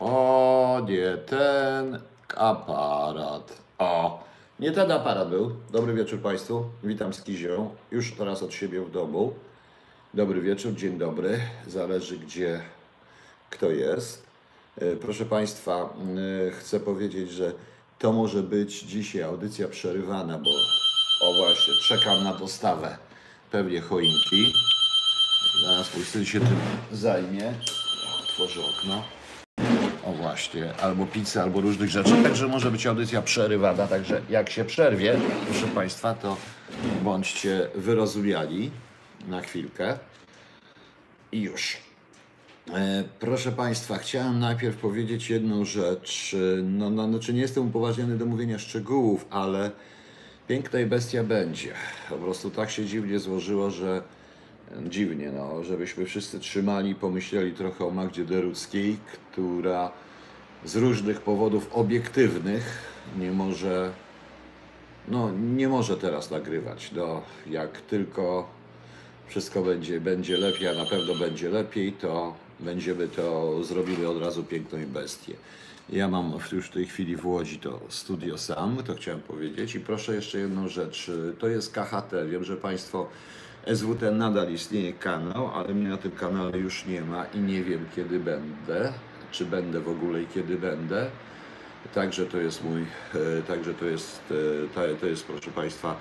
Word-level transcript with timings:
O, 0.00 0.80
nie 0.88 1.16
ten 1.16 1.98
aparat. 2.36 3.52
O, 3.78 4.24
nie 4.60 4.72
ten 4.72 4.92
aparat 4.92 5.28
był. 5.30 5.56
Dobry 5.72 5.94
wieczór 5.94 6.20
Państwu. 6.20 6.64
Witam 6.84 7.14
z 7.14 7.22
Kizią. 7.22 7.74
Już 7.90 8.12
teraz 8.12 8.42
od 8.42 8.52
siebie 8.54 8.80
w 8.80 8.90
domu. 8.90 9.34
Dobry 10.14 10.40
wieczór, 10.40 10.74
dzień 10.74 10.98
dobry. 10.98 11.40
Zależy 11.66 12.18
gdzie 12.18 12.60
kto 13.50 13.70
jest. 13.70 14.26
E, 14.80 14.96
Proszę 14.96 15.24
Państwa, 15.24 15.94
e, 16.46 16.50
chcę 16.50 16.80
powiedzieć, 16.80 17.30
że 17.30 17.52
to 17.98 18.12
może 18.12 18.42
być 18.42 18.80
dzisiaj 18.82 19.22
audycja 19.22 19.68
przerywana, 19.68 20.38
bo 20.38 20.50
o 21.28 21.34
właśnie, 21.36 21.74
czekam 21.88 22.24
na 22.24 22.34
dostawę 22.34 22.98
pewnie 23.50 23.80
choinki. 23.80 24.52
Zaraz 25.66 25.94
mój 25.96 26.04
syn 26.04 26.24
się 26.24 26.40
tym 26.40 26.56
zajmie. 26.92 27.54
Otworzę 28.22 28.60
okno. 28.60 29.17
O 30.08 30.12
właśnie, 30.12 30.74
albo 30.76 31.06
pizza, 31.06 31.42
albo 31.42 31.60
różnych 31.60 31.90
rzeczy. 31.90 32.10
Także 32.22 32.46
może 32.48 32.70
być 32.70 32.86
audycja 32.86 33.22
przerywana. 33.22 33.86
Także 33.86 34.20
jak 34.30 34.50
się 34.50 34.64
przerwie, 34.64 35.16
proszę 35.50 35.66
Państwa, 35.66 36.14
to 36.14 36.36
bądźcie 37.02 37.68
wyrozumiali 37.74 38.70
na 39.28 39.40
chwilkę. 39.40 39.98
I 41.32 41.40
już. 41.40 41.76
E, 42.74 43.04
Proszę 43.20 43.52
Państwa, 43.52 43.98
chciałem 43.98 44.38
najpierw 44.38 44.76
powiedzieć 44.76 45.30
jedną 45.30 45.64
rzecz. 45.64 46.36
E, 46.58 46.62
No, 46.62 46.90
no, 46.90 47.08
znaczy 47.08 47.34
nie 47.34 47.40
jestem 47.40 47.66
upoważniony 47.66 48.18
do 48.18 48.26
mówienia 48.26 48.58
szczegółów, 48.58 49.26
ale 49.30 49.70
piękna 50.48 50.80
i 50.80 50.86
bestia 50.86 51.24
będzie. 51.24 51.72
Po 52.10 52.16
prostu 52.16 52.50
tak 52.50 52.70
się 52.70 52.84
dziwnie 52.84 53.18
złożyło, 53.18 53.70
że 53.70 54.02
dziwnie, 54.88 55.32
no, 55.32 55.64
żebyśmy 55.64 56.04
wszyscy 56.06 56.40
trzymali 56.40 56.94
pomyśleli 56.94 57.52
trochę 57.52 57.84
o 57.84 57.90
Magdzie 57.90 58.24
Deruckiej, 58.24 58.96
która 59.32 59.92
z 60.64 60.76
różnych 60.76 61.20
powodów 61.20 61.72
obiektywnych 61.72 62.88
nie 63.18 63.32
może, 63.32 63.92
no, 65.08 65.32
nie 65.32 65.68
może 65.68 65.96
teraz 65.96 66.30
nagrywać. 66.30 66.92
No, 66.92 67.22
jak 67.46 67.80
tylko 67.80 68.48
wszystko 69.26 69.62
będzie, 69.62 70.00
będzie 70.00 70.36
lepiej, 70.36 70.68
a 70.68 70.74
na 70.74 70.84
pewno 70.84 71.14
będzie 71.14 71.50
lepiej, 71.50 71.92
to 71.92 72.34
będziemy 72.60 73.08
to 73.08 73.64
zrobili 73.64 74.06
od 74.06 74.22
razu 74.22 74.44
piękną 74.44 74.78
bestię. 74.86 75.34
Ja 75.88 76.08
mam 76.08 76.32
już 76.52 76.66
w 76.66 76.72
tej 76.72 76.86
chwili 76.86 77.16
w 77.16 77.26
Łodzi 77.26 77.58
to 77.58 77.80
studio 77.88 78.38
sam, 78.38 78.76
to 78.86 78.94
chciałem 78.94 79.20
powiedzieć. 79.20 79.74
I 79.74 79.80
proszę 79.80 80.14
jeszcze 80.14 80.38
jedną 80.38 80.68
rzecz. 80.68 81.10
To 81.38 81.48
jest 81.48 81.72
KHT. 81.72 82.12
Wiem, 82.30 82.44
że 82.44 82.56
Państwo 82.56 83.08
SWT 83.74 84.02
nadal 84.12 84.52
istnieje 84.52 84.92
kanał, 84.92 85.50
ale 85.54 85.74
mnie 85.74 85.88
na 85.88 85.96
tym 85.96 86.10
kanale 86.10 86.58
już 86.58 86.86
nie 86.86 87.00
ma 87.00 87.24
i 87.24 87.38
nie 87.38 87.64
wiem 87.64 87.86
kiedy 87.96 88.20
będę, 88.20 88.92
czy 89.30 89.44
będę 89.44 89.80
w 89.80 89.88
ogóle 89.88 90.22
i 90.22 90.26
kiedy 90.26 90.56
będę. 90.56 91.10
Także 91.94 92.26
to 92.26 92.38
jest 92.38 92.64
mój, 92.64 92.80
e, 92.80 93.42
także 93.42 93.74
to 93.74 93.84
jest, 93.84 94.20
e, 94.74 94.96
to, 95.00 95.06
jest 95.06 95.24
proszę 95.24 95.50
Państwa 95.50 95.96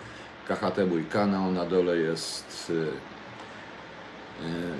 KHT 0.47 0.85
mój 0.89 1.05
kanał, 1.05 1.51
na 1.51 1.65
dole 1.65 1.97
jest 1.97 2.71
e, 2.71 3.17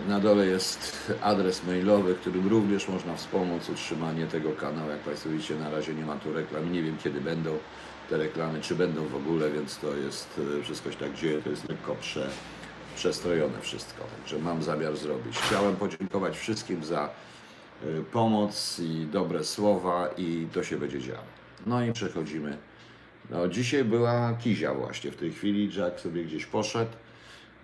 na 0.10 0.20
dole 0.20 0.46
jest 0.46 1.12
adres 1.22 1.64
mailowy, 1.64 2.16
którym 2.16 2.48
również 2.48 2.88
można 2.88 3.16
wspomóc 3.16 3.70
utrzymanie 3.70 4.28
tego 4.28 4.52
kanału. 4.52 4.90
Jak 4.90 5.00
Państwo 5.00 5.30
widzicie, 5.30 5.56
na 5.56 5.70
razie 5.70 5.94
nie 5.94 6.06
ma 6.06 6.16
tu 6.16 6.34
reklam. 6.34 6.72
Nie 6.72 6.84
wiem, 6.84 6.98
kiedy 7.04 7.22
będą 7.22 7.58
te 8.10 8.18
reklamy, 8.18 8.62
czy 8.62 8.76
będą 8.76 9.08
w 9.08 9.16
ogóle, 9.16 9.52
więc 9.52 9.78
to 9.78 9.96
jest 9.96 10.42
wszystko 10.64 10.92
się 10.92 10.98
tak 10.98 11.14
dzieje. 11.14 11.42
To 11.42 11.50
jest 11.50 11.70
lekko 11.70 11.96
prze, 11.96 12.30
przestrojone 12.96 13.62
wszystko. 13.62 14.04
Także 14.18 14.40
mam 14.40 14.64
zamiar 14.64 14.98
zrobić. 14.98 15.38
Chciałem 15.38 15.76
podziękować 15.76 16.38
wszystkim 16.38 16.84
za 16.84 17.10
pomoc 18.12 18.80
i 18.80 19.08
dobre 19.12 19.44
słowa 19.44 20.10
i 20.18 20.48
to 20.54 20.64
się 20.64 20.78
będzie 20.78 21.02
działo. 21.02 21.24
No 21.66 21.86
i 21.86 21.94
przechodzimy. 21.94 22.58
No, 23.30 23.48
dzisiaj 23.48 23.84
była 23.84 24.34
Kizia 24.34 24.74
właśnie. 24.74 25.12
W 25.12 25.16
tej 25.16 25.32
chwili 25.32 25.76
Jack 25.76 26.00
sobie 26.00 26.24
gdzieś 26.24 26.46
poszedł. 26.46 26.92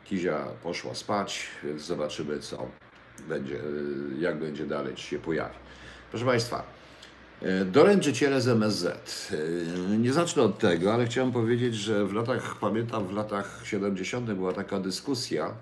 Kizia 0.05 0.45
poszła 0.63 0.95
spać, 0.95 1.47
więc 1.63 1.81
zobaczymy 1.81 2.39
co 2.39 2.67
będzie, 3.29 3.55
y, 3.55 3.59
jak 4.19 4.39
będzie 4.39 4.65
dalej, 4.65 4.97
się 4.97 5.19
pojawi. 5.19 5.55
Proszę 6.11 6.25
Państwa, 6.25 6.63
y, 7.43 7.65
doręczyciele 7.65 8.41
z 8.41 8.47
MSZ. 8.47 9.31
Y, 9.31 9.97
Nie 9.97 10.13
zacznę 10.13 10.43
od 10.43 10.59
tego, 10.59 10.93
ale 10.93 11.05
chciałem 11.05 11.31
powiedzieć, 11.31 11.75
że 11.75 12.05
w 12.05 12.13
latach, 12.13 12.55
pamiętam 12.59 13.07
w 13.07 13.13
latach 13.13 13.61
70. 13.63 14.33
była 14.33 14.53
taka 14.53 14.79
dyskusja, 14.79 15.53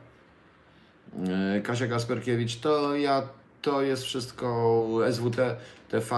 Kasia 1.63 1.87
Kasperkiewicz, 1.87 2.59
to 2.59 2.95
ja, 2.95 3.27
to 3.61 3.81
jest 3.81 4.03
wszystko 4.03 4.85
SWT 5.11 5.37
TV, 5.89 6.15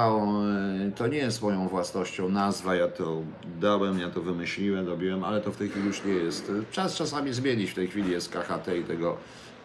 to 0.95 1.07
nie 1.07 1.17
jest 1.17 1.41
moją 1.41 1.67
własnością, 1.67 2.29
nazwa, 2.29 2.75
ja 2.75 2.87
to 2.87 3.21
dałem, 3.59 3.99
ja 3.99 4.09
to 4.09 4.21
wymyśliłem, 4.21 4.87
robiłem, 4.87 5.23
ale 5.23 5.41
to 5.41 5.51
w 5.51 5.57
tej 5.57 5.69
chwili 5.69 5.85
już 5.87 6.03
nie 6.03 6.13
jest. 6.13 6.51
Czas 6.71 6.95
czasami 6.95 7.33
zmienić, 7.33 7.71
w 7.71 7.75
tej 7.75 7.87
chwili 7.87 8.11
jest 8.11 8.29
KHT 8.29 8.67
i 8.79 8.83
tego 8.83 9.17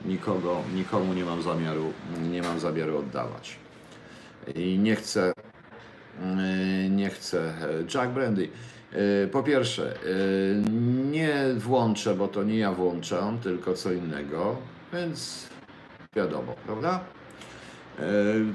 nikogo, 0.04 0.62
nikomu 0.74 1.14
nie 1.14 1.24
mam 1.24 1.42
zamiaru, 1.42 1.92
nie 2.30 2.42
mam 2.42 2.60
zamiaru 2.60 2.98
oddawać. 2.98 3.56
I 4.54 4.78
nie 4.78 4.96
chcę, 4.96 5.32
e, 6.22 6.88
nie 6.90 7.10
chcę. 7.10 7.54
Jack 7.94 8.12
Brandy. 8.12 8.48
e, 8.92 9.26
Po 9.26 9.42
pierwsze, 9.42 9.94
e, 9.94 9.98
nie 11.10 11.44
włączę, 11.56 12.14
bo 12.14 12.28
to 12.28 12.42
nie 12.42 12.58
ja 12.58 12.72
włączam, 12.72 13.38
tylko 13.38 13.74
co 13.74 13.92
innego, 13.92 14.56
więc 14.92 15.48
wiadomo, 16.16 16.54
prawda? 16.66 17.00
E, 17.98 18.02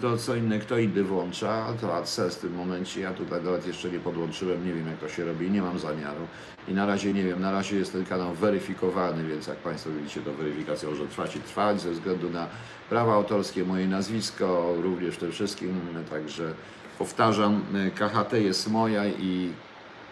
To 0.02 0.18
co 0.18 0.36
inne, 0.36 0.60
kto 0.60 0.78
inny 0.78 1.04
włącza, 1.04 1.74
to 1.82 1.96
AdSense 1.96 2.38
w 2.38 2.42
tym 2.42 2.56
momencie, 2.56 3.02
ja 3.02 3.14
tutaj 3.14 3.44
nawet 3.44 3.68
jeszcze 3.68 3.92
nie 3.92 4.00
podłączyłem, 4.00 4.66
nie 4.66 4.74
wiem 4.74 4.88
jak 4.88 4.98
to 4.98 5.10
się 5.10 5.26
robi, 5.26 5.52
nie 5.52 5.62
mam 5.62 5.80
zamiaru. 5.80 6.28
I 6.68 6.74
na 6.74 6.86
razie 6.86 7.14
nie 7.14 7.24
wiem, 7.24 7.42
na 7.42 7.52
razie 7.52 7.76
jest 7.78 7.92
ten 7.92 8.06
kanał 8.06 8.34
weryfikowany, 8.34 9.28
więc 9.28 9.48
jak 9.48 9.58
Państwo 9.58 9.90
widzicie, 9.90 10.22
to 10.22 10.34
weryfikacja 10.34 10.90
może 10.90 11.08
trwać 11.08 11.36
i 11.36 11.40
trwać 11.40 11.82
ze 11.82 11.92
względu 11.92 12.30
na 12.30 12.48
prawa 12.90 13.14
autorskie, 13.14 13.64
moje 13.66 13.88
nazwisko, 13.88 14.74
również 14.82 15.18
tym 15.18 15.32
wszystkim, 15.32 15.80
także 16.10 16.54
powtarzam, 17.00 17.62
e, 17.76 17.92
KHT 17.92 18.34
jest 18.34 18.72
moja 18.72 19.06
i 19.08 19.52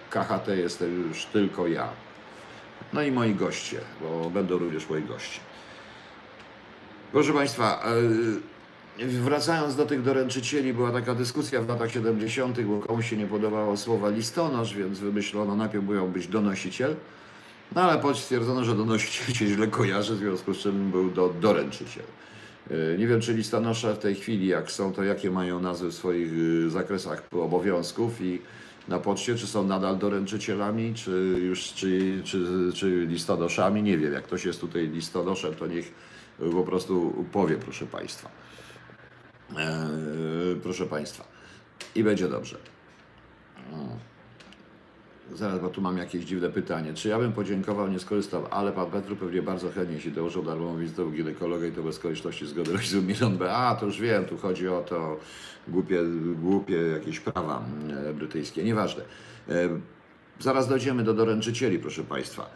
KHT 0.10 0.48
jestem 0.48 1.08
już 1.08 1.26
tylko 1.26 1.68
ja. 1.68 1.88
No 2.94 3.02
i 3.02 3.12
moi 3.12 3.36
goście, 3.36 3.80
bo 4.02 4.30
będą 4.30 4.58
również 4.58 4.90
moi 4.90 5.02
goście. 5.04 5.40
Proszę 7.12 7.34
Państwa, 7.34 7.84
e, 7.86 8.51
wracając 9.08 9.76
do 9.76 9.86
tych 9.86 10.02
doręczycieli, 10.02 10.74
była 10.74 10.92
taka 10.92 11.16
dyskusja 11.16 11.62
w 11.62 11.70
latach 11.70 11.92
70., 11.92 12.62
bo 12.62 12.80
komuś 12.80 13.10
się 13.10 13.18
nie 13.18 13.28
podobało 13.28 13.78
słowa 13.78 14.10
listonosz, 14.10 14.76
więc 14.76 15.00
wymyślono, 15.00 15.56
najpierw 15.56 15.90
miał 15.90 16.08
być 16.08 16.28
donosiciel, 16.28 16.96
no 17.76 17.82
ale 17.82 18.02
potem 18.02 18.18
stwierdzono, 18.18 18.64
że 18.64 18.76
donosiciel 18.76 19.36
się 19.36 19.48
źle 19.48 19.68
kojarzy, 19.68 20.16
w 20.16 20.18
związku 20.18 20.54
z 20.54 20.58
czym 20.58 20.92
był 20.92 21.10
do, 21.12 21.34
doręczyciel. 21.42 22.04
E, 22.72 22.98
Nie 22.98 23.08
wiem, 23.08 23.22
czy 23.22 23.34
listonosze 23.34 23.94
w 23.94 23.98
tej 24.00 24.16
chwili, 24.16 24.48
jak 24.48 24.72
są, 24.72 24.94
to 24.94 25.04
jakie 25.04 25.32
mają 25.32 25.60
nazwy 25.60 25.88
w 25.92 25.94
swoich 25.94 26.34
y, 26.34 26.70
zakresach 26.70 27.24
obowiązków 27.32 28.22
i 28.22 28.42
na 28.88 29.00
poczcie, 29.00 29.36
czy 29.36 29.48
są 29.48 29.64
nadal 29.68 29.98
doręczycielami, 29.98 30.94
czy 30.94 31.12
już, 31.46 31.74
czy, 31.74 32.22
czy, 32.24 32.46
czy 32.76 33.06
listonoszami, 33.10 33.84
nie 33.84 33.98
wiem. 33.98 34.14
Jak 34.14 34.24
ktoś 34.24 34.46
jest 34.46 34.62
tutaj 34.62 34.88
listonoszem, 34.90 35.54
to 35.56 35.68
niech 35.68 35.92
y, 36.42 36.50
po 36.52 36.64
prostu 36.64 37.26
powie, 37.32 37.56
proszę 37.58 37.86
Państwa. 37.86 38.30
E, 39.58 40.56
proszę 40.64 40.86
Państwa. 40.86 41.24
I 41.96 42.04
będzie 42.04 42.28
dobrze. 42.28 42.58
Zaraz, 45.34 45.60
bo 45.60 45.70
tu 45.70 45.82
mam 45.82 45.98
jakieś 45.98 46.26
dziwne 46.26 46.50
pytanie. 46.50 46.94
Czy 46.94 47.10
ja 47.10 47.20
bym 47.20 47.34
podziękował, 47.34 47.88
nie 47.88 48.00
skorzystał, 48.00 48.46
ale 48.52 48.72
pan 48.72 48.92
Petru 48.92 49.16
pewnie 49.16 49.42
bardzo 49.42 49.72
chętnie 49.72 50.00
się 50.00 50.12
dołożył 50.12 50.44
darmową 50.44 50.78
wizytę 50.78 51.06
u 51.06 51.12
ginekologa 51.12 51.68
i 51.68 51.72
to 51.72 51.84
bez 51.84 52.00
konieczności 52.00 52.48
zgody 52.48 52.72
rodziców 52.72 53.06
milion 53.06 53.38
B. 53.38 53.54
A, 53.54 53.76
to 53.76 53.86
już 53.86 54.02
wiem, 54.02 54.26
tu 54.26 54.38
chodzi 54.38 54.68
o 54.68 54.82
to 54.82 55.20
głupie, 55.68 56.00
głupie 56.42 56.76
jakieś 56.76 57.20
prawa 57.20 57.66
e, 58.10 58.14
brytyjskie. 58.14 58.64
Nieważne. 58.64 59.04
E, 59.50 59.70
zaraz 60.40 60.68
dojdziemy 60.68 61.04
do 61.04 61.14
doręczycieli, 61.14 61.80
proszę 61.80 62.04
Państwa. 62.04 62.50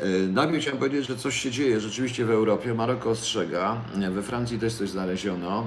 E, 0.00 0.06
Najpierw 0.32 0.62
chciałem 0.62 0.78
powiedzieć, 0.78 1.06
że 1.06 1.16
coś 1.16 1.40
się 1.40 1.50
dzieje 1.50 1.80
rzeczywiście 1.80 2.24
w 2.24 2.30
Europie. 2.30 2.74
Maroko 2.74 3.10
ostrzega, 3.10 3.76
we 4.10 4.22
Francji 4.22 4.58
też 4.58 4.74
coś 4.74 4.90
znaleziono, 4.90 5.66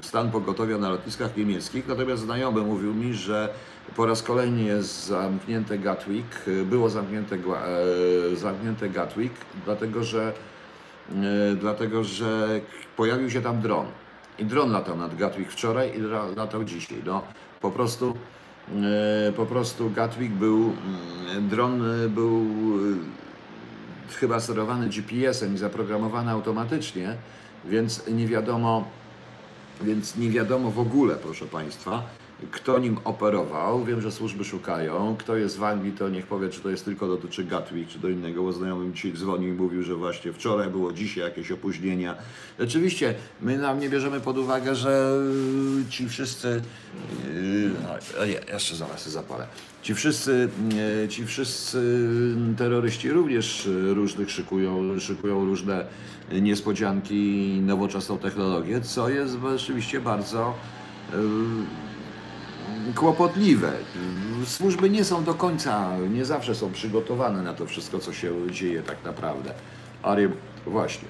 e, 0.00 0.02
stan 0.02 0.30
pogotowia 0.30 0.78
na 0.78 0.90
lotniskach 0.90 1.36
niemieckich, 1.36 1.88
natomiast 1.88 2.22
znajomy 2.22 2.60
mówił 2.60 2.94
mi, 2.94 3.14
że 3.14 3.48
po 3.96 4.06
raz 4.06 4.22
kolejny 4.22 4.62
jest 4.62 5.06
zamknięte 5.06 5.78
Gatwick, 5.78 6.48
e, 6.48 6.64
było 6.64 6.90
zamknięte, 6.90 7.38
zamknięte 8.34 8.88
Gatwick, 8.88 9.34
dlatego 9.64 10.04
że, 10.04 10.32
dlatego 11.60 12.04
że 12.04 12.60
pojawił 12.96 13.30
się 13.30 13.40
tam 13.40 13.60
dron. 13.60 13.86
I 14.38 14.44
dron 14.44 14.72
latał 14.72 14.96
nad 14.96 15.16
Gatwick 15.16 15.50
wczoraj 15.50 15.98
i 15.98 16.00
latał 16.36 16.64
dzisiaj. 16.64 16.98
No, 17.06 17.22
po 17.60 17.70
prostu 17.70 18.14
po 19.36 19.46
prostu 19.46 19.90
Gatwick 19.90 20.34
był, 20.34 20.56
mm, 20.56 21.48
dron 21.48 21.82
był 22.08 22.46
chyba 24.14 24.40
sterowany 24.40 24.88
GPS-em 24.88 25.54
i 25.54 25.58
zaprogramowany 25.58 26.30
automatycznie, 26.30 27.16
więc 27.64 28.06
nie 28.08 28.26
wiadomo, 28.26 28.84
Więc 29.82 30.16
nie 30.16 30.30
wiadomo 30.30 30.70
w 30.70 30.78
ogóle, 30.78 31.16
proszę 31.16 31.46
Państwa, 31.46 32.02
kto 32.50 32.78
nim 32.78 32.98
operował. 33.04 33.84
Wiem, 33.84 34.00
że 34.00 34.12
służby 34.12 34.44
szukają. 34.44 35.16
Kto 35.18 35.36
jest 35.36 35.58
w 35.58 35.64
Anglii, 35.64 35.92
to 35.92 36.08
niech 36.08 36.26
powie, 36.26 36.48
czy 36.48 36.60
to 36.60 36.70
jest 36.70 36.84
tylko 36.84 37.08
dotyczy 37.08 37.44
Gatwick, 37.44 37.90
czy 37.90 37.98
do 37.98 38.08
innego, 38.08 38.42
bo 38.42 38.52
znajomy 38.52 38.92
dzisiaj 38.92 39.12
dzwonił 39.12 39.54
i 39.54 39.56
mówił, 39.56 39.82
że 39.82 39.94
właśnie 39.94 40.32
wczoraj 40.32 40.70
było, 40.70 40.92
dzisiaj 40.92 41.24
jakieś 41.24 41.52
opóźnienia. 41.52 42.14
Oczywiście, 42.60 43.14
my 43.40 43.58
nam 43.58 43.80
nie 43.80 43.88
bierzemy 43.88 44.20
pod 44.20 44.38
uwagę, 44.38 44.74
że 44.74 45.18
ci 45.90 46.08
wszyscy... 46.08 46.62
Yy, 48.18 48.26
nie, 48.26 48.52
jeszcze 48.52 48.76
zaraz 48.76 49.04
się 49.04 49.10
zapalę. 49.10 49.46
Ci 49.82 49.94
wszyscy, 49.94 50.48
yy, 51.00 51.08
ci 51.08 51.26
wszyscy 51.26 52.06
terroryści 52.58 53.10
również 53.10 53.68
różnych 53.94 54.30
szykują, 54.30 55.00
szykują 55.00 55.44
różne 55.44 55.86
niespodzianki 56.32 57.14
i 57.56 57.60
nowoczesną 57.60 58.18
technologię, 58.18 58.80
co 58.80 59.08
jest 59.08 59.36
rzeczywiście 59.56 60.00
bardzo 60.00 60.54
yy, 61.12 61.18
kłopotliwe. 62.94 63.72
Służby 64.44 64.90
nie 64.90 65.04
są 65.04 65.24
do 65.24 65.34
końca, 65.34 65.90
nie 66.10 66.24
zawsze 66.24 66.54
są 66.54 66.72
przygotowane 66.72 67.42
na 67.42 67.54
to 67.54 67.66
wszystko, 67.66 67.98
co 67.98 68.12
się 68.12 68.32
dzieje 68.50 68.82
tak 68.82 69.04
naprawdę. 69.04 69.54
Ale 70.02 70.28
właśnie. 70.66 71.08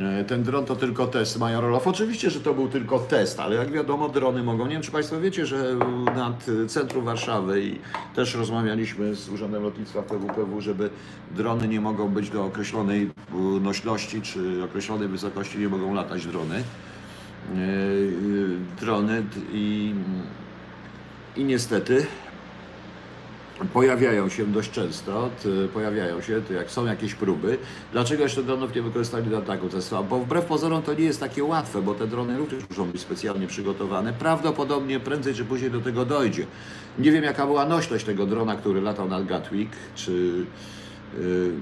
E, 0.00 0.24
Ten 0.24 0.42
dron 0.42 0.64
to 0.64 0.76
tylko 0.76 1.06
test 1.06 1.38
Major 1.38 1.64
Orlow. 1.64 1.86
Oczywiście, 1.86 2.30
że 2.30 2.40
to 2.40 2.54
był 2.54 2.68
tylko 2.68 2.98
test, 2.98 3.40
ale 3.40 3.56
jak 3.56 3.72
wiadomo, 3.72 4.08
drony 4.08 4.42
mogą. 4.42 4.66
Nie 4.66 4.72
wiem, 4.72 4.82
czy 4.82 4.90
Państwo 4.90 5.20
wiecie, 5.20 5.46
że 5.46 5.76
nad 6.16 6.46
centrum 6.68 7.04
Warszawy 7.04 7.62
i 7.64 7.78
też 8.14 8.34
rozmawialiśmy 8.34 9.14
z 9.14 9.28
Urzędem 9.28 9.62
Lotnictwa 9.62 10.02
PWPW, 10.02 10.60
żeby 10.60 10.90
drony 11.36 11.68
nie 11.68 11.80
mogą 11.80 12.08
być 12.08 12.30
do 12.30 12.44
określonej 12.44 13.02
e, 13.34 13.36
nośności 13.60 14.22
czy 14.22 14.64
określonej 14.64 15.08
wysokości, 15.08 15.58
nie 15.58 15.68
mogą 15.68 15.94
latać 15.94 16.26
drony. 16.26 16.56
E, 16.56 17.58
Drony 18.80 19.22
i, 19.52 19.94
i 21.36 21.44
niestety 21.44 22.06
pojawiają 23.72 24.28
się 24.28 24.46
dość 24.46 24.70
często, 24.70 25.30
pojawiają 25.74 26.20
się, 26.20 26.42
jak 26.54 26.70
są 26.70 26.86
jakieś 26.86 27.14
próby. 27.14 27.58
Dlaczego 27.92 28.22
jeszcze 28.22 28.42
dronów 28.42 28.74
nie 28.74 28.82
wykorzystali 28.82 29.30
do 29.30 29.38
ataku 29.38 29.68
Tesla? 29.68 30.02
Bo 30.02 30.18
wbrew 30.18 30.44
pozorom 30.44 30.82
to 30.82 30.94
nie 30.94 31.04
jest 31.04 31.20
takie 31.20 31.44
łatwe, 31.44 31.82
bo 31.82 31.94
te 31.94 32.06
drony 32.06 32.38
również 32.38 32.68
muszą 32.68 32.90
być 32.90 33.00
specjalnie 33.00 33.46
przygotowane. 33.46 34.12
Prawdopodobnie 34.12 35.00
prędzej 35.00 35.34
czy 35.34 35.44
później 35.44 35.70
do 35.70 35.80
tego 35.80 36.04
dojdzie. 36.04 36.46
Nie 36.98 37.12
wiem 37.12 37.24
jaka 37.24 37.46
była 37.46 37.64
nośność 37.64 38.04
tego 38.04 38.26
drona, 38.26 38.56
który 38.56 38.80
latał 38.80 39.08
nad 39.08 39.26
Gatwick, 39.26 39.72
czy, 39.94 40.46
yy, 41.18 41.52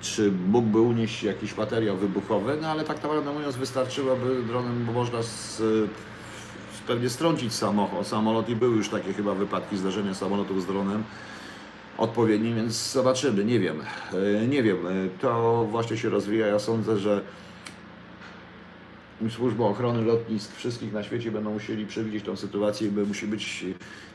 czy 0.00 0.32
mógłby 0.48 0.80
unieść 0.80 1.22
jakiś 1.22 1.56
materiał 1.56 1.96
wybuchowy, 1.96 2.58
no 2.62 2.68
ale 2.68 2.84
tak 2.84 3.02
naprawdę 3.02 3.32
mówiąc 3.32 3.56
wystarczyłoby 3.56 4.42
dronem, 4.42 4.84
bo 4.86 4.92
można 4.92 5.22
z, 5.22 5.62
pewnie 6.86 7.10
strącić 7.10 7.52
samochód, 7.52 8.06
samolot 8.06 8.48
i 8.48 8.56
były 8.56 8.76
już 8.76 8.88
takie 8.88 9.12
chyba 9.12 9.34
wypadki 9.34 9.76
zdarzenia 9.76 10.14
samolotów 10.14 10.62
z 10.62 10.66
dronem 10.66 11.04
odpowiednim, 11.98 12.56
więc 12.56 12.92
zobaczymy, 12.92 13.44
nie 13.44 13.60
wiem, 13.60 13.80
E, 14.42 14.46
nie 14.46 14.62
wiem, 14.62 14.86
E, 14.86 14.90
to 15.20 15.64
właśnie 15.70 15.96
się 15.96 16.08
rozwija, 16.08 16.46
ja 16.46 16.58
sądzę, 16.58 16.98
że 16.98 17.20
Służba 19.30 19.64
Ochrony 19.64 20.02
Lotnisk 20.02 20.56
wszystkich 20.56 20.92
na 20.92 21.02
świecie 21.02 21.30
będą 21.30 21.52
musieli 21.52 21.86
przewidzieć 21.86 22.24
tą 22.24 22.36
sytuację, 22.36 22.90
bo 22.90 23.04
musi 23.04 23.26
być 23.26 23.64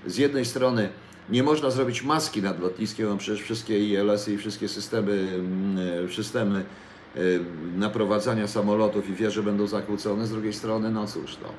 z 0.07 0.17
jednej 0.17 0.45
strony 0.45 0.89
nie 1.29 1.43
można 1.43 1.71
zrobić 1.71 2.03
maski 2.03 2.41
nad 2.41 2.59
lotniskiem, 2.59 3.07
bo 3.07 3.17
przecież 3.17 3.41
wszystkie 3.41 3.79
ILS-y 3.79 4.33
i 4.33 4.37
wszystkie 4.37 4.67
systemy, 4.67 5.27
mm, 5.33 6.11
systemy 6.11 6.65
e, 7.15 7.19
naprowadzania 7.77 8.47
samolotów 8.47 9.09
i 9.09 9.13
wieże 9.13 9.43
będą 9.43 9.67
zakłócone, 9.67 10.27
z 10.27 10.31
drugiej 10.31 10.53
strony, 10.53 10.91
no 10.91 11.07
cóż, 11.07 11.37
no, 11.41 11.49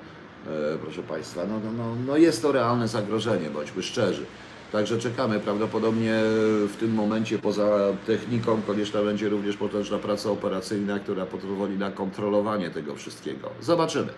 proszę 0.82 1.02
Państwa, 1.02 1.42
no, 1.46 1.60
no, 1.64 1.72
no, 1.72 1.96
no 2.06 2.16
jest 2.16 2.42
to 2.42 2.52
realne 2.52 2.88
zagrożenie, 2.88 3.50
bądźmy 3.50 3.82
szczerzy. 3.82 4.24
Także 4.72 4.98
czekamy. 4.98 5.40
Prawdopodobnie 5.40 6.20
w 6.68 6.76
tym 6.80 6.94
momencie 6.94 7.38
poza 7.38 7.78
techniką 8.06 8.62
konieczna 8.62 9.02
będzie 9.02 9.28
również 9.28 9.56
potężna 9.56 9.98
praca 9.98 10.30
operacyjna, 10.30 10.98
która 10.98 11.26
pozwoli 11.26 11.78
na 11.78 11.90
kontrolowanie 11.90 12.70
tego 12.70 12.94
wszystkiego. 12.94 13.50
Zobaczymy. 13.60 14.12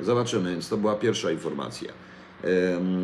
Zobaczymy, 0.00 0.50
więc 0.50 0.68
to 0.68 0.76
była 0.76 0.94
pierwsza 0.94 1.30
informacja. 1.30 1.92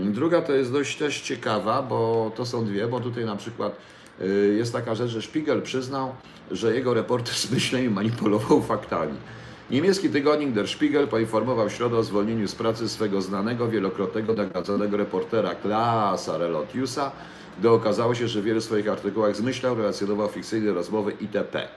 Druga 0.04 0.42
to 0.42 0.52
jest 0.52 0.72
dość 0.72 0.96
też 0.96 1.20
ciekawa, 1.20 1.82
bo 1.82 2.32
to 2.36 2.46
są 2.46 2.64
dwie, 2.64 2.86
bo 2.86 3.00
tutaj 3.00 3.24
na 3.24 3.36
przykład 3.36 3.76
y, 4.20 4.54
jest 4.58 4.72
taka 4.72 4.94
rzecz, 4.94 5.10
że 5.10 5.22
Spiegel 5.22 5.62
przyznał, 5.62 6.14
że 6.50 6.74
jego 6.74 6.94
reporter 6.94 7.34
z 7.34 7.50
myśleniem 7.50 7.92
manipulował 7.92 8.62
faktami. 8.62 9.14
Niemiecki 9.70 10.10
tygodnik 10.10 10.52
Der 10.52 10.68
Spiegel 10.68 11.08
poinformował 11.08 11.68
w 11.68 11.72
środę 11.72 11.96
o 11.96 12.02
zwolnieniu 12.02 12.48
z 12.48 12.54
pracy 12.54 12.88
swego 12.88 13.22
znanego, 13.22 13.68
wielokrotnego 13.68 14.34
nagradzanego 14.34 14.96
reportera 14.96 15.54
Klaasa 15.54 16.38
Relotiusa, 16.38 17.12
gdy 17.58 17.70
okazało 17.70 18.14
się, 18.14 18.28
że 18.28 18.40
w 18.40 18.44
wielu 18.44 18.60
swoich 18.60 18.88
artykułach 18.88 19.36
zmyślał, 19.36 19.74
relacjonował 19.74 20.28
fikcyjne 20.28 20.72
rozmowy 20.72 21.12
itp. 21.20 21.68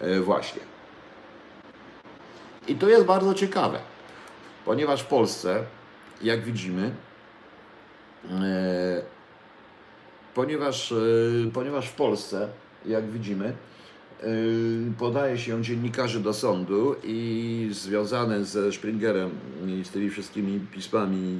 E, 0.00 0.20
właśnie. 0.20 0.60
I 2.68 2.74
to 2.74 2.88
jest 2.88 3.04
bardzo 3.04 3.34
ciekawe, 3.34 3.78
ponieważ 4.64 5.02
w 5.02 5.06
Polsce, 5.06 5.64
jak 6.22 6.44
widzimy, 6.44 6.90
e, 8.30 9.02
ponieważ, 10.34 10.92
e, 10.92 10.96
ponieważ 11.54 11.88
w 11.88 11.94
Polsce, 11.94 12.48
jak 12.86 13.10
widzimy, 13.10 13.52
podaje 14.98 15.38
się 15.38 15.62
dziennikarzy 15.62 16.20
do 16.20 16.34
sądu 16.34 16.96
i 17.04 17.68
związane 17.72 18.44
ze 18.44 18.72
Springerem 18.72 19.30
i 19.66 19.84
z 19.84 19.90
tymi 19.90 20.10
wszystkimi 20.10 20.60
pismami, 20.60 21.38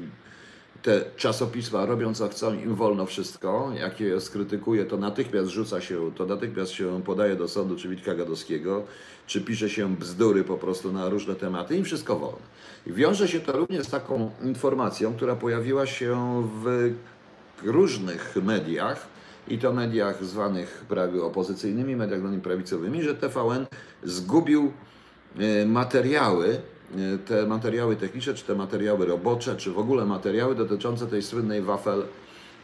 te 0.83 1.05
czasopisma 1.17 1.87
robią 1.87 2.15
co 2.15 2.29
chcą, 2.29 2.55
im 2.55 2.75
wolno 2.75 3.07
wszystko. 3.07 3.73
Jak 3.81 4.01
je 4.01 4.21
skrytykuje, 4.21 4.85
to 4.85 4.97
natychmiast 4.97 5.49
rzuca 5.49 5.81
się, 5.81 6.13
to 6.15 6.27
natychmiast 6.27 6.73
się 6.73 7.03
podaje 7.05 7.37
do 7.37 7.49
sądu, 7.49 7.77
czy 7.77 7.89
Witka 7.89 8.15
Gadowskiego, 8.15 8.83
czy 9.27 9.41
pisze 9.41 9.71
się 9.71 9.97
bzdury 9.97 10.45
po 10.45 10.59
prostu 10.59 10.93
na 10.93 11.09
różne 11.09 11.35
tematy, 11.35 11.77
im 11.77 11.85
wszystko 11.85 12.19
wolno. 12.19 12.39
I 12.87 12.93
wiąże 12.93 13.29
się 13.29 13.41
to 13.41 13.53
również 13.53 13.87
z 13.87 13.91
taką 13.91 14.31
informacją, 14.43 15.15
która 15.15 15.37
pojawiła 15.37 15.87
się 15.87 16.43
w 16.65 16.95
różnych 17.65 18.37
mediach, 18.43 19.12
i 19.49 19.59
to 19.59 19.73
mediach 19.73 20.25
zwanych 20.25 20.85
prawie 20.89 21.23
opozycyjnymi, 21.23 21.97
mediach 21.97 22.19
zwanymi 22.19 22.43
prawicowymi, 22.43 23.03
że 23.03 23.15
TVN 23.15 23.67
zgubił 24.03 24.73
e, 25.39 25.67
materiały, 25.67 26.61
e, 27.15 27.19
te 27.19 27.47
materiały 27.47 27.97
techniczne, 27.97 28.35
czy 28.35 28.45
te 28.45 28.55
materiały 28.55 29.07
robocze, 29.07 29.57
czy 29.57 29.71
w 29.71 29.79
ogóle 29.79 30.05
materiały 30.05 30.55
dotyczące 30.55 31.07
tej 31.07 31.23
słynnej 31.23 31.63
Wafel, 31.63 32.03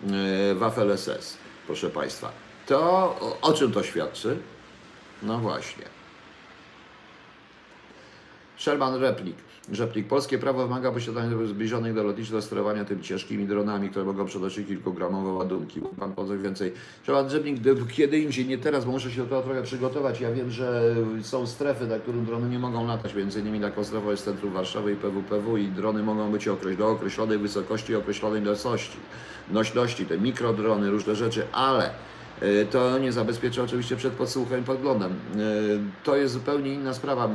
e, 0.06 0.54
Wafel 0.54 0.98
SS, 0.98 1.36
proszę 1.66 1.90
Państwa. 1.90 2.32
To 2.66 3.38
o 3.42 3.52
czym 3.52 3.72
to 3.72 3.82
świadczy? 3.82 4.38
No 5.22 5.38
właśnie. 5.38 5.84
Sherman 8.56 8.94
Replik. 8.94 9.36
Rzeplik. 9.72 10.06
Polskie 10.06 10.38
prawo 10.38 10.62
wymaga 10.62 10.92
posiadania 10.92 11.46
zbliżonych 11.46 11.94
do 11.94 12.02
lotniczego 12.02 12.42
sterowania 12.42 12.84
tym 12.84 13.02
ciężkimi 13.02 13.46
dronami, 13.46 13.90
które 13.90 14.04
mogą 14.04 14.26
przenosić 14.26 14.68
kilkugramowe 14.68 15.32
ładunki. 15.32 15.80
Pan 16.00 16.12
poza 16.12 16.36
więcej. 16.36 16.72
Sherman 17.02 17.30
Rzeplik, 17.30 17.60
kiedy 17.92 18.18
indziej, 18.18 18.46
nie 18.46 18.58
teraz, 18.58 18.84
bo 18.84 18.90
muszę 18.90 19.10
się 19.10 19.16
do 19.16 19.24
tego 19.24 19.42
trochę 19.42 19.62
przygotować. 19.62 20.20
Ja 20.20 20.32
wiem, 20.32 20.50
że 20.50 20.94
są 21.22 21.46
strefy, 21.46 21.86
na 21.86 21.98
których 21.98 22.24
drony 22.24 22.48
nie 22.48 22.58
mogą 22.58 22.86
latać. 22.86 23.14
Między 23.14 23.40
innymi 23.40 23.60
taką 23.60 23.84
strefą 23.84 24.10
jest 24.10 24.24
centrum 24.24 24.52
Warszawy 24.52 24.92
i 24.92 24.96
PWPW 24.96 25.56
i 25.56 25.68
drony 25.68 26.02
mogą 26.02 26.32
być 26.32 26.48
do 26.78 26.88
określonej 26.88 27.38
wysokości 27.38 27.92
i 27.92 27.96
określonej 27.96 28.42
nośności. 29.50 30.06
Te 30.06 30.18
mikrodrony, 30.18 30.90
różne 30.90 31.16
rzeczy, 31.16 31.46
ale 31.52 31.90
To 32.70 32.98
nie 32.98 33.12
zabezpiecza 33.12 33.62
oczywiście 33.62 33.96
przed 33.96 34.12
podsłuchem 34.12 34.60
i 34.60 34.64
podglądem. 34.64 35.12
E, 35.12 35.14
To 36.04 36.16
jest 36.16 36.34
zupełnie 36.34 36.74
inna 36.74 36.94
sprawa. 36.94 37.30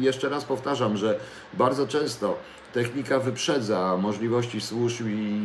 Jeszcze 0.00 0.28
raz 0.28 0.44
powtarzam, 0.44 0.96
że 0.96 1.18
bardzo 1.54 1.86
często 1.86 2.38
technika 2.72 3.18
wyprzedza 3.18 3.96
możliwości 3.96 4.60
służb 4.60 5.06
i 5.06 5.40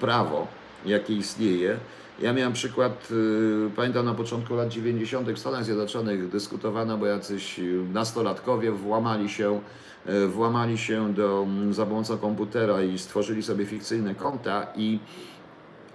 prawo, 0.00 0.46
jakie 0.86 1.14
istnieje. 1.14 1.76
Ja 2.20 2.32
miałem 2.32 2.52
przykład, 2.52 3.08
y, 3.10 3.70
pamiętam 3.76 4.06
na 4.06 4.14
początku 4.14 4.54
lat 4.54 4.68
90. 4.68 5.32
w 5.32 5.38
Stanach 5.38 5.64
Zjednoczonych 5.64 6.28
dyskutowano, 6.28 6.98
bo 6.98 7.06
jacyś 7.06 7.60
nastolatkowie 7.92 8.72
włamali 8.72 9.28
się, 9.28 9.60
włamali 10.28 10.78
się 10.78 11.14
do, 11.14 11.46
za 11.70 11.86
pomocą 11.86 12.18
komputera 12.18 12.82
i 12.82 12.98
stworzyli 12.98 13.42
sobie 13.42 13.66
fikcyjne 13.66 14.14
konta 14.14 14.66
i 14.76 14.98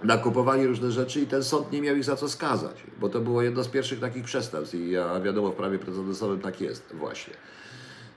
nakupowali 0.02 0.66
różne 0.66 0.90
rzeczy 0.90 1.20
i 1.20 1.26
ten 1.26 1.44
sąd 1.44 1.72
nie 1.72 1.82
miał 1.82 1.96
ich 1.96 2.04
za 2.04 2.16
co 2.16 2.28
skazać, 2.28 2.82
bo 3.00 3.08
to 3.08 3.20
było 3.20 3.42
jedno 3.42 3.64
z 3.64 3.68
pierwszych 3.68 4.00
takich 4.00 4.24
przestępstw 4.24 4.74
i 4.74 4.90
ja 4.90 5.20
wiadomo 5.20 5.50
w 5.50 5.54
prawie 5.54 5.78
precedensowym 5.78 6.40
tak 6.40 6.60
jest 6.60 6.94
właśnie. 6.94 7.34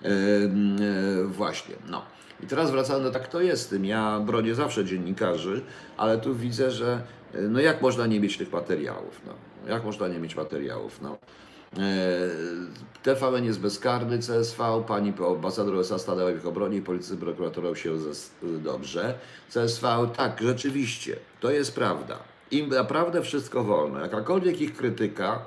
E, 0.03 0.07
e, 0.07 1.23
właśnie, 1.23 1.75
no. 1.89 2.01
I 2.43 2.47
teraz 2.47 2.71
wracając 2.71 3.05
do 3.05 3.11
tak 3.11 3.27
to 3.27 3.41
jest 3.41 3.63
z 3.63 3.67
tym. 3.67 3.85
Ja 3.85 4.19
bronię 4.19 4.55
zawsze 4.55 4.85
dziennikarzy, 4.85 5.61
ale 5.97 6.17
tu 6.17 6.35
widzę, 6.35 6.71
że 6.71 7.01
e, 7.33 7.41
no 7.41 7.59
jak 7.59 7.81
można 7.81 8.07
nie 8.07 8.19
mieć 8.19 8.37
tych 8.37 8.51
materiałów, 8.51 9.21
no. 9.27 9.33
Jak 9.67 9.83
można 9.83 10.07
nie 10.07 10.19
mieć 10.19 10.35
materiałów, 10.35 11.01
no. 11.01 11.17
TVN 13.03 13.45
jest 13.45 13.59
bezkarny, 13.59 14.19
CSV, 14.19 14.83
pani 14.87 15.13
ambasador 15.27 15.75
USA 15.75 15.99
stanęła 15.99 16.31
w 16.31 16.37
ich 16.37 16.47
obronie 16.47 16.77
i 16.77 16.81
politycy 16.81 17.17
prokuratorą 17.17 17.75
się 17.75 17.97
dobrze. 18.43 19.13
CSV, 19.49 20.09
tak, 20.17 20.41
rzeczywiście, 20.41 21.15
to 21.39 21.51
jest 21.51 21.75
prawda. 21.75 22.17
Im 22.51 22.69
naprawdę 22.69 23.21
wszystko 23.21 23.63
wolno. 23.63 23.99
Jakakolwiek 23.99 24.61
ich 24.61 24.75
krytyka, 24.75 25.45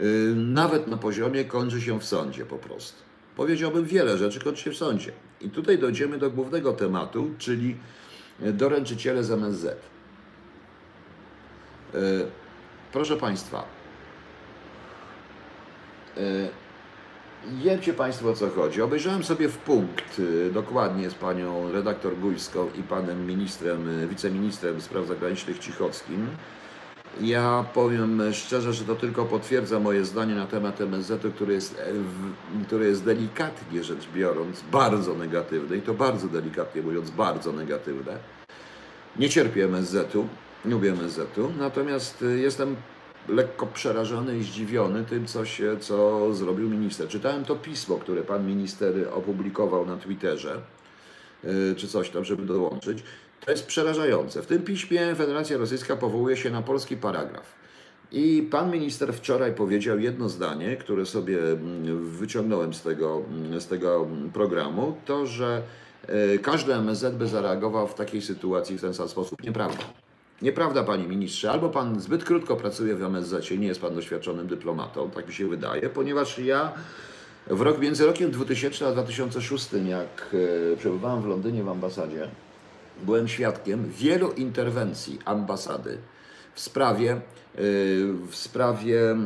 y, 0.00 0.34
nawet 0.36 0.86
na 0.86 0.96
poziomie, 0.96 1.44
kończy 1.44 1.80
się 1.80 2.00
w 2.00 2.04
sądzie 2.04 2.46
po 2.46 2.58
prostu. 2.58 3.02
Powiedziałbym 3.36 3.84
wiele 3.84 4.18
rzeczy, 4.18 4.40
kończy 4.40 4.62
się 4.62 4.70
w 4.70 4.76
sądzie. 4.76 5.12
I 5.40 5.50
tutaj 5.50 5.78
dojdziemy 5.78 6.18
do 6.18 6.30
głównego 6.30 6.72
tematu, 6.72 7.30
czyli 7.38 7.76
doręczyciele 8.40 9.24
z 9.24 9.30
MSZ. 9.30 9.64
Y, 11.94 12.26
proszę 12.92 13.16
Państwa, 13.16 13.62
y, 13.62 13.75
Wiecie 17.64 17.92
Państwo 17.92 18.30
o 18.30 18.34
co 18.34 18.50
chodzi. 18.50 18.82
Obejrzałem 18.82 19.24
sobie 19.24 19.48
w 19.48 19.58
punkt 19.58 20.20
dokładnie 20.52 21.10
z 21.10 21.14
panią 21.14 21.72
redaktor 21.72 22.18
Gujską 22.18 22.68
i 22.78 22.82
panem 22.82 23.26
ministrem, 23.26 24.08
wiceministrem 24.08 24.80
spraw 24.80 25.06
zagranicznych 25.06 25.58
Cichockim. 25.58 26.26
Ja 27.20 27.64
powiem 27.74 28.22
szczerze, 28.32 28.72
że 28.72 28.84
to 28.84 28.94
tylko 28.94 29.24
potwierdza 29.24 29.80
moje 29.80 30.04
zdanie 30.04 30.34
na 30.34 30.46
temat 30.46 30.80
MSZ-u, 30.80 31.30
który 31.30 31.54
jest, 31.54 31.82
który 32.66 32.86
jest 32.86 33.04
delikatnie 33.04 33.84
rzecz 33.84 34.08
biorąc 34.14 34.62
bardzo 34.72 35.14
negatywny 35.14 35.76
i 35.76 35.82
to 35.82 35.94
bardzo 35.94 36.28
delikatnie 36.28 36.82
mówiąc 36.82 37.10
bardzo 37.10 37.52
negatywne. 37.52 38.18
Nie 39.18 39.28
cierpię 39.28 39.64
MSZ-u, 39.64 40.26
nie 40.64 40.70
lubię 40.70 40.90
MSZ-u, 40.90 41.52
natomiast 41.58 42.24
jestem 42.36 42.76
lekko 43.28 43.66
przerażony 43.66 44.38
i 44.38 44.42
zdziwiony 44.42 45.04
tym, 45.04 45.26
co, 45.26 45.44
się, 45.44 45.76
co 45.80 46.34
zrobił 46.34 46.70
minister. 46.70 47.08
Czytałem 47.08 47.44
to 47.44 47.56
pismo, 47.56 47.96
które 47.96 48.22
pan 48.22 48.46
minister 48.46 48.94
opublikował 49.14 49.86
na 49.86 49.96
Twitterze, 49.96 50.60
y, 51.44 51.74
czy 51.76 51.88
coś 51.88 52.10
tam, 52.10 52.24
żeby 52.24 52.46
dołączyć. 52.46 53.02
To 53.44 53.50
jest 53.50 53.66
przerażające. 53.66 54.42
W 54.42 54.46
tym 54.46 54.62
piśmie 54.62 55.14
Federacja 55.14 55.58
Rosyjska 55.58 55.96
powołuje 55.96 56.36
się 56.36 56.50
na 56.50 56.62
polski 56.62 56.96
paragraf. 56.96 57.54
I 58.12 58.48
pan 58.50 58.70
minister 58.70 59.14
wczoraj 59.14 59.54
powiedział 59.54 59.98
jedno 59.98 60.28
zdanie, 60.28 60.76
które 60.76 61.06
sobie 61.06 61.38
mm, 61.38 62.10
wyciągnąłem 62.10 62.74
z 62.74 62.82
tego, 62.82 63.22
mm, 63.30 63.60
z 63.60 63.66
tego 63.66 64.06
programu, 64.32 64.96
to, 65.04 65.26
że 65.26 65.62
y, 66.34 66.38
każdy 66.38 66.74
MSZ 66.74 67.14
by 67.14 67.26
zareagował 67.26 67.88
w 67.88 67.94
takiej 67.94 68.22
sytuacji 68.22 68.78
w 68.78 68.80
ten 68.80 68.94
sam 68.94 69.08
sposób. 69.08 69.42
Nieprawda. 69.42 70.05
Nieprawda, 70.42 70.82
panie 70.82 71.08
ministrze, 71.08 71.50
albo 71.50 71.68
pan 71.68 72.00
zbyt 72.00 72.24
krótko 72.24 72.56
pracuje 72.56 72.94
w 72.94 73.02
MSZ, 73.02 73.50
nie 73.50 73.66
jest 73.66 73.80
pan 73.80 73.94
doświadczonym 73.94 74.46
dyplomatą, 74.46 75.10
tak 75.10 75.28
mi 75.28 75.34
się 75.34 75.48
wydaje, 75.48 75.88
ponieważ 75.90 76.38
ja 76.38 76.72
w 77.46 77.60
rok, 77.60 77.78
między 77.78 78.06
rokiem 78.06 78.30
2000 78.30 78.86
a 78.86 78.92
2006, 78.92 79.68
jak 79.72 80.34
e, 80.74 80.76
przebywałem 80.76 81.22
w 81.22 81.26
Londynie 81.26 81.62
w 81.62 81.68
ambasadzie, 81.68 82.28
byłem 83.04 83.28
świadkiem 83.28 83.90
wielu 83.90 84.32
interwencji 84.32 85.18
ambasady 85.24 85.98
w 86.54 86.60
sprawie, 86.60 87.12
e, 87.12 87.20
w 88.30 88.36
sprawie 88.36 89.10
e, 89.10 89.16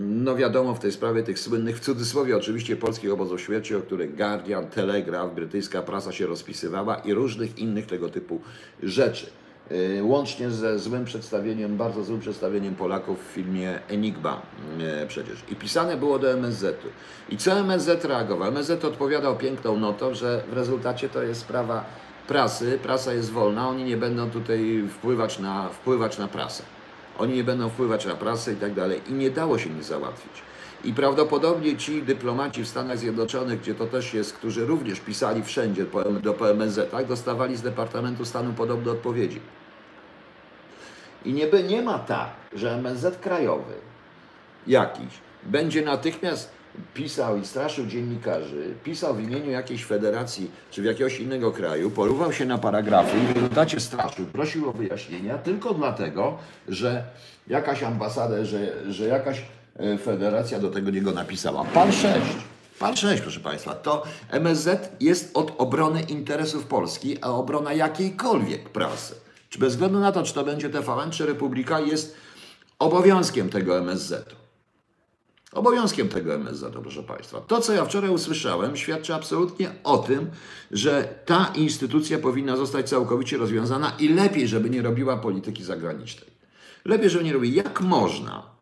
no 0.00 0.36
wiadomo, 0.36 0.74
w 0.74 0.80
tej 0.80 0.92
sprawie 0.92 1.22
tych 1.22 1.38
słynnych, 1.38 1.76
w 1.76 1.80
cudzysłowie 1.80 2.36
oczywiście, 2.36 2.76
polskich 2.76 3.12
obozów 3.12 3.40
śmierci, 3.40 3.74
o 3.74 3.80
których 3.80 4.16
Guardian, 4.16 4.66
Telegraph, 4.66 5.34
brytyjska 5.34 5.82
prasa 5.82 6.12
się 6.12 6.26
rozpisywała 6.26 6.96
i 6.96 7.14
różnych 7.14 7.58
innych 7.58 7.86
tego 7.86 8.08
typu 8.08 8.40
rzeczy. 8.82 9.26
Y, 9.72 10.00
łącznie 10.02 10.50
ze 10.50 10.78
złym 10.78 11.04
przedstawieniem, 11.04 11.76
bardzo 11.76 12.04
złym 12.04 12.20
przedstawieniem 12.20 12.74
Polaków 12.74 13.18
w 13.28 13.32
filmie 13.32 13.78
Enigma 13.88 14.42
y, 15.02 15.06
przecież. 15.06 15.44
I 15.48 15.56
pisane 15.56 15.96
było 15.96 16.18
do 16.18 16.32
MSZ-u. 16.32 16.88
I 17.28 17.36
co 17.36 17.52
MSZ 17.52 18.04
reagował? 18.04 18.48
MSZ 18.48 18.84
odpowiadał 18.84 19.36
piękną 19.36 19.76
notą, 19.76 20.14
że 20.14 20.42
w 20.50 20.52
rezultacie 20.52 21.08
to 21.08 21.22
jest 21.22 21.40
sprawa 21.40 21.84
prasy, 22.28 22.78
prasa 22.82 23.12
jest 23.12 23.30
wolna, 23.30 23.68
oni 23.68 23.84
nie 23.84 23.96
będą 23.96 24.30
tutaj 24.30 24.84
wpływać 24.88 25.38
na, 25.38 25.68
wpływać 25.68 26.18
na 26.18 26.28
prasę. 26.28 26.62
Oni 27.18 27.34
nie 27.34 27.44
będą 27.44 27.68
wpływać 27.68 28.06
na 28.06 28.14
prasę 28.14 28.52
i 28.52 28.56
tak 28.56 28.74
dalej. 28.74 29.00
I 29.08 29.12
nie 29.12 29.30
dało 29.30 29.58
się 29.58 29.70
nic 29.70 29.86
załatwić. 29.86 30.43
I 30.84 30.94
prawdopodobnie 30.94 31.76
ci 31.76 32.02
dyplomaci 32.02 32.62
w 32.62 32.68
Stanach 32.68 32.98
Zjednoczonych, 32.98 33.60
gdzie 33.60 33.74
to 33.74 33.86
też 33.86 34.14
jest, 34.14 34.32
którzy 34.32 34.66
również 34.66 35.00
pisali 35.00 35.42
wszędzie 35.42 35.86
do 36.22 36.34
PMZ, 36.34 36.90
tak, 36.90 37.06
dostawali 37.06 37.56
z 37.56 37.62
Departamentu 37.62 38.24
Stanu 38.24 38.52
podobne 38.52 38.92
odpowiedzi. 38.92 39.40
I 41.24 41.32
nie, 41.32 41.46
nie 41.68 41.82
ma 41.82 41.98
tak, 41.98 42.30
że 42.52 42.74
MSZ 42.74 43.18
krajowy 43.18 43.74
jakiś 44.66 45.08
będzie 45.42 45.82
natychmiast 45.82 46.50
pisał 46.94 47.36
i 47.36 47.46
straszył 47.46 47.86
dziennikarzy, 47.86 48.74
pisał 48.84 49.14
w 49.14 49.20
imieniu 49.20 49.50
jakiejś 49.50 49.84
federacji 49.84 50.50
czy 50.70 50.82
w 50.82 50.84
jakiegoś 50.84 51.20
innego 51.20 51.52
kraju, 51.52 51.90
poruwał 51.90 52.32
się 52.32 52.44
na 52.44 52.58
paragrafy 52.58 53.18
i 53.18 53.26
w 53.26 53.34
rezultacie 53.34 53.80
straszył, 53.80 54.26
prosił 54.26 54.68
o 54.68 54.72
wyjaśnienia 54.72 55.38
tylko 55.38 55.74
dlatego, 55.74 56.38
że 56.68 57.04
jakaś 57.46 57.82
ambasada, 57.82 58.44
że, 58.44 58.92
że 58.92 59.06
jakaś 59.06 59.42
federacja 60.04 60.58
do 60.58 60.70
tego 60.70 60.90
niego 60.90 61.12
napisała. 61.12 61.64
Pan 61.64 61.92
6. 61.92 62.26
Pan 62.78 62.96
6, 62.96 63.22
proszę 63.22 63.40
Państwa, 63.40 63.74
to 63.74 64.02
MSZ 64.30 64.96
jest 65.00 65.30
od 65.36 65.52
obrony 65.58 66.02
interesów 66.02 66.64
Polski, 66.64 67.18
a 67.20 67.30
obrona 67.30 67.72
jakiejkolwiek 67.72 68.68
prasy, 68.68 69.14
czy 69.48 69.58
bez 69.58 69.72
względu 69.72 70.00
na 70.00 70.12
to, 70.12 70.22
czy 70.22 70.34
to 70.34 70.44
będzie 70.44 70.70
TVN, 70.70 71.10
czy 71.10 71.26
Republika, 71.26 71.80
jest 71.80 72.16
obowiązkiem 72.78 73.48
tego 73.48 73.78
MSZ-u. 73.78 74.44
Obowiązkiem 75.58 76.08
tego 76.08 76.34
MSZ-u, 76.34 76.82
proszę 76.82 77.02
Państwa. 77.02 77.40
To, 77.40 77.60
co 77.60 77.72
ja 77.72 77.84
wczoraj 77.84 78.10
usłyszałem, 78.10 78.76
świadczy 78.76 79.14
absolutnie 79.14 79.70
o 79.84 79.98
tym, 79.98 80.30
że 80.70 81.14
ta 81.24 81.52
instytucja 81.54 82.18
powinna 82.18 82.56
zostać 82.56 82.88
całkowicie 82.88 83.36
rozwiązana 83.36 83.92
i 83.98 84.08
lepiej, 84.08 84.48
żeby 84.48 84.70
nie 84.70 84.82
robiła 84.82 85.16
polityki 85.16 85.64
zagranicznej. 85.64 86.30
Lepiej, 86.84 87.10
żeby 87.10 87.24
nie 87.24 87.32
robiła. 87.32 87.54
Jak 87.54 87.80
można 87.80 88.53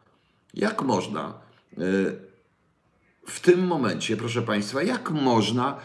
jak 0.54 0.82
można 0.82 1.34
e, 1.78 1.82
w 3.26 3.40
tym 3.40 3.66
momencie, 3.66 4.16
proszę 4.16 4.42
Państwa, 4.42 4.82
jak 4.82 5.10
można 5.10 5.76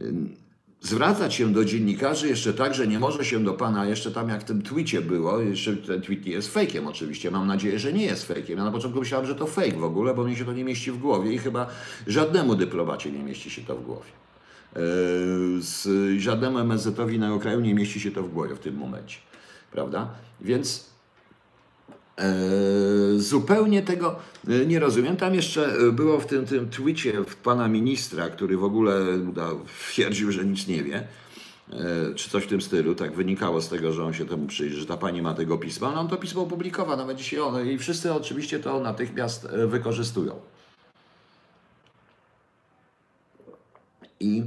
e, 0.00 0.04
zwracać 0.80 1.34
się 1.34 1.52
do 1.52 1.64
dziennikarzy 1.64 2.28
jeszcze 2.28 2.54
tak, 2.54 2.74
że 2.74 2.86
nie 2.86 2.98
może 2.98 3.24
się 3.24 3.44
do 3.44 3.54
Pana, 3.54 3.86
jeszcze 3.86 4.12
tam 4.12 4.28
jak 4.28 4.40
w 4.40 4.44
tym 4.44 4.62
tweetie 4.62 5.00
było, 5.00 5.40
jeszcze 5.40 5.76
ten 5.76 6.02
tweet 6.02 6.26
nie 6.26 6.32
jest 6.32 6.52
fejkiem 6.52 6.86
oczywiście, 6.86 7.30
mam 7.30 7.46
nadzieję, 7.46 7.78
że 7.78 7.92
nie 7.92 8.04
jest 8.04 8.26
fejkiem. 8.26 8.58
Ja 8.58 8.64
na 8.64 8.70
początku 8.70 9.00
myślałem, 9.00 9.26
że 9.26 9.34
to 9.34 9.46
fake 9.46 9.76
w 9.76 9.84
ogóle, 9.84 10.14
bo 10.14 10.24
mi 10.24 10.36
się 10.36 10.44
to 10.44 10.52
nie 10.52 10.64
mieści 10.64 10.92
w 10.92 10.98
głowie 10.98 11.32
i 11.32 11.38
chyba 11.38 11.66
żadnemu 12.06 12.54
dyplomacie 12.54 13.12
nie 13.12 13.22
mieści 13.22 13.50
się 13.50 13.62
to 13.62 13.76
w 13.76 13.84
głowie. 13.84 14.10
E, 14.76 14.80
z 15.58 15.88
żadnemu 16.20 16.58
MSZ-owi 16.58 17.18
na 17.18 17.38
kraju 17.38 17.60
nie 17.60 17.74
mieści 17.74 18.00
się 18.00 18.10
to 18.10 18.22
w 18.22 18.32
głowie 18.32 18.54
w 18.54 18.58
tym 18.58 18.76
momencie, 18.76 19.18
prawda? 19.72 20.08
Więc 20.40 20.95
zupełnie 23.16 23.82
tego 23.82 24.16
e, 24.48 24.66
nie 24.66 24.78
rozumiem. 24.78 25.16
Tam 25.16 25.34
jeszcze 25.34 25.66
e, 25.66 25.92
było 25.92 26.20
w 26.20 26.26
tym, 26.26 26.46
tym 26.46 26.70
tweetie 26.70 27.12
pana 27.42 27.68
ministra, 27.68 28.28
który 28.28 28.56
w 28.56 28.64
ogóle 28.64 29.00
no, 29.36 29.60
twierdził, 29.78 30.32
że 30.32 30.44
nic 30.44 30.66
nie 30.66 30.82
wie, 30.82 31.06
czy 32.16 32.30
coś 32.30 32.44
w 32.44 32.46
tym 32.46 32.60
stylu. 32.60 32.94
Tak 32.94 33.14
wynikało 33.14 33.60
z 33.60 33.68
tego, 33.68 33.92
że 33.92 34.04
on 34.04 34.14
się 34.14 34.26
temu 34.26 34.46
przyjrzy, 34.46 34.80
że 34.80 34.86
ta 34.86 34.96
pani 34.96 35.22
ma 35.22 35.34
tego 35.34 35.58
pisma. 35.58 35.90
No 35.90 36.00
on 36.00 36.08
to 36.08 36.16
pismo 36.16 36.42
opublikował, 36.42 36.96
nawet 36.96 37.16
dzisiaj 37.16 37.40
ono 37.40 37.60
i 37.60 37.78
wszyscy 37.78 38.12
oczywiście 38.12 38.58
to 38.58 38.80
natychmiast 38.80 39.48
wykorzystują. 39.66 40.40
I 44.20 44.42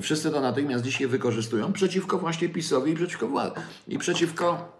wszyscy 0.00 0.30
to 0.30 0.40
natychmiast 0.40 0.84
dzisiaj 0.84 1.06
wykorzystują 1.06 1.72
przeciwko 1.72 2.18
właśnie 2.18 2.48
PiSowi 2.48 2.92
i 2.92 2.94
przeciwko, 2.94 3.52
i 3.88 3.98
przeciwko 3.98 4.79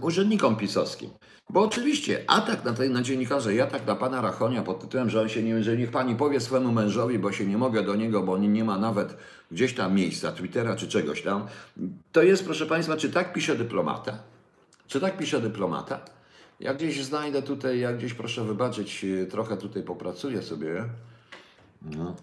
urzędnikom 0.00 0.56
pisowskim. 0.56 1.10
Bo 1.50 1.60
oczywiście 1.60 2.24
atak 2.26 2.64
na, 2.64 2.72
na 2.90 3.02
dziennikarzy 3.02 3.54
i 3.54 3.60
atak 3.60 3.86
na 3.86 3.94
pana 3.94 4.20
Rachonia 4.20 4.62
pod 4.62 4.80
tytułem, 4.80 5.10
że 5.10 5.20
on 5.20 5.28
się 5.28 5.42
nie, 5.42 5.62
że 5.62 5.76
niech 5.76 5.90
pani 5.90 6.16
powie 6.16 6.40
swemu 6.40 6.72
mężowi, 6.72 7.18
bo 7.18 7.32
się 7.32 7.46
nie 7.46 7.58
mogę 7.58 7.82
do 7.82 7.94
niego, 7.94 8.22
bo 8.22 8.32
on 8.32 8.52
nie 8.52 8.64
ma 8.64 8.78
nawet 8.78 9.16
gdzieś 9.50 9.74
tam 9.74 9.94
miejsca, 9.94 10.32
Twittera 10.32 10.76
czy 10.76 10.88
czegoś 10.88 11.22
tam. 11.22 11.46
To 12.12 12.22
jest, 12.22 12.44
proszę 12.44 12.66
państwa, 12.66 12.96
czy 12.96 13.10
tak 13.10 13.32
pisze 13.32 13.56
dyplomata? 13.56 14.18
Czy 14.86 15.00
tak 15.00 15.16
pisze 15.16 15.40
dyplomata? 15.40 16.00
Ja 16.60 16.74
gdzieś 16.74 17.04
znajdę 17.04 17.42
tutaj, 17.42 17.80
ja 17.80 17.92
gdzieś 17.92 18.14
proszę 18.14 18.44
wybaczyć, 18.44 19.04
e, 19.04 19.26
trochę 19.26 19.56
tutaj 19.56 19.82
popracuję 19.82 20.42
sobie. 20.42 20.84
No. 21.82 22.16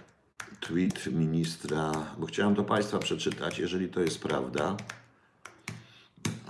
Tweet 0.60 1.08
ministra, 1.08 1.92
bo 2.18 2.26
chciałem 2.26 2.56
to 2.56 2.64
Państwa 2.64 3.00
przeczytać, 3.00 3.60
jeżeli 3.60 3.90
to 3.90 4.00
jest 4.00 4.22
prawda. 4.22 4.78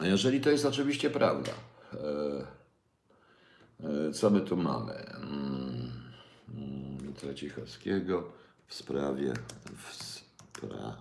A 0.02 0.06
jeżeli 0.06 0.42
to 0.42 0.50
jest 0.50 0.66
oczywiście 0.66 1.10
prawda, 1.10 1.52
e, 1.94 1.98
e, 4.10 4.12
co 4.12 4.30
my 4.30 4.42
tu 4.42 4.58
mamy? 4.58 4.94
Mm, 4.94 5.92
Mitra 7.02 7.34
Cichowskiego 7.34 8.32
w 8.68 8.74
sprawie, 8.74 9.34
w 9.78 9.96
spra, 9.96 10.96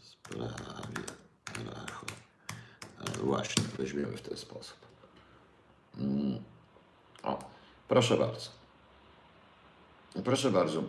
sprawie 0.00 1.04
Racho. 1.66 2.06
E, 3.00 3.18
właśnie, 3.24 3.64
weźmiemy 3.78 4.16
w 4.16 4.22
ten 4.22 4.36
sposób. 4.36 4.76
Mm, 5.98 6.38
o, 7.22 7.38
proszę 7.88 8.16
bardzo. 8.16 8.58
Proszę 10.24 10.50
bardzo, 10.50 10.82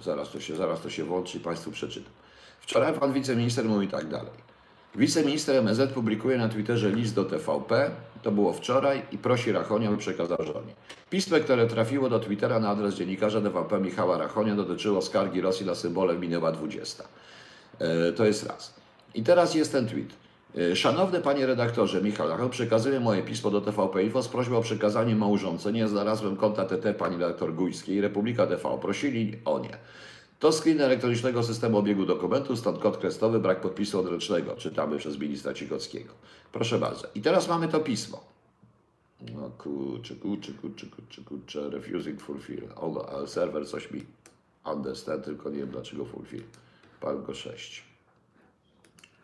zaraz 0.00 0.30
to 0.30 0.40
się, 0.40 0.56
zaraz 0.56 0.80
to 0.80 0.90
się 0.90 1.04
włączy 1.04 1.38
i 1.38 1.40
Państwu 1.40 1.70
przeczytam. 1.70 2.12
Wczoraj 2.60 2.98
pan 2.98 3.12
wiceminister 3.12 3.64
mówi 3.64 3.88
tak 3.88 4.08
dalej. 4.08 4.55
Wiceminister 4.96 5.56
MSZ 5.56 5.92
publikuje 5.92 6.38
na 6.38 6.48
Twitterze 6.48 6.90
list 6.90 7.14
do 7.14 7.24
TVP, 7.24 7.90
to 8.22 8.32
było 8.32 8.52
wczoraj, 8.52 9.02
i 9.12 9.18
prosi 9.18 9.52
Rachonia, 9.52 9.90
by 9.90 9.96
przekazał 9.96 10.38
żonie. 10.40 10.74
Pismo, 11.10 11.36
które 11.38 11.66
trafiło 11.66 12.08
do 12.08 12.18
Twittera 12.20 12.60
na 12.60 12.68
adres 12.68 12.94
dziennikarza 12.94 13.40
TVP 13.40 13.80
Michała 13.80 14.18
Rachonia, 14.18 14.54
dotyczyło 14.54 15.02
skargi 15.02 15.40
Rosji 15.40 15.66
na 15.66 15.74
symbole 15.74 16.18
minęła 16.18 16.52
20. 16.52 17.04
E, 17.78 18.12
To 18.12 18.24
jest 18.24 18.46
raz. 18.46 18.74
I 19.14 19.22
teraz 19.22 19.54
jest 19.54 19.72
ten 19.72 19.86
tweet. 19.88 20.08
E, 20.72 20.76
Szanowny 20.76 21.20
panie 21.20 21.46
redaktorze 21.46 22.02
Michał 22.02 22.28
Rachon, 22.28 22.50
przekazuję 22.50 23.00
moje 23.00 23.22
pismo 23.22 23.50
do 23.50 23.60
TVP 23.60 24.02
Info 24.02 24.22
z 24.22 24.28
prośbą 24.28 24.56
o 24.56 24.62
przekazanie 24.62 25.16
małżonce. 25.16 25.72
Nie 25.72 25.88
znalazłem 25.88 26.36
konta 26.36 26.64
TT 26.64 26.94
pani 26.94 27.16
redaktor 27.16 27.54
Gujskiej. 27.54 28.00
Republika 28.00 28.46
TV 28.46 28.78
prosili 28.82 29.38
o 29.44 29.58
nie. 29.58 29.78
To 30.38 30.52
screen 30.52 30.80
elektronicznego 30.80 31.42
systemu 31.42 31.78
obiegu 31.78 32.06
dokumentów, 32.06 32.58
stąd 32.58 32.78
kod 32.78 32.96
krestowy, 32.96 33.40
brak 33.40 33.60
podpisu 33.60 34.00
odręcznego. 34.00 34.56
Czytamy 34.56 34.98
przez 34.98 35.18
ministra 35.18 35.54
Cigockiego. 35.54 36.12
Proszę 36.52 36.78
bardzo. 36.78 37.08
I 37.14 37.22
teraz 37.22 37.48
mamy 37.48 37.68
to 37.68 37.80
pismo. 37.80 38.24
No 39.34 39.50
kurczę, 39.58 40.14
kurczę, 40.14 40.52
kurczę, 40.52 40.86
kurczę, 40.86 41.22
kurczę, 41.22 41.70
refusing 41.70 42.20
fulfill. 42.20 42.68
O, 42.76 43.08
ale 43.08 43.26
serwer 43.26 43.68
coś 43.68 43.90
mi 43.90 44.04
understand, 44.64 45.24
tylko 45.24 45.50
nie 45.50 45.58
wiem 45.58 45.70
dlaczego 45.70 46.04
fulfill. 46.04 46.42
Palgo 47.00 47.34
6. 47.34 47.82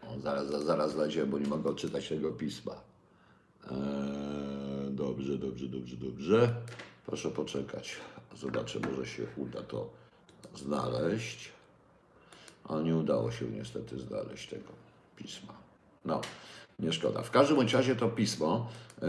O, 0.02 0.20
zaraz, 0.20 0.64
zaraz 0.64 0.92
znajdziemy, 0.92 1.26
bo 1.26 1.38
nie 1.38 1.46
mogę 1.46 1.70
odczytać 1.70 2.08
tego 2.08 2.32
pisma. 2.32 2.72
Eee, 3.70 3.76
dobrze, 4.90 5.38
dobrze, 5.38 5.66
dobrze, 5.66 5.96
dobrze. 5.96 6.54
Proszę 7.06 7.30
poczekać. 7.30 7.96
Zobaczę, 8.36 8.80
może 8.80 9.06
się 9.06 9.26
uda 9.36 9.62
to 9.62 10.01
znaleźć. 10.54 11.52
Ale 12.64 12.82
nie 12.82 12.96
udało 12.96 13.30
się 13.32 13.44
niestety 13.44 13.98
znaleźć 13.98 14.48
tego 14.48 14.72
pisma. 15.16 15.52
No, 16.04 16.20
nie 16.78 16.92
szkoda. 16.92 17.22
W 17.22 17.30
każdym 17.30 17.60
razie 17.60 17.96
to 17.96 18.08
pismo 18.08 18.70
e, 19.02 19.06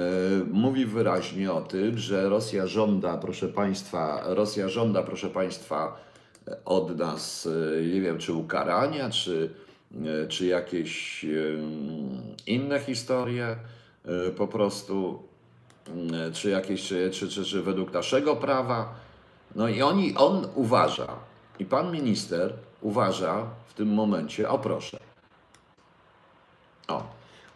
mówi 0.51 0.85
wyraźnie 0.85 1.51
o 1.51 1.61
tym, 1.61 1.97
że 1.97 2.29
Rosja 2.29 2.67
żąda, 2.67 3.17
proszę 3.17 3.47
Państwa, 3.47 4.23
Rosja 4.25 4.69
żąda, 4.69 5.03
proszę 5.03 5.29
Państwa, 5.29 5.97
od 6.65 6.97
nas, 6.97 7.47
e, 7.77 7.81
nie 7.81 8.01
wiem, 8.01 8.17
czy 8.17 8.33
ukarania, 8.33 9.09
czy, 9.09 9.49
e, 10.05 10.27
czy 10.27 10.45
jakieś 10.45 11.25
inne 12.47 12.79
historie, 12.79 13.55
po 14.37 14.47
prostu, 14.47 15.23
e, 16.13 16.31
czy 16.31 16.49
jakieś, 16.49 16.87
czy, 16.87 17.11
czy, 17.13 17.27
czy, 17.27 17.45
czy 17.45 17.61
według 17.61 17.93
naszego 17.93 18.35
prawa. 18.35 19.02
No 19.55 19.67
i 19.67 19.81
oni, 19.81 20.15
on 20.15 20.47
uważa, 20.55 21.07
i 21.59 21.65
pan 21.65 21.91
minister 21.91 22.53
uważa 22.81 23.45
w 23.67 23.73
tym 23.73 23.93
momencie, 23.93 24.49
o 24.49 24.59
proszę. 24.59 25.02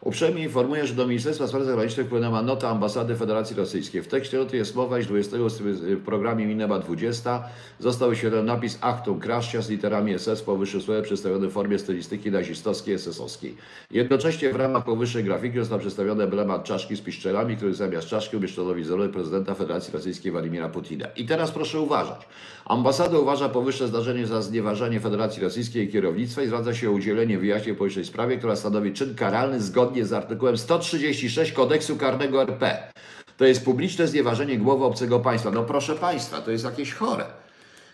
Uprzejmie 0.01 0.43
informuję, 0.43 0.87
że 0.87 0.93
do 0.93 1.07
Ministerstwa 1.07 1.47
Spraw 1.47 1.63
Zagranicznych 1.63 2.07
wpłynęła 2.07 2.41
nota 2.41 2.69
Ambasady 2.69 3.15
Federacji 3.15 3.55
Rosyjskiej. 3.55 4.01
W 4.01 4.07
tekście 4.07 4.37
noty 4.37 4.57
jest 4.57 4.75
mowa, 4.75 4.99
iż 4.99 5.07
20 5.07 5.37
w 5.71 6.03
programie 6.05 6.45
Mineba 6.45 6.79
20 6.79 7.43
został 7.79 8.09
wyświetlony 8.09 8.43
napis 8.43 8.77
Achtung 8.81 9.23
Kraszcia 9.23 9.61
z 9.61 9.69
literami 9.69 10.19
SS 10.19 10.41
w 10.41 10.43
powyższym 10.43 10.81
słowie 10.81 11.01
przedstawiony 11.01 11.47
w 11.47 11.51
formie 11.51 11.79
stylistyki 11.79 12.31
nazistowskiej, 12.31 12.99
SS-owskiej. 12.99 13.55
Jednocześnie 13.91 14.53
w 14.53 14.55
ramach 14.55 14.83
powyższej 14.83 15.23
grafiki 15.23 15.59
został 15.59 15.79
przedstawiony 15.79 16.23
emblemat 16.23 16.63
czaszki 16.63 16.95
z 16.95 17.01
piszczelami, 17.01 17.57
który 17.57 17.73
zamiast 17.73 18.07
czaszki 18.07 18.37
umieszczono 18.37 18.75
wizerunek 18.75 19.11
prezydenta 19.11 19.55
Federacji 19.55 19.93
Rosyjskiej 19.93 20.31
Władimira 20.31 20.69
Putina. 20.69 21.07
I 21.15 21.25
teraz 21.25 21.51
proszę 21.51 21.79
uważać. 21.79 22.27
Ambasada 22.65 23.19
uważa 23.19 23.49
powyższe 23.49 23.87
zdarzenie 23.87 24.27
za 24.27 24.41
znieważenie 24.41 24.99
Federacji 24.99 25.43
Rosyjskiej 25.43 25.85
i 25.85 25.91
kierownictwa 25.91 26.41
i 26.41 26.47
zwraca 26.47 26.73
się 26.73 26.89
o 26.89 26.93
udzielenie 26.93 27.37
wyjaśnień 27.37 27.75
w 27.75 27.77
powyższej 27.77 28.05
sprawie, 28.05 28.37
która 28.37 28.55
stanowi 28.55 28.93
czyn 28.93 29.15
karalny 29.15 29.61
zgodnie 29.61 29.96
z 30.05 30.13
artykułem 30.13 30.57
136 30.57 31.51
Kodeksu 31.51 31.95
Karnego 31.95 32.41
RP. 32.41 32.91
To 33.37 33.45
jest 33.45 33.65
publiczne 33.65 34.07
znieważenie 34.07 34.57
głowy 34.57 34.85
obcego 34.85 35.19
państwa. 35.19 35.51
No 35.51 35.63
proszę 35.63 35.95
państwa, 35.95 36.41
to 36.41 36.51
jest 36.51 36.65
jakieś 36.65 36.93
chore. 36.93 37.25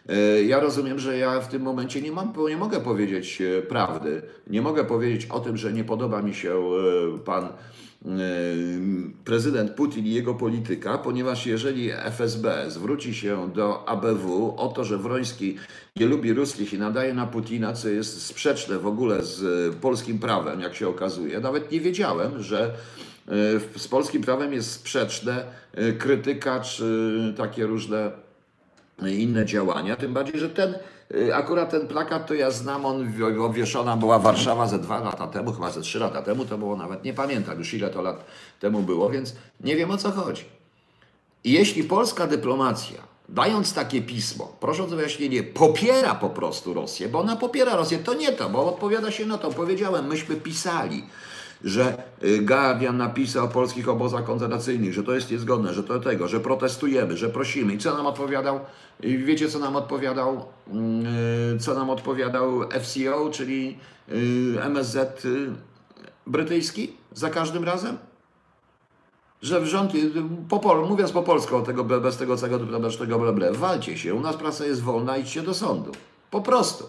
E, 0.10 0.44
Ja 0.44 0.60
rozumiem, 0.60 1.00
że 1.00 1.18
ja 1.18 1.40
w 1.40 1.48
tym 1.48 1.62
momencie 1.62 2.02
nie, 2.02 2.12
mam, 2.12 2.34
nie 2.50 2.58
mogę 2.58 2.80
powiedzieć 2.80 3.42
e, 3.42 3.62
prawdy. 3.62 4.22
Nie 4.48 4.62
mogę 4.62 4.86
powiedzieć 4.86 5.26
o 5.26 5.40
tym, 5.40 5.58
że 5.58 5.74
nie 5.74 5.84
podoba 5.84 6.22
mi 6.22 6.36
się 6.36 6.54
e, 6.54 7.18
pan 7.26 7.48
prezydent 9.26 9.72
Putin 9.72 10.06
i 10.06 10.14
jego 10.14 10.34
polityka, 10.34 10.98
ponieważ 10.98 11.46
jeżeli 11.46 11.92
FSB 11.92 12.66
zwróci 12.68 13.16
się 13.16 13.52
do 13.56 13.90
ABW 13.90 14.56
o 14.58 14.68
to, 14.68 14.84
że 14.84 14.98
Wroński 14.98 15.58
nie 15.96 16.06
lubi 16.06 16.34
ruskich 16.34 16.74
i 16.74 16.78
nadaje 16.80 17.14
na 17.14 17.28
Putina, 17.28 17.74
co 17.74 17.90
jest 17.90 18.26
sprzeczne 18.26 18.80
w 18.80 18.88
ogóle 18.88 19.24
z 19.24 19.44
e, 19.44 19.80
polskim 19.80 20.20
prawem, 20.20 20.62
jak 20.62 20.76
się 20.76 20.88
okazuje, 20.88 21.40
nawet 21.40 21.72
nie 21.72 21.80
wiedziałem, 21.80 22.44
że 22.44 22.74
e, 23.28 23.80
z 23.80 23.88
polskim 23.88 24.22
prawem 24.22 24.54
jest 24.54 24.72
sprzeczne 24.72 25.46
e, 25.74 25.94
krytyka 25.94 26.60
czy 26.60 27.34
takie 27.38 27.66
różne 27.66 28.12
inne 29.02 29.46
działania, 29.46 29.96
tym 29.96 30.14
bardziej, 30.14 30.40
że 30.40 30.50
ten, 30.50 30.76
y, 31.16 31.36
akurat 31.36 31.72
ten 31.72 31.88
plakat 31.88 32.28
to 32.28 32.34
ja 32.34 32.52
znam, 32.52 32.86
on 32.86 33.12
wi- 33.12 33.24
obwieszona 33.40 33.98
była 33.98 34.20
Warszawa 34.20 34.68
ze 34.68 34.80
dwa 34.80 35.00
lata 35.00 35.28
temu, 35.28 35.52
chyba 35.52 35.72
ze 35.72 35.82
trzy 35.82 36.00
lata 36.00 36.22
temu, 36.22 36.46
to 36.46 36.58
było 36.58 36.76
nawet, 36.76 37.04
nie 37.04 37.14
pamiętam 37.14 37.60
już 37.60 37.74
ile 37.74 37.90
to 37.90 38.02
lat 38.02 38.26
temu 38.60 38.82
było, 38.82 39.10
więc 39.10 39.36
nie 39.62 39.76
wiem 39.76 39.92
o 39.92 39.98
co 39.98 40.12
chodzi. 40.12 40.44
I 41.44 41.52
jeśli 41.52 41.84
polska 41.84 42.28
dyplomacja, 42.28 42.98
dając 43.30 43.74
takie 43.74 44.02
pismo, 44.02 44.52
prosząc 44.60 44.94
o 44.94 44.96
wyjaśnienie, 44.96 45.44
popiera 45.44 46.16
po 46.16 46.30
prostu 46.30 46.74
Rosję, 46.74 47.10
bo 47.10 47.20
ona 47.20 47.36
popiera 47.36 47.76
Rosję, 47.76 47.98
to 47.98 48.14
nie 48.14 48.32
to, 48.32 48.50
bo 48.50 48.68
odpowiada 48.74 49.12
się 49.12 49.26
na 49.26 49.38
to. 49.38 49.50
Powiedziałem, 49.52 50.08
myśmy 50.08 50.36
pisali, 50.36 51.04
że 51.64 52.04
y, 52.24 52.40
Guardian 52.42 52.98
napisał 52.98 53.46
o 53.46 53.48
polskich 53.48 53.90
obozach 53.90 54.24
koncentracyjnych, 54.24 54.94
że 54.94 55.04
to 55.04 55.16
jest 55.16 55.32
niezgodne, 55.32 55.74
że 55.74 55.84
to 55.84 56.00
tego, 56.00 56.28
że 56.28 56.40
protestujemy, 56.40 57.18
że 57.18 57.30
prosimy. 57.30 57.74
I 57.74 57.78
co 57.78 57.98
nam 57.98 58.06
odpowiadał? 58.06 58.60
Wiecie, 59.00 59.50
co 59.50 59.60
nam 59.60 59.76
odpowiadał? 59.76 60.46
Mm, 60.68 61.06
y, 61.56 61.60
Co 61.60 61.74
nam 61.74 61.90
odpowiadał 61.90 62.62
FCO, 62.70 63.30
czyli 63.32 63.78
y, 64.10 64.62
MSZ 64.62 65.28
brytyjski 66.28 66.94
za 67.14 67.30
każdym 67.30 67.64
razem? 67.64 67.98
że 69.44 69.66
rząd, 69.66 69.92
po 70.50 70.60
pol, 70.60 70.88
mówiąc 70.90 71.12
po 71.12 71.24
polsku, 71.24 71.62
tego, 71.62 71.84
bez 71.84 72.18
tego 72.18 72.38
całego 72.38 72.60
dyplomatycznego 72.60 73.20
ble, 73.20 73.34
ble, 73.34 73.52
walcie 73.52 73.98
się, 73.98 74.16
u 74.16 74.20
nas 74.20 74.36
prasa 74.36 74.66
jest 74.66 74.82
wolna, 74.82 75.18
idźcie 75.18 75.42
do 75.42 75.54
sądu. 75.54 75.92
Po 76.32 76.42
prostu. 76.42 76.88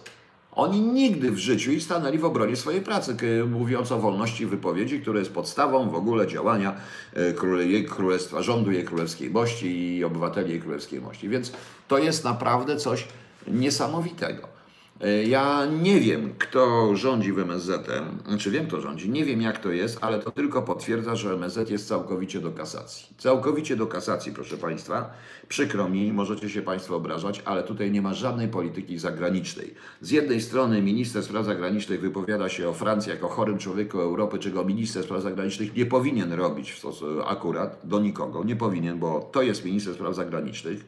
Oni 0.57 0.81
nigdy 0.81 1.31
w 1.31 1.39
życiu 1.39 1.73
i 1.73 1.81
stanęli 1.81 2.19
w 2.19 2.25
obronie 2.25 2.57
swojej 2.57 2.81
pracy, 2.81 3.17
mówiąc 3.51 3.93
o 3.93 3.99
wolności 3.99 4.47
wypowiedzi, 4.47 5.01
która 5.01 5.19
jest 5.19 5.33
podstawą 5.33 5.91
w 5.91 5.95
ogóle 5.95 6.27
działania 6.27 6.77
e, 7.13 7.85
królestwa, 7.85 8.43
rządu 8.43 8.73
jej 8.73 8.85
królewskiej 8.85 9.31
mości 9.31 9.97
i 9.97 10.05
obywateli 10.05 10.51
jej 10.51 10.61
królewskiej 10.61 11.01
mości. 11.01 11.29
Więc 11.29 11.53
to 11.89 11.99
jest 11.99 12.25
naprawdę 12.25 12.77
coś 12.77 13.09
niesamowitego. 13.47 14.54
E, 15.01 15.25
Ja 15.25 15.67
nie 15.83 16.01
wiem, 16.01 16.35
kto 16.39 16.97
rządzi 16.97 17.33
w 17.33 17.39
MSZ-em, 17.39 18.19
znaczy 18.29 18.51
wiem, 18.51 18.67
kto 18.67 18.81
rządzi, 18.81 19.11
nie 19.11 19.25
wiem 19.25 19.43
jak 19.43 19.59
to 19.59 19.71
jest, 19.71 19.99
ale 20.01 20.19
to 20.19 20.31
tylko 20.31 20.63
potwierdza, 20.63 21.17
że 21.17 21.33
MSZ 21.35 21.71
jest 21.71 21.89
całkowicie 21.89 22.41
do 22.41 22.53
kasacji. 22.53 23.07
Całkowicie 23.19 23.77
do 23.77 23.87
kasacji, 23.87 24.33
proszę 24.33 24.57
Państwa. 24.57 25.11
Przykro 25.49 25.89
mi, 25.89 26.13
możecie 26.13 26.51
się 26.51 26.63
Państwo 26.63 26.97
obrażać, 26.97 27.43
ale 27.45 27.63
tutaj 27.63 27.91
nie 27.91 28.03
ma 28.03 28.15
żadnej 28.15 28.49
polityki 28.49 28.99
zagranicznej. 28.99 29.75
Z 30.01 30.11
jednej 30.11 30.41
strony 30.41 30.83
minister 30.83 31.23
spraw 31.23 31.47
zagranicznych 31.47 32.01
wypowiada 32.01 32.49
się 32.49 32.69
o 32.69 32.73
Francji 32.73 33.11
jako 33.11 33.29
chorym 33.29 33.59
człowieku 33.59 34.01
Europy, 34.01 34.39
czego 34.39 34.65
minister 34.65 35.05
spraw 35.05 35.23
zagranicznych 35.23 35.77
nie 35.77 35.87
powinien 35.87 36.33
robić 36.33 36.73
w 36.73 36.79
stosunku 36.79 37.23
akurat 37.29 37.81
do 37.85 38.01
nikogo, 38.01 38.45
nie 38.45 38.57
powinien, 38.57 38.99
bo 38.99 39.21
to 39.33 39.43
jest 39.43 39.65
minister 39.65 39.95
spraw 39.95 40.15
zagranicznych. 40.15 40.85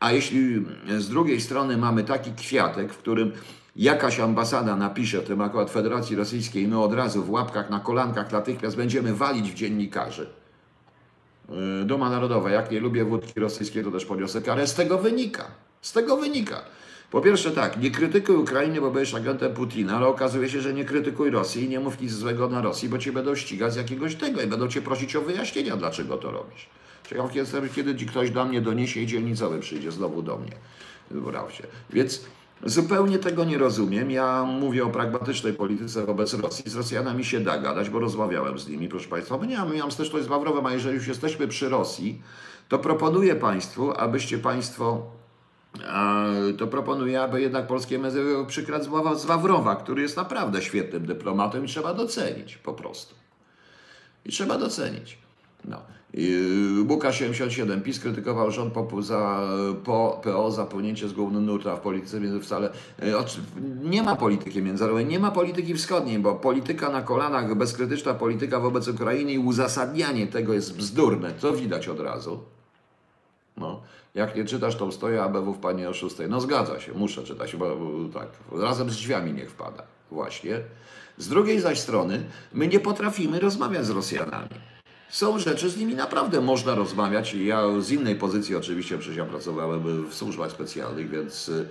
A 0.00 0.12
jeśli 0.12 0.66
z 0.98 1.08
drugiej 1.08 1.40
strony 1.40 1.76
mamy 1.76 2.04
taki 2.04 2.32
kwiatek, 2.32 2.92
w 2.92 2.98
którym 2.98 3.32
jakaś 3.76 4.20
ambasada 4.20 4.76
napisze, 4.76 5.22
tym 5.22 5.40
akurat 5.40 5.70
Federacji 5.70 6.16
Rosyjskiej, 6.16 6.68
my 6.68 6.80
od 6.80 6.94
razu 6.94 7.22
w 7.22 7.30
łapkach, 7.30 7.70
na 7.70 7.80
kolankach 7.80 8.32
natychmiast 8.32 8.76
będziemy 8.76 9.14
walić 9.14 9.50
w 9.50 9.54
dziennikarzy. 9.54 10.26
E, 11.48 11.84
Duma 11.84 12.10
Narodowa, 12.10 12.50
jak 12.50 12.70
nie 12.70 12.80
lubię 12.80 13.04
wódki 13.04 13.40
rosyjskiej, 13.40 13.84
to 13.84 13.90
też 13.90 14.04
poniosę 14.04 14.42
karę. 14.42 14.66
Z 14.66 14.74
tego 14.74 14.98
wynika. 14.98 15.44
Z 15.80 15.92
tego 15.92 16.16
wynika. 16.16 16.62
Po 17.10 17.20
pierwsze 17.20 17.50
tak, 17.50 17.80
nie 17.80 17.90
krytykuj 17.90 18.36
Ukrainy, 18.36 18.80
bo 18.80 18.90
będziesz 18.90 19.14
agentem 19.14 19.54
Putina, 19.54 19.96
ale 19.96 20.06
okazuje 20.06 20.48
się, 20.48 20.60
że 20.60 20.74
nie 20.74 20.84
krytykuj 20.84 21.30
Rosji 21.30 21.64
i 21.64 21.68
nie 21.68 21.80
mów 21.80 22.00
nic 22.00 22.12
złego 22.12 22.48
na 22.48 22.62
Rosji, 22.62 22.88
bo 22.88 22.98
cię 22.98 23.12
będą 23.12 23.34
ścigać 23.34 23.72
z 23.72 23.76
jakiegoś 23.76 24.14
tego 24.14 24.42
i 24.42 24.46
będą 24.46 24.68
cię 24.68 24.82
prosić 24.82 25.16
o 25.16 25.20
wyjaśnienia, 25.20 25.76
dlaczego 25.76 26.16
to 26.16 26.30
robisz. 26.30 26.68
Ciekaw 27.08 27.34
jestem, 27.34 27.68
kiedy 27.68 27.94
ktoś 27.94 28.30
do 28.30 28.44
mnie 28.44 28.60
doniesie 28.60 29.00
i 29.00 29.06
dzielnicowy 29.06 29.60
przyjdzie 29.60 29.92
znowu 29.92 30.22
do 30.22 30.38
mnie. 30.38 30.52
Wybrał 31.10 31.50
się. 31.50 31.66
Więc 31.90 32.24
zupełnie 32.64 33.18
tego 33.18 33.44
nie 33.44 33.58
rozumiem. 33.58 34.10
Ja 34.10 34.44
mówię 34.44 34.84
o 34.84 34.90
pragmatycznej 34.90 35.52
polityce 35.52 36.06
wobec 36.06 36.34
Rosji. 36.34 36.70
Z 36.70 36.76
Rosjanami 36.76 37.24
się 37.24 37.40
da 37.40 37.58
gadać, 37.58 37.90
bo 37.90 37.98
rozmawiałem 37.98 38.58
z 38.58 38.68
nimi, 38.68 38.88
proszę 38.88 39.08
Państwa. 39.08 39.38
Bo 39.38 39.44
nie 39.44 39.58
mam, 39.58 39.74
miałem 39.74 39.90
to 39.90 40.22
z 40.22 40.28
Ławrowem, 40.28 40.66
a 40.66 40.72
jeżeli 40.72 40.94
już 40.94 41.06
jesteśmy 41.06 41.48
przy 41.48 41.68
Rosji, 41.68 42.22
to 42.68 42.78
proponuję 42.78 43.34
Państwu, 43.34 43.92
abyście 43.96 44.38
Państwo 44.38 45.06
to 46.58 46.66
proponuję, 46.66 47.22
aby 47.22 47.40
jednak 47.40 47.66
polskie 47.66 47.98
z 48.84 48.88
Ława- 48.88 49.14
z 49.14 49.24
Wawrowa, 49.24 49.76
który 49.76 50.02
jest 50.02 50.16
naprawdę 50.16 50.62
świetnym 50.62 51.06
dyplomatem 51.06 51.64
i 51.64 51.68
trzeba 51.68 51.94
docenić 51.94 52.56
po 52.56 52.72
prostu. 52.72 53.14
I 54.24 54.30
trzeba 54.30 54.58
docenić. 54.58 55.18
No. 55.64 55.78
I, 56.16 56.84
Łukasz 56.88 57.18
77. 57.18 57.80
PiS 57.82 58.00
krytykował 58.00 58.50
rząd 58.50 58.74
po, 58.74 59.02
za, 59.02 59.40
po 59.84 60.20
PO 60.24 60.50
za 60.50 60.64
płynięcie 60.66 61.08
z 61.08 61.12
głównym 61.12 61.46
nurta 61.46 61.76
w 61.76 61.80
polityce 61.80 62.40
wcale. 62.40 62.70
oczy- 63.18 63.40
Nie 63.82 64.02
ma 64.02 64.16
polityki 64.16 64.62
międzynarodowej, 64.62 65.06
nie 65.06 65.18
ma 65.18 65.30
polityki 65.30 65.74
wschodniej, 65.74 66.18
bo 66.18 66.34
polityka 66.34 66.90
na 66.90 67.02
kolanach, 67.02 67.54
bezkrytyczna 67.54 68.14
polityka 68.14 68.60
wobec 68.60 68.88
Ukrainy 68.88 69.32
i 69.32 69.38
uzasadnianie 69.38 70.26
tego 70.26 70.54
jest 70.54 70.76
bzdurne. 70.76 71.32
To 71.32 71.52
widać 71.52 71.88
od 71.88 72.00
razu. 72.00 72.38
No. 73.56 73.80
Jak 74.14 74.36
nie 74.36 74.44
czytasz, 74.44 74.76
to 74.76 74.92
stoję 74.92 75.22
ABW 75.22 75.52
w 75.52 75.58
panie 75.58 75.88
o 75.88 75.94
6. 75.94 76.16
No 76.28 76.40
zgadza 76.40 76.80
się, 76.80 76.92
muszę 76.92 77.22
czytać, 77.24 77.56
bo 77.56 77.76
tak, 78.14 78.28
razem 78.52 78.90
z 78.90 78.96
drzwiami 78.96 79.32
niech 79.32 79.50
wpada. 79.50 79.82
Właśnie. 80.10 80.60
Z 81.18 81.28
drugiej 81.28 81.60
zaś 81.60 81.80
strony, 81.80 82.24
my 82.52 82.68
nie 82.68 82.80
potrafimy 82.80 83.40
rozmawiać 83.40 83.86
z 83.86 83.90
Rosjanami. 83.90 84.48
Są 85.14 85.38
rzeczy, 85.38 85.70
z 85.70 85.76
nimi 85.76 85.94
naprawdę 85.94 86.40
można 86.40 86.74
rozmawiać. 86.74 87.34
Ja 87.34 87.80
z 87.80 87.90
innej 87.90 88.16
pozycji 88.16 88.56
oczywiście, 88.56 88.98
przecież 88.98 89.16
ja 89.16 89.24
pracowałem 89.24 90.08
w 90.10 90.14
służbach 90.14 90.50
specjalnych, 90.50 91.10
więc 91.10 91.48
y, 91.48 91.66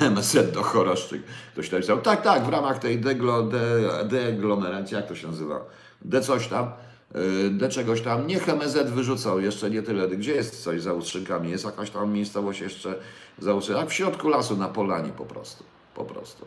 MSZ 0.00 0.52
do 0.52 0.62
Choroszczyk. 0.62 1.22
Ktoś 1.52 1.86
tam 1.86 2.00
tak, 2.00 2.22
tak, 2.22 2.44
w 2.44 2.48
ramach 2.48 2.78
tej 2.78 2.98
deglo, 2.98 3.42
de, 3.42 4.04
deglomeracji, 4.04 4.94
jak 4.94 5.08
to 5.08 5.14
się 5.14 5.26
nazywa? 5.26 5.60
De 6.02 6.20
coś 6.20 6.48
tam, 6.48 6.72
y, 7.16 7.50
de 7.50 7.68
czegoś 7.68 8.00
tam. 8.00 8.26
Niech 8.26 8.48
MSZ 8.48 8.90
wyrzucał 8.90 9.40
jeszcze 9.40 9.70
nie 9.70 9.82
tyle. 9.82 10.08
Gdzie 10.08 10.34
jest 10.34 10.62
coś 10.62 10.82
za 10.82 10.92
Ustrzynkami? 10.92 11.50
Jest 11.50 11.64
jakaś 11.64 11.90
tam 11.90 12.12
miejscowość 12.12 12.60
jeszcze 12.60 12.94
za 13.38 13.54
Ustrzynkami? 13.54 13.86
Tak 13.86 13.94
w 13.94 13.96
środku 13.96 14.28
lasu, 14.28 14.56
na 14.56 14.68
polanie 14.68 15.10
po 15.16 15.24
prostu. 15.24 15.64
Po 15.94 16.04
prostu. 16.04 16.46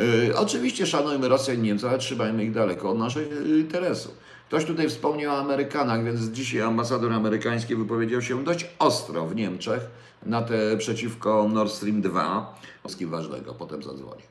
Y, 0.00 0.36
Oczywiście 0.36 0.86
szanujmy 0.86 1.28
Rosję 1.28 1.54
i 1.54 1.58
Niemcy, 1.58 1.88
ale 1.88 1.98
trzymajmy 1.98 2.44
ich 2.44 2.52
daleko 2.52 2.90
od 2.90 2.98
naszych 2.98 3.28
interesów. 3.46 4.28
Ktoś 4.48 4.64
tutaj 4.64 4.88
wspomniał 4.88 5.34
o 5.34 5.38
Amerykanach, 5.38 6.04
więc 6.04 6.20
dzisiaj 6.20 6.62
ambasador 6.62 7.12
amerykański 7.12 7.76
wypowiedział 7.76 8.22
się 8.22 8.44
dość 8.44 8.66
ostro 8.78 9.26
w 9.26 9.36
Niemczech 9.36 9.82
na 10.26 10.42
te 10.42 10.76
przeciwko 10.76 11.48
Nord 11.48 11.72
Stream 11.72 12.00
2. 12.00 12.54
Z 12.88 12.96
kim 12.96 13.10
ważnego, 13.10 13.54
potem 13.54 13.82
zadzwonię. 13.82 14.22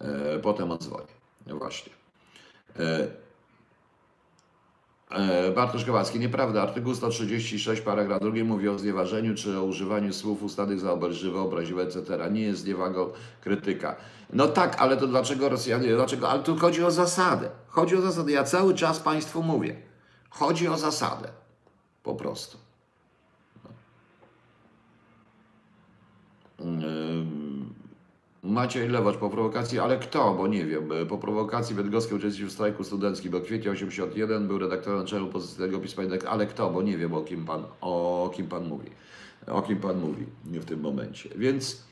E, 0.00 0.38
Potem 0.38 0.70
odzwonię. 0.70 1.06
Właśnie. 1.46 1.92
E, 2.78 3.08
E, 5.10 5.50
Bartosz 5.50 5.84
Kowalski, 5.84 6.18
nieprawda. 6.18 6.62
Artykuł 6.62 6.94
136, 6.94 7.82
paragraf 7.82 8.20
drugi 8.20 8.44
mówi 8.44 8.68
o 8.68 8.78
znieważeniu 8.78 9.34
czy 9.34 9.58
o 9.58 9.64
używaniu 9.64 10.12
słów 10.12 10.42
ustanych 10.42 10.80
za 10.80 10.92
obelżywe, 10.92 11.40
obraziwe, 11.40 11.82
etc. 11.82 12.30
Nie 12.30 12.42
jest 12.42 12.60
zniewagą 12.60 13.10
krytyka. 13.40 13.96
No 14.32 14.48
tak, 14.48 14.76
ale 14.80 14.96
to 14.96 15.06
dlaczego 15.06 15.48
Rosjanie, 15.48 15.88
dlaczego? 15.88 16.28
Ale 16.28 16.42
tu 16.42 16.56
chodzi 16.56 16.84
o 16.84 16.90
zasadę. 16.90 17.50
Chodzi 17.68 17.96
o 17.96 18.00
zasadę. 18.00 18.32
Ja 18.32 18.44
cały 18.44 18.74
czas 18.74 19.00
Państwu 19.00 19.42
mówię. 19.42 19.76
Chodzi 20.30 20.68
o 20.68 20.76
zasadę. 20.76 21.28
Po 22.02 22.14
prostu. 22.14 22.58
Ym, 26.60 27.74
Maciej 28.42 28.88
Lewacz 28.88 29.16
po 29.16 29.30
prowokacji, 29.30 29.78
ale 29.78 29.98
kto? 29.98 30.34
Bo 30.34 30.46
nie 30.46 30.64
wiem. 30.66 30.88
Po 31.08 31.18
prowokacji 31.18 31.74
Bydgoskiej 31.74 32.18
uczestniczył 32.18 32.48
w 32.48 32.52
strajku 32.52 32.84
studenckim, 32.84 33.32
bo 33.32 33.38
w 33.40 33.42
kwietniu 33.42 33.72
81 33.72 34.48
był 34.48 34.58
redaktorem 34.58 35.00
naczelnym 35.00 35.30
pozycyjnego 35.30 35.78
pisma 35.78 36.02
ale 36.28 36.46
kto? 36.46 36.70
Bo 36.70 36.82
nie 36.82 36.98
wiem 36.98 37.14
o 37.14 37.20
kim 37.20 37.46
pan, 37.46 37.64
o 37.80 38.30
kim 38.34 38.46
pan 38.46 38.68
mówi. 38.68 38.90
O 39.46 39.62
kim 39.62 39.80
pan 39.80 39.98
mówi 40.00 40.26
w 40.44 40.64
tym 40.64 40.80
momencie. 40.80 41.28
Więc 41.36 41.87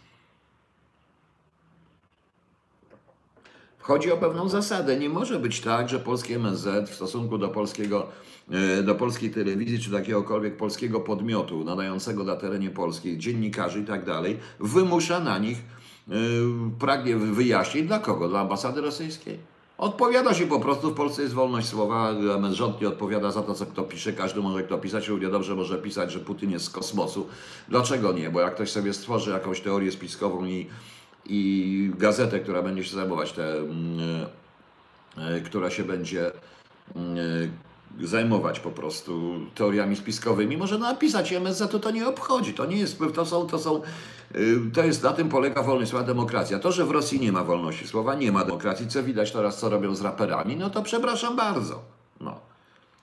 Chodzi 3.87 4.13
o 4.13 4.17
pewną 4.17 4.49
zasadę. 4.49 4.97
Nie 4.97 5.09
może 5.09 5.39
być 5.39 5.61
tak, 5.61 5.89
że 5.89 5.99
polskie 5.99 6.37
MSZ 6.37 6.91
w 6.91 6.95
stosunku 6.95 7.39
do 7.39 7.49
polskiego, 7.49 8.07
e, 8.51 8.83
do 8.83 8.95
polskiej 8.95 9.31
telewizji 9.31 9.79
czy 9.79 9.91
jakiegokolwiek 9.91 10.57
polskiego 10.57 11.01
podmiotu 11.01 11.65
nadającego 11.65 12.25
na 12.25 12.37
terenie 12.37 12.71
Polski, 12.71 13.19
dziennikarzy 13.19 13.81
i 13.81 13.85
tak 13.85 14.05
dalej, 14.05 14.39
wymusza 14.61 15.21
na 15.21 15.39
nich, 15.39 15.59
e, 16.09 16.13
pragnie 16.79 17.17
wyjaśnić 17.17 17.87
dla 17.87 17.99
kogo? 17.99 18.29
Dla 18.29 18.41
ambasady 18.41 18.81
rosyjskiej? 18.81 19.39
Odpowiada 19.79 20.35
się 20.35 20.47
po 20.47 20.61
prostu, 20.61 20.91
w 20.91 20.95
Polsce 20.95 21.23
jest 21.23 21.35
wolność 21.35 21.69
słowa, 21.69 22.15
rząd 22.53 22.81
nie 22.81 22.89
odpowiada 22.89 23.31
za 23.31 23.43
to, 23.43 23.55
co 23.55 23.67
kto 23.67 23.83
pisze, 23.83 24.13
każdy 24.13 24.41
może 24.41 24.63
kto 24.63 24.79
pisać, 24.79 25.09
równie 25.09 25.29
dobrze 25.29 25.55
może 25.55 25.79
pisać, 25.79 26.13
że 26.13 26.19
Putin 26.19 26.51
jest 26.51 26.65
z 26.65 26.71
kosmosu. 26.71 27.27
Dlaczego 27.69 28.13
nie? 28.13 28.31
Bo 28.31 28.41
jak 28.41 28.55
ktoś 28.55 28.71
sobie 28.71 28.93
stworzy 28.93 29.31
jakąś 29.31 29.61
teorię 29.61 29.93
spiskową 29.93 30.45
i, 30.45 30.67
i 31.29 31.91
gazetę, 31.99 32.41
która 32.41 32.63
będzie 32.63 32.85
się 32.85 32.97
zajmować 32.97 33.33
te, 33.33 33.59
mm, 33.59 34.27
e, 35.19 35.41
która 35.41 35.71
się 35.71 35.85
będzie 35.85 36.33
mm, 36.97 37.19
e, 37.19 37.67
zajmować 38.01 38.61
po 38.61 38.71
prostu 38.71 39.41
teoriami 39.55 39.97
spiskowymi, 39.97 40.57
może 40.57 40.79
napisać 40.79 41.33
MSZ, 41.33 41.71
to 41.71 41.79
to 41.79 41.91
nie 41.91 42.09
obchodzi, 42.09 42.55
to 42.55 42.67
nie 42.67 42.77
jest, 42.77 42.99
to 43.15 43.27
są, 43.27 43.47
to 43.47 43.59
są, 43.59 43.83
y, 44.35 44.61
to 44.75 44.85
jest, 44.85 45.03
na 45.03 45.13
tym 45.13 45.29
polega 45.29 45.63
wolność 45.63 45.91
słowa, 45.91 46.07
demokracja. 46.07 46.59
To, 46.59 46.73
że 46.73 46.85
w 46.85 46.91
Rosji 46.91 47.21
nie 47.21 47.33
ma 47.33 47.45
wolności 47.45 47.89
słowa, 47.89 48.15
nie 48.15 48.33
ma 48.33 48.45
demokracji, 48.45 48.89
co 48.89 49.03
widać 49.03 49.33
teraz, 49.33 49.59
co 49.59 49.69
robią 49.69 49.95
z 49.95 50.03
raperami, 50.03 50.57
no 50.57 50.71
to 50.71 50.83
przepraszam 50.83 51.37
bardzo, 51.37 51.83
no. 52.21 52.41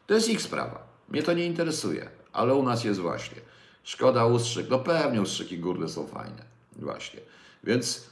To 0.07 0.13
jest 0.13 0.29
ich 0.29 0.41
sprawa, 0.41 0.83
mnie 1.09 1.23
to 1.23 1.33
nie 1.33 1.45
interesuje, 1.45 2.09
ale 2.33 2.53
u 2.53 2.63
nas 2.63 2.83
jest 2.83 2.99
właśnie. 2.99 3.41
Szkoda 3.83 4.25
ustrzyk, 4.25 4.69
no 4.69 4.79
pewnie 4.79 5.21
ustrzyki 5.21 5.59
górne 5.59 5.89
są 5.89 6.07
fajne, 6.07 6.43
właśnie. 6.75 7.19
Więc, 7.63 8.09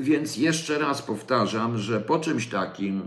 więc 0.00 0.36
jeszcze 0.36 0.78
raz 0.78 1.02
powtarzam, 1.02 1.78
że 1.78 2.00
po 2.00 2.18
czymś 2.18 2.46
takim 2.46 3.02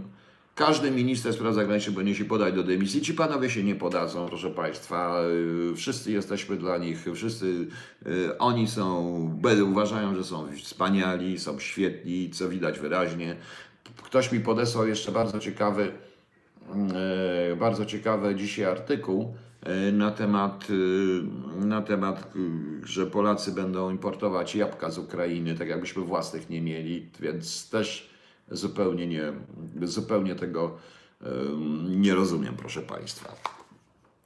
każdy 0.55 0.91
minister 0.91 1.33
spraw 1.33 1.55
zagranicznych 1.55 1.95
będzie 1.95 2.15
się 2.15 2.25
podać 2.25 2.53
do 2.53 2.63
dymisji. 2.63 3.01
Ci 3.01 3.13
panowie 3.13 3.49
się 3.49 3.63
nie 3.63 3.75
podadzą, 3.75 4.27
proszę 4.27 4.49
Państwa. 4.49 5.21
Yy, 5.69 5.75
Wszyscy 5.75 6.11
jesteśmy 6.11 6.57
dla 6.57 6.77
nich, 6.77 7.05
wszyscy 7.13 7.67
yy, 8.05 8.37
oni 8.37 8.67
są, 8.67 9.39
uważają, 9.65 10.15
że 10.15 10.23
są 10.23 10.47
wspaniali, 10.63 11.39
są 11.39 11.59
świetni, 11.59 12.29
co 12.29 12.49
widać 12.49 12.79
wyraźnie. 12.79 13.35
Ktoś 14.03 14.31
mi 14.31 14.39
podesłał 14.39 14.87
jeszcze 14.87 15.11
bardzo 15.11 15.39
ciekawy, 15.39 15.91
yy, 17.49 17.55
bardzo 17.55 17.85
ciekawy 17.85 18.35
dzisiaj 18.35 18.65
artykuł 18.65 19.35
na 19.93 20.11
temat, 20.11 20.69
yy, 20.69 21.65
na 21.65 21.81
temat, 21.81 22.35
yy, 22.35 22.87
że 22.87 23.05
Polacy 23.05 23.51
będą 23.51 23.91
importować 23.91 24.55
jabłka 24.55 24.91
z 24.91 24.97
Ukrainy, 24.97 25.55
tak 25.55 25.67
jakbyśmy 25.67 26.03
własnych 26.03 26.49
nie 26.49 26.61
mieli, 26.61 27.09
więc 27.19 27.69
też 27.69 28.09
zupełnie 28.51 29.07
nie, 29.07 29.33
zupełnie 29.83 30.35
tego 30.35 30.77
nie 31.89 32.15
rozumiem, 32.15 32.55
proszę 32.57 32.81
Państwa. 32.81 33.35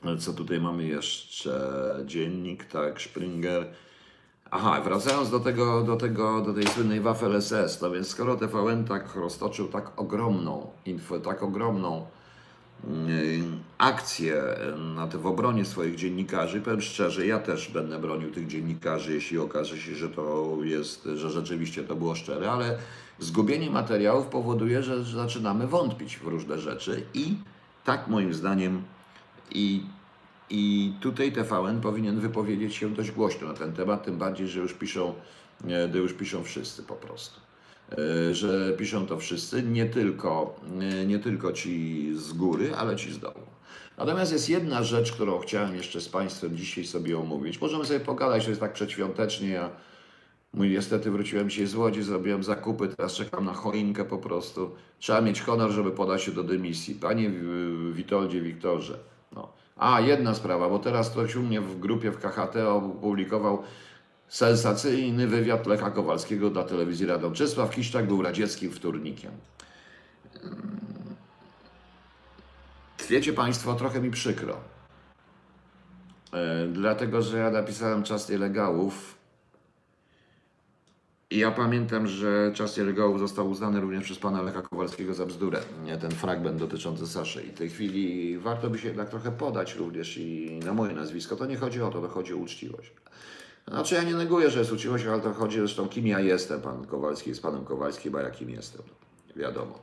Ale 0.03 0.17
Co 0.17 0.33
tutaj 0.33 0.61
mamy 0.61 0.87
jeszcze? 0.87 1.95
Dziennik, 2.05 2.65
tak, 2.65 3.01
Springer. 3.01 3.73
Aha, 4.51 4.81
wracając 4.81 5.29
do 5.29 5.39
tego, 5.39 5.83
do 5.83 5.95
tego, 5.95 6.41
do 6.41 6.53
tej 6.53 6.67
słynnej 6.67 7.01
Wafel 7.01 7.41
SS, 7.41 7.81
no 7.81 7.91
więc 7.91 8.07
skoro 8.07 8.35
TVN 8.35 8.85
tak 8.85 9.15
roztoczył 9.15 9.67
tak 9.67 9.99
ogromną 9.99 10.71
tak 11.23 11.43
ogromną 11.43 12.05
akcję 13.77 14.43
na 14.95 15.07
te, 15.07 15.17
w 15.17 15.25
obronie 15.25 15.65
swoich 15.65 15.95
dziennikarzy, 15.95 16.61
powiem 16.61 16.81
szczerze, 16.81 17.27
ja 17.27 17.39
też 17.39 17.71
będę 17.71 17.99
bronił 17.99 18.31
tych 18.31 18.47
dziennikarzy, 18.47 19.13
jeśli 19.13 19.37
okaże 19.37 19.77
się, 19.77 19.95
że 19.95 20.09
to 20.09 20.57
jest, 20.63 21.09
że 21.15 21.29
rzeczywiście 21.29 21.83
to 21.83 21.95
było 21.95 22.15
szczere, 22.15 22.51
ale 22.51 22.77
zgubienie 23.19 23.69
materiałów 23.69 24.27
powoduje, 24.27 24.83
że 24.83 25.03
zaczynamy 25.03 25.67
wątpić 25.67 26.17
w 26.17 26.27
różne 26.27 26.59
rzeczy 26.59 27.03
i 27.13 27.35
tak 27.85 28.07
moim 28.07 28.33
zdaniem 28.33 28.83
i, 29.51 29.83
i 30.49 30.93
tutaj 31.01 31.31
TVN 31.31 31.81
powinien 31.81 32.19
wypowiedzieć 32.19 32.75
się 32.75 32.89
dość 32.89 33.11
głośno 33.11 33.47
na 33.47 33.53
ten 33.53 33.73
temat, 33.73 34.05
tym 34.05 34.17
bardziej, 34.17 34.47
że 34.47 34.59
już 34.59 34.73
piszą, 34.73 35.13
e, 35.67 35.97
już 35.97 36.13
piszą 36.13 36.43
wszyscy 36.43 36.83
po 36.83 36.95
prostu. 36.95 37.48
E, 37.91 38.33
Że 38.35 38.73
piszą 38.77 39.05
to 39.05 39.17
wszyscy, 39.17 39.63
nie 39.63 39.85
tylko, 39.85 40.55
e, 41.01 41.05
nie 41.05 41.19
tylko 41.19 41.53
ci 41.53 42.09
z 42.15 42.33
góry, 42.33 42.75
ale 42.75 42.95
ci 42.95 43.11
z 43.13 43.19
dołu. 43.19 43.39
Natomiast 43.97 44.31
jest 44.31 44.49
jedna 44.49 44.83
rzecz, 44.83 45.11
którą 45.11 45.39
chciałem 45.39 45.75
jeszcze 45.75 46.01
z 46.01 46.09
Państwem 46.09 46.57
dzisiaj 46.57 46.85
sobie 46.85 47.19
omówić. 47.19 47.61
Możemy 47.61 47.85
sobie 47.85 47.99
pogadać, 47.99 48.43
to 48.43 48.49
jest 48.49 48.61
tak 48.61 48.73
przedświątecznie. 48.73 49.49
Ja 49.49 49.69
Mój 50.53 50.69
niestety 50.69 51.11
wróciłem 51.11 51.49
dzisiaj 51.49 51.67
z 51.67 51.75
Łodzi, 51.75 52.03
zrobiłem 52.03 52.43
zakupy, 52.43 52.87
teraz 52.87 53.13
czekam 53.13 53.45
na 53.45 53.53
choinkę 53.53 54.05
po 54.05 54.17
prostu. 54.17 54.71
Trzeba 54.99 55.21
mieć 55.21 55.41
honor, 55.41 55.71
żeby 55.71 55.91
podać 55.91 56.23
się 56.23 56.31
do 56.31 56.43
dymisji. 56.43 56.95
Panie 56.95 57.29
Wi- 57.29 57.93
Witoldzie, 57.93 58.41
Wiktorze. 58.41 58.99
No. 59.35 59.47
A, 59.77 60.01
jedna 60.01 60.35
sprawa, 60.35 60.69
bo 60.69 60.79
teraz 60.79 61.09
ktoś 61.09 61.35
u 61.35 61.41
mnie 61.43 61.61
w 61.61 61.79
grupie 61.79 62.11
w 62.11 62.17
KHT 62.19 62.55
opublikował 62.67 63.63
sensacyjny 64.29 65.27
wywiad 65.27 65.67
Lecha 65.67 65.91
Kowalskiego 65.91 66.49
dla 66.49 66.63
telewizji 66.63 67.05
Radom. 67.05 67.33
Czesław 67.33 67.75
Kiszczak 67.75 68.07
był 68.07 68.21
radzieckim 68.21 68.71
wtórnikiem. 68.71 69.31
Wiecie 73.09 73.33
Państwo, 73.33 73.75
trochę 73.75 74.01
mi 74.01 74.11
przykro. 74.11 74.57
E, 76.33 76.67
Dlatego, 76.67 77.21
że 77.21 77.37
ja 77.37 77.51
napisałem 77.51 78.03
czas 78.03 78.29
nielegałów 78.29 79.19
I 81.31 81.37
ja 81.37 81.51
pamiętam, 81.51 82.07
że 82.07 82.51
czas 82.55 82.77
regałów 82.77 83.19
został 83.19 83.49
uznany 83.49 83.81
również 83.81 84.03
przez 84.03 84.19
pana 84.19 84.41
Lecha 84.41 84.61
Kowalskiego 84.61 85.13
za 85.13 85.25
bzdurę. 85.25 85.61
Nie, 85.83 85.97
ten 85.97 86.11
fragment 86.11 86.57
dotyczący 86.57 87.07
Saszy. 87.07 87.43
I 87.43 87.51
w 87.51 87.53
tej 87.53 87.69
chwili 87.69 88.37
warto 88.37 88.69
by 88.69 88.79
się 88.79 88.87
jednak 88.87 89.09
trochę 89.09 89.31
podać 89.31 89.75
również 89.75 90.17
i 90.17 90.59
na 90.65 90.73
moje 90.73 90.93
nazwisko. 90.93 91.35
To 91.35 91.45
nie 91.45 91.57
chodzi 91.57 91.81
o 91.81 91.89
to, 91.89 92.01
to 92.01 92.07
chodzi 92.07 92.33
o 92.33 92.37
uczciwość. 92.37 92.91
Znaczy 93.69 93.95
ja 93.95 94.03
nie 94.03 94.15
neguję, 94.15 94.49
że 94.49 94.59
jest 94.59 94.71
uczciwość, 94.71 95.05
ale 95.05 95.21
to 95.21 95.33
chodzi 95.33 95.57
zresztą 95.57 95.89
kim 95.89 96.07
ja 96.07 96.19
jestem. 96.19 96.61
Pan 96.61 96.85
Kowalski 96.85 97.29
jest 97.29 97.41
panem 97.41 97.65
Kowalskim, 97.65 98.15
a 98.15 98.21
jakim 98.21 98.49
jestem. 98.49 98.81
Wiadomo. 99.35 99.79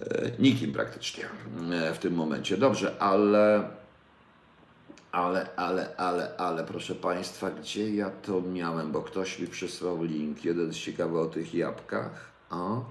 E, 0.00 0.30
nikim 0.38 0.72
praktycznie 0.72 1.24
e, 1.72 1.94
w 1.94 1.98
tym 1.98 2.14
momencie. 2.14 2.56
Dobrze, 2.56 3.02
ale 3.02 3.68
ale, 5.12 5.56
ale, 5.56 5.96
ale, 5.96 6.36
ale, 6.36 6.64
proszę 6.64 6.94
Państwa, 6.94 7.50
gdzie 7.50 7.94
ja 7.94 8.10
to 8.10 8.40
miałem? 8.40 8.92
Bo 8.92 9.02
ktoś 9.02 9.38
mi 9.38 9.46
przysłał 9.46 10.02
link, 10.02 10.44
jeden 10.44 10.66
jest 10.66 10.78
ciekawy 10.78 11.20
o 11.20 11.26
tych 11.26 11.54
jabłkach. 11.54 12.30
O, 12.50 12.84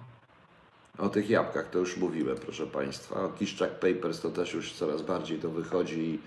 o 0.97 1.09
tych 1.09 1.29
jabłkach 1.29 1.69
to 1.69 1.79
już 1.79 1.97
mówiłem, 1.97 2.37
proszę 2.37 2.67
Państwa. 2.67 3.23
O 3.23 3.29
Kiszczak 3.29 3.79
Papers 3.79 4.21
to 4.21 4.29
też 4.29 4.53
już 4.53 4.73
coraz 4.73 5.01
bardziej 5.01 5.39
to 5.39 5.49
wychodzi 5.49 6.19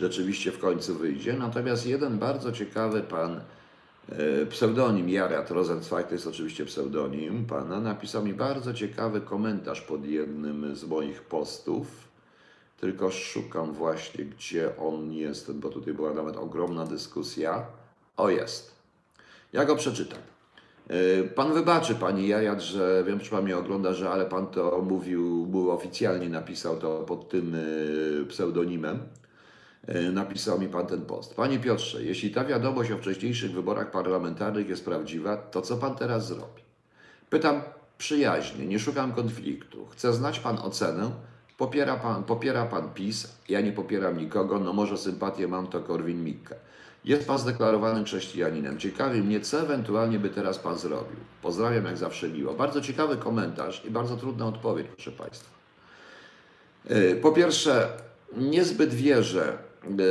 rzeczywiście 0.00 0.52
w 0.52 0.58
końcu 0.58 0.94
wyjdzie. 0.94 1.32
Natomiast 1.32 1.86
jeden 1.86 2.18
bardzo 2.18 2.52
ciekawy 2.52 3.02
pan, 3.02 3.40
e, 4.08 4.46
pseudonim 4.46 5.08
Jarat 5.08 5.50
Rosenzweig, 5.50 6.06
to 6.06 6.14
jest 6.14 6.26
oczywiście 6.26 6.64
pseudonim 6.64 7.46
pana, 7.46 7.80
napisał 7.80 8.24
mi 8.24 8.34
bardzo 8.34 8.74
ciekawy 8.74 9.20
komentarz 9.20 9.80
pod 9.80 10.04
jednym 10.04 10.76
z 10.76 10.84
moich 10.84 11.22
postów 11.22 12.08
tylko 12.80 13.10
szukam 13.10 13.72
właśnie, 13.72 14.24
gdzie 14.24 14.76
on 14.76 15.12
jest, 15.12 15.52
bo 15.52 15.68
tutaj 15.68 15.94
była 15.94 16.14
nawet 16.14 16.36
ogromna 16.36 16.84
dyskusja. 16.84 17.66
O, 18.16 18.30
jest. 18.30 18.74
Ja 19.52 19.64
go 19.64 19.76
przeczytam. 19.76 20.18
Y, 20.90 21.32
pan 21.34 21.52
wybaczy, 21.52 21.94
pani 21.94 22.28
Jajat, 22.28 22.60
że 22.60 23.04
wiem, 23.06 23.20
że 23.20 23.30
pan 23.30 23.44
mnie 23.44 23.56
ogląda, 23.56 23.94
że 23.94 24.10
ale 24.10 24.26
pan 24.26 24.46
to 24.46 24.82
mówił, 24.82 25.46
był 25.46 25.70
oficjalnie 25.70 26.28
napisał 26.28 26.76
to 26.76 26.98
pod 26.98 27.28
tym 27.28 27.54
y, 27.54 28.26
pseudonimem. 28.28 28.98
Y, 29.88 30.12
napisał 30.12 30.60
mi 30.60 30.68
pan 30.68 30.86
ten 30.86 31.02
post. 31.02 31.34
Panie 31.34 31.58
Piotrze, 31.58 32.02
jeśli 32.02 32.30
ta 32.30 32.44
wiadomość 32.44 32.90
o 32.90 32.98
wcześniejszych 32.98 33.52
wyborach 33.52 33.90
parlamentarnych 33.90 34.68
jest 34.68 34.84
prawdziwa, 34.84 35.36
to 35.36 35.62
co 35.62 35.76
pan 35.76 35.96
teraz 35.96 36.26
zrobi? 36.26 36.62
Pytam 37.30 37.62
przyjaźnie, 37.98 38.66
nie 38.66 38.78
szukam 38.78 39.12
konfliktu. 39.12 39.86
Chcę 39.86 40.12
znać 40.12 40.40
pan 40.40 40.58
ocenę, 40.58 41.10
Popiera 41.58 41.96
pan, 41.96 42.24
popiera 42.24 42.66
pan 42.66 42.94
PiS, 42.94 43.28
ja 43.48 43.60
nie 43.60 43.72
popieram 43.72 44.18
nikogo, 44.18 44.58
no 44.58 44.72
może 44.72 44.98
sympatię 44.98 45.48
mam, 45.48 45.66
to 45.66 45.80
Korwin-Mikke. 45.80 46.54
Jest 47.04 47.26
pan 47.26 47.38
zdeklarowanym 47.38 48.04
chrześcijaninem. 48.04 48.78
Ciekawi 48.78 49.22
mnie, 49.22 49.40
co 49.40 49.60
ewentualnie 49.60 50.18
by 50.18 50.30
teraz 50.30 50.58
pan 50.58 50.78
zrobił. 50.78 51.16
Pozdrawiam 51.42 51.84
jak 51.84 51.96
zawsze 51.96 52.28
miło. 52.28 52.54
Bardzo 52.54 52.80
ciekawy 52.80 53.16
komentarz 53.16 53.84
i 53.84 53.90
bardzo 53.90 54.16
trudna 54.16 54.46
odpowiedź, 54.46 54.86
proszę 54.94 55.12
państwa. 55.12 55.50
E, 56.88 57.14
po 57.14 57.32
pierwsze, 57.32 57.88
niezbyt 58.36 58.94
wierzę 58.94 59.52
e, 59.52 59.58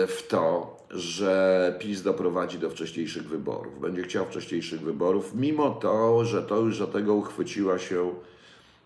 w 0.08 0.28
to, 0.28 0.78
że 0.90 1.76
PiS 1.80 2.02
doprowadzi 2.02 2.60
do 2.60 2.70
wcześniejszych 2.70 3.28
wyborów. 3.28 3.82
Będzie 3.82 4.04
chciał 4.04 4.26
wcześniejszych 4.26 4.82
wyborów, 4.82 5.36
mimo 5.36 5.70
to, 5.70 6.26
że 6.26 6.44
to 6.44 6.56
już 6.56 6.80
do 6.80 6.88
tego 6.88 7.14
uchwyciła 7.14 7.80
się, 7.80 8.14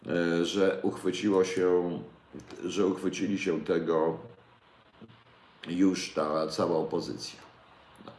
e, 0.07 0.45
że 0.45 0.79
uchwyciło 0.83 1.43
się 1.43 1.99
że 2.65 2.85
uchwycili 2.85 3.39
się 3.39 3.61
tego 3.61 4.17
już 5.67 6.13
ta 6.13 6.47
cała 6.47 6.77
opozycja. 6.77 7.39
No. 8.05 8.11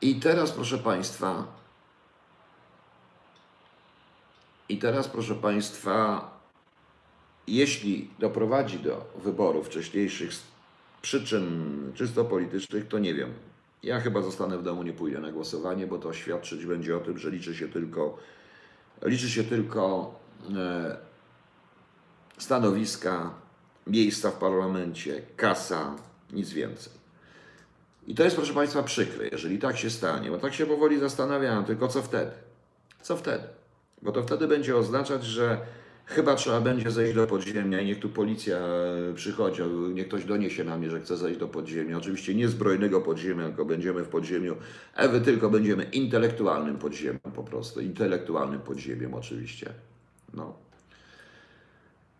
I 0.00 0.20
teraz, 0.20 0.52
proszę 0.52 0.78
Państwa, 0.78 1.46
i 4.68 4.78
teraz, 4.78 5.08
proszę 5.08 5.34
Państwa, 5.34 6.30
jeśli 7.46 8.10
doprowadzi 8.18 8.78
do 8.78 9.06
wyborów 9.16 9.66
wcześniejszych 9.66 10.32
przyczyn 11.02 11.92
czysto 11.94 12.24
politycznych, 12.24 12.88
to 12.88 12.98
nie 12.98 13.14
wiem. 13.14 13.34
Ja 13.82 14.00
chyba 14.00 14.22
zostanę 14.22 14.58
w 14.58 14.62
domu, 14.62 14.82
nie 14.82 14.92
pójdę 14.92 15.20
na 15.20 15.32
głosowanie, 15.32 15.86
bo 15.86 15.98
to 15.98 16.12
świadczyć 16.12 16.66
będzie 16.66 16.96
o 16.96 17.00
tym, 17.00 17.18
że 17.18 17.30
liczy 17.30 17.54
się 17.54 17.68
tylko, 17.68 18.18
liczy 19.02 19.30
się 19.30 19.44
tylko 19.44 20.14
e, 20.56 20.96
stanowiska, 22.38 23.34
miejsca 23.86 24.30
w 24.30 24.38
parlamencie, 24.38 25.22
kasa, 25.36 25.96
nic 26.32 26.50
więcej. 26.50 26.92
I 28.06 28.14
to 28.14 28.24
jest, 28.24 28.36
proszę 28.36 28.54
Państwa, 28.54 28.82
przykre, 28.82 29.28
jeżeli 29.28 29.58
tak 29.58 29.78
się 29.78 29.90
stanie, 29.90 30.30
bo 30.30 30.38
tak 30.38 30.54
się 30.54 30.66
powoli 30.66 30.98
zastanawiałem, 30.98 31.64
tylko 31.64 31.88
co 31.88 32.02
wtedy? 32.02 32.30
Co 33.02 33.16
wtedy? 33.16 33.44
Bo 34.02 34.12
to 34.12 34.22
wtedy 34.22 34.48
będzie 34.48 34.76
oznaczać, 34.76 35.24
że 35.24 35.58
chyba 36.08 36.34
trzeba 36.34 36.60
będzie 36.60 36.90
zejść 36.90 37.14
do 37.14 37.26
podziemia 37.26 37.80
i 37.80 37.86
niech 37.86 37.98
tu 37.98 38.08
policja 38.08 38.58
przychodzi, 39.14 39.62
niech 39.94 40.08
ktoś 40.08 40.24
doniesie 40.24 40.64
na 40.64 40.78
mnie, 40.78 40.90
że 40.90 41.00
chce 41.00 41.16
zejść 41.16 41.40
do 41.40 41.48
podziemia. 41.48 41.96
Oczywiście 41.96 42.34
nie 42.34 42.48
zbrojnego 42.48 43.00
podziemia, 43.00 43.46
tylko 43.46 43.64
będziemy 43.64 44.04
w 44.04 44.08
podziemiu, 44.08 44.56
ewy 44.96 45.20
tylko 45.20 45.50
będziemy 45.50 45.84
intelektualnym 45.84 46.78
podziemiem 46.78 47.20
po 47.34 47.42
prostu, 47.42 47.80
intelektualnym 47.80 48.60
podziemiem 48.60 49.14
oczywiście. 49.14 49.72
No. 50.34 50.54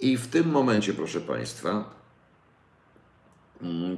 I 0.01 0.17
w 0.17 0.27
tym 0.27 0.51
momencie, 0.51 0.95
proszę 0.95 1.21
Państwa, 1.21 1.98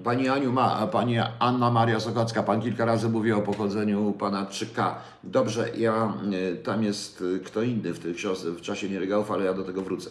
Pani 0.05 0.29
Aniu, 0.29 0.53
ma, 0.53 0.87
Pani 0.87 1.19
Anna 1.39 1.71
Maria 1.71 2.01
Sokocka, 2.01 2.43
Pan 2.43 2.61
kilka 2.61 2.85
razy 2.85 3.09
mówi 3.09 3.33
o 3.33 3.43
pochodzeniu 3.43 4.13
Pana 4.13 4.45
3K. 4.45 4.95
Dobrze, 5.25 5.71
ja, 5.77 6.15
y, 6.33 6.57
tam 6.57 6.85
jest 6.85 7.21
y, 7.21 7.41
kto 7.41 7.63
inny 7.63 7.93
w 7.93 8.17
książce, 8.17 8.51
w 8.51 8.61
czasie 8.61 8.89
nieregałów, 8.89 9.31
ale 9.31 9.45
ja 9.45 9.55
do 9.55 9.65
tego 9.65 9.83
wrócę. 9.83 10.11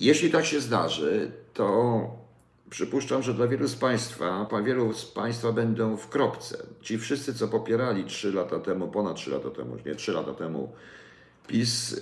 Jeśli 0.00 0.30
tak 0.30 0.44
się 0.44 0.60
zdarzy, 0.60 1.30
to 1.54 2.00
przypuszczam, 2.70 3.22
że 3.22 3.34
dla 3.34 3.46
wielu 3.46 3.68
z 3.68 3.76
Państwa, 3.76 4.48
wielu 4.64 4.92
z 4.92 5.04
Państwa 5.04 5.52
będą 5.52 5.96
w 5.96 6.08
kropce. 6.08 6.66
Ci 6.80 6.98
wszyscy, 6.98 7.34
co 7.34 7.48
popierali 7.48 8.04
3 8.04 8.32
lata 8.32 8.58
temu, 8.58 8.88
ponad 8.88 9.16
3 9.16 9.30
lata 9.30 9.50
temu, 9.50 9.76
nie 9.86 9.94
3 9.94 10.12
lata 10.12 10.34
temu, 10.34 10.72
PiS 11.46 12.00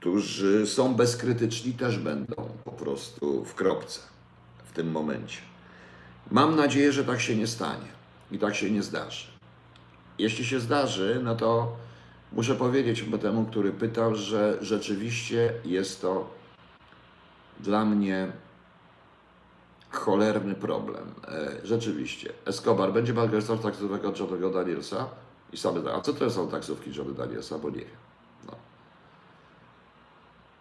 którzy 0.00 0.66
są 0.66 0.94
bezkrytyczni, 0.94 1.72
też 1.72 1.98
będą 1.98 2.34
po 2.64 2.70
prostu 2.70 3.44
w 3.44 3.54
kropce 3.54 4.00
tym 4.78 4.90
momencie. 4.90 5.38
Mam 6.30 6.56
nadzieję, 6.56 6.92
że 6.92 7.04
tak 7.04 7.20
się 7.20 7.36
nie 7.36 7.46
stanie 7.46 7.90
i 8.30 8.38
tak 8.38 8.54
się 8.54 8.70
nie 8.70 8.82
zdarzy. 8.82 9.26
Jeśli 10.18 10.44
się 10.44 10.60
zdarzy, 10.60 11.20
no 11.24 11.34
to 11.36 11.76
muszę 12.32 12.54
powiedzieć 12.54 13.02
temu, 13.18 13.44
który 13.44 13.72
pytał, 13.72 14.14
że 14.14 14.58
rzeczywiście 14.60 15.52
jest 15.64 16.02
to 16.02 16.30
dla 17.60 17.84
mnie 17.84 18.32
cholerny 19.90 20.54
problem. 20.54 21.14
E, 21.28 21.66
rzeczywiście. 21.66 22.32
Escobar 22.44 22.92
będzie 22.92 23.12
taksówek 23.58 24.04
od 24.04 24.20
Johnnego 24.20 24.50
Danielsa? 24.50 25.08
I 25.52 25.56
sobie, 25.56 25.94
a 25.94 26.00
co 26.00 26.12
to 26.12 26.30
są 26.30 26.48
taksówki 26.48 26.94
Johnny 26.94 27.14
Danielsa, 27.14 27.58
bo 27.58 27.70
nie 27.70 27.76
wiem. 27.76 27.98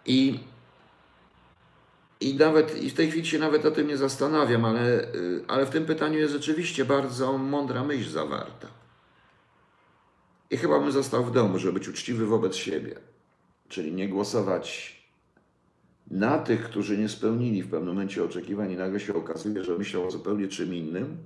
I, 0.06 0.40
i 2.22 2.36
nawet 2.36 2.84
i 2.84 2.90
w 2.90 2.94
tej 2.94 3.12
chwili 3.12 3.28
się 3.28 3.40
nawet 3.40 3.66
o 3.66 3.72
tym 3.72 3.88
nie 3.88 3.98
zastanawiam, 3.98 4.66
ale, 4.66 5.14
y, 5.16 5.44
ale 5.48 5.66
w 5.66 5.70
tym 5.70 5.86
pytaniu 5.86 6.20
jest 6.20 6.34
rzeczywiście 6.34 6.86
bardzo 6.86 7.38
mądra 7.38 7.84
myśl 7.84 8.10
zawarta. 8.10 8.68
I 10.50 10.58
chyba 10.58 10.80
bym 10.80 10.92
został 10.92 11.24
w 11.24 11.32
domu, 11.32 11.60
żeby 11.60 11.74
być 11.74 11.88
uczciwy 11.88 12.26
wobec 12.26 12.56
siebie. 12.56 12.96
Czyli 13.70 13.94
nie 13.94 14.10
głosować 14.10 14.98
na 16.12 16.40
tych, 16.40 16.64
którzy 16.64 16.98
nie 16.98 17.10
spełnili 17.10 17.64
w 17.64 17.70
pewnym 17.70 17.94
momencie 17.94 18.24
oczekiwań 18.24 18.72
i 18.72 18.78
nagle 18.78 19.00
się 19.00 19.16
okazuje, 19.16 19.64
że 19.64 19.78
myślą 19.78 20.08
o 20.08 20.12
zupełnie 20.12 20.48
czym 20.48 20.74
innym, 20.74 21.18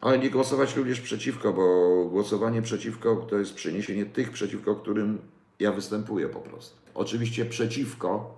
ale 0.00 0.18
nie 0.18 0.30
głosować 0.30 0.76
również 0.76 1.00
przeciwko, 1.00 1.52
bo 1.52 2.04
głosowanie 2.04 2.62
przeciwko 2.62 3.16
to 3.16 3.38
jest 3.38 3.54
przeniesienie 3.54 4.06
tych, 4.06 4.30
przeciwko 4.30 4.76
którym 4.76 5.18
ja 5.60 5.72
występuję 5.72 6.28
po 6.28 6.40
prostu. 6.40 6.76
Oczywiście 6.94 7.44
przeciwko 7.44 8.35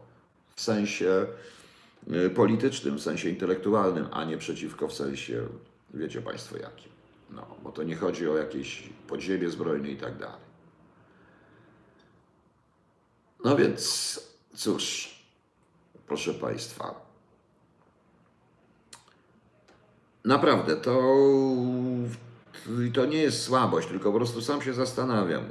w 0.59 0.61
sensie 0.61 1.27
y, 2.13 2.31
politycznym, 2.31 2.99
w 2.99 3.03
sensie 3.03 3.29
intelektualnym, 3.29 4.09
a 4.13 4.25
nie 4.25 4.39
przeciwko 4.39 4.89
w 4.89 4.93
sensie, 4.93 5.47
wiecie 5.95 6.23
Państwo 6.23 6.57
jakim. 6.57 6.93
No, 7.31 7.47
bo 7.63 7.73
to 7.73 7.83
nie 7.83 7.97
chodzi 7.97 8.29
o 8.29 8.37
jakieś 8.37 8.89
podziemie 9.09 9.51
zbrojne 9.51 9.89
i 9.89 9.97
tak 9.97 10.19
dalej. 10.19 10.49
No 13.45 13.57
więc, 13.57 14.21
cóż, 14.55 15.15
proszę 16.07 16.35
Państwa, 16.35 16.95
naprawdę 20.25 20.77
to, 20.77 21.17
to 22.95 23.07
nie 23.07 23.19
jest 23.19 23.43
słabość, 23.43 23.89
tylko 23.89 24.13
po 24.13 24.19
prostu 24.19 24.43
sam 24.43 24.63
się 24.63 24.75
zastanawiam. 24.75 25.45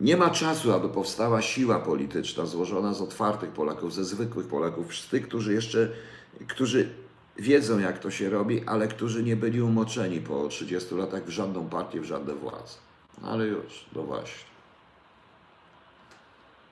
Nie 0.00 0.16
ma 0.16 0.30
czasu, 0.30 0.72
aby 0.72 0.88
powstała 0.88 1.42
siła 1.42 1.78
polityczna 1.78 2.46
złożona 2.46 2.94
z 2.94 3.02
otwartych 3.02 3.50
Polaków, 3.50 3.94
ze 3.94 4.04
zwykłych 4.04 4.46
Polaków, 4.46 4.96
z 4.96 5.08
tych, 5.08 5.28
którzy 5.28 5.54
jeszcze, 5.54 5.92
którzy 6.48 6.88
wiedzą 7.38 7.78
jak 7.78 7.98
to 7.98 8.10
się 8.10 8.30
robi, 8.30 8.62
ale 8.66 8.88
którzy 8.88 9.22
nie 9.22 9.36
byli 9.36 9.62
umoczeni 9.62 10.20
po 10.20 10.48
30 10.48 10.94
latach 10.94 11.24
w 11.24 11.30
żadną 11.30 11.68
partię, 11.68 12.00
w 12.00 12.04
żadne 12.04 12.34
władze. 12.34 12.74
No 13.22 13.28
ale 13.28 13.46
już, 13.46 13.86
no 13.96 14.02
właśnie. 14.02 14.48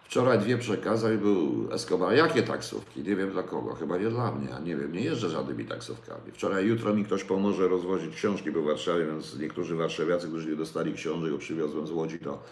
Wczoraj 0.05 0.39
dwie 0.39 0.59
przekazań 0.59 1.19
był 1.19 1.69
Escobar. 1.73 2.15
Jakie 2.15 2.43
taksówki? 2.43 3.03
Nie 3.03 3.17
wiem 3.17 3.31
dla 3.31 3.43
kogo. 3.43 3.75
Chyba 3.75 3.99
nie 3.99 4.09
dla 4.09 4.33
mnie. 4.33 4.49
Nie 4.65 4.77
wiem, 4.77 4.93
nie 4.93 5.01
jeżdżę 5.01 5.31
żadnymi 5.31 5.65
taksówkami. 5.65 6.33
Wczoraj, 6.33 6.67
jutro 6.67 6.95
mi 6.95 7.05
ktoś 7.05 7.25
pomoże 7.25 7.69
rozwozić 7.69 8.15
książki 8.15 8.53
po 8.53 8.63
Warszawie, 8.63 9.07
więc 9.07 9.39
niektórzy 9.39 9.77
warszawiacy, 9.77 10.29
którzy 10.29 10.51
nie 10.51 10.57
dostali 10.57 10.95
książek, 10.95 11.31
go 11.31 11.39
przywiozłem 11.39 11.87
z 11.87 11.91
Łodzi, 11.91 12.19
to 12.19 12.43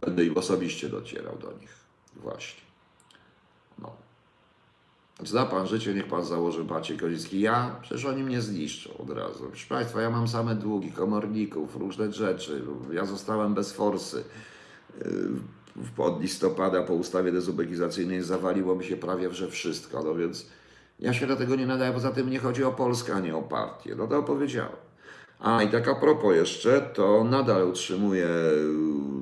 będę 0.00 0.24
im 0.24 0.38
osobiście 0.38 0.88
docierał 0.88 1.38
do 1.38 1.52
nich. 1.52 1.74
Właśnie. 2.16 2.60
No. 3.78 3.92
Zna 5.24 5.46
pan 5.46 5.66
życie, 5.66 5.94
niech 5.94 6.06
pan 6.06 6.24
założy 6.24 6.64
Maciej 6.64 6.98
Kolicki. 6.98 7.40
Ja? 7.40 7.76
Przecież 7.82 8.04
oni 8.04 8.22
mnie 8.22 8.40
zniszczą 8.40 8.96
od 8.98 9.10
razu. 9.10 9.44
Proszę 9.48 9.66
Państwa, 9.68 10.00
ja 10.00 10.10
mam 10.10 10.28
same 10.28 10.54
długi, 10.54 10.92
komorników, 10.92 11.76
różne 11.76 12.12
rzeczy. 12.12 12.62
Ja 12.92 13.04
zostałem 13.04 13.54
bez 13.54 13.72
forsy. 13.72 14.24
Od 15.98 16.22
listopada 16.22 16.82
po 16.82 16.94
ustawie 16.94 17.32
dezubekizacyjnej 17.32 18.22
zawaliło 18.22 18.74
mi 18.74 18.84
się 18.84 18.96
prawie 18.96 19.32
że 19.32 19.50
wszystko. 19.50 20.02
No 20.02 20.14
więc 20.14 20.46
ja 21.00 21.12
się 21.12 21.26
do 21.26 21.36
tego 21.36 21.56
nie 21.56 21.66
nadaję. 21.66 21.92
Poza 21.92 22.10
tym 22.10 22.30
nie 22.30 22.38
chodzi 22.38 22.64
o 22.64 22.72
Polskę, 22.72 23.14
a 23.14 23.20
nie 23.20 23.36
o 23.36 23.42
partię. 23.42 23.94
No 23.94 24.06
to 24.06 24.18
opowiedziałem. 24.18 24.83
A 25.40 25.62
i 25.62 25.68
tak 25.68 25.88
a 25.88 25.94
propos 25.94 26.34
jeszcze, 26.36 26.80
to 26.80 27.24
nadal 27.24 27.68
utrzymuję, 27.68 28.28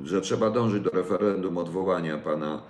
yy, 0.01 0.07
że 0.07 0.21
trzeba 0.21 0.49
dążyć 0.49 0.83
do 0.83 0.89
referendum 0.89 1.57
odwołania 1.57 2.17
pana 2.17 2.61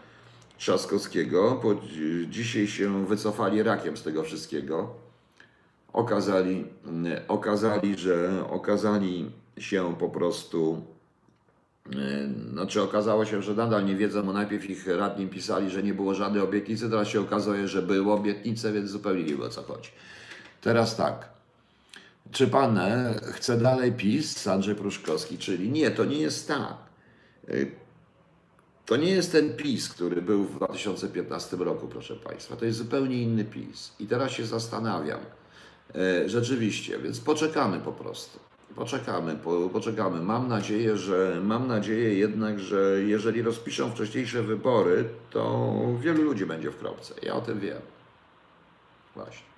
Trzaskowskiego, 0.58 1.60
bo 1.64 1.76
dzi- 1.76 2.28
dzisiaj 2.30 2.68
się 2.68 3.06
wycofali 3.06 3.64
rakiem 3.64 3.98
z 3.98 4.04
tego 4.04 4.24
wszystkiego. 4.24 4.90
Okazali, 5.94 6.66
mm, 6.86 7.22
okazali, 7.28 7.98
że 7.98 8.44
okazali 8.50 9.32
się 9.58 9.96
po 10.00 10.10
prostu, 10.10 10.82
yy, 11.90 12.00
znaczy 12.52 12.82
okazało 12.82 13.26
się, 13.26 13.42
że 13.42 13.54
nadal 13.54 13.86
nie 13.86 13.96
wiedzą, 13.96 14.24
bo 14.24 14.34
najpierw 14.34 14.70
ich 14.70 14.88
radni 14.88 15.28
pisali, 15.28 15.70
że 15.70 15.84
nie 15.84 15.94
było 15.94 16.14
żadnej 16.14 16.42
obietnicy, 16.42 16.90
teraz 16.90 17.08
się 17.08 17.22
okazuje, 17.22 17.68
że 17.68 17.82
były 17.82 18.14
obietnice, 18.14 18.72
więc 18.74 18.90
zupełnie 18.90 19.24
nie 19.24 19.30
wiem 19.30 19.42
o 19.42 19.50
co 19.50 19.64
chodzi. 19.64 19.90
Teraz 20.62 20.96
tak. 20.96 21.33
Czy 22.32 22.48
pan 22.48 22.80
chce 23.34 23.58
dalej 23.58 23.92
PiS, 23.92 24.48
Andrzej 24.48 24.76
Pruszkowski, 24.76 25.38
czyli 25.38 25.70
nie, 25.70 25.92
to 25.92 26.06
nie 26.06 26.18
jest 26.18 26.48
tak. 26.48 26.78
Y, 27.50 27.72
To 28.86 28.96
nie 28.98 29.12
jest 29.12 29.32
ten 29.32 29.56
PiS, 29.56 29.90
który 29.90 30.22
był 30.22 30.44
w 30.44 30.56
2015 30.56 31.58
roku, 31.58 31.88
proszę 31.88 32.16
Państwa. 32.16 32.56
To 32.56 32.66
jest 32.66 32.78
zupełnie 32.78 33.22
inny 33.22 33.46
PiS. 33.46 33.94
I 34.00 34.08
teraz 34.08 34.32
się 34.32 34.46
zastanawiam. 34.46 35.20
E, 35.96 36.30
Rzeczywiście, 36.30 37.00
więc 37.00 37.20
poczekamy 37.20 37.80
po 37.80 37.92
prostu. 37.92 38.40
Poczekamy, 38.76 39.36
po, 39.36 39.70
poczekamy. 39.70 40.22
Mam 40.22 40.48
nadzieję, 40.48 40.98
że 40.98 41.42
mam 41.44 41.68
nadzieję 41.68 42.14
jednak, 42.14 42.60
że 42.60 43.04
jeżeli 43.04 43.42
rozpiszą 43.42 43.92
wcześniejsze 43.92 44.44
wybory, 44.44 45.10
to 45.32 45.74
wielu 46.00 46.24
ludzi 46.24 46.46
będzie 46.46 46.72
w 46.72 46.78
kropce. 46.78 47.14
Ja 47.24 47.36
o 47.36 47.42
tym 47.42 47.60
wiem. 47.60 47.82
Właśnie. 49.16 49.53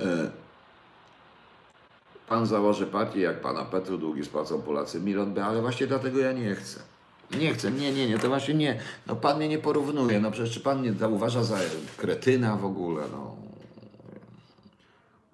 E, 0.00 0.30
Pan 2.30 2.46
założy 2.46 2.86
partię 2.86 3.20
jak 3.20 3.40
pana 3.40 3.64
Petru, 3.64 3.98
długi 3.98 4.24
spłacą 4.24 4.62
Polacy 4.62 5.00
milion 5.00 5.38
ale 5.38 5.60
właśnie 5.60 5.86
dlatego 5.86 6.18
ja 6.18 6.32
nie 6.32 6.54
chcę. 6.54 6.80
Nie 7.38 7.54
chcę, 7.54 7.70
nie, 7.70 7.92
nie, 7.92 8.08
nie, 8.08 8.18
to 8.18 8.28
właśnie 8.28 8.54
nie. 8.54 8.80
No 9.06 9.16
pan 9.16 9.36
mnie 9.36 9.48
nie 9.48 9.58
porównuje, 9.58 10.20
no 10.20 10.30
przecież 10.30 10.54
czy 10.54 10.60
pan 10.60 10.80
mnie 10.80 11.08
uważa 11.08 11.44
za 11.44 11.58
kretyna 11.96 12.56
w 12.56 12.64
ogóle, 12.64 13.02
no. 13.12 13.36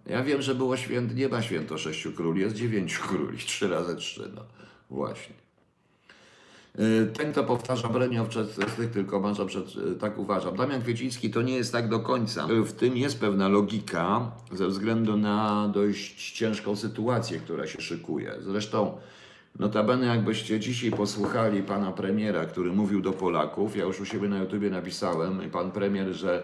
Ja 0.07 0.23
wiem, 0.23 0.43
że 0.43 0.55
było 0.55 0.77
święto, 0.77 1.15
nie 1.15 1.29
ma 1.29 1.43
święto 1.43 1.79
sześciu 1.79 2.13
króli, 2.13 2.41
jest 2.41 2.57
dziewięciu 2.57 3.03
króli, 3.09 3.39
trzy 3.39 3.69
razy 3.69 3.97
trzy, 3.97 4.33
no 4.35 4.43
właśnie. 4.91 5.46
Y, 6.81 7.07
Ten, 7.13 7.33
kto 7.33 7.45
powtarza 7.45 7.89
Brenio 7.89 8.25
przed 8.25 8.51
z 8.51 8.75
tych 8.77 8.91
tylko 8.91 9.35
przed, 9.47 9.77
y, 9.77 9.95
tak 9.95 10.19
uważam. 10.19 10.57
Damian 10.57 10.83
Kwieciński 10.83 11.31
to 11.31 11.43
nie 11.43 11.55
jest 11.55 11.73
tak 11.73 11.89
do 11.89 12.01
końca. 12.01 12.47
Y, 12.51 12.65
W 12.65 12.73
tym 12.73 12.97
jest 12.97 13.21
pewna 13.21 13.49
logika 13.49 14.31
ze 14.53 14.67
względu 14.67 15.17
na 15.17 15.69
dość 15.75 16.33
ciężką 16.33 16.77
sytuację, 16.77 17.39
która 17.39 17.67
się 17.67 17.81
szykuje. 17.81 18.33
Zresztą 18.41 18.99
notabene 19.59 20.07
jakbyście 20.07 20.61
dzisiaj 20.61 20.91
posłuchali 20.91 21.63
pana 21.63 21.93
premiera, 21.93 22.45
który 22.45 22.73
mówił 22.73 23.01
do 23.01 23.13
Polaków, 23.13 23.77
ja 23.77 23.85
już 23.85 24.01
u 24.01 24.05
siebie 24.05 24.29
na 24.29 24.39
YouTubie 24.39 24.71
napisałem, 24.71 25.47
i 25.47 25.49
pan 25.49 25.71
premier, 25.71 26.13
że 26.13 26.43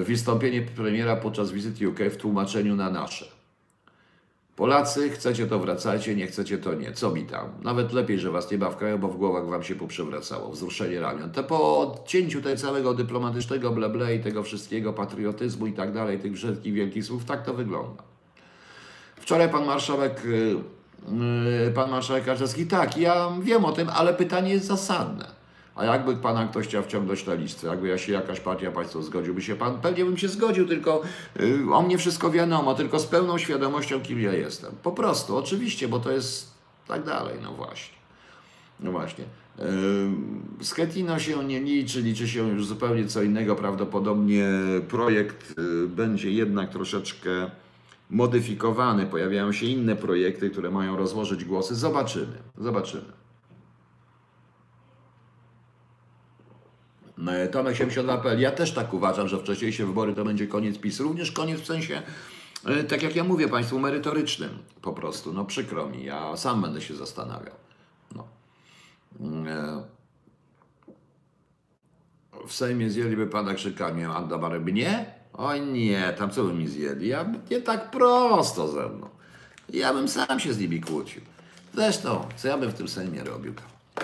y, 0.00 0.04
wystąpienie 0.04 0.62
premiera 0.62 1.16
podczas 1.16 1.52
wizyty 1.52 1.88
UK 1.88 1.98
w 2.10 2.16
tłumaczeniu 2.16 2.76
na 2.76 2.90
nasze. 2.90 3.35
Polacy, 4.56 5.10
chcecie 5.10 5.46
to 5.46 5.58
wracajcie, 5.58 6.14
nie 6.14 6.26
chcecie 6.26 6.58
to 6.58 6.74
nie. 6.74 6.92
Co 6.92 7.10
mi 7.10 7.24
tam? 7.24 7.48
Nawet 7.62 7.92
lepiej, 7.92 8.18
że 8.18 8.30
was 8.30 8.50
nie 8.50 8.58
ma 8.58 8.70
w 8.70 8.76
kraju, 8.76 8.98
bo 8.98 9.08
w 9.08 9.16
głowach 9.16 9.46
wam 9.46 9.62
się 9.62 9.74
poprzewracało. 9.74 10.50
Wzruszenie 10.50 11.00
ramion. 11.00 11.30
To 11.30 11.44
po 11.44 11.78
odcięciu 11.78 12.42
tego 12.42 12.56
całego 12.56 12.94
dyplomatycznego 12.94 13.70
bleble 13.70 14.16
i 14.16 14.20
tego 14.20 14.42
wszystkiego, 14.42 14.92
patriotyzmu 14.92 15.66
i 15.66 15.72
tak 15.72 15.92
dalej, 15.92 16.18
tych 16.18 16.34
wszystkich 16.34 16.74
wielkich 16.74 17.04
słów, 17.04 17.24
tak 17.24 17.44
to 17.44 17.54
wygląda. 17.54 18.02
Wczoraj 19.16 19.48
pan 19.48 19.66
marszałek, 19.66 20.24
y, 20.24 20.56
y, 21.68 21.72
pan 21.74 21.90
marszałek 21.90 22.24
Kaczewski, 22.24 22.66
tak, 22.66 22.96
ja 22.96 23.32
wiem 23.42 23.64
o 23.64 23.72
tym, 23.72 23.88
ale 23.88 24.14
pytanie 24.14 24.52
jest 24.52 24.66
zasadne. 24.66 25.35
A 25.76 25.84
jakby 25.84 26.16
pana 26.16 26.48
ktoś 26.48 26.66
chciał 26.66 26.82
wciągnąć 26.82 27.26
na 27.26 27.34
listę, 27.34 27.66
jakby 27.66 27.88
ja 27.88 27.98
się 27.98 28.12
jakaś 28.12 28.40
partia 28.40 28.70
państwo 28.70 29.02
zgodziłby 29.02 29.42
się 29.42 29.56
pan, 29.56 29.80
pewnie 29.80 30.04
bym 30.04 30.16
się 30.16 30.28
zgodził, 30.28 30.68
tylko 30.68 31.02
y, 31.40 31.74
o 31.74 31.82
mnie 31.82 31.98
wszystko 31.98 32.30
wiadomo, 32.30 32.74
tylko 32.74 32.98
z 32.98 33.06
pełną 33.06 33.38
świadomością, 33.38 34.00
kim 34.00 34.20
ja 34.20 34.32
jestem. 34.32 34.72
Po 34.82 34.92
prostu, 34.92 35.36
oczywiście, 35.36 35.88
bo 35.88 35.98
to 35.98 36.10
jest 36.10 36.50
tak 36.88 37.04
dalej, 37.04 37.38
no 37.42 37.52
właśnie. 37.52 37.96
No 38.80 38.92
właśnie. 38.92 39.24
Yy, 39.58 40.64
Sketino 40.64 41.18
się 41.18 41.44
nie 41.44 41.60
liczy, 41.60 42.02
liczy 42.02 42.28
się 42.28 42.48
już 42.48 42.66
zupełnie 42.66 43.06
co 43.06 43.22
innego. 43.22 43.56
Prawdopodobnie 43.56 44.48
projekt 44.88 45.58
yy, 45.58 45.88
będzie 45.88 46.30
jednak 46.30 46.70
troszeczkę 46.70 47.30
modyfikowany. 48.10 49.06
Pojawiają 49.06 49.52
się 49.52 49.66
inne 49.66 49.96
projekty, 49.96 50.50
które 50.50 50.70
mają 50.70 50.96
rozłożyć 50.96 51.44
głosy. 51.44 51.74
Zobaczymy. 51.74 52.38
Zobaczymy. 52.58 53.25
Tomek 57.52 57.76
72.pl. 57.76 58.40
Ja 58.40 58.50
też 58.50 58.72
tak 58.72 58.94
uważam, 58.94 59.28
że 59.28 59.38
wcześniejsze 59.38 59.86
wybory 59.86 60.14
to 60.14 60.24
będzie 60.24 60.46
koniec 60.46 60.78
PiS. 60.78 61.00
Również 61.00 61.32
koniec 61.32 61.60
w 61.60 61.66
sensie, 61.66 62.02
e, 62.66 62.84
tak 62.84 63.02
jak 63.02 63.16
ja 63.16 63.24
mówię 63.24 63.48
Państwu, 63.48 63.78
merytorycznym 63.78 64.58
po 64.82 64.92
prostu. 64.92 65.32
No 65.32 65.44
przykro 65.44 65.86
mi, 65.88 66.04
ja 66.04 66.36
sam 66.36 66.62
będę 66.62 66.80
się 66.80 66.96
zastanawiał. 66.96 67.54
No. 68.14 68.26
E, 69.20 69.82
W 72.46 72.52
Sejmie 72.54 72.90
zjęliby 72.90 73.26
pana 73.26 73.54
krzykami 73.54 74.04
Anda 74.04 74.38
Barę. 74.38 74.60
Mnie? 74.60 75.14
Oj 75.32 75.60
nie, 75.60 76.12
tam 76.18 76.30
co 76.30 76.44
by 76.44 76.52
mi 76.54 76.68
zjedli? 76.68 77.08
Ja 77.08 77.32
nie 77.50 77.60
tak 77.60 77.90
prosto 77.90 78.68
ze 78.68 78.88
mną. 78.88 79.08
Ja 79.72 79.94
bym 79.94 80.08
sam 80.08 80.40
się 80.40 80.52
z 80.52 80.58
nimi 80.58 80.80
kłócił. 80.80 81.22
Zresztą, 81.74 82.26
co 82.36 82.48
ja 82.48 82.58
bym 82.58 82.70
w 82.70 82.74
tym 82.74 82.88
Sejmie 82.88 83.24
robił? 83.24 83.54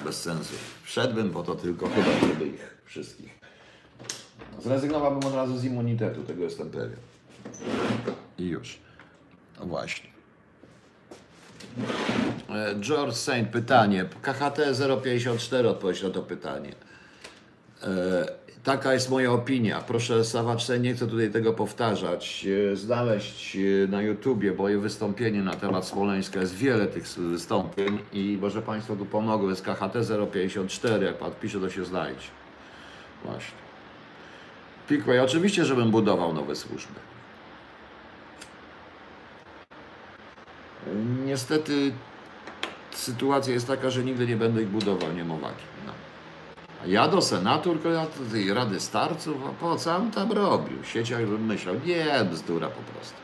Bez 0.04 0.22
sensu. 0.22 0.54
Wszedłbym 0.82 1.30
po 1.30 1.42
to 1.42 1.54
tylko 1.54 1.88
chyba, 1.88 2.28
żeby 2.28 2.46
ich 2.46 2.76
wszystkich. 2.84 3.38
Zrezygnowałbym 4.62 5.28
od 5.28 5.34
razu 5.34 5.58
z 5.58 5.64
immunitetu, 5.64 6.22
tego 6.22 6.42
jestem 6.44 6.70
pewien. 6.70 6.96
I 8.38 8.46
już. 8.46 8.78
No 9.60 9.66
właśnie. 9.66 10.10
E, 12.50 12.74
George 12.80 13.14
Saint, 13.14 13.48
pytanie. 13.48 14.04
KHT 14.22 14.58
054 15.02 15.68
odpowiedź 15.68 16.02
na 16.02 16.10
to 16.10 16.22
pytanie. 16.22 16.74
E, 17.82 18.26
Taka 18.64 18.92
jest 18.92 19.10
moja 19.10 19.32
opinia. 19.32 19.80
Proszę 19.80 20.24
Sawaczce, 20.24 20.80
nie 20.80 20.94
chcę 20.94 21.06
tutaj 21.06 21.30
tego 21.30 21.52
powtarzać. 21.52 22.46
E, 22.72 22.76
Znaleźć 22.76 23.56
e, 23.56 23.60
na 23.88 24.02
YouTubie 24.02 24.52
moje 24.52 24.78
wystąpienie 24.78 25.42
na 25.42 25.54
temat 25.54 25.86
Smoleńska. 25.86 26.40
Jest 26.40 26.54
wiele 26.54 26.86
tych 26.86 27.04
wystąpień 27.08 27.98
i 28.12 28.38
może 28.40 28.62
Państwo 28.62 28.96
tu 28.96 29.06
pomogą. 29.06 29.48
Jest 29.48 29.62
KHT 29.62 29.96
054. 30.32 31.06
Jak 31.06 31.18
Pan 31.18 31.32
pisze, 31.40 31.60
to 31.60 31.70
się 31.70 31.84
znajdzie. 31.84 32.26
Właśnie. 33.24 33.54
Piquay, 34.88 35.20
oczywiście, 35.20 35.64
żebym 35.64 35.90
budował 35.90 36.32
nowe 36.32 36.56
służby. 36.56 37.00
Niestety 41.26 41.92
sytuacja 42.90 43.54
jest 43.54 43.66
taka, 43.66 43.90
że 43.90 44.04
nigdy 44.04 44.26
nie 44.26 44.36
będę 44.36 44.62
ich 44.62 44.68
budował, 44.68 45.12
nie 45.12 45.24
ma 45.24 45.34
uwagi. 45.34 45.71
Ja 46.86 47.08
do 47.08 47.22
Senatu, 47.22 47.72
tylko 47.72 47.88
ja 47.88 48.06
do 48.06 48.32
tej 48.32 48.54
Rady 48.54 48.80
Starców, 48.80 49.36
a 49.46 49.48
po 49.48 49.76
co 49.76 49.96
on 49.96 50.10
tam 50.10 50.32
robił? 50.32 50.84
Siedział 50.84 51.20
i 51.20 51.24
myślał, 51.24 51.74
nie, 51.86 52.24
bzdura 52.30 52.68
po 52.68 52.82
prostu. 52.92 53.16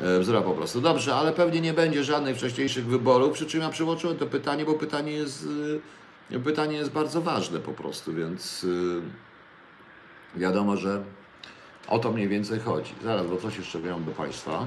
E, 0.00 0.20
Bzdura 0.20 0.40
po 0.40 0.52
prostu. 0.52 0.80
Dobrze, 0.80 1.14
ale 1.14 1.32
pewnie 1.32 1.60
nie 1.60 1.72
będzie 1.72 2.04
żadnych 2.04 2.36
wcześniejszych 2.36 2.86
wyborów, 2.86 3.32
przy 3.32 3.46
czym 3.46 3.60
ja 3.60 3.68
przyłączyłem 3.68 4.16
to 4.16 4.26
pytanie, 4.26 4.64
bo 4.64 4.74
pytanie 4.74 5.12
jest, 5.12 5.46
y, 6.32 6.40
pytanie 6.40 6.76
jest 6.76 6.90
bardzo 6.90 7.22
ważne 7.22 7.58
po 7.58 7.72
prostu, 7.72 8.14
więc 8.14 8.64
y, 8.64 9.00
wiadomo, 10.36 10.76
że 10.76 11.02
O 11.88 11.98
to 11.98 12.12
mniej 12.12 12.28
więcej 12.28 12.60
chodzi. 12.60 12.94
Zaraz, 13.04 13.26
bo 13.26 13.36
coś 13.36 13.58
jeszcze 13.58 13.80
miałem 13.80 14.04
do 14.04 14.10
Państwa. 14.10 14.66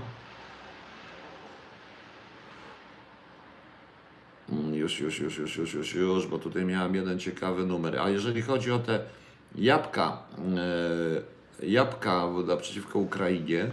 Już, 4.74 5.00
już, 5.00 5.20
już, 5.20 5.38
już, 5.38 5.58
już, 5.58 5.74
już, 5.74 5.96
już, 5.96 6.28
bo 6.28 6.40
tutaj 6.40 6.66
miałem 6.66 6.96
jeden 6.96 7.20
ciekawy 7.20 7.66
numer. 7.66 8.00
A 8.00 8.10
jeżeli 8.10 8.42
chodzi 8.42 8.72
o 8.72 8.80
te 8.80 9.00
jabłka, 9.56 10.18
e, 11.62 11.66
jabłka 11.68 12.28
naprzeciwko 12.48 13.00
Ukrainie, 13.00 13.68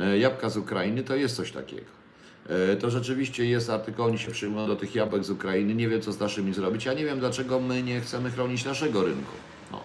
e, 0.00 0.18
jabłka 0.18 0.50
z 0.50 0.56
Ukrainy, 0.56 1.02
to 1.02 1.16
jest 1.16 1.36
coś 1.36 1.52
takiego. 1.52 1.90
E, 2.48 2.76
To 2.76 2.90
rzeczywiście 2.90 3.44
jest 3.44 3.70
artykuł, 3.70 4.04
oni 4.04 4.18
się 4.18 4.30
przyjmują 4.30 4.66
do 4.66 4.76
tych 4.76 4.94
jabłek 4.94 5.24
z 5.24 5.30
Ukrainy, 5.30 5.74
nie 5.74 5.88
wiem 5.88 6.00
co 6.00 6.12
z 6.12 6.20
naszymi 6.20 6.54
zrobić. 6.54 6.84
Ja 6.84 6.92
nie 6.92 7.04
wiem 7.04 7.18
dlaczego 7.20 7.60
my 7.60 7.82
nie 7.82 8.00
chcemy 8.00 8.30
chronić 8.30 8.64
naszego 8.64 9.02
rynku. 9.04 9.32
No. 9.72 9.80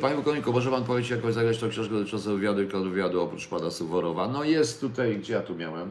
Panie 0.00 0.14
pułkowniku, 0.14 0.52
może 0.52 0.70
Pan 0.70 0.84
powiedzieć 0.84 1.10
jakoś 1.10 1.34
zagrać 1.34 1.58
tą 1.58 1.68
książkę 1.68 1.94
dotyczącą 1.94 2.34
wywiadu 2.34 2.62
i 2.62 2.66
kontrwywiadu 2.68 3.20
oprócz 3.22 3.46
Pana 3.48 3.70
Suworowa? 3.70 4.28
No 4.28 4.44
jest 4.44 4.80
tutaj, 4.80 5.16
gdzie 5.18 5.32
ja 5.32 5.40
tu 5.40 5.54
miałem? 5.54 5.90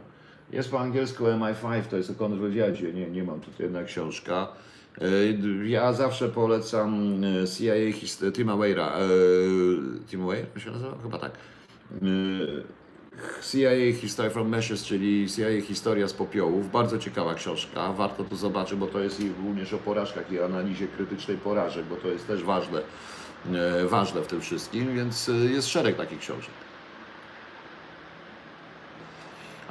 Jest 0.52 0.72
po 0.72 0.80
angielsku 0.80 1.24
MI5, 1.24 1.82
to 1.90 1.98
jest 1.98 2.10
o 2.10 2.14
kontrwywiadzie, 2.14 2.94
nie, 2.94 3.10
nie 3.10 3.24
mam 3.24 3.40
tutaj 3.40 3.66
jedna 3.66 3.84
książka. 3.84 4.48
E, 5.02 5.68
Ja 5.68 5.94
zawsze 5.94 6.30
polecam 6.30 7.22
e, 7.24 7.48
CIA 7.48 7.74
Tima 8.34 8.58
Weira. 8.58 8.94
Tim 10.08 10.28
Weir 10.28 10.46
się 10.58 10.72
nazywa? 10.72 10.98
Chyba 11.04 11.18
tak. 11.18 11.32
E, 11.32 12.06
CIA 13.52 13.94
History 14.02 14.30
from 14.30 14.50
Meshes, 14.50 14.84
czyli 14.84 15.28
CIA 15.30 15.62
Historia 15.62 16.08
z 16.08 16.14
popiołów. 16.14 16.72
Bardzo 16.72 16.98
ciekawa 16.98 17.34
książka, 17.36 17.94
warto 17.94 18.24
to 18.24 18.36
zobaczyć, 18.36 18.80
bo 18.80 18.88
to 18.88 19.00
jest 19.00 19.22
również 19.46 19.74
o 19.74 19.78
porażkach 19.78 20.32
i 20.32 20.40
analizie 20.40 20.88
krytycznej 20.88 21.38
porażek, 21.38 21.86
bo 21.86 21.96
to 21.96 22.08
jest 22.08 22.28
też 22.28 22.44
ważne, 22.44 22.82
ważne 23.90 24.22
w 24.22 24.28
tym 24.28 24.42
wszystkim, 24.42 24.96
więc 24.96 25.32
jest 25.50 25.68
szereg 25.68 25.98
takich 25.98 26.20
książek. 26.20 26.52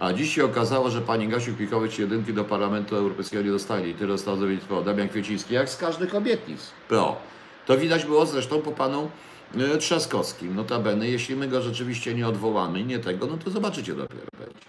A 0.00 0.12
dziś 0.12 0.34
się 0.34 0.44
okazało, 0.44 0.90
że 0.90 1.00
pani 1.00 1.28
Gasiu 1.28 1.54
Pikowicz 1.54 1.98
jedynki 1.98 2.32
do 2.32 2.44
Parlamentu 2.44 2.96
Europejskiego 2.96 3.42
nie 3.42 3.50
dostali. 3.50 3.94
Tyle 3.94 4.12
zostało 4.12 4.36
zrobić 4.36 4.60
Damian 4.84 5.08
Kwieciński, 5.08 5.54
jak 5.54 5.70
z 5.70 5.76
każdych 5.76 6.14
obietnic. 6.14 6.70
PO. 6.88 7.16
To 7.66 7.78
widać 7.78 8.04
było 8.04 8.26
zresztą 8.26 8.62
po 8.62 8.72
panu 8.72 9.10
e, 9.58 9.78
Trzaskowskim. 9.78 10.54
Notabene, 10.56 11.08
jeśli 11.08 11.36
my 11.36 11.48
go 11.48 11.62
rzeczywiście 11.62 12.14
nie 12.14 12.28
odwołamy, 12.28 12.84
nie 12.84 12.98
tego, 12.98 13.26
no 13.26 13.38
to 13.44 13.50
zobaczycie 13.50 13.94
dopiero 13.94 14.26
będzie. 14.38 14.66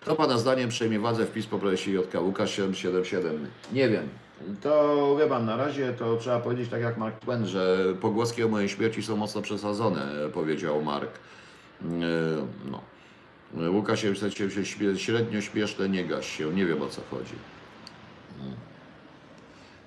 Kto 0.00 0.16
pana 0.16 0.38
zdaniem 0.38 0.68
przejmie 0.68 0.98
władzę 0.98 1.26
w 1.26 1.32
PiS 1.32 1.46
po 1.46 1.58
projekcie 1.58 1.92
JK? 1.92 2.14
Łukasz 2.20 2.50
777. 2.50 3.46
Nie 3.72 3.88
wiem. 3.88 4.08
To 4.62 5.16
pan, 5.28 5.46
na 5.46 5.56
razie 5.56 5.92
to 5.92 6.16
trzeba 6.16 6.40
powiedzieć 6.40 6.70
tak 6.70 6.82
jak 6.82 6.98
Mark 6.98 7.20
Twain, 7.20 7.46
że 7.46 7.78
pogłoski 8.00 8.44
o 8.44 8.48
mojej 8.48 8.68
śmierci 8.68 9.02
są 9.02 9.16
mocno 9.16 9.42
przesadzone, 9.42 10.08
powiedział 10.34 10.82
Mark. 10.82 11.10
E, 11.82 11.86
No. 12.70 12.91
Łukasz 13.72 14.00
777, 14.00 14.98
średnio 14.98 15.40
śmieszne, 15.40 15.88
nie 15.88 16.04
gaś 16.04 16.36
się, 16.36 16.54
nie 16.54 16.66
wiem 16.66 16.82
o 16.82 16.88
co 16.88 17.00
chodzi. 17.10 17.34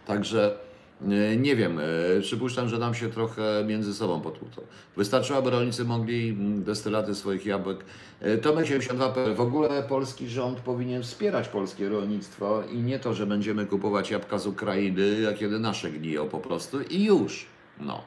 Także 0.06 0.58
e, 1.02 1.38
nie 1.38 1.56
wiem, 1.56 1.80
e, 1.80 2.22
przypuszczam, 2.22 2.70
że 2.70 2.78
nam 2.80 2.96
się 2.96 3.10
trochę 3.10 3.64
między 3.68 3.94
sobą 3.94 4.22
potłuto. 4.22 4.62
Wystarczyłoby, 4.98 5.50
rolnicy 5.50 5.86
mogli 5.86 6.30
mm, 6.30 6.64
destylaty 6.64 7.16
swoich 7.16 7.46
jabłek. 7.46 7.86
E, 8.22 8.38
Tomek 8.38 8.68
72 8.68 9.34
w 9.34 9.42
ogóle 9.42 9.84
polski 9.84 10.30
rząd 10.30 10.60
powinien 10.60 11.04
wspierać 11.04 11.48
polskie 11.48 11.90
rolnictwo 11.90 12.64
i 12.72 12.78
nie 12.78 13.00
to, 13.00 13.14
że 13.14 13.26
będziemy 13.28 13.66
kupować 13.66 14.12
jabłka 14.12 14.40
z 14.40 14.48
Ukrainy, 14.48 15.28
a 15.30 15.34
kiedy 15.34 15.60
nasze 15.60 15.92
gniją 15.92 16.30
po 16.30 16.40
prostu 16.40 16.82
i 16.82 17.04
już. 17.04 17.46
No. 17.80 18.02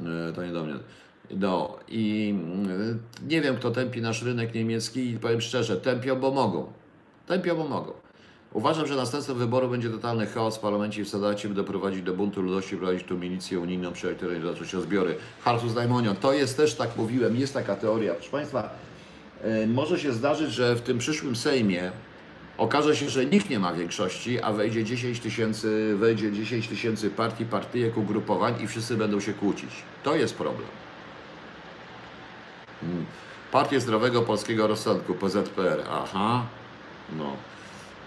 E, 0.00 0.32
To 0.32 0.44
nie 0.44 0.52
do 0.52 0.64
mnie. 0.64 0.74
No 1.30 1.78
i 1.88 2.34
mm, 2.34 2.98
nie 3.28 3.40
wiem, 3.40 3.56
kto 3.56 3.70
tępi 3.70 4.00
nasz 4.00 4.22
rynek 4.22 4.54
niemiecki 4.54 5.10
i 5.10 5.18
powiem 5.18 5.40
szczerze, 5.40 5.76
tępią, 5.76 6.16
bo 6.16 6.30
mogą. 6.30 6.72
Tępią, 7.26 7.56
bo 7.56 7.68
mogą. 7.68 7.92
Uważam, 8.52 8.86
że 8.86 8.96
następstwem 8.96 9.38
wyboru 9.38 9.68
będzie 9.68 9.90
totalny 9.90 10.26
chaos 10.26 10.56
w 10.56 10.60
parlamencie 10.60 11.02
i 11.02 11.04
w 11.04 11.08
Senacie, 11.08 11.48
by 11.48 11.54
doprowadzić 11.54 12.02
do 12.02 12.14
buntu 12.14 12.42
ludności, 12.42 12.76
prowadzić 12.76 13.04
tu 13.04 13.18
milicję 13.18 13.60
unijną, 13.60 13.92
przy 13.92 14.14
której 14.14 14.42
zacząć 14.42 14.70
się 14.70 14.80
zbiory. 14.80 15.16
Harsus 15.42 15.74
Daimonion, 15.74 16.16
to 16.16 16.32
jest 16.32 16.56
też, 16.56 16.74
tak 16.74 16.96
mówiłem, 16.96 17.36
jest 17.36 17.54
taka 17.54 17.76
teoria. 17.76 18.14
Proszę 18.14 18.30
Państwa, 18.30 18.70
e, 19.42 19.66
może 19.66 19.98
się 19.98 20.12
zdarzyć, 20.12 20.50
że 20.52 20.74
w 20.74 20.80
tym 20.80 20.98
przyszłym 20.98 21.36
Sejmie 21.36 21.92
okaże 22.58 22.96
się, 22.96 23.08
że 23.08 23.26
nikt 23.26 23.50
nie 23.50 23.58
ma 23.58 23.72
większości, 23.72 24.42
a 24.42 24.52
wejdzie 24.52 24.84
10 24.84 25.20
tysięcy, 25.20 25.96
wejdzie 25.96 26.32
10 26.32 26.68
tysięcy 26.68 27.10
partii, 27.10 27.44
partyjek, 27.44 27.96
ugrupowań 27.96 28.54
i 28.62 28.66
wszyscy 28.66 28.96
będą 28.96 29.20
się 29.20 29.32
kłócić. 29.32 29.70
To 30.02 30.16
jest 30.16 30.34
problem. 30.34 30.68
Partię 33.52 33.80
Zdrowego 33.80 34.22
Polskiego 34.22 34.66
Rozsądku, 34.66 35.14
PZPR. 35.14 35.82
Aha, 35.90 36.46
no. 37.16 37.32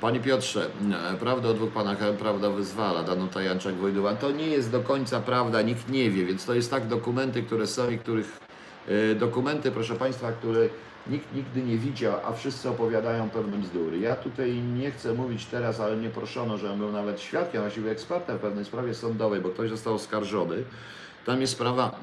Panie 0.02 0.20
Piotrze, 0.20 0.70
e, 1.14 1.18
prawda 1.20 1.50
o 1.50 1.54
dwóch 1.54 1.72
panach, 1.72 2.02
e, 2.02 2.14
prawda 2.14 2.50
wyzwala, 2.50 3.04
Danuta 3.04 3.42
Janczak 3.42 3.76
Wojdyła. 3.76 4.16
To 4.16 4.32
nie 4.32 4.48
jest 4.48 4.72
do 4.72 4.80
końca 4.80 5.20
prawda, 5.20 5.62
nikt 5.62 5.90
nie 5.90 6.10
wie, 6.10 6.26
więc 6.26 6.46
to 6.46 6.54
jest 6.54 6.72
tak 6.72 6.88
dokumenty, 6.88 7.44
które 7.44 7.68
są 7.68 7.90
i 7.90 7.98
których, 7.98 8.40
e, 8.88 9.16
dokumenty, 9.16 9.72
proszę 9.72 9.96
Państwa, 9.96 10.32
które 10.32 10.70
nikt 11.08 11.36
nigdy 11.36 11.64
nie 11.64 11.78
widział, 11.78 12.14
a 12.26 12.34
wszyscy 12.34 12.70
opowiadają 12.70 13.30
pewne 13.30 13.58
bzdury. 13.58 14.00
Ja 14.00 14.16
tutaj 14.16 14.54
nie 14.54 14.92
chcę 14.92 15.14
mówić 15.14 15.46
teraz, 15.46 15.80
ale 15.80 15.96
mnie 15.96 16.10
proszono, 16.10 16.58
żebym 16.58 16.78
był 16.78 16.92
nawet 16.92 17.22
świadkiem, 17.22 17.62
właściwie 17.62 17.92
ekspertem 17.92 18.38
w 18.38 18.42
pewnej 18.42 18.66
sprawie 18.66 18.94
sądowej, 18.94 19.42
bo 19.42 19.50
ktoś 19.50 19.70
został 19.70 19.94
oskarżony. 19.94 20.64
Tam 21.26 21.42
jest 21.42 21.54
sprawa 21.54 22.00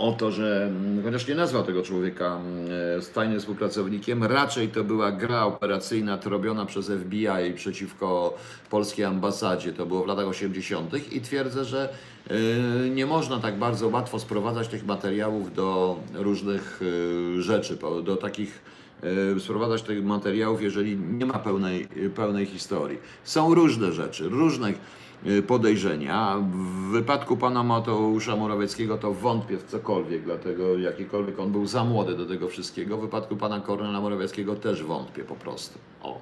o 0.00 0.12
to, 0.12 0.30
że 0.30 0.66
mm, 0.66 1.04
chociaż 1.04 1.28
nie 1.28 1.34
nazwał 1.34 1.62
tego 1.62 1.82
człowieka 1.82 2.36
mm, 2.36 2.66
e, 2.98 3.12
tajnym 3.14 3.40
współpracownikiem, 3.40 4.24
raczej 4.24 4.68
to 4.68 4.84
była 4.84 5.12
gra 5.12 5.44
operacyjna 5.44 6.18
robiona 6.24 6.66
przez 6.66 6.86
FBI 6.86 7.54
przeciwko 7.54 8.36
polskiej 8.70 9.04
ambasadzie. 9.04 9.72
To 9.72 9.86
było 9.86 10.02
w 10.02 10.06
latach 10.06 10.26
80. 10.26 11.12
i 11.12 11.20
twierdzę, 11.20 11.64
że 11.64 11.88
e, 12.30 12.34
nie 12.90 13.06
można 13.06 13.38
tak 13.38 13.58
bardzo 13.58 13.88
łatwo 13.88 14.18
sprowadzać 14.18 14.68
tych 14.68 14.86
materiałów 14.86 15.54
do 15.54 15.98
różnych 16.14 16.80
e, 17.38 17.42
rzeczy, 17.42 17.78
do 18.04 18.16
takich 18.16 18.70
sprowadzać 19.38 19.82
tych 19.82 20.04
materiałów, 20.04 20.62
jeżeli 20.62 20.96
nie 20.96 21.26
ma 21.26 21.38
pełnej, 21.38 21.88
pełnej 22.14 22.46
historii. 22.46 22.98
Są 23.24 23.54
różne 23.54 23.92
rzeczy, 23.92 24.28
różne 24.28 24.68
e, 24.68 24.74
podejrzenia. 25.46 26.36
W 26.52 26.90
wypadku 26.92 27.36
pana 27.36 27.62
Mateusza 27.62 28.36
Morawieckiego 28.36 28.98
to 28.98 29.12
wątpię 29.12 29.56
w 29.56 29.64
cokolwiek, 29.64 30.22
dlatego 30.24 30.78
jakikolwiek 30.78 31.40
on 31.40 31.52
był 31.52 31.66
za 31.66 31.84
młody 31.84 32.16
do 32.16 32.26
tego 32.26 32.48
wszystkiego. 32.48 32.96
W 32.96 33.00
wypadku 33.00 33.36
pana 33.36 33.60
Kornela 33.60 34.00
Morawieckiego 34.00 34.56
też 34.56 34.82
wątpię 34.82 35.24
po 35.24 35.34
prostu. 35.34 35.78
O. 36.02 36.20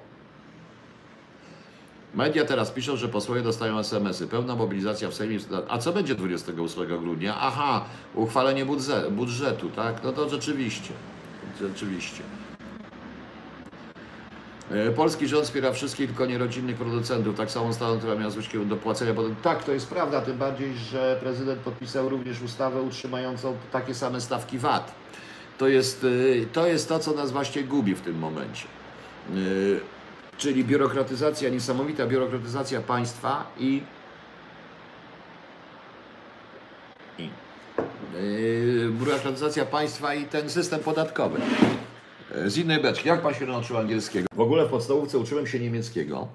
Media 2.15 2.45
teraz 2.45 2.71
piszą, 2.71 2.95
że 2.95 3.07
posłowie 3.07 3.41
dostają 3.41 3.79
SMS-y. 3.79 4.27
Pełna 4.27 4.55
mobilizacja 4.55 5.09
w 5.09 5.13
Sejmie. 5.13 5.37
A 5.67 5.77
co 5.77 5.93
będzie 5.93 6.15
28 6.15 6.87
grudnia? 6.87 7.35
Aha, 7.39 7.85
uchwalenie 8.15 8.65
budżetu 9.11 9.69
tak? 9.69 10.03
No 10.03 10.11
to 10.11 10.29
rzeczywiście. 10.29 10.93
Rzeczywiście. 11.61 12.23
E, 14.71 14.91
Polski 14.91 15.27
rząd 15.27 15.45
wspiera 15.45 15.71
wszystkich, 15.71 16.07
tylko 16.07 16.25
nie 16.25 16.37
rodzinnych 16.37 16.75
producentów. 16.75 17.37
Tak 17.37 17.51
samo 17.51 17.65
ustawą, 17.65 17.97
która 17.97 18.15
miała 18.15 18.29
zwrócić 18.29 18.65
do 18.65 18.77
płacenia. 18.77 19.13
Tak, 19.41 19.63
to 19.63 19.71
jest 19.71 19.87
prawda, 19.89 20.21
tym 20.21 20.37
bardziej, 20.37 20.77
że 20.77 21.17
prezydent 21.19 21.59
podpisał 21.59 22.09
również 22.09 22.41
ustawę 22.41 22.81
utrzymującą 22.81 23.57
takie 23.71 23.95
same 23.95 24.21
stawki 24.21 24.57
VAT. 24.57 24.91
To 25.57 25.67
jest, 25.67 26.05
e, 26.43 26.45
to 26.45 26.67
jest 26.67 26.89
to, 26.89 26.99
co 26.99 27.13
nas 27.13 27.31
właśnie 27.31 27.63
gubi 27.63 27.95
w 27.95 28.01
tym 28.01 28.19
momencie. 28.19 28.65
E, 29.29 29.99
Czyli 30.39 30.65
biurokratyzacja, 30.65 31.49
niesamowita 31.49 32.07
biurokratyzacja 32.07 32.81
państwa 32.81 33.51
i, 33.57 33.81
biurokratyzacja 38.91 39.65
państwa 39.65 40.13
i 40.13 40.25
ten 40.25 40.49
system 40.49 40.79
podatkowy. 40.79 41.39
Z 42.45 42.57
innej 42.57 42.81
beczki, 42.81 43.07
jak 43.07 43.21
pan 43.21 43.33
się 43.33 43.45
nauczył 43.45 43.77
angielskiego? 43.77 44.27
W 44.35 44.39
ogóle 44.39 44.65
w 44.65 44.69
podstawówce 44.69 45.17
uczyłem 45.17 45.47
się 45.47 45.59
niemieckiego, 45.59 46.27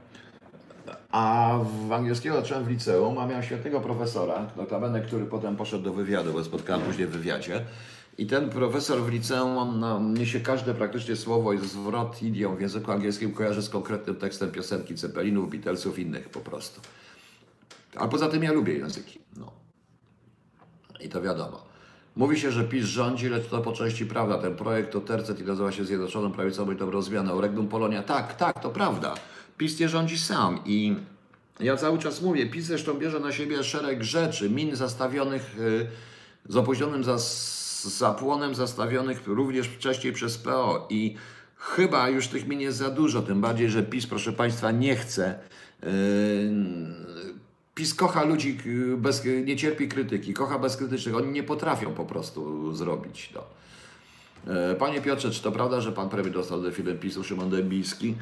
a 1.11 1.59
w 1.89 1.93
angielskiego 1.93 2.37
zacząłem 2.37 2.65
w 2.65 2.69
liceum, 2.69 3.19
a 3.19 3.27
miałem 3.27 3.43
świetnego 3.43 3.81
profesora, 3.81 4.47
notabene, 4.57 5.01
który 5.01 5.27
potem 5.27 5.57
poszedł 5.57 5.85
do 5.85 5.93
wywiadu, 5.93 6.33
bo 6.33 6.45
spotkałem 6.45 6.83
później 6.83 7.07
w 7.07 7.11
wywiadzie. 7.11 7.65
I 8.19 8.27
ten 8.27 8.51
profesor 8.51 9.03
w 9.03 9.09
liceum, 9.09 9.59
on 9.59 9.81
no, 9.81 10.25
się 10.25 10.41
każde 10.41 10.75
praktycznie 10.75 11.17
słowo 11.17 11.53
i 11.53 11.59
zwrot, 11.59 12.23
idiom 12.23 12.57
w 12.57 12.61
języku 12.61 12.93
angielskim 12.93 13.33
kojarzy 13.33 13.63
z 13.63 13.69
konkretnym 13.69 14.17
tekstem 14.17 14.51
piosenki 14.51 14.95
Ceppelinów, 14.95 15.51
Beatlesów, 15.51 15.99
innych 15.99 16.29
po 16.29 16.41
prostu. 16.41 16.81
A 17.97 18.09
poza 18.09 18.29
tym 18.29 18.43
ja 18.43 18.53
lubię 18.53 18.75
języki. 18.75 19.19
No. 19.37 19.53
I 21.01 21.09
to 21.09 21.23
wiadomo. 21.23 21.74
Mówi 22.17 22.41
się, 22.41 22.51
że 22.51 22.65
PiS 22.65 22.85
rządzi, 22.85 23.29
lecz 23.29 23.47
to 23.47 23.61
po 23.61 23.73
części 23.73 24.07
prawda. 24.07 24.39
Ten 24.39 24.57
projekt 24.57 24.93
to 24.93 25.01
tercet 25.01 25.41
i 25.41 25.45
nazywa 25.45 25.73
się 25.73 25.85
Zjednoczoną 25.85 26.33
Prawicową 26.33 26.73
i 26.73 26.77
Dobrą 26.77 27.03
Zmianą. 27.03 27.41
Regnum 27.41 27.69
Polonia. 27.69 28.03
Tak, 28.03 28.37
tak, 28.37 28.63
to 28.63 28.71
prawda. 28.71 29.15
PiS 29.59 29.81
nie 29.81 29.89
rządzi 29.89 30.19
sam 30.19 30.59
i 30.67 30.97
Ja 31.61 31.77
cały 31.77 31.99
czas 31.99 32.23
mówię, 32.23 32.47
PiS 32.47 32.65
zresztą 32.65 32.95
bierze 32.95 33.21
na 33.21 33.33
siebie 33.33 33.65
szereg 33.65 34.05
rzeczy, 34.05 34.51
min 34.51 34.77
zastawionych 34.77 35.57
y, 35.59 35.87
z 36.49 36.57
opóźnionym 36.57 37.05
zapłonem, 37.85 38.55
zastawionych 38.55 39.27
również 39.27 39.67
wcześniej 39.67 40.13
przez 40.13 40.39
PO 40.39 40.87
i 40.91 41.17
chyba 41.57 42.09
już 42.09 42.29
tych 42.29 42.49
min 42.49 42.61
jest 42.61 42.79
za 42.79 42.91
dużo, 42.91 43.23
tym 43.23 43.41
bardziej, 43.41 43.71
że 43.71 43.83
PiS, 43.83 44.07
proszę 44.07 44.33
Państwa, 44.33 44.71
nie 44.71 44.97
chce. 44.97 45.39
PiS 47.75 47.95
kocha 47.95 48.25
ludzi, 48.25 48.59
y, 48.67 48.97
bez, 48.97 49.25
nie 49.45 49.57
cierpi 49.57 49.89
krytyki, 49.89 50.35
kocha 50.35 50.59
bezkrytycznych, 50.59 51.17
oni 51.17 51.33
nie 51.33 51.43
potrafią 51.43 51.95
po 51.95 52.05
prostu 52.05 52.73
zrobić 52.75 53.31
to. 53.35 53.47
E, 54.47 54.75
Panie 54.75 55.01
Piotrze, 55.01 55.31
czy 55.31 55.43
to 55.43 55.53
prawda, 55.53 55.81
że 55.81 55.93
pan 55.93 56.09
premier 56.09 56.33
dostał 56.33 56.63
defilem 56.63 56.99
PiSu 56.99 57.25
Szymon 57.25 57.51
Dębiński? 57.51 58.15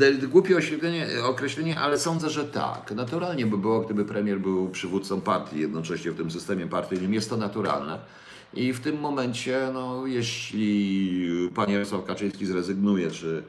Yy, 0.00 0.28
Głupie 0.28 0.54
określenie, 0.56 1.06
określenie, 1.24 1.78
ale 1.78 1.98
sądzę, 1.98 2.30
że 2.30 2.44
tak. 2.44 2.92
Naturalnie 2.96 3.46
by 3.46 3.58
było, 3.58 3.80
gdyby 3.80 4.04
premier 4.04 4.40
był 4.40 4.68
przywódcą 4.68 5.20
partii 5.20 5.60
jednocześnie 5.60 6.10
w 6.10 6.16
tym 6.16 6.30
systemie 6.30 6.66
partyjnym. 6.66 7.14
Jest 7.14 7.30
to 7.30 7.36
naturalne. 7.36 7.98
I 8.54 8.72
w 8.72 8.80
tym 8.80 9.00
momencie, 9.00 9.68
no, 9.74 10.06
jeśli 10.06 11.50
pan 11.54 11.70
Jarosław 11.70 12.04
Kaczyński 12.04 12.46
zrezygnuje, 12.46 13.10
czy 13.10 13.42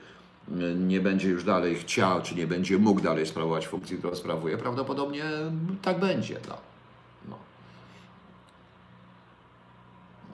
nie 0.75 0.99
będzie 0.99 1.29
już 1.29 1.43
dalej 1.43 1.75
chciał, 1.75 2.21
czy 2.21 2.35
nie 2.35 2.47
będzie 2.47 2.77
mógł 2.77 3.01
dalej 3.01 3.25
sprawować 3.25 3.67
funkcji, 3.67 3.97
którą 3.97 4.15
sprawuje, 4.15 4.57
prawdopodobnie 4.57 5.23
tak 5.81 5.99
będzie. 5.99 6.39
No. 6.49 6.57
No. 7.29 7.37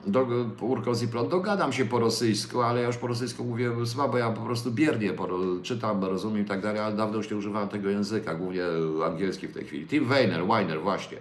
Do, 0.08 0.28
Urko 0.62 0.96
Zipron, 0.96 1.30
dogadam 1.30 1.74
się 1.74 1.86
po 1.86 2.00
rosyjsku, 2.00 2.62
ale 2.62 2.82
ja 2.82 2.88
już 2.88 2.98
po 2.98 3.08
rosyjsku 3.08 3.44
mówię 3.44 3.86
słabo, 3.86 4.18
ja 4.18 4.32
po 4.32 4.42
prostu 4.42 4.72
biernie 4.72 5.14
po, 5.14 5.28
czytam, 5.64 6.04
rozumiem 6.04 6.42
i 6.42 6.48
tak 6.48 6.62
dalej, 6.62 6.82
ale 6.82 6.96
dawno 6.96 7.18
już 7.18 7.30
nie 7.30 7.38
używałem 7.38 7.70
tego 7.70 7.90
języka, 7.90 8.36
głównie 8.36 8.64
angielski 9.06 9.48
w 9.48 9.54
tej 9.54 9.66
chwili. 9.66 9.88
Tim 9.88 10.06
Weiner, 10.06 10.48
Weiner, 10.48 10.82
właśnie. 10.82 11.18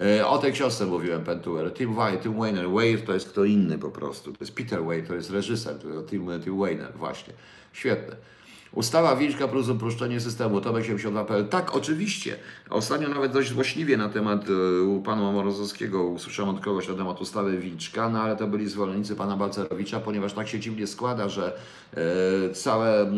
E, 0.00 0.26
O 0.26 0.38
tej 0.38 0.52
książce 0.52 0.86
mówiłem, 0.86 1.24
Pentuer. 1.24 1.72
Tim, 1.74 1.94
Wei- 1.94 2.18
Tim 2.18 2.40
Weiner. 2.40 2.70
Weir 2.70 3.04
to 3.04 3.12
jest 3.14 3.28
kto 3.28 3.44
inny 3.44 3.78
po 3.78 3.90
prostu. 3.90 4.32
To 4.32 4.36
jest 4.40 4.54
Peter 4.54 4.84
Weir, 4.84 5.06
to 5.06 5.14
jest 5.14 5.30
reżyser. 5.30 5.78
To 5.78 6.02
Tim, 6.02 6.26
Tim 6.44 6.56
właśnie. 6.96 7.32
Świetne. 7.72 8.16
Ustawa 8.72 9.16
Wilczka 9.16 9.48
plus 9.48 9.68
uproszczenie 9.68 10.20
systemu, 10.20 10.60
Tomek 10.60 10.84
72.pl. 10.84 11.48
Tak, 11.48 11.76
oczywiście. 11.76 12.36
Ostatnio 12.70 13.08
nawet 13.08 13.32
dość 13.32 13.48
złośliwie 13.48 13.96
na 13.96 14.08
temat 14.08 14.44
e, 14.48 14.82
u 14.82 15.02
pana 15.02 15.32
Morozowskiego 15.32 16.02
usłyszałem 16.04 16.54
od 16.54 16.60
kogoś 16.60 16.88
na 16.88 16.94
temat 16.94 17.20
ustawy 17.20 17.58
Wilczka, 17.58 18.08
no 18.08 18.22
ale 18.22 18.36
to 18.36 18.46
byli 18.46 18.68
zwolennicy 18.68 19.16
pana 19.16 19.36
Balcerowicza, 19.36 20.00
ponieważ 20.00 20.32
tak 20.32 20.48
się 20.48 20.60
dziwnie 20.60 20.86
składa, 20.86 21.28
że 21.28 21.56
e, 21.94 22.54
całe 22.54 23.10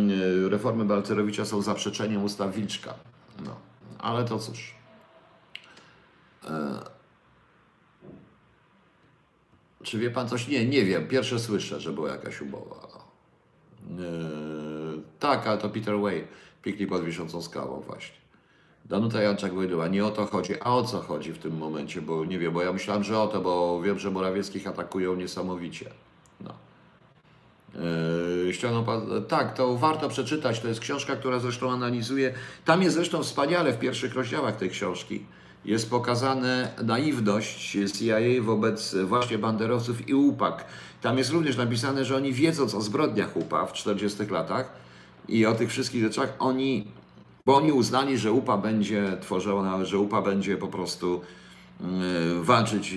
reformy 0.49 0.85
Balcerowicza 0.85 1.45
są 1.45 1.63
zaprzeczeniem 1.63 2.25
ustaw 2.25 2.55
Wilczka. 2.55 2.95
No, 3.45 3.57
ale 3.99 4.25
to 4.25 4.39
cóż. 4.39 4.82
Czy 9.83 9.99
wie 9.99 10.11
pan 10.11 10.29
coś? 10.29 10.49
Nie, 10.49 10.67
nie 10.67 10.85
wiem. 10.85 11.09
Pierwsze 11.09 11.39
słyszę, 11.39 11.81
że 11.81 11.93
była 11.93 12.11
jakaś 12.11 12.41
umowa. 12.41 12.89
Eee, 13.91 15.03
tak, 15.21 15.47
ale 15.47 15.59
to 15.59 15.69
Peter 15.69 16.01
Way. 16.01 16.27
Piknik 16.63 16.89
pod 16.89 17.05
wiszącą 17.05 17.43
skałą 17.43 17.81
właśnie. 17.81 18.17
Danuta 18.85 19.23
Janczak 19.23 19.55
Wojdyła. 19.55 19.89
Nie 19.89 20.05
o 20.05 20.11
to 20.11 20.27
chodzi. 20.27 20.55
A 20.61 20.75
o 20.75 20.85
co 20.85 21.01
chodzi 21.01 21.33
w 21.33 21.39
tym 21.39 21.59
momencie? 21.59 22.03
Bo 22.03 22.25
nie 22.25 22.39
wiem, 22.39 22.53
bo 22.53 22.63
ja 22.63 22.73
myślałem, 22.73 23.05
że 23.05 23.19
o 23.19 23.27
to, 23.27 23.41
bo 23.41 23.83
wiem, 23.83 23.99
że 23.99 24.11
Morawieckich 24.11 24.67
atakują 24.67 25.15
niesamowicie. 25.15 25.91
No. 26.41 26.55
Yy, 27.75 29.23
tak, 29.29 29.55
to 29.55 29.77
warto 29.77 30.09
przeczytać. 30.09 30.61
To 30.61 30.69
jest 30.69 30.81
książka, 30.81 31.17
która 31.17 31.39
zresztą 31.39 31.71
analizuje. 31.71 32.35
Tam 32.65 32.83
jest 32.83 32.97
zresztą 32.97 33.23
wspaniale 33.23 33.73
w 33.73 33.79
pierwszych 33.79 34.15
rozdziałach 34.15 34.57
tej 34.57 34.71
książki. 34.71 35.25
Jest 35.65 35.91
pokazane 35.91 36.73
naiwność 36.85 37.77
CIA 37.99 38.43
wobec 38.43 38.95
właśnie 38.95 39.39
banderowców 39.39 40.09
i 40.09 40.15
UPAK. 40.15 40.65
Tam 41.01 41.19
jest 41.19 41.31
również 41.31 41.57
napisane, 41.57 42.05
że 42.05 42.17
oni 42.17 42.33
wiedząc 42.33 42.75
o 42.75 42.81
zbrodniach 42.81 43.37
UPA 43.37 43.67
w 43.67 43.73
40 43.73 44.27
latach 44.31 44.73
i 45.29 45.47
o 45.47 45.55
tych 45.55 45.71
wszystkich 45.71 46.03
rzeczach, 46.03 46.35
oni, 46.39 46.87
bo 47.47 47.57
oni 47.57 47.73
uznali, 47.73 48.19
że 48.19 48.33
UPA 48.33 48.59
będzie 48.59 49.17
tworzona, 49.21 49.85
że 49.85 49.99
UPA 49.99 50.23
będzie 50.23 50.57
po 50.57 50.69
prostu 50.69 51.21
yy, 51.81 51.87
walczyć, 52.45 52.95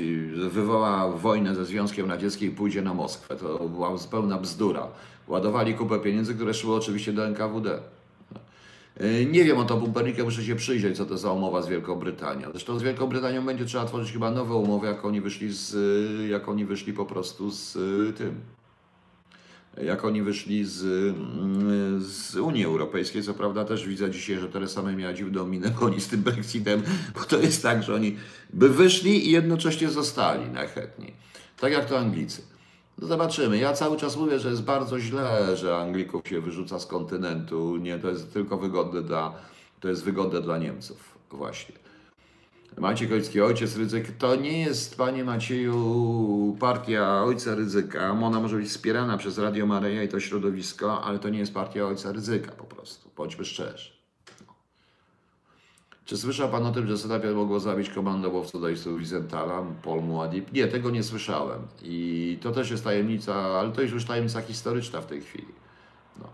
wywoła 0.49 1.11
wojnę 1.11 1.55
ze 1.55 1.65
Związkiem 1.65 2.09
Radzieckim 2.09 2.51
i 2.51 2.55
pójdzie 2.55 2.81
na 2.81 2.93
Moskwę. 2.93 3.35
To 3.35 3.69
była 3.69 3.97
zupełna 3.97 4.37
bzdura. 4.37 4.87
Ładowali 5.27 5.73
kupę 5.73 5.99
pieniędzy, 5.99 6.35
które 6.35 6.53
szły 6.53 6.75
oczywiście 6.75 7.13
do 7.13 7.27
NKWD. 7.27 7.79
Yy, 8.99 9.25
Nie 9.25 9.43
wiem 9.43 9.57
o 9.57 9.65
to 9.65 9.77
Pumpernickę, 9.77 10.23
muszę 10.23 10.43
się 10.43 10.55
przyjrzeć, 10.55 10.97
co 10.97 11.05
to 11.05 11.17
za 11.17 11.31
umowa 11.31 11.61
z 11.61 11.67
Wielką 11.67 11.95
Brytanią. 11.95 12.51
Zresztą 12.51 12.79
z 12.79 12.83
Wielką 12.83 13.07
Brytanią 13.07 13.45
będzie 13.45 13.65
trzeba 13.65 13.85
tworzyć 13.85 14.13
chyba 14.13 14.31
nowe 14.31 14.55
umowy, 14.55 14.87
jak 14.87 15.05
oni 15.05 15.21
wyszli 15.21 15.53
z, 15.53 15.73
yy, 16.19 16.27
jak 16.27 16.49
oni 16.49 16.65
wyszli 16.65 16.93
po 16.93 17.05
prostu 17.05 17.51
z 17.51 17.75
yy, 17.75 18.13
tym. 18.13 18.35
Jak 19.83 20.05
oni 20.05 20.21
wyszli 20.21 20.65
z, 20.65 20.83
mm, 20.83 22.03
z 22.03 22.35
Unii 22.35 22.65
Europejskiej, 22.65 23.23
co 23.23 23.33
prawda 23.33 23.65
też 23.65 23.87
widzę 23.87 24.11
dzisiaj, 24.11 24.39
że 24.39 24.49
Teresa 24.49 24.81
May 24.81 24.95
miała 24.95 25.13
dziwną 25.13 25.45
minę, 25.45 25.71
bo 25.79 25.85
oni 25.85 26.01
z 26.01 26.07
tym 26.07 26.21
Brexitem, 26.21 26.81
bo 27.15 27.23
to 27.23 27.39
jest 27.39 27.63
tak, 27.63 27.83
że 27.83 27.95
oni 27.95 28.17
by 28.53 28.69
wyszli 28.69 29.27
i 29.27 29.31
jednocześnie 29.31 29.89
zostali 29.89 30.49
najchętniej. 30.49 31.13
Tak 31.59 31.71
jak 31.71 31.85
to 31.85 31.99
Anglicy. 31.99 32.41
No 33.01 33.07
zobaczymy. 33.07 33.57
Ja 33.57 33.73
cały 33.73 33.97
czas 33.97 34.17
mówię, 34.17 34.39
że 34.39 34.49
jest 34.49 34.63
bardzo 34.63 34.99
źle, 34.99 35.57
że 35.57 35.77
Anglików 35.77 36.27
się 36.27 36.41
wyrzuca 36.41 36.79
z 36.79 36.85
kontynentu. 36.85 37.77
Nie, 37.77 37.99
to 37.99 38.09
jest 38.09 38.33
tylko 38.33 38.57
wygodne 38.57 39.01
dla, 39.01 39.33
to 39.79 39.87
jest 39.87 40.03
wygodne 40.03 40.41
dla 40.41 40.57
Niemców. 40.57 41.17
Właśnie. 41.31 41.75
Maciej 42.77 43.09
Koński, 43.09 43.41
ojciec 43.41 43.77
Rydzyk, 43.77 44.11
to 44.17 44.35
nie 44.35 44.61
jest, 44.61 44.97
panie 44.97 45.23
Macieju, 45.23 46.57
partia 46.59 47.23
ojca 47.23 47.55
Rydzyka. 47.55 48.11
Ona 48.11 48.39
może 48.39 48.57
być 48.57 48.67
wspierana 48.67 49.17
przez 49.17 49.37
Radio 49.37 49.65
Maryja 49.65 50.03
i 50.03 50.07
to 50.07 50.19
środowisko, 50.19 51.03
ale 51.03 51.19
to 51.19 51.29
nie 51.29 51.39
jest 51.39 51.53
partia 51.53 51.85
ojca 51.85 52.11
Rydzyka 52.11 52.51
po 52.51 52.63
prostu. 52.63 53.09
Bądźmy 53.17 53.45
szczerzy. 53.45 53.94
Czy 56.05 56.17
słyszał 56.17 56.49
pan 56.49 56.65
o 56.65 56.71
tym, 56.71 56.87
że 56.87 56.97
Sedapian 56.97 57.33
mogło 57.33 57.59
zabić 57.59 57.89
komandowców 57.89 58.61
dojstów 58.61 58.99
Wizentala, 58.99 59.63
Paul 59.83 60.01
Muad'Dib? 60.01 60.43
Nie, 60.53 60.67
tego 60.67 60.89
nie 60.89 61.03
słyszałem. 61.03 61.59
I 61.83 62.37
to 62.41 62.51
też 62.51 62.71
jest 62.71 62.83
tajemnica, 62.83 63.35
ale 63.35 63.71
to 63.71 63.81
jest 63.81 63.93
już 63.93 64.05
tajemnica 64.05 64.41
historyczna 64.41 65.01
w 65.01 65.05
tej 65.05 65.21
chwili. 65.21 65.47
No, 66.19 66.27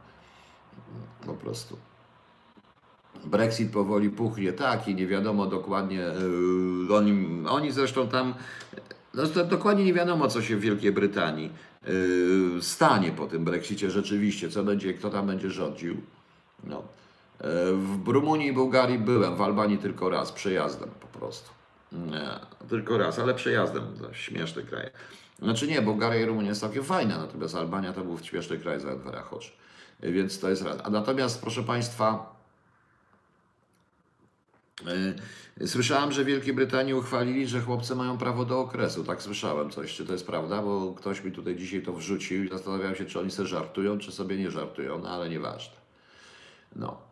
po 1.26 1.34
prostu. 1.34 1.78
Brexit 3.26 3.72
powoli 3.72 4.10
puchnie, 4.10 4.54
tak, 4.54 4.88
i 4.88 4.96
nie 4.96 5.08
wiadomo 5.08 5.46
dokładnie, 5.46 6.06
yy, 6.90 6.96
oni, 6.96 7.44
oni 7.48 7.72
zresztą 7.72 8.08
tam, 8.08 8.34
no, 9.14 9.24
dokładnie 9.44 9.86
nie 9.86 9.94
wiadomo, 9.94 10.28
co 10.28 10.42
się 10.42 10.58
w 10.58 10.62
Wielkiej 10.62 10.92
Brytanii 10.92 11.52
yy, 11.88 12.62
stanie 12.62 13.12
po 13.12 13.28
tym 13.28 13.46
Brexicie 13.46 13.92
rzeczywiście, 13.92 14.50
co 14.50 14.64
będzie, 14.64 14.94
kto 14.94 15.10
tam 15.10 15.28
będzie 15.28 15.52
rządził. 15.52 15.98
No. 16.64 16.84
W 17.74 18.08
Rumunii 18.08 18.48
i 18.48 18.54
Bułgarii 18.54 19.00
byłem, 19.00 19.36
w 19.36 19.42
Albanii 19.42 19.78
tylko 19.78 20.10
raz, 20.10 20.32
przejazdem 20.32 20.90
po 21.00 21.20
prostu. 21.20 21.50
Nie, 21.92 22.30
tylko 22.70 22.98
raz, 22.98 23.20
ale 23.20 23.34
przejazdem, 23.34 23.84
to 24.02 24.14
śmieszny 24.14 24.64
kraj. 24.64 24.90
Znaczy 25.40 25.68
nie, 25.68 25.82
Bułgaria 25.82 26.22
i 26.22 26.26
Rumunia 26.26 26.50
jest 26.50 26.62
całkiem 26.62 26.84
fajna, 26.84 27.18
natomiast 27.18 27.56
Albania 27.56 27.94
to 27.94 28.02
był 28.02 28.18
śmieszny 28.18 28.58
kraj 28.58 28.80
za 28.80 28.96
dwa 28.96 29.30
oczy. 29.32 29.52
Więc 30.00 30.40
to 30.40 30.50
jest 30.50 30.62
raz. 30.62 30.78
A 30.84 30.90
natomiast, 30.90 31.42
proszę 31.42 31.64
Państwa, 31.64 32.36
Yy, 35.60 35.68
Słyszałem, 35.68 36.12
że 36.12 36.24
w 36.24 36.28
Wielkiej 36.28 36.54
Brytanii 36.54 36.94
uchwalili, 36.94 37.48
że 37.48 37.62
chłopcy 37.62 37.96
mają 37.96 38.18
prawo 38.18 38.46
do 38.46 38.60
okresu. 38.60 39.04
Tak 39.04 39.22
słyszałem 39.22 39.70
coś. 39.70 39.96
Czy 39.96 40.06
to 40.06 40.14
jest 40.14 40.28
prawda? 40.28 40.62
Bo 40.62 40.94
ktoś 40.94 41.24
mi 41.24 41.32
tutaj 41.32 41.56
dzisiaj 41.56 41.82
to 41.82 41.94
wrzucił 41.94 42.44
i 42.44 42.50
zastanawiałem 42.50 42.96
się, 42.96 43.06
czy 43.06 43.20
oni 43.20 43.32
sobie 43.32 43.48
żartują, 43.48 44.00
czy 44.00 44.12
sobie 44.12 44.38
nie 44.38 44.52
żartują, 44.52 45.00
no 45.00 45.10
ale 45.10 45.30
nieważne. 45.30 45.76
No. 46.76 47.11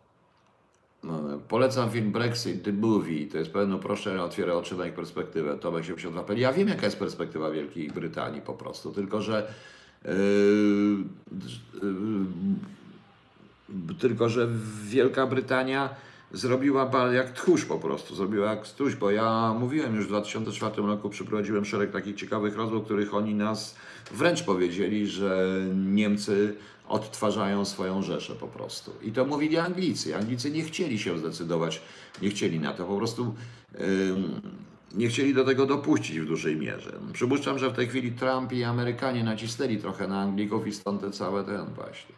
No, 1.03 1.39
Polecam 1.47 1.91
film 1.91 2.11
Brexit, 2.11 2.63
The 2.63 2.73
Movie. 2.73 3.27
To 3.27 3.37
jest 3.37 3.51
pewne 3.51 3.75
uproszczenie, 3.75 4.23
otwiera 4.23 4.53
oczy 4.53 4.75
na 4.75 4.87
ich 4.87 4.93
perspektywę. 4.93 5.57
Tomek 5.57 5.83
82 5.83 6.23
PL. 6.23 6.39
Ja 6.39 6.53
wiem, 6.53 6.67
jaka 6.67 6.85
jest 6.85 6.99
perspektywa 6.99 7.51
Wielkiej 7.51 7.89
Brytanii 7.89 8.41
po 8.41 8.53
prostu, 8.53 8.91
tylko 8.91 9.21
że 9.21 9.53
yy, 10.05 10.11
yy, 13.79 13.95
tylko, 13.99 14.29
że 14.29 14.47
Wielka 14.83 15.27
Brytania 15.27 15.89
zrobiła 16.31 16.91
jak 17.13 17.31
tchórz 17.31 17.65
po 17.65 17.77
prostu, 17.77 18.15
zrobiła 18.15 18.49
jak 18.49 18.67
tchórz, 18.67 18.95
bo 18.95 19.11
ja 19.11 19.55
mówiłem 19.59 19.95
już 19.95 20.05
w 20.05 20.07
2004 20.07 20.81
roku, 20.81 21.09
przeprowadziłem 21.09 21.65
szereg 21.65 21.91
takich 21.91 22.15
ciekawych 22.15 22.57
rozmów, 22.57 22.85
których 22.85 23.13
oni 23.13 23.35
nas 23.35 23.75
wręcz 24.11 24.43
powiedzieli, 24.43 25.07
że 25.07 25.47
Niemcy 25.75 26.55
odtwarzają 26.89 27.65
swoją 27.65 28.01
rzeszę 28.01 28.35
po 28.35 28.47
prostu. 28.47 28.91
I 29.01 29.11
to 29.11 29.25
mówili 29.25 29.57
Anglicy. 29.57 30.15
Anglicy 30.15 30.51
nie 30.51 30.63
chcieli 30.63 30.99
się 30.99 31.19
zdecydować, 31.19 31.81
nie 32.21 32.29
chcieli 32.29 32.59
na 32.59 32.73
to, 32.73 32.85
po 32.85 32.97
prostu 32.97 33.35
nie 34.93 35.07
chcieli 35.07 35.33
do 35.33 35.45
tego 35.45 35.65
dopuścić 35.65 36.19
w 36.19 36.25
dużej 36.25 36.55
mierze. 36.55 36.99
Przypuszczam, 37.13 37.59
że 37.59 37.69
w 37.69 37.73
tej 37.73 37.87
chwili 37.87 38.11
Trump 38.11 38.51
i 38.51 38.63
Amerykanie 38.63 39.23
nacisnęli 39.23 39.77
trochę 39.77 40.07
na 40.07 40.21
Anglików 40.21 40.67
i 40.67 40.71
stąd 40.73 41.01
te 41.01 41.11
całe 41.11 41.43
ten 41.43 41.65
właśnie. 41.65 42.15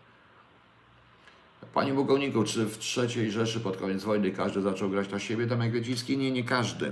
Panie 1.74 1.94
Bogowniku, 1.94 2.44
czy 2.44 2.66
w 2.66 2.80
III 2.98 3.32
Rzeszy 3.32 3.60
pod 3.60 3.78
koniec 3.78 4.04
wojny 4.04 4.32
każdy 4.32 4.62
zaczął 4.62 4.90
grać 4.90 5.12
na 5.12 5.20
siebie? 5.20 5.48
Tomek 5.48 5.72
Wiedziński? 5.72 6.18
Nie, 6.18 6.32
nie 6.32 6.44
każdy. 6.44 6.92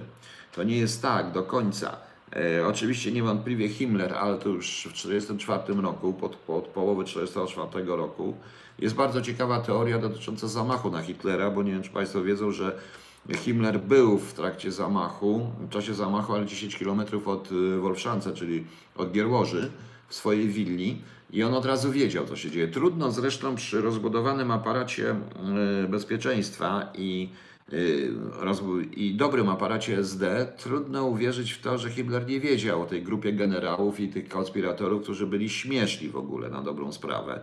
To 0.55 0.63
nie 0.63 0.77
jest 0.77 1.01
tak 1.01 1.31
do 1.31 1.43
końca. 1.43 1.97
E, 2.35 2.67
oczywiście 2.67 3.11
niewątpliwie 3.11 3.69
Himmler, 3.69 4.13
ale 4.13 4.37
to 4.37 4.49
już 4.49 4.87
w 4.89 4.93
1944 4.93 5.81
roku, 5.81 6.13
pod, 6.13 6.35
pod 6.35 6.67
połowę 6.67 7.03
1944 7.03 7.97
roku, 7.97 8.37
jest 8.79 8.95
bardzo 8.95 9.21
ciekawa 9.21 9.59
teoria 9.59 9.99
dotycząca 9.99 10.47
zamachu 10.47 10.91
na 10.91 11.01
Hitlera, 11.01 11.51
bo 11.51 11.63
nie 11.63 11.71
wiem, 11.71 11.83
czy 11.83 11.89
Państwo 11.89 12.23
wiedzą, 12.23 12.51
że 12.51 12.79
Himmler 13.35 13.79
był 13.79 14.17
w 14.17 14.33
trakcie 14.33 14.71
zamachu, 14.71 15.51
w 15.59 15.69
czasie 15.69 15.93
zamachu, 15.93 16.33
ale 16.33 16.45
10 16.45 16.77
km 16.77 17.01
od 17.25 17.51
y, 17.51 17.79
Wolfszance, 17.79 18.33
czyli 18.33 18.65
od 18.95 19.11
Gierłoży, 19.11 19.71
w 20.07 20.15
swojej 20.15 20.47
willi 20.47 21.01
i 21.31 21.43
on 21.43 21.53
od 21.53 21.65
razu 21.65 21.91
wiedział, 21.91 22.25
co 22.25 22.35
się 22.35 22.51
dzieje. 22.51 22.67
Trudno 22.67 23.11
zresztą 23.11 23.55
przy 23.55 23.81
rozbudowanym 23.81 24.51
aparacie 24.51 25.15
y, 25.83 25.87
bezpieczeństwa 25.87 26.91
i, 26.95 27.29
i 28.95 29.15
dobrym 29.15 29.49
aparacie 29.49 29.97
SD, 29.97 30.53
trudno 30.57 31.05
uwierzyć 31.05 31.51
w 31.51 31.61
to, 31.61 31.77
że 31.77 31.89
Himmler 31.89 32.27
nie 32.27 32.39
wiedział 32.39 32.81
o 32.81 32.85
tej 32.85 33.03
grupie 33.03 33.33
generałów 33.33 33.99
i 33.99 34.07
tych 34.07 34.29
konspiratorów, 34.29 35.03
którzy 35.03 35.27
byli 35.27 35.49
śmieszni 35.49 36.09
w 36.09 36.15
ogóle 36.15 36.49
na 36.49 36.61
dobrą 36.61 36.91
sprawę. 36.91 37.41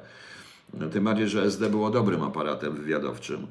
Tym 0.93 1.05
bardziej, 1.05 1.29
że 1.29 1.43
SD 1.43 1.71
było 1.71 1.91
dobrym 1.91 2.23
aparatem 2.23 2.75
wywiadowczym. 2.75 3.47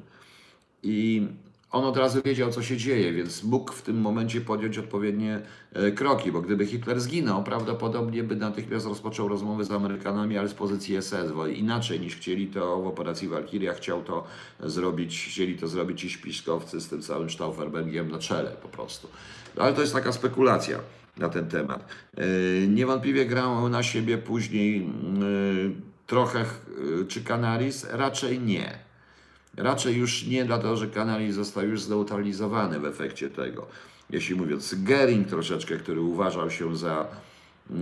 I 0.82 1.26
on 1.70 1.84
od 1.84 1.96
razu 1.96 2.22
wiedział, 2.24 2.50
co 2.50 2.62
się 2.62 2.76
dzieje, 2.76 3.12
więc 3.12 3.44
mógł 3.44 3.72
w 3.72 3.82
tym 3.82 4.00
momencie 4.00 4.40
podjąć 4.40 4.78
odpowiednie 4.78 5.40
e, 5.72 5.92
kroki, 5.92 6.32
bo 6.32 6.40
gdyby 6.40 6.66
Hitler 6.66 7.00
zginął, 7.00 7.44
prawdopodobnie 7.44 8.22
by 8.22 8.36
natychmiast 8.36 8.86
rozpoczął 8.86 9.28
rozmowy 9.28 9.64
z 9.64 9.70
Amerykanami, 9.70 10.38
ale 10.38 10.48
z 10.48 10.54
pozycji 10.54 11.02
SS, 11.02 11.32
bo 11.34 11.46
inaczej 11.46 12.00
niż 12.00 12.16
chcieli 12.16 12.46
to 12.46 12.82
w 12.82 12.86
operacji 12.86 13.28
Walkiria, 13.28 13.74
chciał 13.74 14.02
to 14.02 14.24
zrobić, 14.60 15.26
chcieli 15.28 15.58
to 15.58 15.68
zrobić 15.68 16.00
ci 16.00 16.10
śpiskowcy 16.10 16.80
z 16.80 16.88
tym 16.88 17.02
całym 17.02 17.30
Stauffenbergiem 17.30 18.10
na 18.10 18.18
czele 18.18 18.50
po 18.62 18.68
prostu. 18.68 19.08
Ale 19.56 19.72
to 19.72 19.80
jest 19.80 19.92
taka 19.92 20.12
spekulacja 20.12 20.78
na 21.16 21.28
ten 21.28 21.48
temat. 21.48 21.88
E, 22.16 22.24
niewątpliwie 22.68 23.26
grał 23.26 23.68
na 23.68 23.82
siebie 23.82 24.18
później 24.18 24.78
e, 24.80 24.86
trochę 26.06 26.44
czy 27.08 27.24
Canaris? 27.24 27.86
Raczej 27.90 28.40
nie 28.40 28.85
Raczej 29.56 29.96
już 29.96 30.26
nie 30.26 30.44
dlatego, 30.44 30.76
że 30.76 30.86
Kanali 30.86 31.32
został 31.32 31.64
już 31.64 31.82
zneutralizowany 31.82 32.80
w 32.80 32.84
efekcie 32.84 33.30
tego. 33.30 33.66
Jeśli 34.10 34.34
mówiąc, 34.34 34.74
Gering 34.74 35.28
troszeczkę, 35.28 35.76
który 35.76 36.00
uważał 36.00 36.50
się 36.50 36.76
za, 36.76 37.06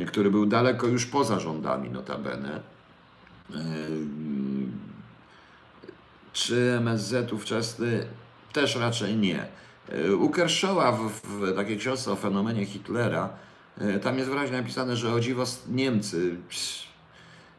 który 0.06 0.30
był 0.30 0.46
daleko 0.46 0.86
już 0.86 1.06
poza 1.06 1.40
rządami 1.40 1.90
notabene, 1.90 2.60
czy 6.32 6.76
MSZ 6.80 7.32
ówczesny 7.32 8.06
też 8.52 8.76
raczej 8.76 9.16
nie. 9.16 9.46
U 10.18 10.30
Kershawa 10.30 10.92
w, 10.92 11.10
w 11.10 11.54
takiej 11.56 11.78
książce 11.78 12.12
o 12.12 12.16
fenomenie 12.16 12.66
Hitlera, 12.66 13.28
tam 14.02 14.18
jest 14.18 14.30
wyraźnie 14.30 14.56
napisane, 14.56 14.96
że 14.96 15.12
o 15.12 15.20
dziwo 15.20 15.44
Niemcy, 15.68 16.36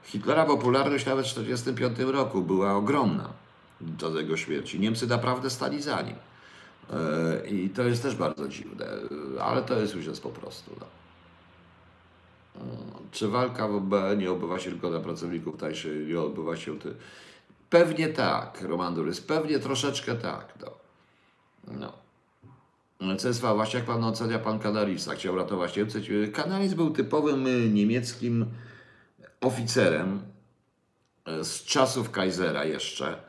Hitlera 0.04 0.46
popularność 0.46 1.06
nawet 1.06 1.26
w 1.26 1.30
1945 1.30 2.14
roku 2.14 2.42
była 2.42 2.74
ogromna 2.74 3.45
do 3.82 4.20
jego 4.20 4.38
śmierci. 4.38 4.80
Niemcy 4.80 5.08
naprawdę 5.08 5.50
stali 5.50 5.82
za 5.82 6.02
nim. 6.02 6.16
E, 6.94 7.48
I 7.48 7.70
to 7.70 7.84
jest 7.84 8.04
też 8.04 8.16
bardzo 8.16 8.48
dziwne, 8.48 8.86
ale 9.42 9.62
to 9.62 9.80
jest 9.80 9.96
już 9.96 10.06
jest 10.06 10.24
po 10.24 10.30
prostu. 10.30 10.72
No. 10.80 10.86
E, 12.62 12.66
czy 13.12 13.28
walka 13.28 13.68
w 13.68 13.76
OB 13.76 13.94
nie 14.18 14.32
odbywa 14.32 14.60
się 14.60 14.70
tylko 14.70 14.90
dla 14.90 15.00
pracowników 15.00 15.58
tańszych, 15.58 16.08
nie 16.08 16.22
odbywa 16.22 16.58
się 16.58 16.80
ty? 16.80 16.96
Pewnie 17.70 18.08
tak, 18.08 18.62
Roman 18.62 18.96
Durys, 18.96 19.22
pewnie 19.22 19.60
troszeczkę 19.60 20.16
tak. 20.16 20.54
No. 20.62 21.94
no. 23.00 23.16
CSV, 23.16 23.56
właśnie 23.56 23.80
jak 23.80 23.88
pan 23.88 24.04
ocenia 24.04 24.40
pan 24.40 24.60
Kanarisa? 24.60 25.16
Chciał 25.16 25.36
ratować 25.36 25.76
Niemcy. 25.76 26.02
Był 26.76 26.90
typowym 26.90 27.48
y, 27.48 27.70
niemieckim 27.70 28.46
oficerem 29.42 30.22
e, 31.26 31.44
z 31.44 31.64
czasów 31.64 32.12
Kaisera 32.12 32.66
jeszcze 32.66 33.25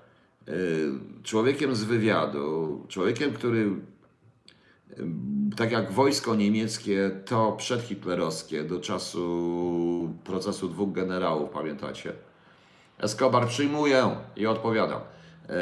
człowiekiem 1.23 1.77
z 1.77 1.85
wywiadu, 1.85 2.85
człowiekiem, 2.89 3.33
który 3.33 3.59
y, 3.59 5.05
tak 5.57 5.73
jak 5.73 5.93
wojsko 5.93 6.35
niemieckie, 6.35 7.11
to 7.25 7.53
przedhitlerowskie 7.53 8.65
do 8.65 8.81
czasu 8.81 10.15
procesu 10.25 10.69
dwóch 10.69 10.93
generałów, 10.93 11.51
pamiętacie? 11.51 12.13
Escobar 12.99 13.49
przyjmuję 13.49 14.17
i 14.37 14.47
odpowiadam. 14.47 15.01
Y, 15.01 15.55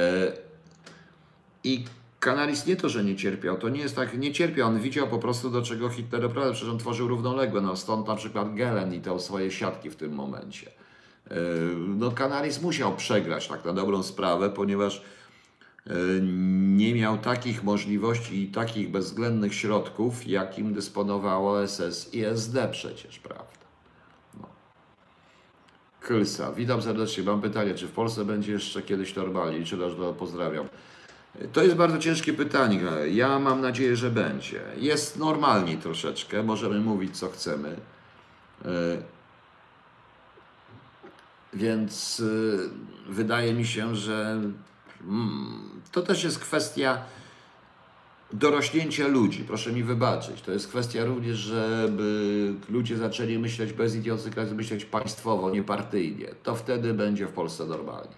I 1.64 1.85
Kanaris 2.20 2.66
nie 2.66 2.76
to, 2.76 2.89
że 2.89 3.05
nie 3.05 3.16
cierpiał, 3.16 3.59
to 3.59 3.68
nie 3.68 3.80
jest 3.80 3.97
tak, 3.97 4.18
nie 4.18 4.32
cierpiał, 4.32 4.68
on 4.68 4.80
widział 4.80 5.09
po 5.09 5.18
prostu 5.18 5.51
do 5.51 5.62
czego 5.62 5.89
Hitler 5.89 6.22
doprowadził, 6.22 6.55
przecież 6.55 6.72
on 6.72 6.78
tworzył 6.78 7.09
równoległe, 7.09 7.61
no 7.61 7.76
stąd 7.76 8.09
na 8.09 8.16
przykład 8.16 8.55
Gelen 8.55 8.95
i 8.95 9.01
te 9.01 9.20
swoje 9.20 9.51
siatki 9.51 9.91
w 9.91 9.97
tym 9.97 10.12
momencie. 10.12 10.70
E, 11.31 11.35
no 11.77 12.11
Canaris 12.11 12.62
musiał 12.62 12.97
przegrać 12.97 13.49
tak 13.49 13.64
na 13.64 13.72
dobrą 13.72 14.03
sprawę, 14.03 14.51
ponieważ 14.51 15.03
e, 15.87 15.93
nie 16.77 16.95
miał 16.95 17.18
takich 17.18 17.64
możliwości 17.64 18.43
i 18.43 18.49
takich 18.49 18.91
bezwzględnych 18.91 19.55
środków, 19.55 20.27
jakim 20.27 20.75
dysponowało 20.75 21.68
SS 21.68 22.14
i 22.14 22.25
SD 22.25 22.68
przecież, 22.72 23.18
prawda? 23.18 23.45
No. 24.41 24.49
Klsa, 26.01 26.53
witam 26.53 26.83
serdecznie. 26.83 27.25
Mam 27.25 27.41
pytanie, 27.41 27.75
czy 27.75 27.87
w 27.89 27.93
Polsce 27.93 28.25
będzie 28.25 28.53
jeszcze 28.53 28.83
kiedyś 28.83 29.16
normalnie? 29.16 29.64
Czy 29.64 29.79
też 29.79 29.93
pozdrawiam. 30.18 30.68
To 31.53 31.62
jest 31.62 31.77
bardzo 31.77 31.99
ciężkie 31.99 32.33
pytanie. 32.33 32.81
Ja 33.11 33.39
mam 33.39 33.61
nadzieję, 33.61 33.97
że 33.97 34.11
będzie. 34.11 34.61
Jest 34.77 35.18
normalniej 35.18 35.77
troszeczkę, 35.77 36.43
możemy 36.43 36.81
mówić 36.81 37.18
co 37.18 37.29
chcemy. 37.31 37.77
Więc 41.55 42.21
y, 42.21 42.71
wydaje 43.09 43.55
mi 43.55 43.67
się, 43.67 43.97
że 43.97 44.41
mm, 45.01 45.81
to 45.93 46.03
też 46.03 46.25
jest 46.25 46.39
kwestia 46.39 46.99
dorośnięcia 48.33 49.09
ludzi. 49.09 49.45
Proszę 49.45 49.73
mi 49.73 49.83
wybaczyć. 49.83 50.43
To 50.43 50.53
jest 50.53 50.69
kwestia 50.69 51.05
również, 51.05 51.39
żeby 51.39 52.55
ludzie 52.69 52.97
zaczęli 52.97 53.39
myśleć 53.39 53.73
bez 53.73 53.95
idiotyzmu, 53.95 54.55
myśleć 54.55 54.85
państwowo, 54.85 55.51
niepartyjnie. 55.51 56.27
To 56.43 56.55
wtedy 56.55 56.95
będzie 56.95 57.27
w 57.27 57.33
Polsce 57.33 57.67
normalnie. 57.67 58.15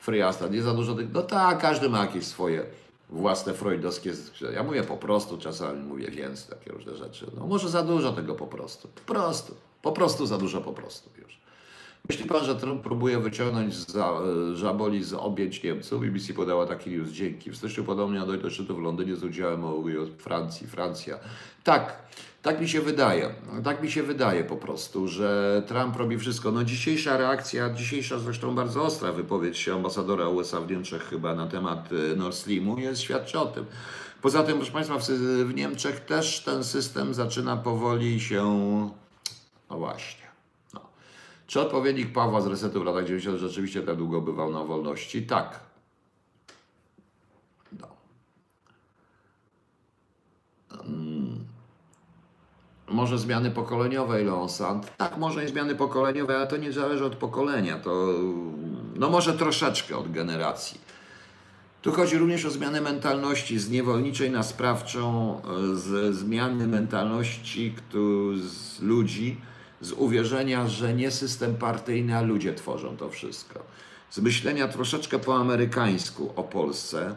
Friasta, 0.00 0.48
nie 0.48 0.62
za 0.62 0.74
dużo 0.74 0.94
tych. 0.94 1.12
No 1.12 1.22
tak, 1.22 1.58
każdy 1.58 1.88
ma 1.88 1.98
jakieś 1.98 2.26
swoje 2.26 2.66
własne 3.10 3.54
freudowskie. 3.54 4.12
Ja 4.54 4.62
mówię 4.62 4.82
po 4.82 4.96
prostu, 4.96 5.38
czasami 5.38 5.82
mówię 5.82 6.10
więc, 6.10 6.46
takie 6.46 6.72
różne 6.72 6.96
rzeczy. 6.96 7.26
No 7.36 7.46
może 7.46 7.68
za 7.68 7.82
dużo 7.82 8.12
tego 8.12 8.34
po 8.34 8.46
prostu. 8.46 8.88
Po 8.88 9.14
prostu. 9.14 9.54
Po 9.82 9.92
prostu 9.92 10.26
za 10.26 10.38
dużo 10.38 10.60
po 10.60 10.72
prostu 10.72 11.10
już. 11.18 11.39
Myśli 12.10 12.24
pan, 12.24 12.44
że 12.44 12.56
Trump 12.56 12.82
próbuje 12.82 13.18
wyciągnąć 13.18 13.74
e, 13.74 14.56
żaboli 14.56 15.04
z 15.04 15.12
objęć 15.14 15.62
Niemców? 15.62 16.00
BBC 16.00 16.34
podała 16.34 16.66
taki 16.66 16.90
news. 16.90 17.10
Dzięki. 17.10 17.50
W 17.50 17.56
styczniu 17.56 17.84
podobnie 17.84 18.20
do 18.20 18.50
szczytu 18.50 18.76
w 18.76 18.78
Londynie 18.78 19.16
z 19.16 19.24
udziałem 19.24 19.64
Francji. 20.18 20.66
Francja. 20.66 21.18
Tak, 21.64 21.96
tak 22.42 22.60
mi 22.60 22.68
się 22.68 22.80
wydaje. 22.80 23.34
Tak 23.64 23.82
mi 23.82 23.90
się 23.90 24.02
wydaje 24.02 24.44
po 24.44 24.56
prostu, 24.56 25.08
że 25.08 25.62
Trump 25.66 25.96
robi 25.96 26.18
wszystko. 26.18 26.52
No 26.52 26.64
dzisiejsza 26.64 27.16
reakcja, 27.16 27.70
dzisiejsza 27.70 28.18
zresztą 28.18 28.54
bardzo 28.54 28.82
ostra 28.82 29.12
wypowiedź 29.12 29.68
ambasadora 29.68 30.28
USA 30.28 30.60
w 30.60 30.70
Niemczech 30.70 31.02
chyba 31.02 31.34
na 31.34 31.46
temat 31.46 31.88
e, 32.12 32.16
Nord 32.16 32.34
Streamu 32.34 32.78
jest 32.78 33.00
świadczy 33.00 33.38
o 33.38 33.46
tym. 33.46 33.66
Poza 34.22 34.42
tym, 34.42 34.56
proszę 34.56 34.72
Państwa, 34.72 34.98
w 35.44 35.54
Niemczech 35.54 36.00
też 36.00 36.40
ten 36.40 36.64
system 36.64 37.14
zaczyna 37.14 37.56
powoli 37.56 38.20
się, 38.20 38.44
no 39.70 39.78
właśnie, 39.78 40.19
czy 41.50 41.60
odpowiednik 41.60 42.12
Pawła 42.12 42.40
z 42.40 42.46
resetu 42.46 42.80
w 42.80 42.84
latach 42.84 43.04
90 43.04 43.38
rzeczywiście 43.38 43.82
tak 43.82 43.96
długo 43.96 44.20
bywał 44.20 44.52
na 44.52 44.64
wolności? 44.64 45.22
Tak. 45.22 45.60
No. 47.80 47.88
Hmm. 50.68 51.44
Może 52.88 53.18
zmiany 53.18 53.50
pokoleniowe, 53.50 54.22
Leonsand? 54.22 54.96
Tak, 54.96 55.18
może 55.18 55.44
i 55.44 55.48
zmiany 55.48 55.74
pokoleniowe, 55.74 56.36
ale 56.36 56.46
to 56.46 56.56
nie 56.56 56.72
zależy 56.72 57.04
od 57.04 57.16
pokolenia. 57.16 57.78
To 57.78 58.06
no 58.94 59.10
może 59.10 59.32
troszeczkę 59.32 59.96
od 59.96 60.12
generacji. 60.12 60.80
Tu 61.82 61.92
chodzi 61.92 62.18
również 62.18 62.44
o 62.44 62.50
zmianę 62.50 62.80
mentalności 62.80 63.58
z 63.58 63.70
niewolniczej 63.70 64.30
na 64.30 64.42
sprawczą, 64.42 65.36
e, 65.42 65.76
z 65.76 66.14
zmiany 66.14 66.66
mentalności 66.66 67.74
z 68.36 68.82
ludzi, 68.82 69.40
z 69.80 69.92
uwierzenia, 69.92 70.68
że 70.68 70.94
nie 70.94 71.10
system 71.10 71.56
partyjny, 71.56 72.16
a 72.16 72.20
ludzie 72.20 72.54
tworzą 72.54 72.96
to 72.96 73.10
wszystko. 73.10 73.60
Z 74.10 74.18
myślenia 74.18 74.68
troszeczkę 74.68 75.18
po 75.18 75.36
amerykańsku 75.36 76.32
o 76.36 76.42
Polsce. 76.42 77.14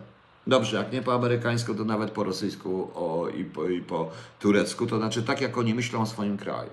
Dobrze, 0.48 0.78
jak 0.78 0.94
nie 0.94 1.02
po 1.02 1.14
amerykańsku, 1.14 1.76
to 1.76 1.86
nawet 1.86 2.12
po 2.12 2.24
rosyjsku 2.24 2.92
o, 2.96 3.30
i, 3.30 3.46
po, 3.46 3.70
i 3.70 3.82
po 3.82 4.12
turecku. 4.40 4.88
To 4.88 4.98
znaczy 4.98 5.24
tak, 5.24 5.42
jak 5.42 5.58
oni 5.58 5.74
myślą 5.74 6.02
o 6.02 6.06
swoim 6.06 6.38
kraju. 6.38 6.70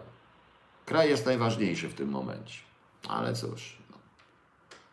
Kraj 0.87 1.09
jest 1.09 1.27
najważniejszy 1.27 1.89
w 1.89 1.95
tym 1.95 2.09
momencie. 2.09 2.59
Ale 3.09 3.35
cóż. 3.35 3.79
No. 3.91 3.97
Yy, 3.97 4.89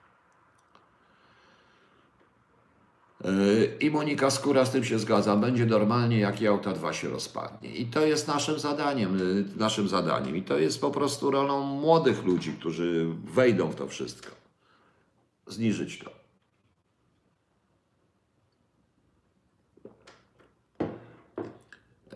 I 3.80 3.92
Monika 3.92 4.30
Skóra 4.30 4.66
z 4.66 4.72
tym 4.72 4.84
się 4.84 5.00
zgadza. 5.00 5.36
Będzie 5.36 5.66
normalnie, 5.66 6.20
jak 6.20 6.42
Jałta 6.42 6.74
2 6.74 6.94
się 6.94 7.10
rozpadnie. 7.10 7.76
I 7.76 7.86
to 7.86 8.06
jest 8.06 8.28
naszym 8.28 8.60
zadaniem, 8.60 9.20
yy, 9.20 9.46
naszym 9.56 9.88
zadaniem. 9.88 10.36
I 10.36 10.42
to 10.42 10.58
jest 10.58 10.82
po 10.82 10.92
prostu 10.92 11.32
rolą 11.32 11.64
młodych 11.64 12.26
ludzi, 12.26 12.54
którzy 12.54 13.08
wejdą 13.34 13.70
w 13.70 13.76
to 13.76 13.88
wszystko. 13.88 14.32
Zniżyć 15.48 16.00
to. 16.00 16.12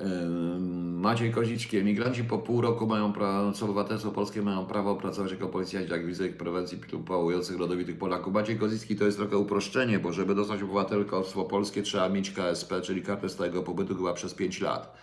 Ym, 0.01 0.80
Maciej 1.01 1.31
Kozicki. 1.31 1.77
Emigranci 1.77 2.23
po 2.23 2.37
pół 2.37 2.61
roku 2.61 2.87
mają 2.87 3.13
prawo, 3.13 3.51
co 3.51 3.65
obywatelstwo 3.65 4.11
polskie 4.11 4.41
mają 4.41 4.65
prawo 4.65 4.95
pracować 4.95 5.31
jako 5.31 5.47
policjanci, 5.47 5.93
ich 6.25 6.37
prewencji 6.37 6.77
pałujących 7.07 7.59
rodowitych 7.59 7.97
Polaków. 7.97 8.33
Maciej 8.33 8.59
Kozicki 8.59 8.95
to 8.95 9.05
jest 9.05 9.17
trochę 9.17 9.37
uproszczenie, 9.37 9.99
bo 9.99 10.13
żeby 10.13 10.35
dostać 10.35 10.61
obywatelstwo 10.61 11.45
polskie 11.45 11.83
trzeba 11.83 12.09
mieć 12.09 12.31
KSP, 12.31 12.81
czyli 12.81 13.03
kartę 13.03 13.29
stałego 13.29 13.63
pobytu 13.63 13.95
chyba 13.95 14.13
przez 14.13 14.33
5 14.33 14.61
lat 14.61 14.95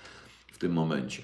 w 0.53 0.59
tym 0.59 0.73
momencie. 0.73 1.23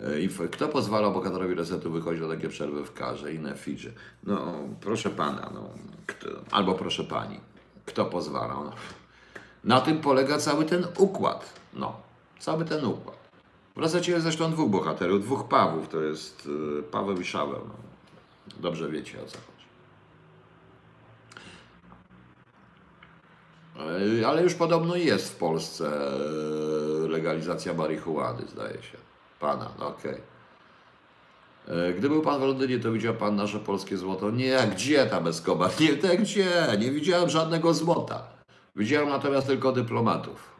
E, 0.00 0.20
I 0.20 0.28
kto 0.28 0.68
pozwala 0.68 1.10
bohaterowi 1.10 1.54
resetu 1.54 1.90
wychodzić 1.90 2.22
na 2.22 2.28
takie 2.28 2.48
przerwy 2.48 2.84
w 2.84 2.92
karze 2.92 3.34
i 3.34 3.38
na 3.38 3.54
fidzie? 3.54 3.92
No, 4.24 4.54
proszę 4.80 5.10
pana, 5.10 5.50
no, 5.54 5.70
kto, 6.06 6.28
albo 6.50 6.74
proszę 6.74 7.04
pani, 7.04 7.40
kto 7.86 8.04
pozwala? 8.04 8.54
No. 8.54 8.72
Na 9.64 9.80
tym 9.80 10.00
polega 10.00 10.38
cały 10.38 10.64
ten 10.64 10.86
układ. 10.96 11.60
No, 11.74 12.00
cały 12.38 12.64
ten 12.64 12.84
układ. 12.84 13.17
W 13.78 13.80
resecie 13.80 14.12
jest 14.12 14.22
zresztą 14.24 14.52
dwóch 14.52 14.70
bohaterów, 14.70 15.22
dwóch 15.22 15.48
Pawłów, 15.48 15.88
to 15.88 16.00
jest 16.00 16.48
y, 16.78 16.82
Paweł 16.82 17.20
i 17.20 17.24
Szaweł. 17.24 17.60
No. 17.68 17.74
Dobrze 18.60 18.88
wiecie 18.90 19.22
o 19.22 19.26
co 19.26 19.38
chodzi. 19.38 19.68
Y, 24.20 24.26
Ale 24.26 24.42
już 24.42 24.54
podobno 24.54 24.96
jest 24.96 25.32
w 25.32 25.36
Polsce 25.36 26.10
y, 27.04 27.08
legalizacja 27.08 27.74
marihuany, 27.74 28.46
zdaje 28.46 28.82
się. 28.82 28.98
Pana, 29.40 29.70
no 29.78 29.88
okej. 29.88 30.20
Y, 31.68 31.94
Gdy 31.94 32.08
był 32.08 32.22
pan 32.22 32.40
w 32.40 32.42
Londynie, 32.42 32.78
to 32.78 32.92
widział 32.92 33.14
pan 33.14 33.36
nasze 33.36 33.58
polskie 33.58 33.96
złoto? 33.96 34.30
Nie, 34.30 34.58
gdzie 34.72 35.06
tam 35.06 35.26
Escobar? 35.26 35.70
Nie, 35.80 35.96
te 35.96 36.16
gdzie? 36.16 36.66
Nie 36.78 36.90
widziałem 36.90 37.30
żadnego 37.30 37.74
złota. 37.74 38.22
Widziałem 38.76 39.08
natomiast 39.08 39.46
tylko 39.46 39.72
dyplomatów. 39.72 40.50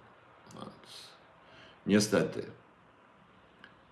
No, 0.54 0.66
Niestety. 1.86 2.57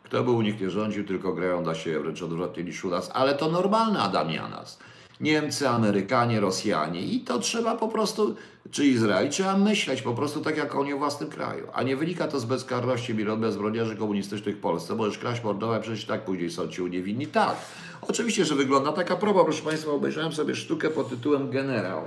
Kto 0.06 0.24
by 0.24 0.30
u 0.30 0.42
nich 0.42 0.60
nie 0.60 0.70
rządził, 0.70 1.04
tylko 1.04 1.32
grają 1.32 1.64
dla 1.64 1.74
siebie 1.74 2.00
wręcz 2.00 2.22
odwrotnie 2.22 2.64
niż 2.64 2.84
u 2.84 2.90
nas. 2.90 3.10
Ale 3.14 3.34
to 3.34 3.50
normalne 3.50 4.00
Adamianas. 4.00 4.78
Niemcy, 5.20 5.68
Amerykanie, 5.68 6.40
Rosjanie 6.40 7.00
i 7.00 7.20
to 7.20 7.38
trzeba 7.38 7.76
po 7.76 7.88
prostu, 7.88 8.34
czy 8.70 8.86
Izrael, 8.86 9.28
trzeba 9.30 9.56
myśleć 9.56 10.02
po 10.02 10.14
prostu 10.14 10.40
tak 10.40 10.56
jak 10.56 10.74
oni 10.74 10.92
o 10.92 10.98
własnym 10.98 11.30
kraju. 11.30 11.66
A 11.72 11.82
nie 11.82 11.96
wynika 11.96 12.28
to 12.28 12.40
z 12.40 12.44
bezkarności 12.44 13.14
milion 13.14 13.40
bezbroniarzy 13.40 13.96
komunistycznych 13.96 14.56
w 14.56 14.60
Polsce. 14.60 14.94
Możesz 14.94 15.18
kraść, 15.18 15.44
mordować, 15.44 15.82
przecież 15.82 16.04
tak 16.04 16.24
później 16.24 16.50
są 16.50 16.68
ci 16.68 16.82
uniewinni. 16.82 17.26
Tak, 17.26 17.56
oczywiście, 18.02 18.44
że 18.44 18.54
wygląda 18.54 18.92
taka 18.92 19.16
proba. 19.16 19.44
Proszę 19.44 19.62
Państwa, 19.62 19.90
obejrzałem 19.90 20.32
sobie 20.32 20.54
sztukę 20.54 20.90
pod 20.90 21.08
tytułem 21.08 21.50
Generał. 21.50 22.02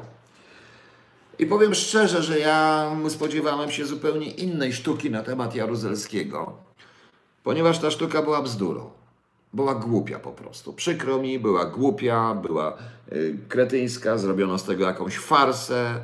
I 1.40 1.46
powiem 1.46 1.76
szczerze, 1.76 2.24
że 2.24 2.40
ja 2.40 2.92
spodziewałem 3.10 3.72
się 3.72 3.86
zupełnie 3.86 4.32
innej 4.32 4.74
sztuki 4.74 5.12
na 5.12 5.24
temat 5.24 5.56
Jaruzelskiego, 5.56 6.69
ponieważ 7.44 7.80
ta 7.80 7.92
sztuka 7.92 8.22
była 8.22 8.42
bzdurą. 8.42 8.90
Była 9.54 9.76
głupia 9.76 10.20
po 10.20 10.32
prostu. 10.32 10.74
Przykro 10.74 11.20
mi, 11.20 11.40
była 11.40 11.66
głupia, 11.66 12.36
była 12.36 12.78
y, 13.12 13.38
kretyńska, 13.48 14.18
zrobiono 14.18 14.58
z 14.58 14.64
tego 14.64 14.86
jakąś 14.86 15.18
farsę. 15.18 16.02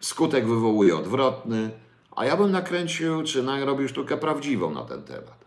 Skutek 0.00 0.46
wywołuje 0.46 0.96
odwrotny, 0.96 1.70
a 2.16 2.24
ja 2.24 2.36
bym 2.36 2.50
nakręcił, 2.50 3.22
czy 3.22 3.42
narobił 3.42 3.88
sztukę 3.88 4.16
prawdziwą 4.16 4.70
na 4.70 4.82
ten 4.82 5.02
temat. 5.02 5.40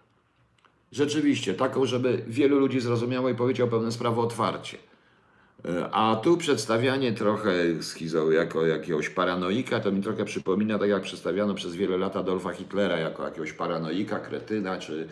Rzeczywiście, 0.92 1.54
taką, 1.54 1.86
żeby 1.86 2.24
wielu 2.28 2.60
ludzi 2.60 2.80
zrozumiało 2.80 3.30
i 3.30 3.36
powiedział 3.36 3.68
pewne 3.68 3.92
sprawy 3.92 4.22
otwarcie. 4.22 4.78
A 5.92 6.16
tu 6.24 6.38
przedstawianie 6.38 7.14
trochę 7.14 7.54
schizo 7.82 8.32
jako 8.32 8.66
jakiegoś 8.66 9.10
paranoika, 9.10 9.80
to 9.80 9.92
mi 9.92 10.02
trochę 10.02 10.26
przypomina, 10.26 10.80
tak 10.80 10.90
jak 10.90 11.02
przedstawiano 11.02 11.54
przez 11.54 11.76
wiele 11.76 11.98
lat 11.98 12.16
Adolfa 12.16 12.52
Hitlera 12.52 12.98
jako 12.98 13.26
jakiegoś 13.26 13.54
paranoika, 13.54 14.20
kretyna, 14.20 14.78
czy 14.78 15.08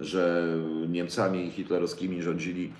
że 0.00 0.46
Niemcami 0.88 1.50
hitlerowskimi 1.50 2.22
rządzili, 2.22 2.72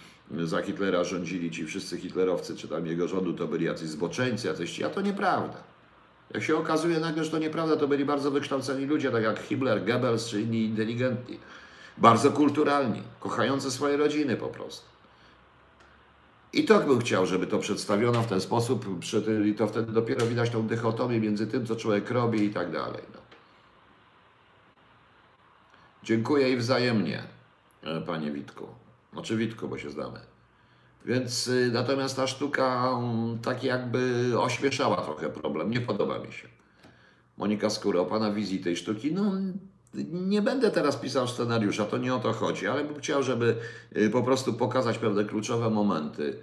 za 0.45 0.62
Hitlera 0.62 1.05
rządzili 1.05 1.51
ci 1.51 1.66
wszyscy 1.66 1.99
hitlerowcy, 1.99 2.57
czy 2.57 2.69
tam 2.69 2.87
jego 2.87 3.09
rządu, 3.09 3.33
to 3.33 3.47
byli 3.47 3.64
jacyś 3.64 3.89
zboczeńcy, 3.89 4.49
jacyś 4.49 4.83
a 4.83 4.91
to 4.91 5.01
nieprawda. 5.01 5.62
Jak 6.35 6.43
się 6.43 6.57
okazuje 6.57 7.01
nagle, 7.01 7.25
że 7.25 7.31
to 7.31 7.39
nieprawda, 7.39 7.77
to 7.77 7.89
byli 7.89 8.05
bardzo 8.05 8.31
wykształceni 8.31 8.87
ludzie, 8.87 9.11
tak 9.11 9.23
jak 9.23 9.39
Himmler, 9.39 9.85
Goebbels 9.85 10.29
czy 10.29 10.41
inni 10.41 10.64
inteligentni. 10.64 11.39
Bardzo 11.99 12.31
kulturalni, 12.31 13.03
kochający 13.21 13.71
swoje 13.71 13.97
rodziny 13.97 14.37
po 14.37 14.47
prostu. 14.47 14.98
I 16.53 16.65
tak 16.65 16.87
bym 16.87 16.99
chciał, 16.99 17.27
żeby 17.27 17.47
to 17.47 17.59
przedstawiono 17.59 18.23
w 18.23 18.27
ten 18.27 18.41
sposób, 18.41 18.87
i 19.47 19.55
to 19.55 19.67
wtedy 19.67 19.93
dopiero 19.93 20.27
widać 20.27 20.51
tą 20.51 20.67
dychotomię 20.67 21.21
między 21.21 21.47
tym, 21.47 21.67
co 21.67 21.77
człowiek 21.77 22.11
robi 22.11 22.45
i 22.45 22.51
tak 22.51 22.73
dalej. 22.73 23.03
No. 23.15 23.21
Dziękuję 26.03 26.53
i 26.53 26.57
wzajemnie, 26.57 27.23
e, 27.83 28.01
panie 28.01 28.31
Witku. 28.31 28.67
Znaczy 29.13 29.37
Witku, 29.37 29.69
bo 29.69 29.79
się 29.79 29.91
znamy. 29.91 30.21
Więc 31.07 31.47
y, 31.47 31.71
natomiast 31.73 32.17
ta 32.17 32.27
sztuka 32.27 32.91
mm, 32.91 33.39
tak 33.39 33.65
jakby 33.65 34.33
ośmieszała 34.39 34.97
trochę 34.97 35.31
problem. 35.31 35.71
Nie 35.71 35.81
podoba 35.81 36.19
mi 36.19 36.33
się. 36.33 36.49
Monika 37.37 37.71
Skóra, 37.71 38.05
pana 38.05 38.33
wizji 38.33 38.61
tej 38.61 38.77
sztuki. 38.77 39.13
No, 39.13 39.33
nie 40.13 40.43
będę 40.43 40.71
teraz 40.71 40.97
pisał 40.97 41.29
scenariusza, 41.29 41.85
to 41.85 41.99
nie 41.99 42.15
o 42.15 42.19
to 42.19 42.33
chodzi, 42.33 42.67
ale 42.67 42.85
bym 42.85 42.99
chciał, 42.99 43.23
żeby 43.23 43.57
y, 43.97 44.11
po 44.11 44.23
prostu 44.23 44.55
pokazać 44.55 44.99
pewne 44.99 45.25
kluczowe 45.25 45.71
momenty 45.71 46.37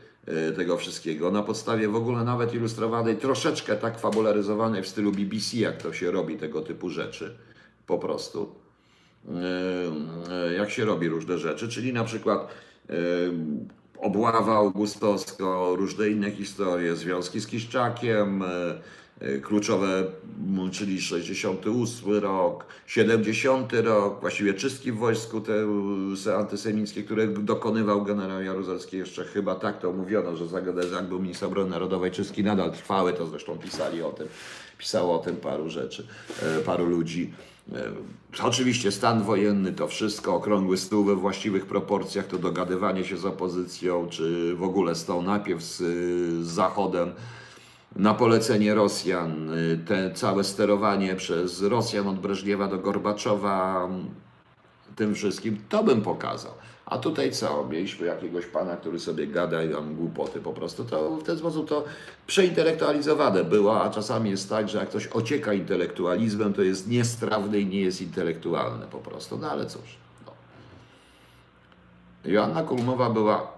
y, 0.49 0.53
tego 0.53 0.77
wszystkiego 0.77 1.31
na 1.31 1.43
podstawie 1.43 1.87
w 1.87 1.95
ogóle 1.95 2.23
nawet 2.23 2.53
ilustrowanej, 2.53 3.17
troszeczkę 3.17 3.75
tak 3.75 3.99
fabularyzowanej 3.99 4.83
w 4.83 4.87
stylu 4.87 5.11
BBC, 5.11 5.57
jak 5.57 5.81
to 5.81 5.93
się 5.93 6.11
robi 6.11 6.37
tego 6.37 6.61
typu 6.61 6.89
rzeczy. 6.89 7.35
Po 7.87 7.97
prostu. 7.97 8.55
Y, 9.25 10.55
Jak 10.57 10.69
się 10.69 10.85
robi 10.85 11.07
różne 11.07 11.37
rzeczy, 11.37 11.69
czyli 11.69 11.93
na 11.93 12.03
przykład 12.03 12.47
obława 13.97 14.55
augustowsko, 14.55 15.75
różne 15.75 16.09
inne 16.09 16.31
historie, 16.31 16.95
związki 16.95 17.39
z 17.39 17.47
Kiszczakiem, 17.47 18.43
kluczowe, 19.41 20.03
m, 20.57 20.71
czyli 20.71 21.01
68 21.01 22.13
rok, 22.13 22.65
70 22.87 23.73
rok, 23.73 24.21
właściwie 24.21 24.53
czystki 24.53 24.91
w 24.91 24.97
wojsku 24.97 25.41
te 25.41 25.53
y, 26.27 26.35
antysemickie, 26.35 27.03
które 27.03 27.27
dokonywał 27.27 28.03
generał 28.03 28.41
Jaruzelski, 28.41 28.97
jeszcze 28.97 29.25
chyba 29.25 29.55
tak 29.55 29.79
to 29.79 29.91
mówiono, 29.93 30.37
że 30.37 30.47
zagadać, 30.47 30.85
jak 30.91 31.05
był 31.05 31.19
minister 31.19 31.47
obrony 31.47 31.69
narodowej, 31.69 32.11
czystki 32.11 32.43
nadal 32.43 32.71
trwały, 32.71 33.13
to 33.13 33.27
zresztą 33.27 33.57
pisali 33.57 34.01
o 34.03 34.11
tym, 34.11 34.27
pisało 34.77 35.21
o 35.21 35.23
tym 35.23 35.35
paru 35.35 35.69
rzeczy, 35.69 36.07
e, 36.41 36.59
paru 36.59 36.85
ludzi. 36.85 37.33
E, 37.73 37.91
Oczywiście 38.43 38.91
stan 38.91 39.23
wojenny 39.23 39.73
to 39.73 39.87
wszystko, 39.87 40.35
okrągły 40.35 40.77
stół 40.77 41.05
we 41.05 41.15
właściwych 41.15 41.65
proporcjach, 41.65 42.27
to 42.27 42.37
dogadywanie 42.37 43.03
się 43.03 43.17
z 43.17 43.25
opozycją, 43.25 44.07
czy 44.09 44.55
w 44.55 44.63
ogóle 44.63 44.95
z 44.95 45.05
tą 45.05 45.21
najpierw 45.21 45.63
z, 45.63 45.77
z 46.45 46.47
Zachodem, 46.47 47.11
na 47.95 48.13
polecenie 48.13 48.75
Rosjan, 48.75 49.53
y, 49.53 49.79
te 49.87 50.11
całe 50.13 50.43
sterowanie 50.43 51.15
przez 51.15 51.61
Rosjan 51.61 52.07
od 52.07 52.19
Breżniewa 52.19 52.67
do 52.67 52.77
Gorbaczowa, 52.77 53.89
tym 54.95 55.15
wszystkim, 55.15 55.57
to 55.69 55.83
bym 55.83 56.01
pokazał. 56.01 56.51
A 56.85 56.97
tutaj 56.97 57.31
co? 57.31 57.67
Mieliśmy 57.69 58.07
jakiegoś 58.07 58.45
pana, 58.45 58.77
który 58.77 58.99
sobie 58.99 59.27
gada 59.27 59.63
i 59.63 59.69
tam 59.73 59.95
głupoty 59.95 60.39
po 60.39 60.53
prostu. 60.53 60.83
To 60.83 61.17
w 61.17 61.23
ten 61.23 61.37
sposób 61.37 61.69
to 61.69 61.83
przeintelektualizowane 62.27 63.43
było, 63.43 63.83
a 63.83 63.89
czasami 63.89 64.29
jest 64.29 64.49
tak, 64.49 64.69
że 64.69 64.77
jak 64.77 64.89
ktoś 64.89 65.07
ocieka 65.07 65.53
intelektualizmem, 65.53 66.53
to 66.53 66.61
jest 66.61 66.87
niestrawny 66.87 67.59
i 67.59 67.65
nie 67.65 67.81
jest 67.81 68.01
intelektualny 68.01 68.85
po 68.91 68.97
prostu. 68.97 69.37
No 69.37 69.51
ale 69.51 69.65
cóż. 69.65 69.97
No. 70.25 70.31
Joanna 72.31 72.63
Kulmowa 72.63 73.09
była 73.09 73.54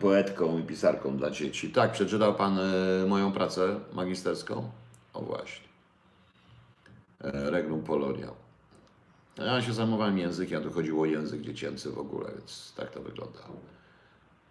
poetką 0.00 0.58
i 0.58 0.62
pisarką 0.62 1.16
dla 1.16 1.30
dzieci. 1.30 1.70
Tak, 1.70 1.92
przeczytał 1.92 2.34
pan 2.34 2.58
e, 2.58 3.06
moją 3.06 3.32
pracę 3.32 3.80
magisterską? 3.92 4.70
O 5.14 5.20
właśnie. 5.20 5.68
E, 7.20 7.50
Regnum 7.50 7.82
Polonia. 7.82 8.28
Ja 9.38 9.62
się 9.62 9.72
zajmowałem 9.72 10.18
językiem, 10.18 10.60
a 10.60 10.64
tu 10.64 10.70
chodziło 10.70 11.02
o 11.02 11.06
język 11.06 11.40
dziecięcy 11.40 11.90
w 11.90 11.98
ogóle, 11.98 12.30
więc 12.38 12.72
tak 12.76 12.90
to 12.90 13.00
wyglądało. 13.00 13.56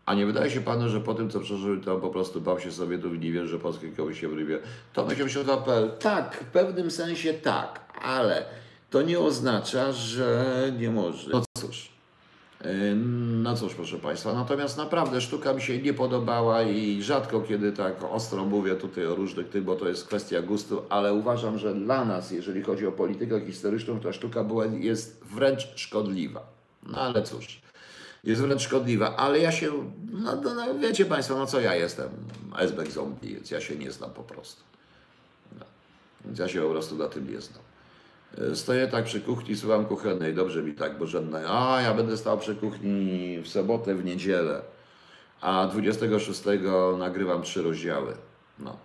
A 0.06 0.14
nie 0.14 0.26
wydaje 0.26 0.52
się 0.52 0.62
panu, 0.62 0.90
że 0.90 1.02
po 1.02 1.14
tym, 1.14 1.30
co 1.30 1.40
przeżył, 1.40 1.82
to 1.82 2.00
po 2.00 2.10
prostu 2.10 2.42
bał 2.42 2.60
się 2.60 2.72
Sowietów 2.72 3.16
i 3.16 3.20
nie 3.20 3.32
wierzy, 3.32 3.48
że 3.48 3.60
Polska 3.60 3.88
kogoś 3.98 4.20
się 4.20 4.28
wyrwie? 4.28 4.60
Tomek 4.94 5.20
82.pl. 5.20 5.92
Tak, 6.00 6.36
w 6.36 6.46
pewnym 6.46 6.92
sensie 6.92 7.34
tak, 7.34 7.80
ale 8.02 8.46
to 8.90 9.02
nie 9.02 9.20
oznacza, 9.20 9.92
że 9.92 10.72
nie 10.80 10.90
może. 10.90 11.32
No 12.64 12.70
cóż, 12.70 12.80
Yy, 12.82 12.96
No 13.44 13.56
cóż, 13.56 13.76
proszę 13.76 13.98
Państwa, 13.98 14.34
natomiast 14.34 14.78
naprawdę 14.78 15.22
sztuka 15.22 15.54
mi 15.54 15.62
się 15.62 15.82
nie 15.82 15.94
podobała 15.94 16.64
i 16.64 17.04
rzadko 17.04 17.42
kiedy 17.42 17.72
tak 17.72 18.04
ostro 18.04 18.46
mówię 18.46 18.76
tutaj 18.76 19.06
o 19.06 19.16
różnych 19.16 19.50
tych, 19.50 19.64
bo 19.64 19.76
to 19.76 19.88
jest 19.88 20.08
kwestia 20.08 20.42
gustu, 20.42 20.84
ale 20.90 21.14
uważam, 21.14 21.58
że 21.58 21.76
dla 21.76 22.06
nas, 22.06 22.32
jeżeli 22.32 22.62
chodzi 22.62 22.88
o 22.88 22.92
politykę 22.92 23.46
historyczną, 23.46 24.00
ta 24.00 24.14
sztuka 24.14 24.44
była, 24.44 24.66
jest 24.66 25.24
wręcz 25.24 25.68
szkodliwa. 25.76 26.44
No 26.84 26.98
ale 26.98 27.24
cóż, 27.24 27.62
jest 28.24 28.42
wręcz 28.42 28.62
szkodliwa, 28.62 29.16
ale 29.16 29.40
ja 29.40 29.52
się, 29.52 29.72
no, 30.12 30.36
no, 30.36 30.56
no 30.56 30.80
wiecie 30.80 31.06
Państwo, 31.06 31.38
no 31.38 31.46
co 31.48 31.60
ja 31.60 31.76
jestem, 31.76 32.10
Esbek 32.58 32.92
zombie, 32.92 33.34
więc 33.36 33.52
ja 33.52 33.62
się 33.62 33.76
nie 33.76 33.92
znam 33.92 34.10
po 34.10 34.24
prostu. 34.24 34.64
No. 35.60 35.66
Więc 36.26 36.40
ja 36.40 36.48
się 36.48 36.62
po 36.62 36.70
prostu 36.70 36.96
na 36.96 37.08
tym 37.08 37.32
nie 37.32 37.42
znam. 37.42 37.71
E, 38.38 38.56
Stoję 38.56 38.88
tak 38.88 39.06
przy 39.06 39.22
kuchni, 39.22 39.56
słucham 39.56 39.86
kuchennej, 39.86 40.34
dobrze 40.34 40.64
mi 40.64 40.74
tak, 40.74 40.98
bo 40.98 41.08
żadne, 41.08 41.50
a 41.50 41.82
ja 41.82 41.94
będę 41.94 42.18
stał 42.18 42.38
przy 42.38 42.56
kuchni 42.56 43.38
w 43.44 43.48
sobotę, 43.48 43.96
w 43.96 44.06
niedzielę, 44.06 44.62
a 45.42 45.68
26 45.68 46.44
nagrywam 47.00 47.42
trzy 47.42 47.62
rozdziały. 47.62 48.14
No. 48.60 48.78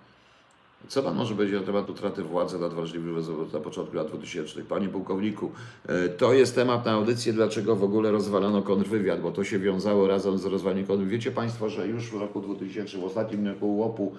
Co 0.89 1.03
Pan 1.03 1.17
może 1.17 1.35
powiedzieć 1.35 1.61
na 1.61 1.67
temat 1.67 1.91
utraty 1.91 2.23
władzy 2.23 2.59
nad 2.59 2.75
wrażliwym 2.75 3.17
na 3.53 3.61
początku 3.61 3.97
lat 3.97 4.09
2000? 4.09 4.63
Panie 4.63 4.89
pułkowniku, 4.89 5.53
e, 5.87 6.09
to 6.09 6.33
jest 6.33 6.55
temat 6.55 6.85
na 6.85 6.93
audycję, 6.93 7.33
dlaczego 7.33 7.77
w 7.77 7.85
ogóle 7.85 8.11
rozwalono 8.11 8.63
kontrwywiad, 8.63 9.21
bo 9.21 9.33
to 9.33 9.45
się 9.45 9.59
wiązało 9.59 10.09
razem 10.09 10.39
z 10.39 10.45
rozwalaniem 10.45 10.87
kontrwywiadu. 10.87 11.17
Wiecie 11.17 11.31
Państwo, 11.31 11.69
że 11.69 11.89
już 11.89 12.11
w 12.11 12.21
roku 12.21 12.41
2000, 12.41 12.99
w 12.99 13.05
ostatnim 13.05 13.47
roku 13.47 13.77
łopu, 13.77 14.15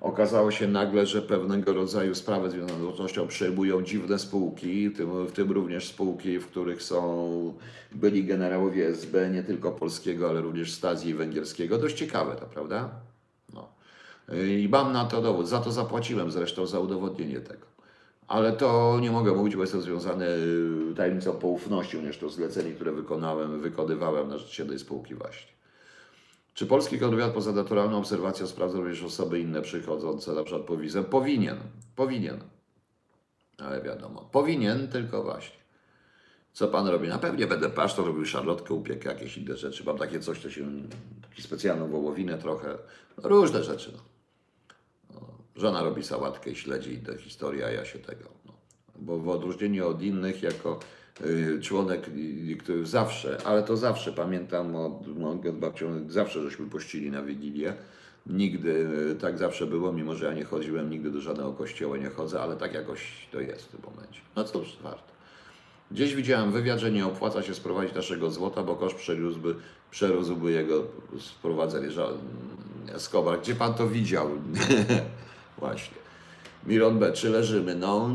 Okazało 0.00 0.50
się 0.50 0.68
nagle, 0.68 1.06
że 1.06 1.22
pewnego 1.22 1.72
rodzaju 1.72 2.14
sprawy 2.14 2.50
związane 2.50 2.80
z 2.80 2.82
łącznością 2.82 3.28
przejmują 3.28 3.82
dziwne 3.82 4.18
spółki, 4.18 4.88
w 4.88 4.96
tym, 4.96 5.26
w 5.26 5.32
tym 5.32 5.52
również 5.52 5.88
spółki, 5.88 6.38
w 6.38 6.46
których 6.46 6.82
są 6.82 7.54
byli 7.92 8.24
generałowie 8.24 8.88
SB, 8.88 9.30
nie 9.30 9.42
tylko 9.42 9.72
polskiego, 9.72 10.28
ale 10.28 10.40
również 10.40 10.72
Stazji 10.72 11.10
i 11.10 11.14
węgierskiego. 11.14 11.78
Dość 11.78 11.96
ciekawe 11.96 12.36
to, 12.36 12.46
prawda? 12.46 12.90
No. 13.54 13.68
I 14.34 14.68
mam 14.70 14.92
na 14.92 15.04
to 15.04 15.22
dowód. 15.22 15.48
Za 15.48 15.60
to 15.60 15.72
zapłaciłem 15.72 16.30
zresztą 16.30 16.66
za 16.66 16.80
udowodnienie 16.80 17.40
tego. 17.40 17.66
Ale 18.28 18.52
to 18.52 18.98
nie 19.00 19.10
mogę 19.10 19.32
mówić, 19.32 19.56
bo 19.56 19.62
jest 19.62 19.72
to 19.72 19.80
związane 19.80 20.26
tajemnicą 20.96 21.32
poufności, 21.32 21.96
również 21.96 22.18
to 22.18 22.28
zlecenie, 22.28 22.72
które 22.72 22.92
wykonałem, 22.92 23.60
wykonywałem 23.60 24.28
na 24.28 24.38
rzecz 24.38 24.58
jednej 24.58 24.78
spółki 24.78 25.14
właśnie. 25.14 25.59
Czy 26.60 26.66
polski 26.66 26.98
kontrwywiad 26.98 27.32
poza 27.32 27.52
naturalną 27.52 27.98
obserwacją 27.98 28.46
sprawdza 28.46 28.78
również 28.78 29.02
osoby 29.02 29.40
inne 29.40 29.62
przychodzące, 29.62 30.32
na 30.32 30.44
przykład 30.44 30.66
po 30.66 30.76
wizę? 30.76 31.04
Powinien, 31.04 31.58
powinien. 31.96 32.40
Ale 33.58 33.82
wiadomo, 33.82 34.28
powinien, 34.32 34.88
tylko 34.88 35.22
właśnie. 35.22 35.56
Co 36.52 36.68
pan 36.68 36.86
robi? 36.86 37.08
Na 37.08 37.18
pewnie 37.18 37.46
będę 37.46 37.70
pasztor, 37.70 38.06
robił 38.06 38.26
szarlotkę, 38.26 38.74
upiek, 38.74 39.04
jakieś 39.04 39.38
inne 39.38 39.56
rzeczy. 39.56 39.84
Mam 39.84 39.98
takie 39.98 40.20
coś, 40.20 40.40
to 40.40 40.50
się, 40.50 40.66
taki 41.28 41.42
specjalną 41.42 41.88
wołowinę 41.88 42.38
trochę, 42.38 42.78
no, 43.22 43.28
różne 43.28 43.64
rzeczy. 43.64 43.92
No. 43.92 44.02
No, 45.14 45.20
żona 45.56 45.82
robi 45.82 46.02
sałatkę, 46.02 46.54
śledzi 46.54 46.94
inne 46.94 47.18
historie, 47.18 47.66
a 47.66 47.70
ja 47.70 47.84
się 47.84 47.98
tego. 47.98 48.30
No. 48.46 48.52
Bo 48.96 49.18
w 49.18 49.28
odróżnieniu 49.28 49.88
od 49.88 50.02
innych, 50.02 50.42
jako 50.42 50.80
członek, 51.62 52.08
y, 52.08 52.56
który 52.56 52.86
zawsze, 52.86 53.38
ale 53.44 53.62
to 53.62 53.76
zawsze, 53.76 54.12
pamiętam 54.12 54.76
od, 54.76 54.92
od 55.46 55.58
babcią, 55.58 55.86
zawsze 56.08 56.42
żeśmy 56.42 56.66
pościli 56.66 57.10
na 57.10 57.22
Wigilię. 57.22 57.74
Nigdy 58.26 58.88
y, 59.12 59.16
tak 59.20 59.38
zawsze 59.38 59.66
było, 59.66 59.92
mimo 59.92 60.14
że 60.14 60.26
ja 60.26 60.32
nie 60.32 60.44
chodziłem 60.44 60.90
nigdy 60.90 61.10
do 61.10 61.20
żadnego 61.20 61.52
kościoła, 61.52 61.96
nie 61.96 62.10
chodzę, 62.10 62.40
ale 62.40 62.56
tak 62.56 62.74
jakoś 62.74 63.28
to 63.32 63.40
jest 63.40 63.64
w 63.64 63.68
tym 63.68 63.80
momencie. 63.90 64.20
No 64.36 64.44
cóż, 64.44 64.76
warto. 64.82 65.12
Gdzieś 65.90 66.14
widziałem 66.14 66.52
wywiad, 66.52 66.78
że 66.78 66.90
nie 66.90 67.06
opłaca 67.06 67.42
się 67.42 67.54
sprowadzić 67.54 67.94
naszego 67.94 68.30
złota, 68.30 68.62
bo 68.62 68.76
koszt 68.76 68.96
przerósłby, 68.96 69.54
przerósłby 69.90 70.52
jego 70.52 70.84
sprowadzenie. 71.18 71.90
Że, 71.90 72.06
Skobar, 72.96 73.40
gdzie 73.40 73.54
pan 73.54 73.74
to 73.74 73.88
widział? 73.88 74.30
Właśnie. 75.58 75.96
Miron 76.66 76.98
B, 76.98 77.12
czy 77.12 77.30
leżymy? 77.30 77.74
No. 77.74 78.10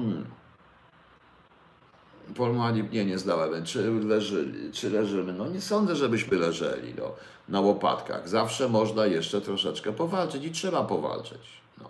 Polmani, 2.36 2.84
nie, 2.91 3.05
nie 3.05 3.17
zdałem. 3.17 3.65
Czy, 3.65 3.91
leży, 3.91 4.53
czy 4.73 4.89
leżymy? 4.89 5.34
No 5.34 5.47
nie 5.47 5.61
sądzę, 5.61 5.95
żebyśmy 5.95 6.38
leżeli 6.38 6.93
no, 6.97 7.11
na 7.49 7.61
łopatkach. 7.61 8.30
Zawsze 8.30 8.69
można 8.69 9.05
jeszcze 9.05 9.41
troszeczkę 9.41 9.93
powalczyć 9.93 10.45
i 10.45 10.51
trzeba 10.51 10.84
powalczyć. 10.84 11.39
No. 11.82 11.89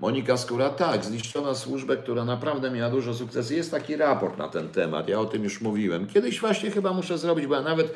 Monika 0.00 0.36
Skóra, 0.36 0.70
tak, 0.70 1.04
zniszczona 1.04 1.54
służbę, 1.54 1.96
która 1.96 2.24
naprawdę 2.24 2.70
miała 2.70 2.90
dużo 2.90 3.14
sukcesu. 3.14 3.54
Jest 3.54 3.70
taki 3.70 3.96
raport 3.96 4.38
na 4.38 4.48
ten 4.48 4.68
temat, 4.68 5.08
ja 5.08 5.20
o 5.20 5.24
tym 5.24 5.44
już 5.44 5.60
mówiłem. 5.60 6.06
Kiedyś 6.06 6.40
właśnie 6.40 6.70
chyba 6.70 6.92
muszę 6.92 7.18
zrobić, 7.18 7.46
bo 7.46 7.54
ja 7.54 7.62
nawet 7.62 7.94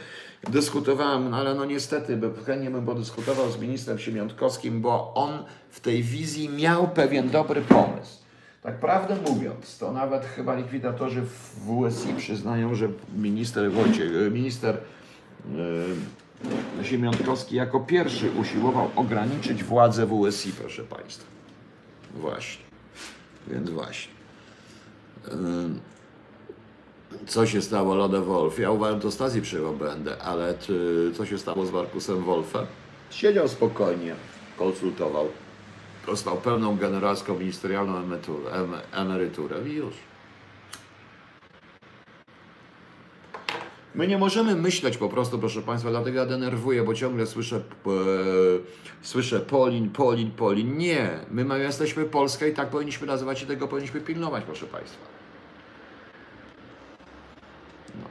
dyskutowałem, 0.48 1.30
no 1.30 1.36
ale 1.36 1.54
no 1.54 1.64
niestety, 1.64 2.20
chętnie 2.46 2.70
bym 2.70 2.86
podyskutował 2.86 3.50
z 3.50 3.58
ministrem 3.58 3.98
Siemiątkowskim, 3.98 4.80
bo 4.80 5.14
on 5.14 5.44
w 5.70 5.80
tej 5.80 6.02
wizji 6.02 6.48
miał 6.48 6.88
pewien 6.88 7.30
dobry 7.30 7.60
pomysł. 7.60 8.25
Tak 8.66 8.78
prawdę 8.78 9.16
mówiąc, 9.30 9.78
to 9.78 9.92
nawet 9.92 10.24
chyba 10.24 10.54
likwidatorzy 10.54 11.22
w 11.22 11.56
WSI 11.60 12.14
przyznają, 12.16 12.74
że 12.74 12.88
minister 13.16 13.72
Wojciech, 13.72 14.32
minister 14.32 14.78
yy, 16.78 16.84
Siemiątkowski 16.84 17.56
jako 17.56 17.80
pierwszy 17.80 18.30
usiłował 18.30 18.90
ograniczyć 18.96 19.64
władzę 19.64 20.06
WSI, 20.06 20.52
proszę 20.52 20.82
Państwa. 20.84 21.24
Właśnie. 22.14 22.64
Więc 23.48 23.70
właśnie. 23.70 24.12
Ym, 25.32 25.80
Co 27.26 27.46
się 27.46 27.62
stało 27.62 27.94
Lode 27.94 28.20
Wolf? 28.20 28.58
Ja 28.58 28.70
uważam, 28.70 29.00
to 29.00 29.10
Stazji 29.10 29.42
przyjął 29.42 29.76
będę, 29.76 30.22
ale 30.22 30.54
co 31.16 31.26
się 31.26 31.38
stało 31.38 31.66
z 31.66 31.72
Markusem 31.72 32.22
Wolfem? 32.22 32.66
Siedział 33.10 33.48
spokojnie, 33.48 34.14
konsultował. 34.58 35.28
Dostał 36.06 36.36
pełną 36.36 36.76
generalską 36.76 37.38
ministerialną 37.38 37.96
emeryturę, 37.96 38.52
em, 38.52 38.74
emeryturę 38.92 39.68
i 39.68 39.72
już. 39.72 39.94
My 43.94 44.06
nie 44.06 44.18
możemy 44.18 44.56
myśleć 44.56 44.96
po 44.96 45.08
prostu, 45.08 45.38
proszę 45.38 45.62
Państwa, 45.62 45.90
dlatego 45.90 46.18
ja 46.18 46.26
denerwuję, 46.26 46.82
bo 46.82 46.94
ciągle 46.94 47.26
słyszę, 47.26 47.56
e, 47.56 47.60
słyszę 49.02 49.40
Polin, 49.40 49.90
Polin, 49.90 50.30
Polin. 50.30 50.76
Nie, 50.76 51.18
my 51.30 51.58
jesteśmy 51.58 52.04
Polska 52.04 52.46
i 52.46 52.54
tak 52.54 52.68
powinniśmy 52.68 53.06
nazywać 53.06 53.42
i 53.42 53.46
tego 53.46 53.68
powinniśmy 53.68 54.00
pilnować, 54.00 54.44
proszę 54.44 54.66
Państwa. 54.66 55.06
No. 57.94 58.08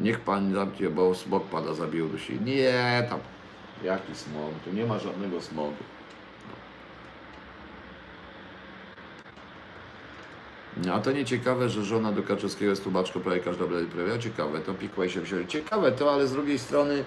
Niech 0.00 0.20
Pan 0.20 0.54
zamknie, 0.54 0.90
bo 0.90 1.14
smog 1.14 1.44
Pana 1.44 1.74
zabił 1.74 2.08
dusi. 2.08 2.40
Nie, 2.40 3.06
tam, 3.10 3.20
jaki 3.84 4.14
smog, 4.14 4.52
tu 4.64 4.72
nie 4.72 4.86
ma 4.86 4.98
żadnego 4.98 5.40
smogu. 5.42 5.76
A 10.92 10.98
to 10.98 11.12
nie 11.12 11.24
ciekawe, 11.24 11.68
że 11.68 11.84
żona 11.84 12.12
do 12.12 12.22
Kaczewskiego 12.22 12.70
jest 12.70 12.82
tłumaczką 12.82 13.20
prawie 13.20 13.40
każda 13.40 13.64
prawie 13.66 14.18
ciekawe, 14.18 14.60
to 14.60 14.74
pikłaj 14.74 15.10
się 15.10 15.20
wziąć. 15.20 15.50
Ciekawe 15.50 15.92
to, 15.92 16.12
ale 16.12 16.26
z 16.26 16.32
drugiej 16.32 16.58
strony 16.58 17.04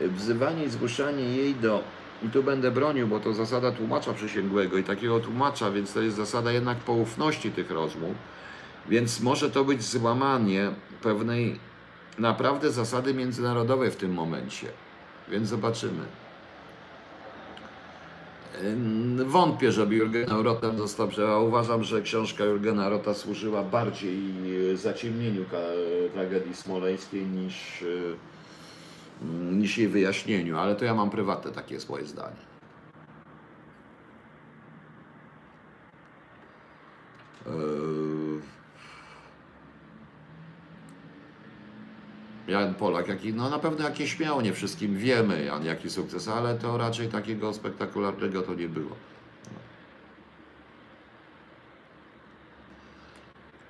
y, 0.00 0.08
wzywanie 0.08 0.64
i 0.64 0.70
zgłaszanie 0.70 1.24
jej 1.24 1.54
do, 1.54 1.82
i 2.22 2.28
tu 2.28 2.42
będę 2.42 2.70
bronił, 2.70 3.06
bo 3.06 3.20
to 3.20 3.34
zasada 3.34 3.72
tłumacza 3.72 4.12
przysięgłego 4.12 4.78
i 4.78 4.84
takiego 4.84 5.20
tłumacza, 5.20 5.70
więc 5.70 5.92
to 5.92 6.00
jest 6.00 6.16
zasada 6.16 6.52
jednak 6.52 6.78
poufności 6.78 7.50
tych 7.50 7.70
rozmów, 7.70 8.14
więc 8.88 9.20
może 9.20 9.50
to 9.50 9.64
być 9.64 9.82
złamanie 9.82 10.70
pewnej 11.02 11.58
naprawdę 12.18 12.70
zasady 12.70 13.14
międzynarodowej 13.14 13.90
w 13.90 13.96
tym 13.96 14.12
momencie, 14.12 14.66
więc 15.28 15.48
zobaczymy. 15.48 16.23
Wątpię, 19.26 19.72
żeby 19.72 19.94
Jurgena 19.94 20.42
Rotem 20.42 20.78
został 20.78 21.08
przejął. 21.08 21.46
Uważam, 21.46 21.84
że 21.84 22.02
książka 22.02 22.44
Jurgena 22.44 22.88
Rota 22.88 23.14
służyła 23.14 23.62
bardziej 23.62 24.18
e, 24.72 24.76
zaciemnieniu 24.76 25.44
tragedii 26.14 26.54
smoleńskiej 26.54 27.26
niż, 27.26 27.84
mm, 29.22 29.60
niż 29.60 29.78
jej 29.78 29.88
wyjaśnieniu, 29.88 30.58
ale 30.58 30.76
to 30.76 30.84
ja 30.84 30.94
mam 30.94 31.10
prywatne 31.10 31.50
takie 31.50 31.80
swoje 31.80 32.06
zdanie. 32.06 32.36
Yy, 37.46 38.03
Jan 42.48 42.74
Polak, 42.74 43.08
jaki, 43.08 43.32
no 43.32 43.50
na 43.50 43.58
pewno 43.58 43.84
jakieś 43.84 44.20
miał, 44.20 44.40
nie 44.40 44.52
wszystkim 44.52 44.96
wiemy, 44.96 45.44
Jan, 45.44 45.64
jaki 45.64 45.90
sukces, 45.90 46.28
ale 46.28 46.54
to 46.54 46.78
raczej 46.78 47.08
takiego 47.08 47.54
spektakularnego 47.54 48.42
to 48.42 48.54
nie 48.54 48.68
było. 48.68 48.96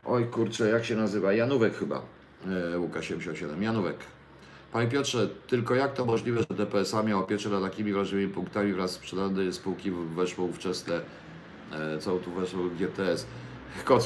Oj 0.04 0.26
kurczę, 0.26 0.68
jak 0.68 0.84
się 0.84 0.96
nazywa? 0.96 1.32
Janówek 1.32 1.78
chyba. 1.78 2.02
E, 2.74 2.78
Łukasz 2.78 3.08
77. 3.08 3.62
Janówek. 3.62 3.96
Panie 4.72 4.88
Piotrze, 4.88 5.28
tylko 5.46 5.74
jak 5.74 5.94
to 5.94 6.04
możliwe, 6.04 6.40
że 6.40 6.56
DPSA 6.56 7.02
miało 7.02 7.22
pieczę 7.22 7.48
nad 7.48 7.62
takimi 7.62 7.92
wrażliwymi 7.92 8.32
punktami 8.32 8.72
wraz 8.72 8.90
z 8.90 8.94
sprzedanej 8.94 9.52
spółki 9.52 9.90
weszło 9.90 10.44
ówczesne, 10.44 11.00
e, 11.72 11.98
co 11.98 12.18
tu 12.18 12.32
weszło 12.32 12.60
GTS? 12.64 13.26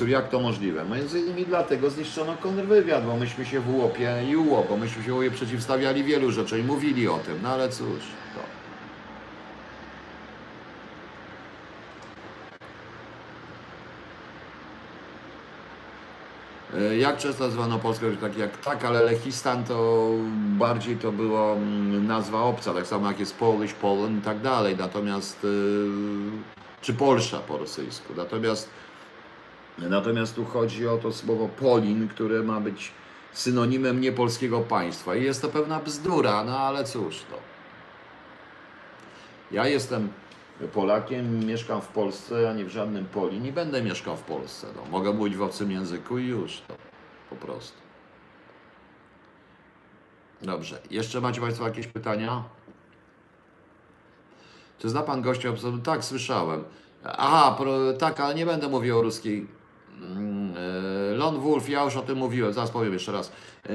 Jak 0.08 0.28
to 0.28 0.40
możliwe? 0.40 0.84
Między 0.84 1.20
innymi 1.20 1.46
dlatego 1.46 1.90
zniszczono 1.90 2.36
kontrwywiad, 2.36 3.06
bo 3.06 3.16
myśmy 3.16 3.46
się 3.46 3.60
w 3.60 3.74
łopie 3.74 4.14
i 4.30 4.36
UOP, 4.36 4.68
bo 4.68 4.76
myśmy 4.76 5.02
się 5.04 5.14
łopie 5.14 5.30
przeciwstawiali 5.30 6.04
wielu 6.04 6.30
rzeczom 6.30 6.58
i 6.58 6.62
mówili 6.62 7.08
o 7.08 7.18
tym, 7.18 7.38
no 7.42 7.48
ale 7.48 7.68
cóż, 7.68 8.00
to. 8.34 8.40
E, 16.78 16.96
Jak 16.96 17.18
często 17.18 17.50
zwano 17.50 17.78
Polskę, 17.78 18.06
tak 18.20 18.38
jak 18.38 18.56
tak, 18.56 18.84
ale 18.84 19.02
Lechistan 19.02 19.64
to 19.64 20.10
bardziej 20.58 20.96
to 20.96 21.12
była 21.12 21.52
mm, 21.52 22.06
nazwa 22.06 22.42
obca, 22.42 22.74
tak 22.74 22.86
samo 22.86 23.08
jak 23.08 23.20
jest 23.20 23.36
Polish, 23.36 23.72
Poland 23.72 24.18
i 24.18 24.24
tak 24.24 24.40
dalej, 24.40 24.76
natomiast, 24.78 25.44
y, 25.44 25.86
czy 26.80 26.94
Polsza 26.94 27.38
po 27.38 27.58
rosyjsku, 27.58 28.14
natomiast, 28.16 28.68
natomiast 29.78 30.34
tu 30.34 30.44
chodzi 30.44 30.88
o 30.88 30.96
to 30.96 31.12
słowo 31.12 31.48
Polin, 31.48 32.08
które 32.08 32.42
ma 32.42 32.60
być 32.60 32.92
synonimem 33.32 34.00
niepolskiego 34.00 34.60
państwa 34.60 35.14
i 35.14 35.24
jest 35.24 35.42
to 35.42 35.48
pewna 35.48 35.80
bzdura, 35.80 36.44
no 36.44 36.58
ale 36.58 36.84
cóż 36.84 37.22
to. 37.30 37.38
Ja 39.50 39.66
jestem 39.66 40.08
Polakiem, 40.72 41.46
mieszkam 41.46 41.82
w 41.82 41.88
Polsce, 41.88 42.50
a 42.50 42.52
nie 42.52 42.64
w 42.64 42.68
żadnym 42.68 43.06
Poli. 43.06 43.40
Nie 43.40 43.52
będę 43.52 43.82
mieszkał 43.82 44.16
w 44.16 44.22
Polsce. 44.22 44.66
No. 44.76 44.90
Mogę 44.90 45.12
mówić 45.12 45.36
w 45.36 45.42
obcym 45.42 45.70
języku 45.70 46.18
i 46.18 46.26
już 46.26 46.60
to. 46.68 46.74
Po 47.30 47.36
prostu. 47.36 47.78
Dobrze. 50.42 50.78
Jeszcze 50.90 51.20
macie 51.20 51.40
Państwo 51.40 51.64
jakieś 51.64 51.86
pytania? 51.86 52.44
Czy 54.78 54.88
zna 54.88 55.02
Pan 55.02 55.22
gościa? 55.22 55.52
Tak, 55.84 56.04
słyszałem. 56.04 56.64
Aha, 57.04 57.58
tak, 57.98 58.20
ale 58.20 58.34
nie 58.34 58.46
będę 58.46 58.68
mówił 58.68 58.98
o 58.98 59.02
ruskiej. 59.02 59.46
Mm, 60.02 60.54
e, 61.12 61.16
Lone 61.16 61.38
Wolf, 61.38 61.68
ja 61.68 61.84
już 61.84 61.96
o 61.96 62.02
tym 62.02 62.18
mówiłem, 62.18 62.52
zaraz 62.52 62.70
powiem 62.70 62.92
jeszcze 62.92 63.12
raz. 63.12 63.32
E, 63.66 63.70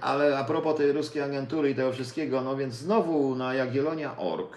Ale 0.00 0.38
a 0.38 0.44
propos 0.44 0.76
tej 0.76 0.92
ruskiej 0.92 1.22
agentury 1.22 1.70
i 1.70 1.74
tego 1.74 1.92
wszystkiego, 1.92 2.40
no 2.40 2.56
więc 2.56 2.74
znowu 2.74 3.36
na 3.36 3.54
Jagiellonia.org 3.54 4.56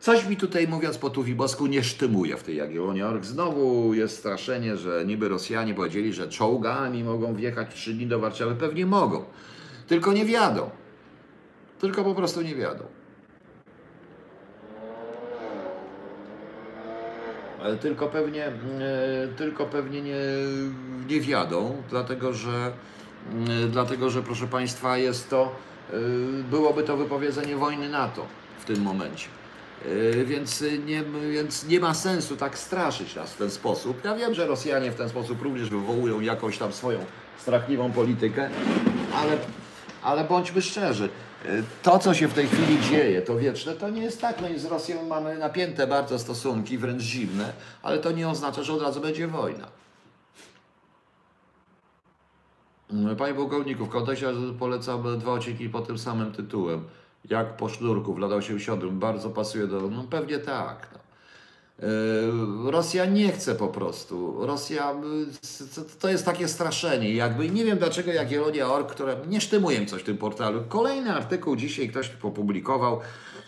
Coś 0.00 0.26
mi 0.26 0.36
tutaj, 0.36 0.68
mówiąc 0.68 0.98
po 0.98 1.10
tuwibosku, 1.10 1.66
nie 1.66 1.82
sztymuje 1.82 2.36
w 2.36 2.42
tej 2.42 2.56
Jagiellonie.org. 2.56 3.24
Znowu 3.24 3.94
jest 3.94 4.18
straszenie, 4.18 4.76
że 4.76 5.04
niby 5.06 5.28
Rosjanie 5.28 5.74
powiedzieli, 5.74 6.12
że 6.12 6.28
czołgami 6.28 7.04
mogą 7.04 7.34
wjechać 7.34 7.74
trzy 7.74 7.94
dni 7.94 8.06
do 8.06 8.18
Warszawy. 8.18 8.54
Pewnie 8.54 8.86
mogą. 8.86 9.24
Tylko 9.86 10.12
nie 10.12 10.24
wiadą. 10.24 10.70
Tylko 11.80 12.04
po 12.04 12.14
prostu 12.14 12.42
nie 12.42 12.54
wiadą. 12.54 12.84
Tylko 17.80 18.08
pewnie, 18.08 18.46
e, 18.46 18.52
tylko 19.36 19.66
pewnie 19.66 20.02
nie, 20.02 20.16
nie 21.08 21.20
wiadą, 21.20 21.82
dlatego 21.90 22.32
że, 22.32 22.72
e, 23.64 23.66
dlatego 23.66 24.10
że, 24.10 24.22
proszę 24.22 24.46
Państwa, 24.46 24.98
jest 24.98 25.30
to, 25.30 25.52
e, 25.90 25.96
byłoby 26.50 26.82
to 26.82 26.96
wypowiedzenie 26.96 27.56
wojny 27.56 27.88
NATO 27.88 28.26
w 28.60 28.64
tym 28.64 28.82
momencie. 28.82 29.28
Więc 30.24 30.64
nie, 30.86 31.04
więc 31.32 31.66
nie 31.66 31.80
ma 31.80 31.94
sensu 31.94 32.36
tak 32.36 32.58
straszyć 32.58 33.14
nas 33.14 33.32
w 33.32 33.36
ten 33.36 33.50
sposób. 33.50 34.04
Ja 34.04 34.14
wiem, 34.14 34.34
że 34.34 34.46
Rosjanie 34.46 34.90
w 34.90 34.94
ten 34.94 35.08
sposób 35.08 35.42
również 35.42 35.70
wywołują 35.70 36.20
jakąś 36.20 36.58
tam 36.58 36.72
swoją 36.72 36.98
strachliwą 37.38 37.92
politykę, 37.92 38.50
ale, 39.14 39.38
ale 40.02 40.24
bądźmy 40.24 40.62
szczerzy. 40.62 41.08
To, 41.82 41.98
co 41.98 42.14
się 42.14 42.28
w 42.28 42.34
tej 42.34 42.46
chwili 42.46 42.80
dzieje, 42.80 43.22
to 43.22 43.36
wieczne, 43.36 43.72
to 43.72 43.90
nie 43.90 44.02
jest 44.02 44.20
tak. 44.20 44.40
No 44.40 44.48
i 44.48 44.58
z 44.58 44.64
Rosją 44.64 45.06
mamy 45.06 45.38
napięte 45.38 45.86
bardzo 45.86 46.18
stosunki, 46.18 46.78
wręcz 46.78 47.02
zimne, 47.02 47.52
ale 47.82 47.98
to 47.98 48.12
nie 48.12 48.28
oznacza, 48.28 48.62
że 48.62 48.72
od 48.72 48.82
razu 48.82 49.00
będzie 49.00 49.28
wojna. 49.28 49.68
Panie 53.18 53.34
pułkowniku, 53.34 53.86
w 53.86 53.88
kontekście 53.88 54.26
polecam 54.58 55.18
dwa 55.18 55.32
odcinki 55.32 55.68
pod 55.68 55.86
tym 55.86 55.98
samym 55.98 56.32
tytułem. 56.32 56.84
Jak 57.30 57.56
po 57.56 57.68
sznurku 57.68 58.14
w 58.14 58.18
lat 58.18 58.32
80. 58.32 58.84
Bardzo 58.84 59.30
pasuje 59.30 59.66
do. 59.66 59.80
No 59.80 60.04
pewnie 60.04 60.38
tak. 60.38 60.88
No. 60.92 60.98
Yy, 61.78 62.70
Rosja 62.70 63.04
nie 63.06 63.32
chce 63.32 63.54
po 63.54 63.68
prostu. 63.68 64.46
Rosja 64.46 64.92
yy, 64.92 65.26
to- 66.00 66.08
jest 66.08 66.24
takie 66.24 66.48
straszenie. 66.48 67.14
Jakby 67.14 67.50
nie 67.50 67.64
wiem 67.64 67.78
dlaczego 67.78 68.12
Jagiellonia.org, 68.12 68.90
które 68.90 69.16
nie 69.28 69.40
sztymuje 69.40 69.80
mi 69.80 69.86
coś 69.86 70.02
w 70.02 70.04
tym 70.04 70.18
portalu. 70.18 70.62
Kolejny 70.68 71.12
artykuł 71.14 71.56
dzisiaj 71.56 71.88
ktoś 71.88 72.10
opublikował 72.22 73.00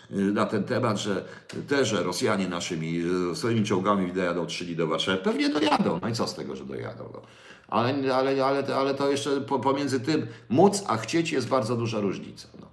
yy, 0.09 0.21
na 0.23 0.45
ten 0.45 0.63
temat, 0.63 0.97
że 0.97 1.25
też, 1.67 1.87
że 1.87 2.03
Rosjanie 2.03 2.47
naszymi 2.49 3.03
swoimi 3.33 3.63
czołgami 3.63 4.11
dojadą 4.13 4.45
trzy 4.45 4.65
dni 4.65 4.75
do 4.75 4.87
Warszawy. 4.87 5.17
Pewnie 5.17 5.49
dojadą. 5.49 5.99
No 6.01 6.09
i 6.09 6.13
co 6.13 6.27
z 6.27 6.35
tego, 6.35 6.55
że 6.55 6.65
dojadą? 6.65 7.09
No. 7.13 7.21
Ale, 7.67 8.15
ale, 8.15 8.45
ale, 8.45 8.75
ale 8.75 8.93
to 8.95 9.11
jeszcze 9.11 9.41
po- 9.41 9.59
pomiędzy 9.59 9.99
tym 9.99 10.27
móc 10.49 10.83
a 10.87 10.97
chcieć 10.97 11.31
jest 11.31 11.47
bardzo 11.47 11.75
duża 11.75 11.99
różnica. 11.99 12.47
No. 12.61 12.68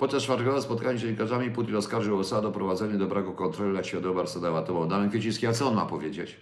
Podczas 0.00 0.22
czwartkowego 0.22 0.62
spotkania 0.62 0.98
z 0.98 1.00
dziennikarzami 1.02 1.50
Putin 1.50 1.76
oskarżył 1.76 2.18
USA 2.18 2.38
o 2.38 2.42
doprowadzenie 2.42 2.98
do 2.98 3.06
braku 3.06 3.32
kontroli 3.32 3.76
nad 3.76 3.86
światowym 3.86 4.18
arsenałem 4.18 4.56
atomowym. 4.56 4.88
Damian 4.88 5.10
Kwieciński, 5.10 5.46
a 5.46 5.52
co 5.52 5.68
on 5.68 5.74
ma 5.74 5.86
powiedzieć? 5.86 6.36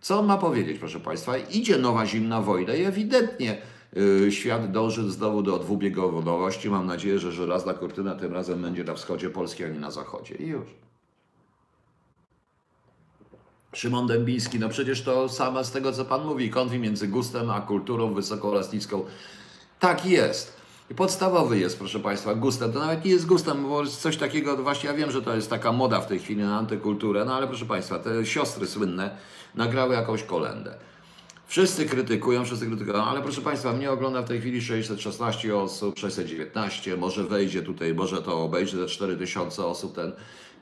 Co 0.00 0.18
on 0.18 0.26
ma 0.26 0.38
powiedzieć, 0.38 0.78
proszę 0.78 1.00
Państwa? 1.00 1.36
Idzie 1.36 1.78
nowa 1.78 2.06
zimna 2.06 2.42
wojna 2.42 2.74
i 2.74 2.84
ewidentnie 2.84 3.58
yy, 3.92 4.32
świat 4.32 4.72
dąży 4.72 5.10
znowu 5.10 5.42
do 5.42 5.58
dwubiegunowości. 5.58 6.70
Mam 6.70 6.86
nadzieję, 6.86 7.18
że 7.18 7.32
żelazna 7.32 7.74
kurtyna 7.74 8.14
tym 8.14 8.32
razem 8.32 8.62
będzie 8.62 8.84
na 8.84 8.94
wschodzie 8.94 9.30
Polski, 9.30 9.64
a 9.64 9.68
nie 9.68 9.80
na 9.80 9.90
zachodzie. 9.90 10.34
I 10.34 10.46
już. 10.46 10.66
Szymon 13.72 14.06
Dębiński, 14.06 14.58
no 14.58 14.68
przecież 14.68 15.02
to 15.02 15.28
same 15.28 15.64
z 15.64 15.70
tego, 15.70 15.92
co 15.92 16.04
Pan 16.04 16.24
mówi, 16.24 16.50
konflikt 16.50 16.84
między 16.84 17.08
gustem 17.08 17.50
a 17.50 17.60
kulturą 17.60 18.14
niską. 18.72 19.04
Tak 19.80 20.06
jest. 20.06 20.61
Podstawowy 20.96 21.58
jest, 21.58 21.78
proszę 21.78 22.00
Państwa, 22.00 22.34
gustem. 22.34 22.72
To 22.72 22.78
nawet 22.78 23.04
nie 23.04 23.10
jest 23.10 23.26
gustem, 23.26 23.68
bo 23.68 23.86
coś 23.86 24.16
takiego, 24.16 24.56
właśnie 24.56 24.88
ja 24.88 24.96
wiem, 24.96 25.10
że 25.10 25.22
to 25.22 25.36
jest 25.36 25.50
taka 25.50 25.72
moda 25.72 26.00
w 26.00 26.06
tej 26.06 26.18
chwili 26.18 26.42
na 26.42 26.58
antykulturę, 26.58 27.24
no 27.24 27.34
ale 27.34 27.46
proszę 27.46 27.66
Państwa, 27.66 27.98
te 27.98 28.26
siostry 28.26 28.66
słynne 28.66 29.16
nagrały 29.54 29.94
jakąś 29.94 30.22
kolendę. 30.22 30.74
Wszyscy 31.46 31.86
krytykują, 31.86 32.44
wszyscy 32.44 32.66
krytykują, 32.66 33.04
ale 33.04 33.22
proszę 33.22 33.40
Państwa, 33.40 33.72
mnie 33.72 33.90
ogląda 33.90 34.22
w 34.22 34.28
tej 34.28 34.40
chwili 34.40 34.62
616 34.62 35.56
osób, 35.56 35.98
619, 35.98 36.96
może 36.96 37.24
wejdzie 37.24 37.62
tutaj, 37.62 37.94
może 37.94 38.22
to 38.22 38.44
obejrzy 38.44 38.78
te 38.78 38.86
4000 38.86 39.66
osób 39.66 39.94
ten, 39.94 40.12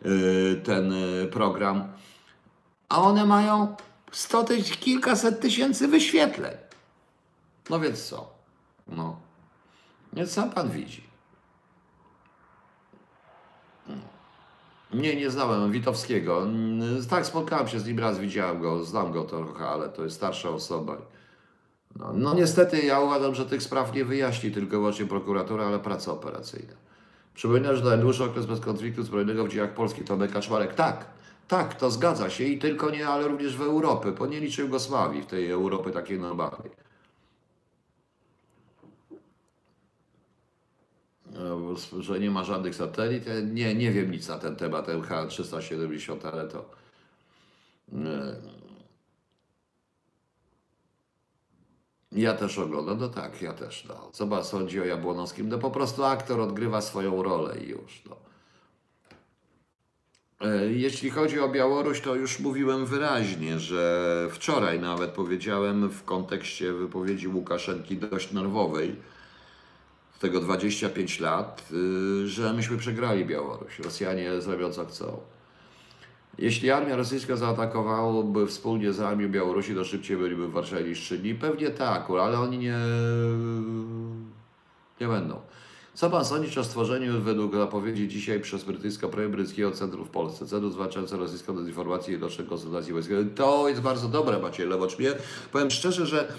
yy, 0.05 0.61
ten 0.65 0.93
yy, 0.93 1.27
program, 1.27 1.93
a 2.89 3.03
one 3.03 3.27
mają 3.27 3.77
100 4.13 4.45
tyś, 4.45 4.77
kilkaset 4.77 5.41
tysięcy 5.41 5.89
wyświetleń. 5.89 6.55
No 7.71 7.81
więc 7.81 8.05
co? 8.05 8.31
No. 8.89 9.30
Więc 10.13 10.31
sam 10.33 10.51
Pan 10.51 10.71
widzi. 10.71 11.11
Nie, 14.95 15.17
nie 15.17 15.31
znałem 15.31 15.73
Witowskiego. 15.73 16.47
Tak, 17.11 17.27
spotkałem 17.27 17.69
się 17.69 17.81
z 17.81 17.87
nim 17.87 17.99
raz, 17.99 18.19
widziałem 18.19 18.61
go, 18.61 18.85
znam 18.85 19.13
go 19.13 19.25
trochę, 19.25 19.67
ale 19.67 19.89
to 19.89 20.05
jest 20.05 20.17
starsza 20.17 20.51
osoba. 20.51 20.97
No, 21.97 22.13
no 22.15 22.35
niestety 22.35 22.83
ja 22.83 23.01
uważam, 23.01 23.35
że 23.35 23.47
tych 23.47 23.63
spraw 23.63 23.95
nie 23.95 24.05
wyjaśni 24.05 24.51
tylko 24.51 24.71
wyłącznie 24.71 25.07
prokuratura, 25.07 25.67
ale 25.67 25.79
praca 25.79 26.13
operacyjna. 26.13 26.75
Przypominam, 27.35 27.77
że 27.77 27.85
najdłuższy 27.85 28.25
okres 28.25 28.47
bez 28.47 28.61
konfliktu 28.61 29.03
zbrojnego 29.03 29.45
w 29.45 29.49
dziejach 29.49 29.75
Polski 29.75 30.05
to 30.05 30.19
Kaczmarek. 30.33 30.75
Tak, 30.75 31.07
tak, 31.49 31.75
to 31.75 31.91
zgadza 31.91 32.31
się 32.31 32.45
i 32.45 32.59
tylko 32.59 32.91
nie, 32.91 33.09
ale 33.09 33.29
również 33.29 33.57
w 33.57 33.63
Europie, 33.63 34.13
bo 34.13 34.27
nie 34.27 34.41
liczy 34.41 34.63
Jugosławii, 34.63 35.23
w 35.23 35.27
tej 35.27 35.51
Europy 35.51 35.91
takiej 35.91 36.21
normalnej. 36.21 36.71
No, 41.20 41.20
bo- 41.20 41.20
że 42.01 42.21
nie 42.21 42.31
ma 42.31 42.45
żadnych 42.45 42.75
satelit. 42.75 43.25
Nie, 43.53 43.75
nie 43.75 43.91
wiem 43.93 44.11
nic 44.11 44.29
na 44.29 44.39
ten 44.39 44.57
temat 44.57 44.89
MH370, 44.89 46.27
ale 46.33 46.49
to. 46.49 46.71
e, 47.95 48.37
Ja 52.13 52.35
też 52.35 52.59
oglądam, 52.59 52.99
no 53.01 53.09
tak, 53.09 53.43
ja 53.43 53.53
też. 53.53 53.85
No. 53.89 54.11
Co 54.13 54.27
pan 54.27 54.45
sądzi 54.45 54.81
o 54.81 54.85
Jabłonowskim? 54.85 55.49
No 55.49 55.59
po 55.59 55.71
prostu 55.71 56.05
aktor 56.05 56.41
odgrywa 56.41 56.81
swoją 56.81 57.23
rolę 57.23 57.59
i 57.59 57.69
już. 57.69 58.03
No. 58.09 58.17
E, 60.49 60.67
Jeśli 60.73 61.11
chodzi 61.11 61.41
o 61.41 61.49
Białoruś, 61.49 62.01
to 62.01 62.15
już 62.15 62.41
mówiłem 62.41 62.87
wyraźnie, 62.87 63.59
że 63.59 64.29
wczoraj 64.33 64.81
nawet 64.81 65.11
powiedziałem 65.11 65.89
w 65.91 66.05
kontekście 66.05 66.73
wypowiedzi 66.73 67.29
Łukaszenki 67.29 67.97
dość 67.97 68.33
nerwowej, 68.33 68.97
tego 70.21 70.41
25 70.41 71.21
lat, 71.21 71.69
y, 71.73 72.29
że 72.29 72.53
myśmy 72.53 72.77
przegrali 72.77 73.25
Białoruś. 73.25 73.79
Rosjanie 73.79 74.41
zrobią 74.41 74.73
co 74.73 74.87
chcą. 74.87 75.17
Jeśli 76.39 76.71
armia 76.71 76.97
rosyjska 76.97 77.37
zaatakowałaby 77.37 78.47
wspólnie 78.47 78.93
z 78.93 79.01
armią 79.01 79.29
Białorusi, 79.29 79.75
to 79.75 79.85
szybciej 79.85 80.17
byliby 80.17 80.49
w 80.49 80.53
Warszawie 80.53 80.85
niż 80.85 81.01
trzy 81.01 81.19
dni? 81.19 81.35
Pewnie 81.35 81.71
tak, 81.71 82.11
ale 82.11 82.39
oni 82.39 82.59
nie, 82.59 82.77
nie 85.01 85.09
będą. 85.09 85.41
Co 85.95 86.11
pan 86.11 86.25
sądzi 86.25 86.61
o 86.61 86.65
stworzeniu 86.65 87.21
według 87.21 87.55
zapowiedzi 87.55 88.09
dzisiaj 88.09 88.41
przez 88.41 88.65
brytyjsko-brytyjskiego 88.65 89.73
centrum 89.73 90.05
w 90.05 90.11
Polsce, 90.11 90.47
Centrum 90.47 90.73
Zwalczające 90.73 91.17
Rosyjską 91.17 91.57
Dezinformację 91.57 92.15
i 92.15 92.19
rocznej 92.19 92.49
konsultacji 92.49 92.93
wojskowej? 92.93 93.27
To 93.27 93.69
jest 93.69 93.81
bardzo 93.81 94.09
dobre, 94.09 94.39
Maciej 94.39 94.67
Lewocz. 94.67 94.99
Mnie, 94.99 95.13
powiem 95.53 95.71
szczerze, 95.71 96.07
że 96.07 96.33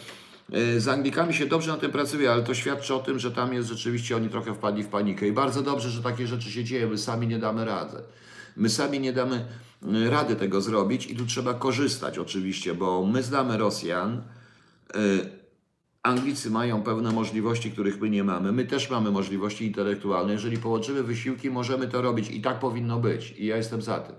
z 0.78 0.88
Anglikami 0.88 1.34
się 1.34 1.46
dobrze 1.46 1.72
na 1.72 1.78
tym 1.78 1.92
pracuje, 1.92 2.32
ale 2.32 2.44
to 2.44 2.54
świadczy 2.54 2.96
o 2.96 3.00
tym, 3.00 3.20
że 3.20 3.32
tam 3.32 3.54
jest 3.54 3.70
rzeczywiście, 3.70 4.16
oni 4.16 4.30
trochę 4.30 4.54
wpadli 4.54 4.84
w 4.84 4.88
panikę 4.88 5.28
i 5.28 5.32
bardzo 5.32 5.62
dobrze, 5.62 5.90
że 5.90 6.04
takie 6.04 6.28
rzeczy 6.28 6.52
się 6.52 6.64
dzieją, 6.64 6.90
my 6.90 6.98
sami 6.98 7.28
nie 7.28 7.40
damy 7.40 7.66
rady. 7.66 7.98
My 8.58 8.70
sami 8.70 9.00
nie 9.00 9.14
damy 9.14 9.46
y, 10.06 10.10
rady 10.10 10.36
tego 10.36 10.62
zrobić 10.62 11.08
i 11.08 11.16
tu 11.16 11.26
trzeba 11.26 11.54
korzystać 11.54 12.18
oczywiście, 12.18 12.74
bo 12.74 13.06
my 13.06 13.24
znamy 13.24 13.58
Rosjan, 13.58 14.22
y, 14.96 15.42
Anglicy 16.04 16.50
mają 16.50 16.84
pewne 16.84 17.12
możliwości, 17.12 17.72
których 17.72 18.02
my 18.02 18.10
nie 18.10 18.24
mamy. 18.24 18.52
My 18.52 18.66
też 18.66 18.90
mamy 18.90 19.12
możliwości 19.12 19.66
intelektualne. 19.66 20.34
Jeżeli 20.34 20.58
połączymy 20.58 21.04
wysiłki, 21.04 21.50
możemy 21.50 21.88
to 21.88 22.02
robić 22.02 22.32
i 22.32 22.42
tak 22.42 22.60
powinno 22.60 23.00
być. 23.00 23.34
I 23.38 23.46
ja 23.46 23.58
jestem 23.58 23.82
za 23.82 24.00
tym. 24.00 24.16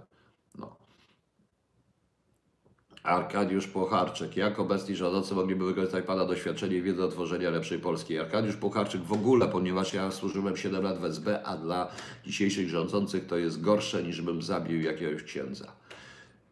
Arkadiusz 3.03 3.67
Pocharczyk. 3.67 4.37
Jak 4.37 4.59
obecni 4.59 4.97
rządzący 4.97 5.35
mogliby 5.35 5.67
wykorzystać 5.67 6.05
Pana 6.05 6.25
doświadczenie 6.25 6.77
i 6.77 6.83
wiedzę 6.83 7.05
o 7.05 7.09
tworzeniu 7.09 7.51
lepszej 7.51 7.79
Polski? 7.79 8.19
Arkadiusz 8.19 8.57
Pocharczyk 8.57 9.03
w 9.03 9.13
ogóle, 9.13 9.49
ponieważ 9.49 9.95
ja 9.95 10.11
służyłem 10.11 10.57
7 10.57 10.83
lat 10.83 10.99
w 10.99 11.05
SB, 11.05 11.43
a 11.45 11.57
dla 11.57 11.89
dzisiejszych 12.27 12.69
rządzących 12.69 13.27
to 13.27 13.37
jest 13.37 13.61
gorsze 13.61 14.03
niż 14.03 14.23
bym 14.23 14.43
zabił 14.43 14.81
jakiegoś 14.81 15.23
księdza. 15.23 15.73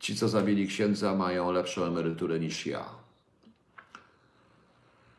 Ci, 0.01 0.16
co 0.16 0.28
zabili 0.28 0.68
księdza, 0.68 1.14
mają 1.14 1.53
lepszą 1.53 1.84
emeryturę 1.84 2.40
niż 2.40 2.66
ja. 2.66 2.84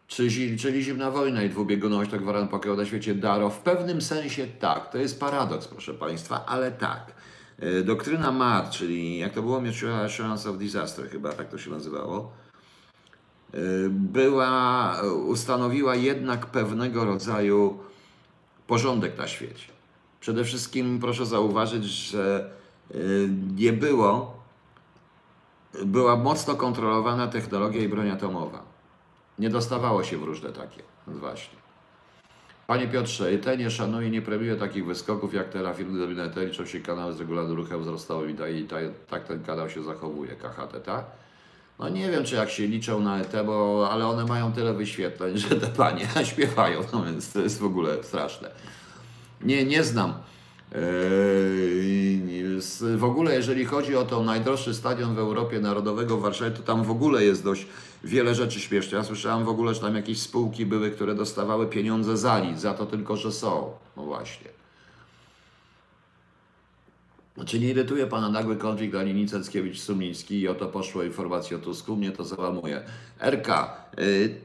Czy, 0.07 0.27
czyli 0.57 0.83
zimna 0.83 1.11
wojna 1.11 1.43
i 1.43 1.49
dwubiegunowość 1.49 2.11
to 2.11 2.19
gwarant 2.19 2.51
pokoju 2.51 2.75
na 2.75 2.85
świecie 2.85 3.15
Daro? 3.15 3.49
W 3.49 3.59
pewnym 3.59 4.01
sensie 4.01 4.47
tak. 4.47 4.91
To 4.91 4.97
jest 4.97 5.19
paradoks, 5.19 5.67
proszę 5.67 5.93
Państwa, 5.93 6.45
ale 6.45 6.71
tak. 6.71 7.13
E, 7.61 7.83
Doktryna 7.83 8.31
MAD, 8.31 8.69
czyli 8.69 9.17
jak 9.17 9.33
to 9.33 9.41
było, 9.41 9.61
Mutual 9.61 10.05
Assurance 10.05 10.49
of 10.49 10.57
Disaster, 10.57 11.09
chyba 11.09 11.33
tak 11.33 11.49
to 11.49 11.57
się 11.57 11.71
nazywało, 11.71 12.31
e, 13.53 13.57
była, 13.89 14.95
ustanowiła 15.27 15.95
jednak 15.95 16.45
pewnego 16.45 17.05
rodzaju 17.05 17.79
porządek 18.67 19.17
na 19.17 19.27
świecie. 19.27 19.67
Przede 20.19 20.43
wszystkim 20.43 20.99
proszę 20.99 21.25
zauważyć, 21.25 21.85
że 21.85 22.51
e, 22.91 22.97
nie 23.57 23.73
było, 23.73 24.41
była 25.85 26.15
mocno 26.15 26.55
kontrolowana 26.55 27.27
technologia 27.27 27.81
i 27.81 27.87
broń 27.87 28.09
atomowa. 28.09 28.63
Nie 29.39 29.49
dostawało 29.49 30.03
się 30.03 30.17
w 30.17 30.23
różne 30.23 30.49
takie. 30.49 30.83
Właśnie. 31.07 31.60
Panie 32.71 32.87
Piotrze, 32.87 33.37
te 33.37 33.57
nie 33.57 33.71
szanuje, 33.71 34.09
nie 34.09 34.21
premiuje 34.21 34.55
takich 34.55 34.85
wyskoków 34.85 35.33
jak 35.33 35.49
teraz 35.49 35.77
firmy 35.77 35.99
dominaty, 35.99 36.45
liczą 36.45 36.65
się 36.65 36.79
kanały 36.79 37.13
z 37.13 37.19
regularnym 37.19 37.57
ruchem 37.57 37.81
wzrostowym 37.81 38.29
i, 38.29 38.33
ta, 38.33 38.49
i 38.49 38.63
ta, 38.63 38.75
tak 39.09 39.23
ten 39.23 39.43
kanał 39.43 39.69
się 39.69 39.83
zachowuje, 39.83 40.35
KHT, 40.35 40.85
tak? 40.85 41.05
No 41.79 41.89
nie 41.89 42.11
wiem, 42.11 42.23
czy 42.23 42.35
jak 42.35 42.49
się 42.49 42.67
liczą 42.67 42.99
na 42.99 43.19
ET, 43.19 43.33
bo, 43.45 43.89
ale 43.91 44.07
one 44.07 44.25
mają 44.25 44.53
tyle 44.53 44.73
wyświetleń, 44.73 45.37
że 45.37 45.49
te 45.49 45.67
panie 45.67 46.07
śpiewają, 46.31 46.81
no 46.93 47.03
więc 47.03 47.33
to 47.33 47.39
jest 47.39 47.59
w 47.59 47.65
ogóle 47.65 48.03
straszne. 48.03 48.49
Nie, 49.41 49.65
nie 49.65 49.83
znam. 49.83 50.13
Z- 52.59 52.99
W 52.99 53.03
ogóle, 53.03 53.35
jeżeli 53.35 53.65
chodzi 53.65 53.95
o 53.95 54.03
to 54.05 54.23
najdroższy 54.23 54.73
stadion 54.73 55.15
w 55.15 55.19
Europie 55.19 55.59
Narodowego 55.59 56.17
w 56.17 56.21
Warszawie, 56.21 56.51
to 56.51 56.61
tam 56.63 56.83
w 56.83 56.91
ogóle 56.91 57.23
jest 57.23 57.43
dość 57.43 57.67
wiele 58.03 58.35
rzeczy 58.35 58.59
śmiesznych. 58.59 58.93
Ja 58.93 59.03
słyszałem 59.03 59.45
w 59.45 59.49
ogóle, 59.49 59.73
że 59.73 59.81
tam 59.81 59.95
jakieś 59.95 60.21
spółki 60.21 60.65
były, 60.65 60.91
które 60.91 61.15
dostawały 61.15 61.67
pieniądze 61.67 62.17
za 62.17 62.39
nic, 62.39 62.59
za 62.59 62.73
to 62.73 62.85
tylko, 62.85 63.17
że 63.17 63.31
są. 63.31 63.71
No 63.97 64.03
właśnie. 64.03 64.47
Czy 67.45 67.59
nie 67.59 67.67
irytuje 67.69 68.07
Pana 68.07 68.29
nagły 68.29 68.55
konflikt 68.57 68.95
Anini 68.95 69.27
Cęckiewicz-Sumiński 69.27 70.31
i 70.33 70.47
o 70.47 70.55
to 70.55 70.67
poszło 70.67 71.03
informacje 71.03 71.57
o 71.57 71.59
Tusku? 71.59 71.95
Mnie 71.95 72.11
to 72.11 72.23
załamuje. 72.23 72.83
RK, 73.19 73.77
y, 73.99 74.35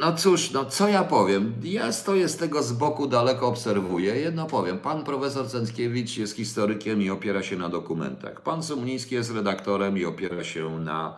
no 0.00 0.12
cóż, 0.12 0.50
no 0.50 0.64
co 0.64 0.88
ja 0.88 1.04
powiem? 1.04 1.54
Ja 1.62 1.92
stoję 1.92 2.28
z 2.28 2.36
tego 2.36 2.62
z 2.62 2.72
boku, 2.72 3.06
daleko 3.06 3.46
obserwuję. 3.46 4.16
Jedno 4.16 4.46
powiem, 4.46 4.78
pan 4.78 5.04
profesor 5.04 5.48
Cęckiewicz 5.48 6.16
jest 6.16 6.36
historykiem 6.36 7.02
i 7.02 7.10
opiera 7.10 7.42
się 7.42 7.56
na 7.56 7.68
dokumentach. 7.68 8.40
Pan 8.40 8.62
Sumniński 8.62 9.14
jest 9.14 9.34
redaktorem 9.34 9.98
i 9.98 10.04
opiera 10.04 10.44
się 10.44 10.80
na 10.80 11.16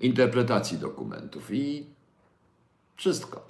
interpretacji 0.00 0.78
dokumentów. 0.78 1.50
I 1.50 1.86
wszystko. 2.96 3.46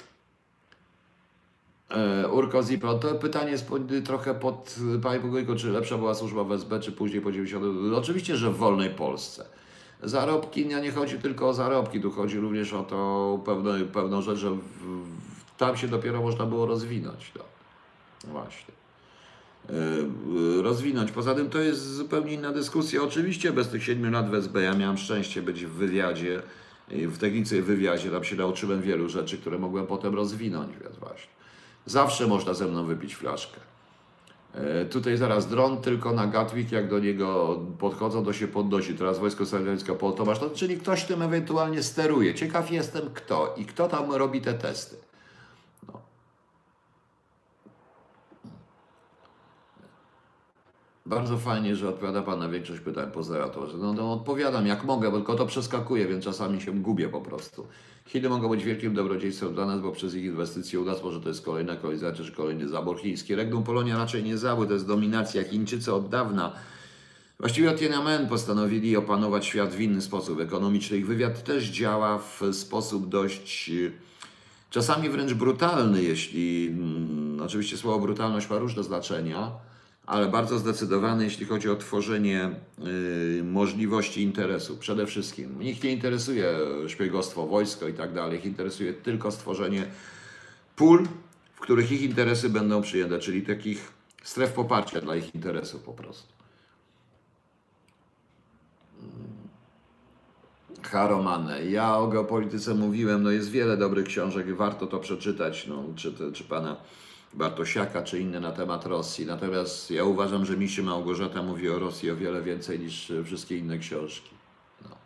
E, 1.90 2.28
Urko 2.28 2.62
Zipro, 2.62 2.94
to 2.94 3.14
pytanie 3.14 3.50
jest 3.50 3.66
trochę 4.04 4.34
pod 4.34 4.76
Panie 5.02 5.20
Bogojko, 5.20 5.56
czy 5.56 5.70
lepsza 5.70 5.98
była 5.98 6.14
służba 6.14 6.44
w 6.44 6.52
SB, 6.52 6.80
czy 6.80 6.92
później 6.92 7.22
po 7.22 7.32
90. 7.32 7.64
Oczywiście, 7.94 8.36
że 8.36 8.50
w 8.50 8.56
wolnej 8.56 8.90
Polsce. 8.90 9.59
Zarobki, 10.02 10.66
nie, 10.66 10.80
nie 10.80 10.92
chodzi 10.92 11.18
tylko 11.18 11.48
o 11.48 11.54
zarobki, 11.54 12.00
tu 12.00 12.10
chodzi 12.10 12.38
również 12.38 12.72
o 12.72 12.82
to 12.82 13.40
pewne, 13.44 13.80
pewną 13.84 14.22
rzecz, 14.22 14.38
że 14.38 14.50
w, 14.50 14.58
w, 14.58 15.56
tam 15.56 15.76
się 15.76 15.88
dopiero 15.88 16.22
można 16.22 16.46
było 16.46 16.66
rozwinąć. 16.66 17.32
No. 17.38 17.44
Właśnie. 18.24 18.74
E, 19.68 20.62
rozwinąć. 20.62 21.12
Poza 21.12 21.34
tym 21.34 21.50
to 21.50 21.58
jest 21.58 21.94
zupełnie 21.94 22.32
inna 22.32 22.52
dyskusja. 22.52 23.02
Oczywiście 23.02 23.52
bez 23.52 23.68
tych 23.68 23.84
7 23.84 24.12
lat 24.12 24.30
w 24.30 24.34
SB 24.34 24.62
ja 24.62 24.74
miałem 24.74 24.98
szczęście 24.98 25.42
być 25.42 25.64
w 25.64 25.70
wywiadzie, 25.70 26.42
e, 26.90 27.06
w 27.06 27.18
technice 27.18 27.62
wywiadzie. 27.62 28.10
Tam 28.10 28.24
się 28.24 28.36
nauczyłem 28.36 28.82
wielu 28.82 29.08
rzeczy, 29.08 29.38
które 29.38 29.58
mogłem 29.58 29.86
potem 29.86 30.14
rozwinąć. 30.14 30.72
Więc 30.82 30.96
właśnie. 30.96 31.30
Zawsze 31.86 32.26
można 32.26 32.54
ze 32.54 32.66
mną 32.66 32.84
wypić 32.84 33.14
flaszkę. 33.14 33.60
E, 34.54 34.84
Tutaj 34.84 35.16
zaraz 35.16 35.48
dron 35.48 35.80
tylko 35.80 36.12
na 36.12 36.26
Gatwick, 36.26 36.72
jak 36.72 36.88
do 36.88 36.98
niego 36.98 37.58
podchodzą, 37.78 38.24
to 38.24 38.32
się 38.32 38.48
podnosi. 38.48 38.94
Teraz 38.94 39.18
Wojsko 39.18 39.46
Sędziowskie 39.46 39.94
Pol 39.94 40.14
Tomasz, 40.14 40.38
czyli 40.54 40.78
ktoś 40.78 41.04
tym 41.04 41.22
ewentualnie 41.22 41.82
steruje. 41.82 42.34
Ciekaw 42.34 42.70
jestem 42.70 43.10
kto 43.14 43.54
i 43.56 43.64
kto 43.64 43.88
tam 43.88 44.12
robi 44.12 44.40
te 44.40 44.54
testy. 44.54 44.96
No. 45.88 46.00
Bardzo 51.06 51.38
fajnie, 51.38 51.76
że 51.76 51.88
odpowiada 51.88 52.22
Pan 52.22 52.38
na 52.38 52.48
większość 52.48 52.80
pytań 52.80 53.10
po 53.10 53.22
zeratorze. 53.22 53.76
No, 53.78 53.92
no 53.92 54.12
odpowiadam 54.12 54.66
jak 54.66 54.84
mogę, 54.84 55.10
bo 55.10 55.16
tylko 55.16 55.34
to 55.34 55.46
przeskakuję, 55.46 56.06
więc 56.06 56.24
czasami 56.24 56.60
się 56.60 56.72
gubię 56.72 57.08
po 57.08 57.20
prostu. 57.20 57.66
Chiny 58.06 58.28
mogą 58.28 58.48
być 58.48 58.64
wielkim 58.64 58.94
dobrodziejstwem 58.94 59.54
dla 59.54 59.66
nas, 59.66 59.80
bo 59.80 59.92
przez 59.92 60.14
ich 60.14 60.24
inwestycje 60.24 60.80
u 60.80 60.84
nas 60.84 61.02
może 61.02 61.20
to 61.20 61.28
jest 61.28 61.44
kolejna 61.44 61.76
kolonizacja 61.76 62.24
czy 62.24 62.32
kolejny 62.32 62.68
zabór 62.68 63.00
chiński. 63.00 63.34
Regnum 63.34 63.64
Polonia 63.64 63.96
raczej 63.96 64.22
nie 64.24 64.38
zabór, 64.38 64.66
to 64.66 64.72
jest 64.72 64.86
dominacja. 64.86 65.44
Chińczycy 65.44 65.94
od 65.94 66.08
dawna, 66.08 66.52
właściwie 67.38 67.70
od 67.70 67.78
Tiananmen 67.78 68.28
postanowili 68.28 68.96
opanować 68.96 69.46
świat 69.46 69.74
w 69.74 69.80
inny 69.80 70.02
sposób 70.02 70.40
ekonomiczny. 70.40 70.96
Ich 70.96 71.06
wywiad 71.06 71.44
też 71.44 71.64
działa 71.64 72.18
w 72.18 72.42
sposób 72.52 73.08
dość... 73.08 73.70
Czasami 74.70 75.08
wręcz 75.08 75.32
brutalny, 75.32 76.02
jeśli 76.02 76.68
mm, 76.68 77.40
oczywiście 77.42 77.76
słowo 77.76 77.98
brutalność 77.98 78.50
ma 78.50 78.58
różne 78.58 78.84
znaczenia, 78.84 79.50
ale 80.10 80.28
bardzo 80.28 80.58
zdecydowany, 80.58 81.24
jeśli 81.24 81.46
chodzi 81.46 81.70
o 81.70 81.76
tworzenie 81.76 82.50
y, 83.38 83.42
możliwości 83.44 84.22
interesu. 84.22 84.76
Przede 84.76 85.06
wszystkim. 85.06 85.62
Nikt 85.62 85.84
nie 85.84 85.92
interesuje 85.92 86.58
szpiegostwo, 86.88 87.46
wojsko 87.46 87.88
i 87.88 87.94
tak 87.94 88.12
dalej. 88.12 88.38
Ich 88.38 88.44
interesuje 88.44 88.92
tylko 88.92 89.30
stworzenie 89.30 89.86
pól, 90.76 91.06
w 91.54 91.60
których 91.60 91.92
ich 91.92 92.02
interesy 92.02 92.48
będą 92.48 92.82
przyjęte, 92.82 93.18
czyli 93.18 93.42
takich 93.42 93.92
stref 94.22 94.52
poparcia 94.52 95.00
dla 95.00 95.16
ich 95.16 95.34
interesów 95.34 95.82
po 95.82 95.92
prostu. 95.92 96.32
Haromane. 100.82 101.64
Ja 101.64 101.96
o 101.96 102.06
geopolityce 102.06 102.74
mówiłem, 102.74 103.22
no 103.22 103.30
jest 103.30 103.50
wiele 103.50 103.76
dobrych 103.76 104.06
książek 104.06 104.48
i 104.48 104.52
warto 104.52 104.86
to 104.86 104.98
przeczytać, 104.98 105.66
no, 105.66 105.84
czy, 105.96 106.32
czy 106.32 106.44
pana 106.44 106.76
Bartosiaka, 107.34 108.02
czy 108.02 108.20
inne 108.20 108.40
na 108.40 108.52
temat 108.52 108.86
Rosji. 108.86 109.26
Natomiast 109.26 109.90
ja 109.90 110.04
uważam, 110.04 110.46
że 110.46 110.56
Misi 110.56 110.82
Małgorzata 110.82 111.42
mówi 111.42 111.70
o 111.70 111.78
Rosji 111.78 112.10
o 112.10 112.16
wiele 112.16 112.42
więcej 112.42 112.80
niż 112.80 113.12
wszystkie 113.24 113.56
inne 113.58 113.78
książki. 113.78 114.30
No. 114.82 114.96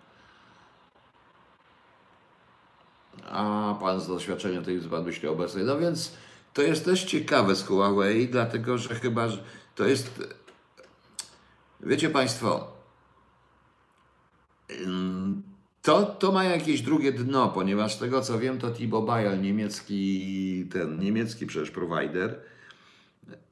A 3.29 3.75
pan 3.81 4.01
z 4.01 4.07
doświadczenia 4.07 4.63
tej 4.63 4.81
pan 4.81 5.05
myśli 5.05 5.29
obecnej. 5.29 5.65
No 5.65 5.79
więc 5.79 6.13
to 6.55 6.63
jest 6.63 6.85
też 6.85 7.05
ciekawe 7.05 7.57
z 7.57 7.67
Huawei, 7.67 8.29
dlatego 8.29 8.79
że 8.79 8.95
chyba 8.95 9.29
że 9.29 9.45
to 9.75 9.85
jest. 9.85 10.23
Wiecie 11.81 12.11
Państwo, 12.11 12.73
to, 15.85 16.03
to 16.07 16.33
ma 16.33 16.45
jakieś 16.45 16.83
drugie 16.83 17.13
dno, 17.13 17.49
ponieważ 17.49 17.95
z 17.95 17.99
tego 17.99 18.21
co 18.21 18.39
wiem, 18.39 18.59
to 18.59 18.71
T-Mobile, 18.71 19.39
niemiecki, 19.39 20.67
ten 20.73 20.99
niemiecki 20.99 21.47
przecież 21.47 21.71
provider, 21.71 22.41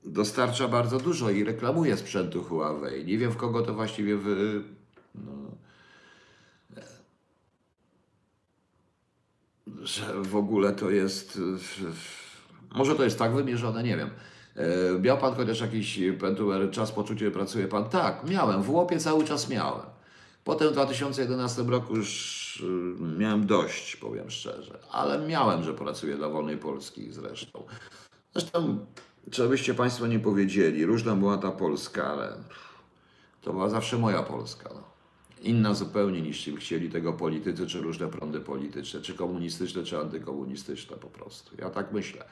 dostarcza 0.05 0.69
bardzo 0.69 0.99
dużo 0.99 1.31
i 1.31 1.45
reklamuje 1.45 1.97
sprzętu 1.97 2.45
Huawei. 2.45 3.05
Nie 3.05 3.19
wiem 3.19 3.31
w 3.31 3.37
kogo 3.37 3.63
to 3.63 3.75
właściwie 3.75 4.17
wy, 4.17 4.63
no, 5.15 5.33
że 9.83 10.23
w 10.23 10.37
ogóle 10.37 10.73
to 10.73 10.91
jest. 10.91 11.41
Może 12.75 12.95
to 12.95 13.05
jest 13.05 13.19
tak 13.19 13.33
wymierzone, 13.35 13.83
nie 13.83 13.97
wiem. 13.97 14.11
E, 14.57 14.99
Miał 15.01 15.19
pan 15.19 15.35
chociaż 15.35 15.61
jakiś 15.61 16.01
pentuer, 16.21 16.71
czas, 16.71 16.93
poczucie, 16.93 17.31
pracuje 17.31 17.69
pan? 17.69 17.85
Tak, 17.85 18.29
miałem. 18.29 18.63
W 18.63 18.71
łopie 18.71 18.99
cały 18.99 19.25
czas 19.25 19.49
miałem. 19.49 19.92
Potem 20.45 20.69
w 20.69 20.73
2011 20.73 21.63
roku 21.63 21.97
już 21.97 22.61
y, 22.61 23.03
miałem 23.19 23.47
dość, 23.47 23.97
powiem 23.97 24.31
szczerze. 24.31 24.79
Ale 24.91 25.27
miałem, 25.27 25.63
że 25.63 25.75
pracuję 25.75 26.17
dla 26.17 26.29
Wolnej 26.29 26.59
Polski 26.59 27.13
zresztą. 27.13 27.65
Zresztą, 28.35 28.87
co 29.33 29.49
byście 29.49 29.75
Państwo 29.75 30.07
nie 30.07 30.19
powiedzieli, 30.19 30.87
różna 30.87 31.17
była 31.17 31.39
ta 31.39 31.51
Polska, 31.51 32.07
ale 32.07 32.37
to 33.43 33.53
była 33.53 33.69
zawsze 33.69 33.99
moja 33.99 34.23
Polska. 34.23 34.71
No. 34.75 34.83
Inna 35.43 35.75
zupełnie 35.75 36.23
niż 36.23 36.51
chcieli 36.59 36.91
tego 36.91 37.13
politycy, 37.13 37.67
czy 37.67 37.81
różne 37.81 38.09
prądy 38.09 38.41
polityczne, 38.41 39.01
czy 39.01 39.15
komunistyczne, 39.15 39.85
czy 39.85 39.99
antykomunistyczne 39.99 40.97
po 40.97 41.09
prostu. 41.09 41.57
Ja 41.59 41.71
tak 41.71 41.93
myślę. 41.93 42.25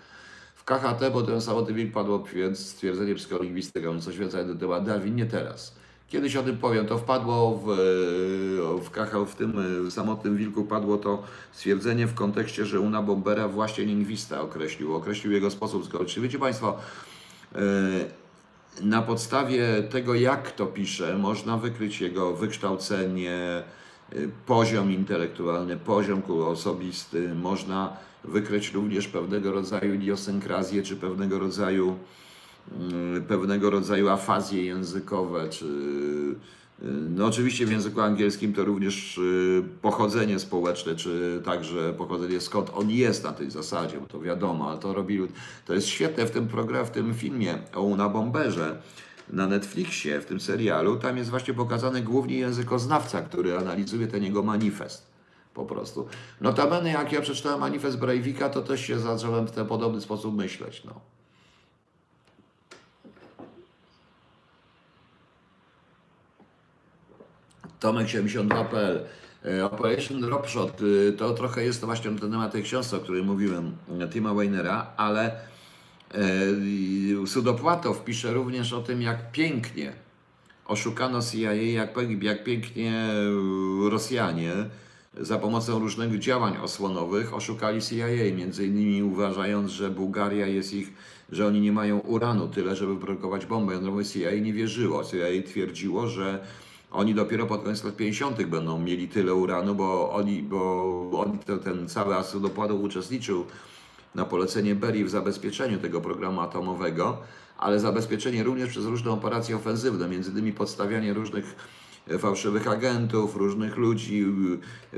W 0.55 0.65
KHT, 0.65 1.11
bo 1.13 1.23
ten 1.23 1.41
samotny 1.41 1.75
wilk 1.75 1.93
padło 1.93 2.25
więc 2.35 2.59
stwierdzenie 2.59 3.15
psycholingwistyka, 3.15 3.91
on 3.91 4.01
coś 4.01 4.19
więcej 4.19 4.43
na 4.43 4.49
ten 4.49 4.59
temat. 4.59 4.87
Darwin, 4.87 5.15
nie 5.15 5.27
teraz. 5.27 5.80
Kiedyś 6.11 6.37
o 6.37 6.43
tym 6.43 6.59
powiem, 6.59 6.87
to 6.87 6.99
wpadło 6.99 7.63
w, 7.65 7.67
w, 8.85 8.91
KH, 8.91 9.15
w 9.27 9.35
tym 9.35 9.55
samotnym 9.91 10.37
wilku 10.37 10.65
padło 10.65 10.97
to 10.97 11.23
stwierdzenie 11.53 12.07
w 12.07 12.15
kontekście, 12.15 12.67
że 12.67 12.81
Una 12.81 13.03
Bombera 13.03 13.49
właśnie 13.49 13.85
lingwista 13.85 14.41
określił, 14.41 14.95
określił 14.95 15.33
jego 15.33 15.51
sposób 15.51 15.85
zgodny. 15.85 16.23
Wiecie 16.23 16.39
Państwo, 16.39 16.79
e, 17.55 17.61
na 18.83 19.03
podstawie 19.03 19.83
tego, 19.91 20.15
jak 20.15 20.53
to 20.53 20.67
pisze, 20.67 21.19
można 21.19 21.57
wykryć 21.57 22.01
jego 22.01 22.37
wykształcenie, 22.37 23.63
poziom 24.47 24.93
intelektualny, 24.93 25.77
poziom 25.77 26.23
osobisty, 26.29 27.35
można 27.35 27.97
wykryć 28.25 28.73
również 28.73 29.09
pewnego 29.09 29.53
rodzaju 29.53 29.95
idiosynkrazję, 29.95 30.83
czy 30.83 30.97
pewnego 30.97 31.39
rodzaju, 31.39 31.97
pewnego 33.29 33.71
rodzaju 33.71 34.09
afazje 34.09 34.65
językowe, 34.65 35.49
czy 35.49 35.67
no 37.17 37.27
oczywiście 37.27 37.67
w 37.67 37.71
języku 37.71 38.01
angielskim 38.01 38.53
to 38.53 38.65
również 38.65 39.19
y, 39.19 39.63
pochodzenie 39.83 40.39
społeczne, 40.39 40.97
czy 40.97 41.43
także 41.45 41.93
pochodzenie 41.93 42.41
skąd 42.41 42.71
on 42.75 42.91
jest 42.91 43.25
na 43.25 43.33
tej 43.33 43.51
zasadzie, 43.51 44.01
bo 44.01 44.07
to 44.07 44.21
wiadomo, 44.21 44.71
ale 44.71 44.79
to 44.79 44.95
robi, 44.95 45.21
to 45.67 45.75
jest 45.75 45.87
świetne 45.87 46.27
w 46.27 46.31
tym 46.31 46.49
programie, 46.49 46.87
w 46.87 46.91
tym 46.91 47.15
filmie 47.15 47.59
o 47.75 47.83
Una 47.83 48.09
Bomberze 48.09 48.83
na 49.31 49.47
Netflixie, 49.47 50.21
w 50.21 50.27
tym 50.27 50.41
serialu, 50.41 50.97
tam 50.97 51.17
jest 51.17 51.31
właśnie 51.31 51.55
pokazany 51.55 52.03
głównie 52.03 52.39
językoznawca, 52.39 53.23
który 53.23 53.59
analizuje 53.59 54.07
ten 54.07 54.25
jego 54.25 54.43
manifest 54.43 55.11
po 55.55 55.65
prostu. 55.65 56.07
Notabene 56.41 56.91
jak 56.91 57.13
ja 57.13 57.21
przeczytałem 57.21 57.61
manifest 57.61 57.99
Breivika, 57.99 58.49
to 58.49 58.63
też 58.63 58.81
się 58.81 58.99
zacząłem 58.99 59.47
w 59.47 59.51
ten 59.51 59.67
podobny 59.67 60.01
sposób 60.01 60.37
myśleć, 60.37 60.85
no. 60.85 61.01
Tomek72.pl 67.81 69.05
e, 69.45 69.65
Operation 69.65 70.21
Dropshot 70.21 70.81
y, 70.83 71.13
to 71.13 71.35
trochę 71.35 71.65
jest 71.65 71.81
to 71.81 71.87
właśnie 71.87 72.11
ten 72.11 72.31
temat 72.31 72.53
tej 72.53 72.63
książki, 72.63 72.97
o 72.97 73.01
której 73.01 73.23
mówiłem, 73.23 73.77
Tima 74.13 74.35
Weinera, 74.35 74.87
ale 74.97 75.33
e, 76.15 77.27
Sudopłatow 77.27 78.05
pisze 78.05 78.33
również 78.33 78.73
o 78.73 78.81
tym, 78.83 79.03
jak 79.03 79.33
pięknie 79.33 79.93
oszukano 80.67 81.23
CIA, 81.23 81.55
jak, 81.55 81.95
jak 82.21 82.45
pięknie 82.45 83.09
Rosjanie 83.91 84.53
za 85.21 85.39
pomocą 85.39 85.79
różnych 85.79 86.19
działań 86.19 86.57
osłonowych 86.57 87.35
oszukali 87.35 87.83
CIA, 87.83 88.37
między 88.37 88.67
innymi 88.67 89.03
uważając, 89.03 89.71
że 89.71 89.91
Bułgaria 89.91 90.47
jest 90.47 90.75
ich, 90.75 90.93
że 91.33 91.47
oni 91.47 91.61
nie 91.61 91.73
mają 91.73 91.99
uranu 91.99 92.49
tyle, 92.49 92.77
żeby 92.77 92.97
produkować 92.97 93.47
bombę 93.47 93.73
jądrową. 93.73 94.05
CIA 94.05 94.31
nie 94.41 94.53
wierzyło. 94.53 95.05
CIA 95.05 95.43
twierdziło, 95.47 96.07
że 96.07 96.45
oni 96.91 97.15
dopiero 97.15 97.47
pod 97.47 97.63
koniec 97.63 97.85
lat 97.85 97.97
50. 97.97 98.43
będą 98.43 98.79
mieli 98.79 99.09
tyle 99.09 99.35
uranu, 99.35 99.75
bo 99.75 100.13
oni, 100.13 100.43
bo 100.43 101.11
oni 101.13 101.39
ten 101.65 101.89
cały 101.89 102.17
Asudopładu 102.17 102.83
uczestniczył 102.83 103.45
na 104.15 104.25
polecenie 104.25 104.75
Berii 104.75 105.05
w 105.05 105.11
zabezpieczeniu 105.11 105.79
tego 105.79 106.01
programu 106.01 106.41
atomowego, 106.41 107.19
ale 107.59 107.81
zabezpieczenie 107.81 108.43
również 108.43 108.69
przez 108.69 108.85
różne 108.85 109.11
operacje 109.11 109.57
ofensywne, 109.57 110.09
między 110.09 110.31
innymi 110.31 110.53
podstawianie 110.53 111.15
różnych 111.15 111.57
fałszywych 112.19 112.69
agentów, 112.69 113.37
różnych 113.37 113.77
ludzi, 113.77 114.27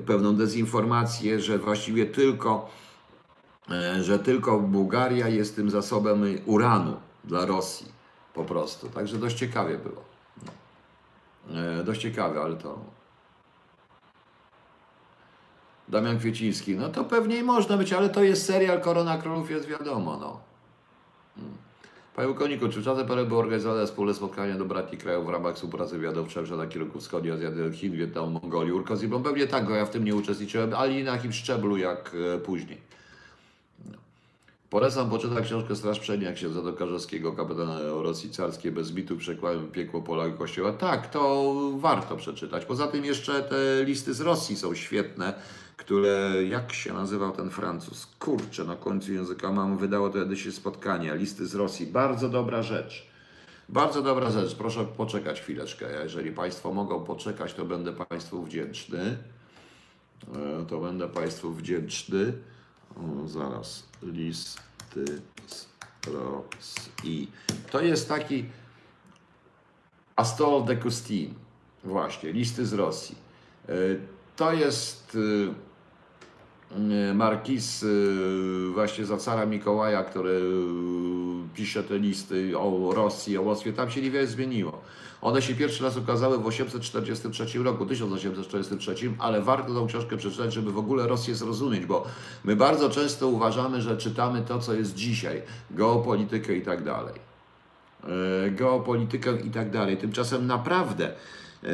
pewną 0.06 0.36
dezinformację, 0.36 1.40
że 1.40 1.58
właściwie 1.58 2.06
tylko, 2.06 2.70
e, 3.70 4.02
że 4.02 4.18
tylko 4.18 4.60
Bułgaria 4.60 5.28
jest 5.28 5.56
tym 5.56 5.70
zasobem 5.70 6.24
uranu 6.46 6.96
dla 7.24 7.46
Rosji 7.46 7.86
po 8.34 8.44
prostu. 8.44 8.88
Także 8.88 9.18
dość 9.18 9.36
ciekawie 9.36 9.78
było. 9.78 10.11
E, 11.50 11.84
dość 11.84 12.00
ciekawe, 12.00 12.40
ale 12.40 12.56
to. 12.56 12.78
Damian 15.88 16.18
Kwieciński. 16.18 16.76
No 16.76 16.88
to 16.88 17.04
pewnie 17.04 17.36
i 17.36 17.42
można 17.42 17.76
być, 17.76 17.92
ale 17.92 18.08
to 18.08 18.22
jest 18.22 18.46
serial 18.46 18.80
Korona 18.80 19.18
Królów, 19.18 19.50
jest 19.50 19.66
wiadomo. 19.66 20.16
No. 20.20 20.40
Hmm. 21.36 21.56
Panie 22.16 22.28
Łukoniku, 22.28 22.68
czy 22.68 22.82
czasem 22.82 23.06
parę 23.06 23.24
były 23.24 23.40
organizowane 23.40 23.86
wspólne 23.86 24.14
spotkania 24.14 24.58
do 24.58 24.64
braci 24.64 24.96
krajów 24.96 25.26
w 25.26 25.28
ramach 25.28 25.54
współpracy 25.54 25.98
wywiadowczej 25.98 26.44
na 26.58 26.66
kierunku 26.66 27.00
wschodniej, 27.00 27.32
Azjaty, 27.32 27.72
Chin, 27.72 27.92
Wietnamu, 27.92 28.30
Mongolii, 28.30 28.72
Urkozibą? 28.72 29.22
Pewnie 29.22 29.46
tak, 29.46 29.66
bo 29.66 29.70
ja 29.70 29.84
w 29.86 29.90
tym 29.90 30.04
nie 30.04 30.14
uczestniczyłem, 30.14 30.74
ale 30.74 30.94
nie 30.94 31.04
na 31.04 31.12
jakim 31.12 31.32
szczeblu 31.32 31.76
jak 31.76 32.16
e, 32.34 32.38
później. 32.38 32.80
Polecam 34.72 35.10
poczytać 35.10 35.44
książkę 35.44 35.76
Straż 35.76 36.00
Przednia 36.00 36.32
księdza 36.32 36.62
Dokarzewskiego, 36.62 37.32
kapitana 37.32 37.80
Rosji 37.82 38.30
Carskiej, 38.30 38.72
bez 38.72 38.92
mitu 38.92 39.16
przekładem 39.16 39.70
Piekło 39.70 40.02
Pola 40.02 40.26
i 40.26 40.32
Kościoła. 40.32 40.72
Tak, 40.72 41.10
to 41.10 41.52
warto 41.76 42.16
przeczytać. 42.16 42.64
Poza 42.64 42.86
tym 42.86 43.04
jeszcze 43.04 43.42
te 43.42 43.84
listy 43.84 44.14
z 44.14 44.20
Rosji 44.20 44.56
są 44.56 44.74
świetne, 44.74 45.34
które, 45.76 46.32
jak 46.48 46.72
się 46.72 46.92
nazywał 46.92 47.32
ten 47.32 47.50
Francuz? 47.50 48.06
Kurczę, 48.18 48.64
na 48.64 48.76
końcu 48.76 49.12
języka 49.12 49.52
mam, 49.52 49.78
wydało 49.78 50.10
to 50.10 50.18
kiedyś 50.18 50.54
spotkania, 50.54 51.14
listy 51.14 51.46
z 51.46 51.54
Rosji. 51.54 51.86
Bardzo 51.86 52.28
dobra 52.28 52.62
rzecz. 52.62 53.06
Bardzo 53.68 54.02
dobra 54.02 54.30
rzecz. 54.30 54.54
Proszę 54.54 54.84
poczekać 54.84 55.40
chwileczkę. 55.40 55.86
Jeżeli 56.02 56.32
Państwo 56.32 56.74
mogą 56.74 57.04
poczekać, 57.04 57.54
to 57.54 57.64
będę 57.64 57.92
Państwu 57.92 58.42
wdzięczny. 58.42 59.16
E, 60.60 60.66
to 60.66 60.80
będę 60.80 61.08
Państwu 61.08 61.52
wdzięczny. 61.52 62.32
O, 62.96 63.28
zaraz, 63.28 63.82
listy 64.02 65.04
z 65.48 65.66
Rosji. 66.06 67.30
To 67.70 67.80
jest 67.80 68.08
taki 68.08 68.44
Astol 70.16 70.64
de 70.64 70.76
Custin, 70.76 71.34
właśnie, 71.84 72.32
listy 72.32 72.66
z 72.66 72.72
Rosji. 72.72 73.16
E, 73.68 73.72
to 74.36 74.52
jest 74.52 75.18
e, 76.70 76.74
e, 77.10 77.14
markiz 77.14 77.84
właśnie 78.74 79.04
za 79.04 79.16
cara 79.16 79.46
Mikołaja, 79.46 80.04
który 80.04 80.40
pisze 81.54 81.84
te 81.84 81.98
listy 81.98 82.58
o 82.58 82.92
Rosji, 82.94 83.38
o 83.38 83.42
Moskwie. 83.42 83.72
Tam 83.72 83.90
się 83.90 84.02
niewiele 84.02 84.26
zmieniło. 84.26 84.82
One 85.22 85.42
się 85.42 85.54
pierwszy 85.54 85.84
raz 85.84 85.96
ukazały 85.96 86.38
w 86.38 86.46
843 86.46 87.58
roku, 87.58 87.86
1843, 87.86 88.94
ale 89.18 89.42
warto 89.42 89.74
tą 89.74 89.86
książkę 89.86 90.16
przeczytać, 90.16 90.52
żeby 90.52 90.72
w 90.72 90.78
ogóle 90.78 91.06
Rosję 91.08 91.34
zrozumieć, 91.34 91.86
bo 91.86 92.06
my 92.44 92.56
bardzo 92.56 92.90
często 92.90 93.28
uważamy, 93.28 93.82
że 93.82 93.96
czytamy 93.96 94.42
to, 94.42 94.58
co 94.58 94.74
jest 94.74 94.94
dzisiaj, 94.94 95.42
geopolitykę 95.70 96.56
i 96.56 96.62
tak 96.62 96.84
dalej. 96.84 97.14
E, 98.04 98.50
geopolitykę 98.50 99.40
i 99.40 99.50
tak 99.50 99.70
dalej. 99.70 99.96
Tymczasem 99.96 100.46
naprawdę, 100.46 101.08
e, 101.08 101.68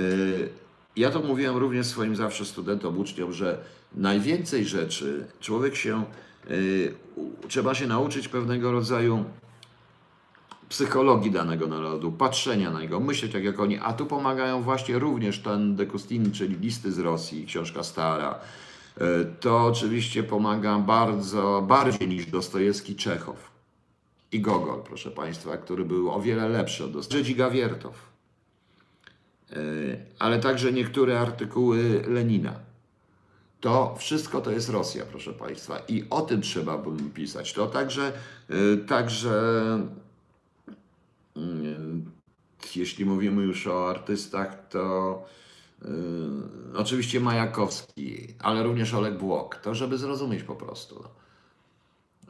ja 0.97 1.11
to 1.11 1.20
mówiłem 1.20 1.57
również 1.57 1.87
swoim 1.87 2.16
zawsze 2.16 2.45
studentom, 2.45 2.99
uczniom, 2.99 3.33
że 3.33 3.59
najwięcej 3.95 4.65
rzeczy 4.65 5.27
człowiek 5.41 5.77
się, 5.77 6.05
e, 6.45 7.49
trzeba 7.49 7.75
się 7.75 7.87
nauczyć 7.87 8.29
pewnego 8.29 8.73
rodzaju 8.73 9.25
psychologii 10.69 11.31
danego 11.31 11.66
narodu, 11.66 12.12
patrzenia 12.12 12.70
na 12.70 12.81
niego, 12.81 13.01
myśleć 13.01 13.32
tak 13.32 13.45
jak 13.45 13.61
oni, 13.61 13.78
a 13.78 13.93
tu 13.93 14.07
pomagają 14.07 14.62
właśnie 14.62 14.99
również 14.99 15.39
ten 15.39 15.77
Dekustini, 15.77 16.32
czyli 16.32 16.57
listy 16.57 16.93
z 16.93 16.99
Rosji, 16.99 17.47
książka 17.47 17.82
stara. 17.82 18.35
E, 19.01 19.24
to 19.24 19.65
oczywiście 19.65 20.23
pomaga 20.23 20.78
bardzo, 20.78 21.65
bardziej 21.69 22.09
niż 22.09 22.27
Dostojewski 22.27 22.97
Czechow 22.97 23.51
i 24.32 24.40
Gogol, 24.40 24.82
proszę 24.82 25.11
Państwa, 25.11 25.57
który 25.57 25.85
był 25.85 26.11
o 26.11 26.20
wiele 26.20 26.49
lepszy 26.49 26.85
od 26.85 26.93
Dostojewskiego. 26.93 27.45
Gawiertow, 27.45 27.95
e, 29.51 29.57
ale 30.19 30.39
także 30.39 30.73
niektóre 30.73 31.20
artykuły 31.20 32.03
Lenina. 32.09 32.55
To 33.61 33.95
wszystko 33.99 34.40
to 34.40 34.51
jest 34.51 34.69
Rosja, 34.69 35.05
proszę 35.11 35.32
Państwa, 35.32 35.78
i 35.89 36.05
o 36.11 36.20
tym 36.20 36.43
trzeba 36.43 36.78
by 36.78 37.11
pisać. 37.11 37.53
To 37.53 37.66
także, 37.66 38.12
e, 38.51 38.77
także 38.77 39.32
jeśli 42.77 43.05
mówimy 43.05 43.43
już 43.43 43.66
o 43.66 43.90
artystach, 43.90 44.69
to 44.69 45.24
y, 45.82 45.89
oczywiście 46.77 47.20
Majakowski, 47.20 48.35
ale 48.39 48.62
również 48.62 48.94
Olek 48.94 49.19
Błok. 49.19 49.56
To, 49.56 49.74
żeby 49.74 49.98
zrozumieć 49.98 50.43
po 50.43 50.55
prostu. 50.55 51.05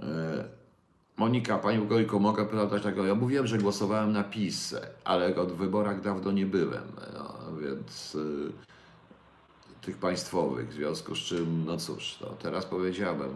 E, 0.03 0.45
Monika, 1.17 1.59
Pani 1.59 1.87
Gojko, 1.87 2.19
mogę 2.19 2.47
pytać 2.47 2.83
tego. 2.83 3.07
Ja 3.07 3.15
mówiłem, 3.15 3.47
że 3.47 3.59
głosowałem 3.59 4.13
na 4.13 4.25
PiS, 4.25 4.75
ale 5.05 5.37
od 5.37 5.53
wyborach 5.53 6.01
dawno 6.01 6.33
nie 6.33 6.47
byłem, 6.47 6.93
no, 7.15 7.57
więc 7.57 8.15
y, 8.15 8.53
tych 9.81 9.97
państwowych, 9.97 10.69
w 10.69 10.73
związku 10.73 11.15
z 11.15 11.19
czym, 11.19 11.65
no 11.65 11.77
cóż, 11.77 12.19
no, 12.21 12.27
teraz 12.27 12.67
powiedziałem, 12.67 13.31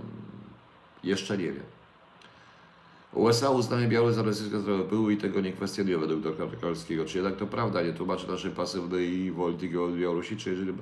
jeszcze 1.04 1.38
nie 1.38 1.52
wiem. 1.52 1.81
USA 3.14 3.50
uznaje 3.50 3.88
białe 3.88 4.12
za 4.12 4.22
rosyjskie 4.22 4.58
zdrowe 4.58 4.84
były 4.84 5.12
i 5.12 5.16
tego 5.16 5.40
nie 5.40 5.52
kwestionuje 5.52 5.98
według 5.98 6.20
doktora 6.20 6.50
Kalskiego. 6.60 7.04
Czy 7.04 7.18
jednak 7.18 7.36
to 7.36 7.46
prawda, 7.46 7.82
nie 7.82 7.92
tłumaczy 7.92 8.28
naszej 8.28 8.50
pasywnej 8.50 9.32
wolty 9.32 9.80
od 9.80 9.96
Białorusi, 9.96 10.36
czy 10.36 10.50
jeżeli... 10.50 10.72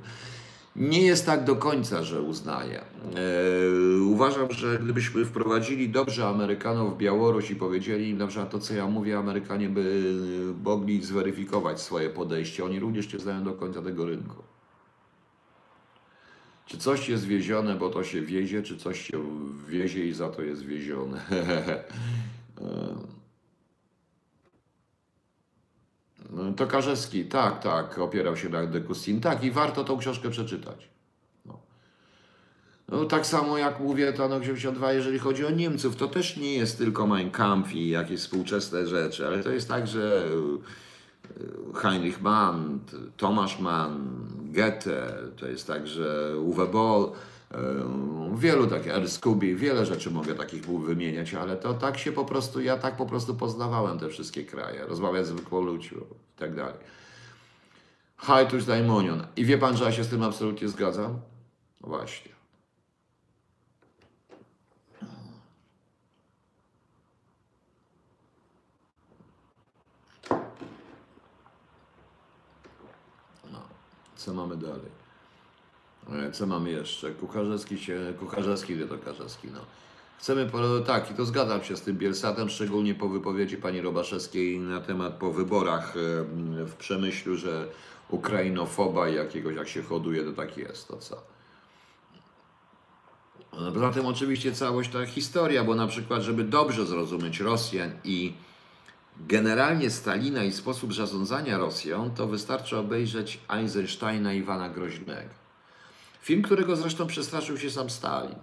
Nie 0.76 1.02
jest 1.02 1.26
tak 1.26 1.44
do 1.44 1.56
końca, 1.56 2.02
że 2.02 2.22
uznaje. 2.22 2.80
Eee, 2.80 4.00
uważam, 4.00 4.52
że 4.52 4.78
gdybyśmy 4.78 5.24
wprowadzili 5.24 5.88
dobrze 5.88 6.26
Amerykanów 6.26 6.94
w 6.94 6.96
Białoruś 6.96 7.50
i 7.50 7.56
powiedzieli 7.56 8.08
im 8.08 8.18
na 8.18 8.26
przykład 8.26 8.50
to, 8.50 8.58
co 8.58 8.74
ja 8.74 8.86
mówię, 8.86 9.18
Amerykanie 9.18 9.68
by 9.68 10.14
mogli 10.64 11.02
zweryfikować 11.02 11.80
swoje 11.80 12.10
podejście. 12.10 12.64
Oni 12.64 12.80
również 12.80 13.12
nie 13.12 13.18
znają 13.18 13.44
do 13.44 13.52
końca 13.52 13.82
tego 13.82 14.06
rynku. 14.06 14.49
Czy 16.70 16.78
coś 16.78 17.08
jest 17.08 17.24
wiezione, 17.24 17.74
bo 17.74 17.90
to 17.90 18.04
się 18.04 18.22
wiezie, 18.22 18.62
czy 18.62 18.76
coś 18.76 19.00
się 19.06 19.24
wiezie 19.68 20.06
i 20.06 20.12
za 20.12 20.28
to 20.28 20.42
jest 20.42 20.62
wiezione? 20.62 21.20
No, 26.30 26.52
to 26.52 26.66
Karzewski, 26.66 27.24
tak, 27.24 27.62
tak, 27.62 27.98
opierał 27.98 28.36
się 28.36 28.48
na 28.48 28.66
Dekustin. 28.66 29.20
Tak, 29.20 29.44
i 29.44 29.50
warto 29.50 29.84
tą 29.84 29.98
książkę 29.98 30.30
przeczytać. 30.30 30.88
No. 31.46 31.58
no 32.88 33.04
tak 33.04 33.26
samo 33.26 33.58
jak 33.58 33.80
mówię, 33.80 34.12
to 34.12 34.24
82, 34.24 34.92
jeżeli 34.92 35.18
chodzi 35.18 35.46
o 35.46 35.50
Niemców, 35.50 35.96
to 35.96 36.08
też 36.08 36.36
nie 36.36 36.54
jest 36.54 36.78
tylko 36.78 37.06
Mein 37.06 37.30
Kampf 37.30 37.72
i 37.72 37.88
jakieś 37.88 38.20
współczesne 38.20 38.86
rzeczy, 38.86 39.26
ale 39.26 39.42
to 39.42 39.50
jest 39.50 39.68
tak, 39.68 39.86
że 39.86 40.28
Heinrich 41.74 42.20
Mann, 42.20 42.80
Thomas 43.16 43.60
Mann, 43.60 44.26
Goethe, 44.52 45.18
to 45.36 45.48
jest 45.48 45.66
także 45.66 46.36
Uwe 46.38 46.66
Boll, 46.66 47.12
wielu 48.34 48.66
takich, 48.66 48.92
Erskubi, 48.92 49.56
wiele 49.56 49.86
rzeczy 49.86 50.10
mogę 50.10 50.34
takich 50.34 50.66
wymieniać, 50.66 51.34
ale 51.34 51.56
to 51.56 51.74
tak 51.74 51.98
się 51.98 52.12
po 52.12 52.24
prostu, 52.24 52.60
ja 52.60 52.76
tak 52.76 52.96
po 52.96 53.06
prostu 53.06 53.34
poznawałem 53.34 53.98
te 53.98 54.08
wszystkie 54.08 54.44
kraje, 54.44 54.86
rozmawiać 54.86 55.26
z 55.26 55.28
zwykłą 55.28 55.60
ludźmi 55.60 55.98
i 56.36 56.38
tak 56.38 56.54
dalej. 56.54 56.74
Hajtuś 58.16 58.64
Daimonion. 58.64 59.26
I 59.36 59.44
wie 59.44 59.58
pan, 59.58 59.76
że 59.76 59.84
ja 59.84 59.92
się 59.92 60.04
z 60.04 60.08
tym 60.08 60.22
absolutnie 60.22 60.68
zgadzam? 60.68 61.20
Właśnie. 61.80 62.29
Co 74.20 74.34
mamy 74.34 74.56
dalej? 74.56 74.90
E, 76.12 76.32
co 76.32 76.46
mamy 76.46 76.70
jeszcze? 76.70 77.10
Kucharzewski 77.10 77.78
się, 77.78 78.14
Kucharzewski, 78.18 78.76
wie 78.76 78.86
to 78.86 78.98
Karzewski, 78.98 79.48
no. 79.54 79.60
Chcemy, 80.18 80.50
tak, 80.86 81.10
i 81.10 81.14
to 81.14 81.24
zgadzam 81.24 81.64
się 81.64 81.76
z 81.76 81.82
tym 81.82 81.98
Bielsatem, 81.98 82.48
szczególnie 82.48 82.94
po 82.94 83.08
wypowiedzi 83.08 83.56
pani 83.56 83.80
Robaszewskiej 83.80 84.58
na 84.58 84.80
temat 84.80 85.12
po 85.12 85.32
wyborach 85.32 85.96
e, 85.96 86.00
w 86.64 86.74
Przemyślu, 86.78 87.36
że 87.36 87.66
ukrainofoba 88.08 89.08
jakiegoś, 89.08 89.56
jak 89.56 89.68
się 89.68 89.82
hoduje, 89.82 90.24
to 90.24 90.32
tak 90.32 90.56
jest, 90.56 90.88
to 90.88 90.96
co? 90.96 91.22
Poza 93.50 93.90
tym 93.90 94.06
oczywiście 94.06 94.52
całość 94.52 94.92
ta 94.92 95.06
historia, 95.06 95.64
bo 95.64 95.74
na 95.74 95.86
przykład, 95.86 96.22
żeby 96.22 96.44
dobrze 96.44 96.86
zrozumieć 96.86 97.40
Rosjan 97.40 97.90
i 98.04 98.32
generalnie 99.16 99.90
Stalina 99.90 100.44
i 100.44 100.52
sposób 100.52 100.94
zarządzania 100.94 101.58
Rosją, 101.58 102.10
to 102.10 102.26
wystarczy 102.26 102.76
obejrzeć 102.76 103.40
Eisensteina 103.48 104.32
Iwana 104.32 104.68
Groźnego. 104.68 105.34
Film, 106.22 106.42
którego 106.42 106.76
zresztą 106.76 107.06
przestraszył 107.06 107.58
się 107.58 107.70
sam 107.70 107.90
Stalin. 107.90 108.38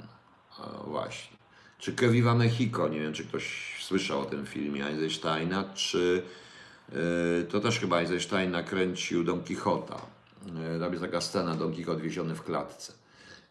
O, 0.60 0.84
właśnie. 0.84 1.38
Czy 1.80 1.94
Keviva 1.94 2.36
Mexico, 2.36 2.88
nie 2.88 3.00
wiem 3.00 3.14
czy 3.14 3.26
ktoś 3.26 3.76
słyszał 3.84 4.22
o 4.22 4.26
tym 4.26 4.46
filmie 4.46 4.86
Eisensteina, 4.86 5.64
czy 5.74 6.24
yy, 6.92 7.48
to 7.50 7.60
też 7.60 7.80
chyba 7.80 8.00
Eisenstein 8.00 8.52
nakręcił 8.52 9.24
Don 9.24 9.44
Quixota. 9.44 10.02
Yy, 10.46 10.80
tam 10.80 10.92
jest 10.92 11.04
taka 11.04 11.22
scena 11.22 11.56
Don 11.56 11.74
Quixote 11.74 12.02
wieziony 12.02 12.36
w 12.36 12.44
klatce. 12.44 12.94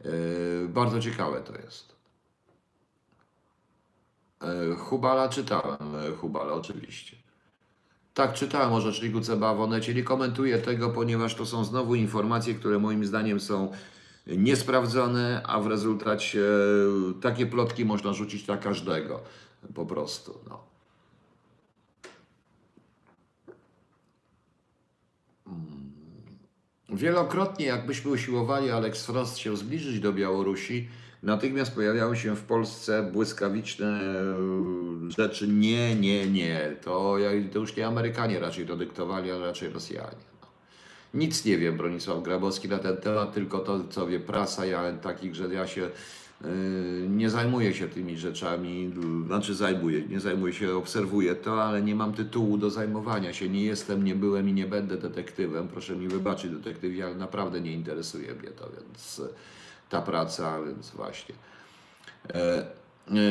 Yy, 0.05 0.69
bardzo 0.69 1.01
ciekawe 1.01 1.41
to 1.41 1.53
jest. 1.59 1.96
E, 4.47 4.77
Hubala 4.77 5.29
czytałem, 5.29 5.97
e, 5.97 6.17
Hubala 6.17 6.53
oczywiście. 6.53 7.17
Tak, 8.15 8.35
czytałem 8.35 8.73
o 8.73 8.81
rzeczniku 8.81 9.21
CBA 9.21 9.55
w. 9.55 9.95
Nie 9.95 10.03
komentuję 10.03 10.59
tego, 10.59 10.91
ponieważ 10.91 11.35
to 11.35 11.47
są 11.47 11.65
znowu 11.65 11.95
informacje, 11.95 12.55
które 12.55 12.79
moim 12.79 13.05
zdaniem 13.05 13.41
są 13.41 13.73
niesprawdzone, 14.27 15.43
a 15.45 15.61
w 15.61 15.67
rezultacie 15.67 16.41
e, 16.41 17.21
takie 17.23 17.47
plotki 17.47 17.85
można 17.85 18.13
rzucić 18.13 18.47
na 18.47 18.57
każdego. 18.57 19.21
Po 19.75 19.87
prostu. 19.87 20.39
No. 20.49 20.65
Hmm. 25.45 25.93
Wielokrotnie, 26.89 27.67
jakbyśmy 27.67 28.11
usiłowali 28.11 28.71
Alex 28.71 29.07
Frost 29.07 29.39
się 29.39 29.57
zbliżyć 29.57 30.01
do 30.01 30.13
Białorusi, 30.13 30.89
natychmiast 31.27 31.75
pojawiały 31.75 32.17
się 32.17 32.37
w 32.37 32.43
Polsce 32.43 33.11
błyskawiczne 33.13 34.01
e, 34.01 35.11
rzeczy. 35.11 35.49
Nie, 35.49 35.95
nie, 35.95 36.27
nie. 36.27 36.77
To, 36.85 37.17
to 37.53 37.59
już 37.59 37.77
nie 37.77 37.87
Amerykanie 37.87 38.41
raczej 38.41 38.67
to 38.67 38.77
dyktowali, 38.77 39.31
ale 39.31 39.47
raczej 39.47 39.71
Rosjanie. 39.71 40.27
Nic 41.15 41.45
nie 41.45 41.59
wiem, 41.59 41.77
Bronisław 41.77 42.23
Grabowski 42.23 42.69
na 42.69 42.79
ten 42.79 42.97
temat, 42.97 43.35
tylko 43.35 43.59
to, 43.59 43.85
co 43.91 44.07
wie 44.07 44.21
prasa, 44.21 44.67
ja 44.67 44.93
takich, 44.93 45.35
że 45.35 45.55
ja 45.55 45.67
się 45.67 45.81
yy, 45.81 46.49
nie 47.09 47.31
zajmuję 47.31 47.75
się 47.75 47.89
tymi 47.89 48.19
rzeczami, 48.19 48.95
znaczy 49.27 49.55
zajmuję, 49.55 50.03
nie 50.09 50.21
zajmuję 50.21 50.53
się, 50.53 50.77
obserwuję 50.77 51.35
to, 51.35 51.65
ale 51.65 51.83
nie 51.83 51.95
mam 51.95 52.13
tytułu 52.13 52.59
do 52.59 52.71
zajmowania 52.71 53.33
się. 53.33 53.49
Nie 53.49 53.65
jestem, 53.65 54.05
nie 54.05 54.15
byłem 54.15 54.49
i 54.49 54.53
nie 54.53 54.67
będę 54.67 54.97
detektywem. 54.97 55.69
Proszę 55.69 55.97
mi 55.97 56.09
wybaczyć, 56.09 56.51
detektywi, 56.51 57.03
ale 57.03 57.15
naprawdę 57.15 57.61
nie 57.61 57.73
interesuje 57.73 58.35
mnie 58.35 58.51
to, 58.51 58.71
więc 58.81 59.23
ta 59.89 60.03
praca, 60.03 60.63
więc 60.63 60.91
właśnie. 60.91 61.35
E, 62.35 62.67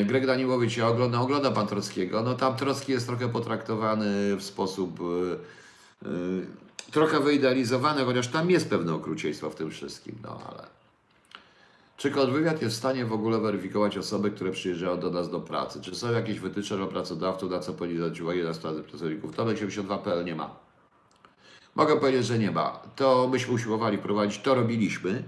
e, 0.00 0.04
Greg 0.04 0.26
Daniłowicz, 0.26 0.76
ja 0.76 0.88
oglądam, 0.88 1.22
ogląda 1.22 1.50
pan 1.50 1.66
Trockiego. 1.66 2.22
No 2.22 2.34
tam 2.34 2.56
Trocki 2.56 2.92
jest 2.92 3.06
trochę 3.06 3.28
potraktowany 3.28 4.36
w 4.36 4.42
sposób 4.42 5.00
e, 5.00 6.10
trochę 6.90 7.20
wyidealizowany, 7.20 8.04
chociaż 8.04 8.28
tam 8.28 8.50
jest 8.50 8.70
pewne 8.70 8.94
okrucieństwo 8.94 9.50
w 9.50 9.54
tym 9.54 9.70
wszystkim, 9.70 10.16
no 10.22 10.40
ale... 10.48 10.76
Czy 11.96 12.10
kontrwywiad 12.10 12.62
jest 12.62 12.76
w 12.76 12.78
stanie 12.78 13.04
w 13.04 13.12
ogóle 13.12 13.38
weryfikować 13.38 13.98
osoby, 13.98 14.30
które 14.30 14.50
przyjeżdżają 14.50 15.00
do 15.00 15.10
nas 15.10 15.30
do 15.30 15.40
pracy? 15.40 15.80
Czy 15.80 15.94
są 15.94 16.12
jakieś 16.12 16.40
wytyczne 16.40 16.76
dla 16.76 16.86
pracodawców, 16.86 17.50
na 17.50 17.58
co 17.58 17.72
powinni 17.72 17.98
zwrócić 17.98 18.20
uwagę 18.20 18.44
na 18.44 18.54
sprawy 18.54 18.82
pracowników? 18.82 19.36
Tomek 19.36 19.58
72.pl 19.58 20.24
nie 20.24 20.34
ma. 20.34 20.50
Mogę 21.74 21.96
powiedzieć, 21.96 22.26
że 22.26 22.38
nie 22.38 22.50
ma. 22.50 22.80
To 22.96 23.28
myśmy 23.28 23.54
usiłowali 23.54 23.98
wprowadzić, 23.98 24.42
to 24.42 24.54
robiliśmy. 24.54 25.22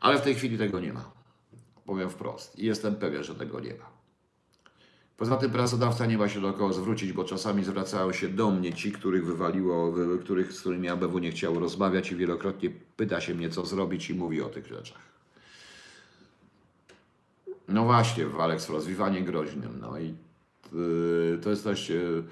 Ale 0.00 0.18
w 0.18 0.22
tej 0.22 0.34
chwili 0.34 0.58
tego 0.58 0.80
nie 0.80 0.92
ma. 0.92 1.10
Powiem 1.86 2.10
wprost. 2.10 2.58
I 2.58 2.66
jestem 2.66 2.96
pewien, 2.96 3.24
że 3.24 3.34
tego 3.34 3.60
nie 3.60 3.74
ma. 3.74 3.98
Poza 5.16 5.36
tym 5.36 5.50
pracodawca 5.50 6.06
nie 6.06 6.18
ma 6.18 6.28
się 6.28 6.40
do 6.40 6.52
kogo 6.52 6.72
zwrócić, 6.72 7.12
bo 7.12 7.24
czasami 7.24 7.64
zwracają 7.64 8.12
się 8.12 8.28
do 8.28 8.50
mnie 8.50 8.72
ci, 8.72 8.92
których 8.92 9.26
wywaliło, 9.26 9.94
których, 10.20 10.52
z 10.52 10.60
którymi 10.60 10.88
ABW 10.88 11.18
nie 11.18 11.30
chciał 11.30 11.60
rozmawiać 11.60 12.12
i 12.12 12.16
wielokrotnie 12.16 12.70
pyta 12.96 13.20
się 13.20 13.34
mnie, 13.34 13.50
co 13.50 13.66
zrobić 13.66 14.10
i 14.10 14.14
mówi 14.14 14.42
o 14.42 14.48
tych 14.48 14.66
rzeczach. 14.66 14.98
No 17.68 17.84
właśnie, 17.84 18.26
w 18.26 18.40
Alex 18.40 18.68
rozwiwanie 18.68 19.22
groźnym. 19.22 19.78
No 19.80 19.98
i 19.98 20.14
yy, 20.72 21.38
to 21.42 21.50
jest 21.50 21.64
też... 21.64 21.88
Yy, 21.88 22.24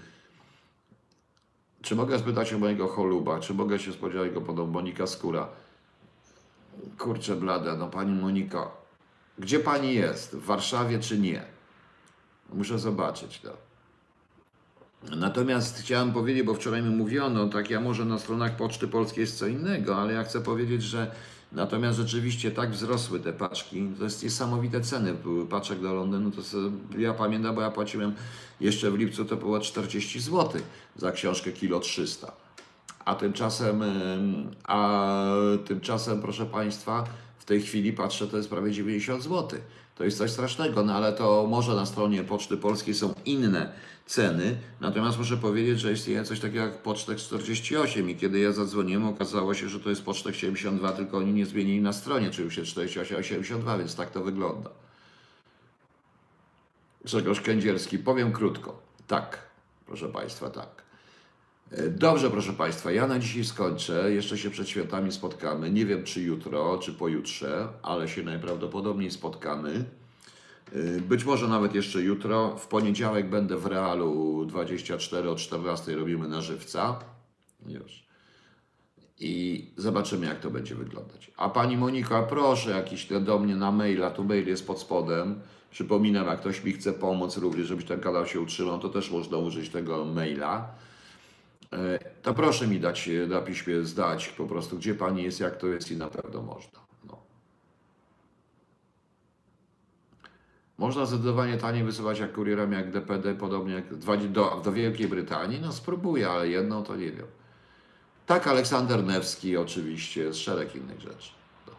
czy 1.83 1.97
mogę 1.97 2.19
spytać 2.19 2.53
o 2.53 2.59
mojego 2.59 2.89
choluba? 2.89 3.41
Czy 3.41 3.55
mogę 3.55 3.79
się 3.79 3.93
spodziewać 3.93 4.31
go 4.31 4.41
podobno 4.41 4.73
Monika 4.73 5.07
Skóra? 5.07 5.49
Kurczę 6.99 7.37
blada, 7.37 7.77
no 7.77 7.89
pani 7.89 8.21
Moniko, 8.21 8.87
gdzie 9.39 9.61
pani 9.61 9.95
jest? 9.95 10.37
W 10.37 10.45
Warszawie 10.45 10.99
czy 10.99 11.19
nie? 11.19 11.43
Muszę 12.53 12.79
zobaczyć 12.79 13.41
to. 13.41 13.57
Natomiast 15.17 15.79
chciałem 15.79 16.13
powiedzieć, 16.13 16.43
bo 16.43 16.55
wczoraj 16.55 16.83
mi 16.83 16.97
mówiono, 16.97 17.49
tak 17.49 17.71
ja 17.71 17.81
może 17.81 18.05
na 18.05 18.19
stronach 18.19 18.57
Poczty 18.57 18.89
Polskiej 18.89 19.21
jest 19.21 19.39
co 19.39 19.47
innego, 19.47 19.97
ale 19.97 20.13
ja 20.13 20.25
chcę 20.25 20.41
powiedzieć, 20.41 20.83
że 20.83 21.11
natomiast 21.53 21.99
rzeczywiście 21.99 22.51
tak 22.51 22.71
wzrosły 22.71 23.21
te 23.21 23.33
paczki, 23.33 23.89
to 23.99 24.05
jest 24.05 24.23
niesamowite 24.23 24.81
ceny 24.81 25.15
paczek 25.51 25.81
do 25.81 25.95
Londynu, 25.95 26.31
to 26.31 26.41
ja 26.99 27.15
pamiętam, 27.15 27.55
bo 27.55 27.61
ja 27.61 27.71
płaciłem 27.71 28.15
jeszcze 28.61 28.91
w 28.91 28.95
lipcu 28.95 29.25
to 29.25 29.37
było 29.37 29.61
40 29.61 30.21
zł 30.21 30.61
za 30.97 31.13
książkę 31.13 31.53
kilo 31.53 31.81
300 31.81 32.46
A 33.07 33.15
tymczasem, 33.15 33.83
ym, 33.83 34.51
a 34.65 35.09
tymczasem, 35.67 36.23
proszę 36.23 36.47
Państwa, 36.47 37.05
w 37.39 37.45
tej 37.45 37.63
chwili 37.63 37.93
patrzę, 37.93 38.27
to 38.27 38.37
jest 38.37 38.51
prawie 38.51 38.73
90 38.73 39.23
zł. 39.23 39.61
To 39.95 40.05
jest 40.05 40.19
coś 40.19 40.31
strasznego, 40.31 40.83
no 40.83 40.95
ale 40.95 41.13
to 41.13 41.47
może 41.51 41.75
na 41.75 41.87
stronie 41.87 42.25
Poczty 42.25 42.57
Polskiej 42.57 42.95
są 42.95 43.15
inne 43.25 43.73
ceny. 44.07 44.57
Natomiast 44.81 45.19
muszę 45.19 45.37
powiedzieć, 45.37 45.81
że 45.81 45.93
istnieje 45.93 46.25
coś 46.25 46.41
takiego 46.41 46.61
jak 46.61 46.83
Pocztek 46.83 47.19
48 47.19 48.11
i 48.11 48.17
kiedy 48.17 48.39
ja 48.39 48.53
zadzwoniłem, 48.53 49.09
okazało 49.09 49.55
się, 49.55 49.69
że 49.69 49.81
to 49.81 49.91
jest 49.91 50.05
Pocztek 50.05 50.35
72, 50.35 50.93
tylko 50.93 51.19
oni 51.19 51.33
nie 51.33 51.47
zmienili 51.47 51.81
na 51.81 51.93
stronie, 51.93 52.31
czy 52.31 52.43
już 52.43 52.57
jest 52.57 52.71
48, 52.71 53.41
82, 53.41 53.79
więc 53.79 53.97
tak 53.97 54.11
to 54.11 54.23
wygląda. 54.23 54.71
Grzegorz 57.05 57.41
Kędzierski, 57.41 57.99
powiem 57.99 58.33
krótko. 58.33 58.83
Tak, 59.07 59.39
proszę 59.87 60.09
Państwa, 60.09 60.51
tak. 60.51 60.86
E, 61.71 61.89
Dobrze, 61.91 62.31
proszę 62.31 62.53
Państwa, 62.53 62.91
ja 62.93 63.07
na 63.07 63.19
dzisiaj 63.19 63.45
skończę. 63.45 64.13
Jeszcze 64.13 64.39
się 64.39 64.51
przed 64.51 64.69
świętami 64.69 65.13
spotkamy. 65.13 65.71
Nie 65.71 65.87
wiem, 65.87 66.05
czy 66.05 66.23
jutro, 66.23 66.79
czy 66.79 66.93
pojutrze, 66.93 67.69
ale 67.83 68.09
się 68.09 68.23
najprawdopodobniej 68.23 69.11
spotkamy. 69.11 69.85
E, 70.73 71.01
Być 71.01 71.25
może 71.25 71.49
nawet 71.49 71.75
jeszcze 71.75 72.03
jutro. 72.03 72.57
W 72.57 72.67
poniedziałek 72.67 73.31
będę 73.31 73.57
w 73.57 73.67
Realu 73.67 74.45
24 74.45 75.31
o 75.31 75.37
14 75.37 75.95
robimy 75.97 76.29
na 76.29 76.41
żywca. 76.41 76.99
Już. 77.67 78.07
I 79.21 79.65
zobaczymy, 79.77 80.27
jak 80.27 80.41
to 80.41 80.51
będzie 80.51 80.75
wyglądać. 80.75 81.31
A 81.37 81.49
pani 81.49 81.77
Monika, 81.77 82.23
proszę 82.23 82.71
jakiś 82.71 83.05
te 83.07 83.21
do 83.21 83.39
mnie 83.39 83.57
na 83.57 83.73
maila, 83.73 84.11
tu 84.11 84.25
mail 84.25 84.49
jest 84.49 84.67
pod 84.67 84.81
spodem. 84.81 85.41
Przypominam, 85.71 86.27
jak 86.27 86.41
ktoś 86.41 86.65
mi 86.65 86.73
chce 86.73 86.93
pomóc 86.93 87.37
również, 87.37 87.67
żeby 87.67 87.83
ten 87.83 88.01
kanał 88.01 88.27
się 88.27 88.41
utrzymał, 88.41 88.79
to 88.79 88.89
też 88.89 89.11
można 89.11 89.39
użyć 89.39 89.69
tego 89.69 90.05
maila. 90.05 90.69
E, 91.73 91.99
To 92.23 92.35
proszę 92.35 92.67
mi 92.67 92.81
dać 92.81 93.09
e, 93.09 93.27
na 93.27 93.41
piśmie 93.41 93.83
zdać 93.85 94.29
po 94.29 94.47
prostu, 94.47 94.77
gdzie 94.77 94.95
pani 94.95 95.23
jest, 95.23 95.41
jak 95.41 95.57
to 95.57 95.67
jest 95.67 95.91
i 95.91 95.97
na 95.97 96.09
pewno 96.09 96.43
można. 96.43 96.81
No. 97.05 97.19
Można 100.79 101.07
zdecydowanie 101.07 101.57
taniej 101.59 101.85
wysyłać 101.85 102.19
jak 102.19 102.33
kurierem, 102.33 102.73
jak 102.73 102.91
DPD, 102.91 103.35
podobnie 103.35 103.75
jak 103.75 103.95
do, 104.29 104.61
do 104.65 104.73
Wielkiej 104.73 105.09
Brytanii. 105.09 105.61
No 105.61 105.73
spróbuję, 105.73 106.31
ale 106.31 106.49
jedną 106.49 106.83
to 106.83 106.97
nie 106.97 107.13
wiem. 107.13 107.27
Tak, 108.27 108.47
Aleksander 108.47 109.05
Newski 109.05 109.57
oczywiście, 109.57 110.33
z 110.33 110.37
szereg 110.37 110.77
innych 110.77 111.01
rzeczy. 111.01 111.31
No. 111.67 111.73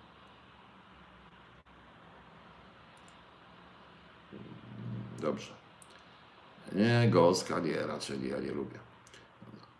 Dobrze. 5.19 5.51
Nie, 6.71 7.09
Gąska, 7.09 7.59
nie, 7.59 7.87
raczej 7.87 8.19
nie, 8.19 8.27
ja 8.27 8.39
nie 8.39 8.51
lubię. 8.51 8.86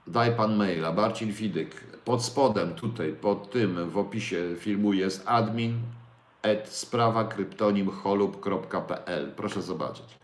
Daj 0.07 0.35
pan 0.35 0.55
maila, 0.55 0.91
Marcin 0.91 1.33
Fidyk. 1.33 1.83
Pod 2.05 2.23
spodem, 2.23 2.73
tutaj, 2.73 3.13
pod 3.13 3.51
tym 3.51 3.89
w 3.89 3.97
opisie 3.97 4.55
filmu 4.59 4.93
jest 4.93 5.23
admin 5.25 5.79
at 6.43 6.69
sprawa 6.69 7.23
kryptonim 7.23 7.89
holub.pl. 7.89 9.31
Proszę 9.35 9.61
zobaczyć. 9.61 10.17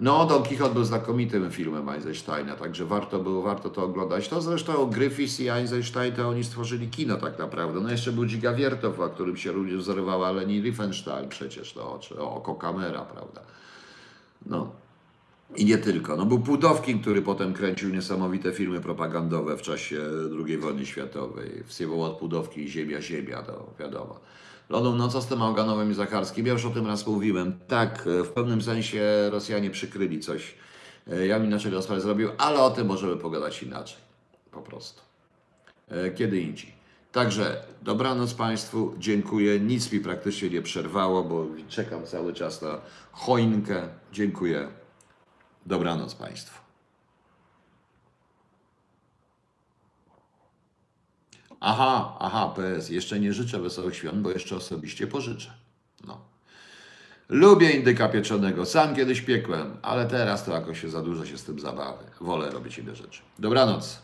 No, 0.00 0.26
Don 0.26 0.42
Quixote 0.42 0.74
był 0.74 0.84
znakomitym 0.84 1.50
filmem 1.50 1.88
Einsteina, 1.88 2.56
także 2.56 2.84
warto 2.84 3.18
było, 3.18 3.42
warto 3.42 3.70
to 3.70 3.84
oglądać. 3.84 4.28
To 4.28 4.40
zresztą 4.40 4.90
Griffiths 4.90 5.40
i 5.40 5.50
Einstein 5.50 6.12
to 6.14 6.28
oni 6.28 6.44
stworzyli 6.44 6.88
kino 6.88 7.16
tak 7.16 7.38
naprawdę. 7.38 7.80
No 7.80 7.90
jeszcze 7.90 8.12
był 8.12 8.26
Dziga 8.26 8.52
Wiertow, 8.52 9.00
o 9.00 9.08
którym 9.08 9.36
się 9.36 9.52
również 9.52 9.76
wzorowała 9.80 10.32
Leni 10.32 10.60
Riefenstahl 10.60 11.28
przecież, 11.28 11.74
no, 11.74 11.98
czy 12.00 12.20
oko 12.20 12.54
kamera, 12.54 13.02
prawda. 13.02 13.40
No, 14.46 14.70
i 15.56 15.64
nie 15.64 15.78
tylko. 15.78 16.16
No 16.16 16.26
był 16.26 16.40
Pudowkin, 16.40 17.00
który 17.00 17.22
potem 17.22 17.54
kręcił 17.54 17.90
niesamowite 17.90 18.52
filmy 18.52 18.80
propagandowe 18.80 19.56
w 19.56 19.62
czasie 19.62 20.00
II 20.46 20.58
wojny 20.58 20.86
światowej. 20.86 21.62
Wsiewoład 21.66 22.12
Pudowki 22.12 22.60
i 22.60 22.68
Ziemia, 22.68 23.02
Ziemia, 23.02 23.42
to 23.42 23.74
wiadomo. 23.78 24.20
Lodą 24.68 24.96
no 24.96 25.08
co 25.08 25.22
z 25.22 25.26
tym 25.26 25.42
Auganowym 25.42 25.90
i 25.90 25.94
Zacharskim? 25.94 26.46
Ja 26.46 26.52
już 26.52 26.64
o 26.64 26.70
tym 26.70 26.86
raz 26.86 27.06
mówiłem. 27.06 27.58
Tak, 27.68 28.08
w 28.24 28.28
pewnym 28.28 28.62
sensie 28.62 29.02
Rosjanie 29.30 29.70
przykryli 29.70 30.20
coś. 30.20 30.54
Ja 31.26 31.38
bym 31.38 31.48
inaczej 31.48 31.72
rozprawę 31.72 32.00
zrobił, 32.00 32.28
ale 32.38 32.60
o 32.60 32.70
tym 32.70 32.86
możemy 32.86 33.16
pogadać 33.16 33.62
inaczej. 33.62 33.98
Po 34.50 34.62
prostu. 34.62 35.02
E, 35.88 36.10
Kiedy 36.10 36.40
indziej. 36.40 36.72
Także 37.12 37.62
dobranoc 37.82 38.34
Państwu, 38.34 38.94
dziękuję. 38.98 39.60
Nic 39.60 39.92
mi 39.92 40.00
praktycznie 40.00 40.50
nie 40.50 40.62
przerwało, 40.62 41.24
bo 41.24 41.46
czekam 41.68 42.06
cały 42.06 42.32
czas 42.32 42.62
na 42.62 42.80
choinkę. 43.12 43.88
Dziękuję. 44.12 44.68
Dobranoc 45.66 46.14
Państwu. 46.14 46.62
Aha, 51.60 52.16
aha, 52.18 52.54
PS. 52.56 52.90
Jeszcze 52.90 53.20
nie 53.20 53.32
życzę 53.32 53.58
wesołych 53.60 53.96
świąt, 53.96 54.22
bo 54.22 54.30
jeszcze 54.30 54.56
osobiście 54.56 55.06
pożyczę. 55.06 55.50
No. 56.06 56.20
Lubię 57.28 57.70
indyka 57.70 58.08
pieczonego. 58.08 58.66
Sam 58.66 58.96
kiedyś 58.96 59.20
piekłem, 59.20 59.76
ale 59.82 60.06
teraz 60.06 60.44
to 60.44 60.52
jakoś 60.52 60.80
się 60.80 60.90
za 60.90 61.02
dużo 61.02 61.26
się 61.26 61.38
z 61.38 61.44
tym 61.44 61.60
zabawy. 61.60 62.04
Wolę 62.20 62.50
robić 62.50 62.78
inne 62.78 62.96
rzeczy. 62.96 63.22
Dobranoc. 63.38 64.02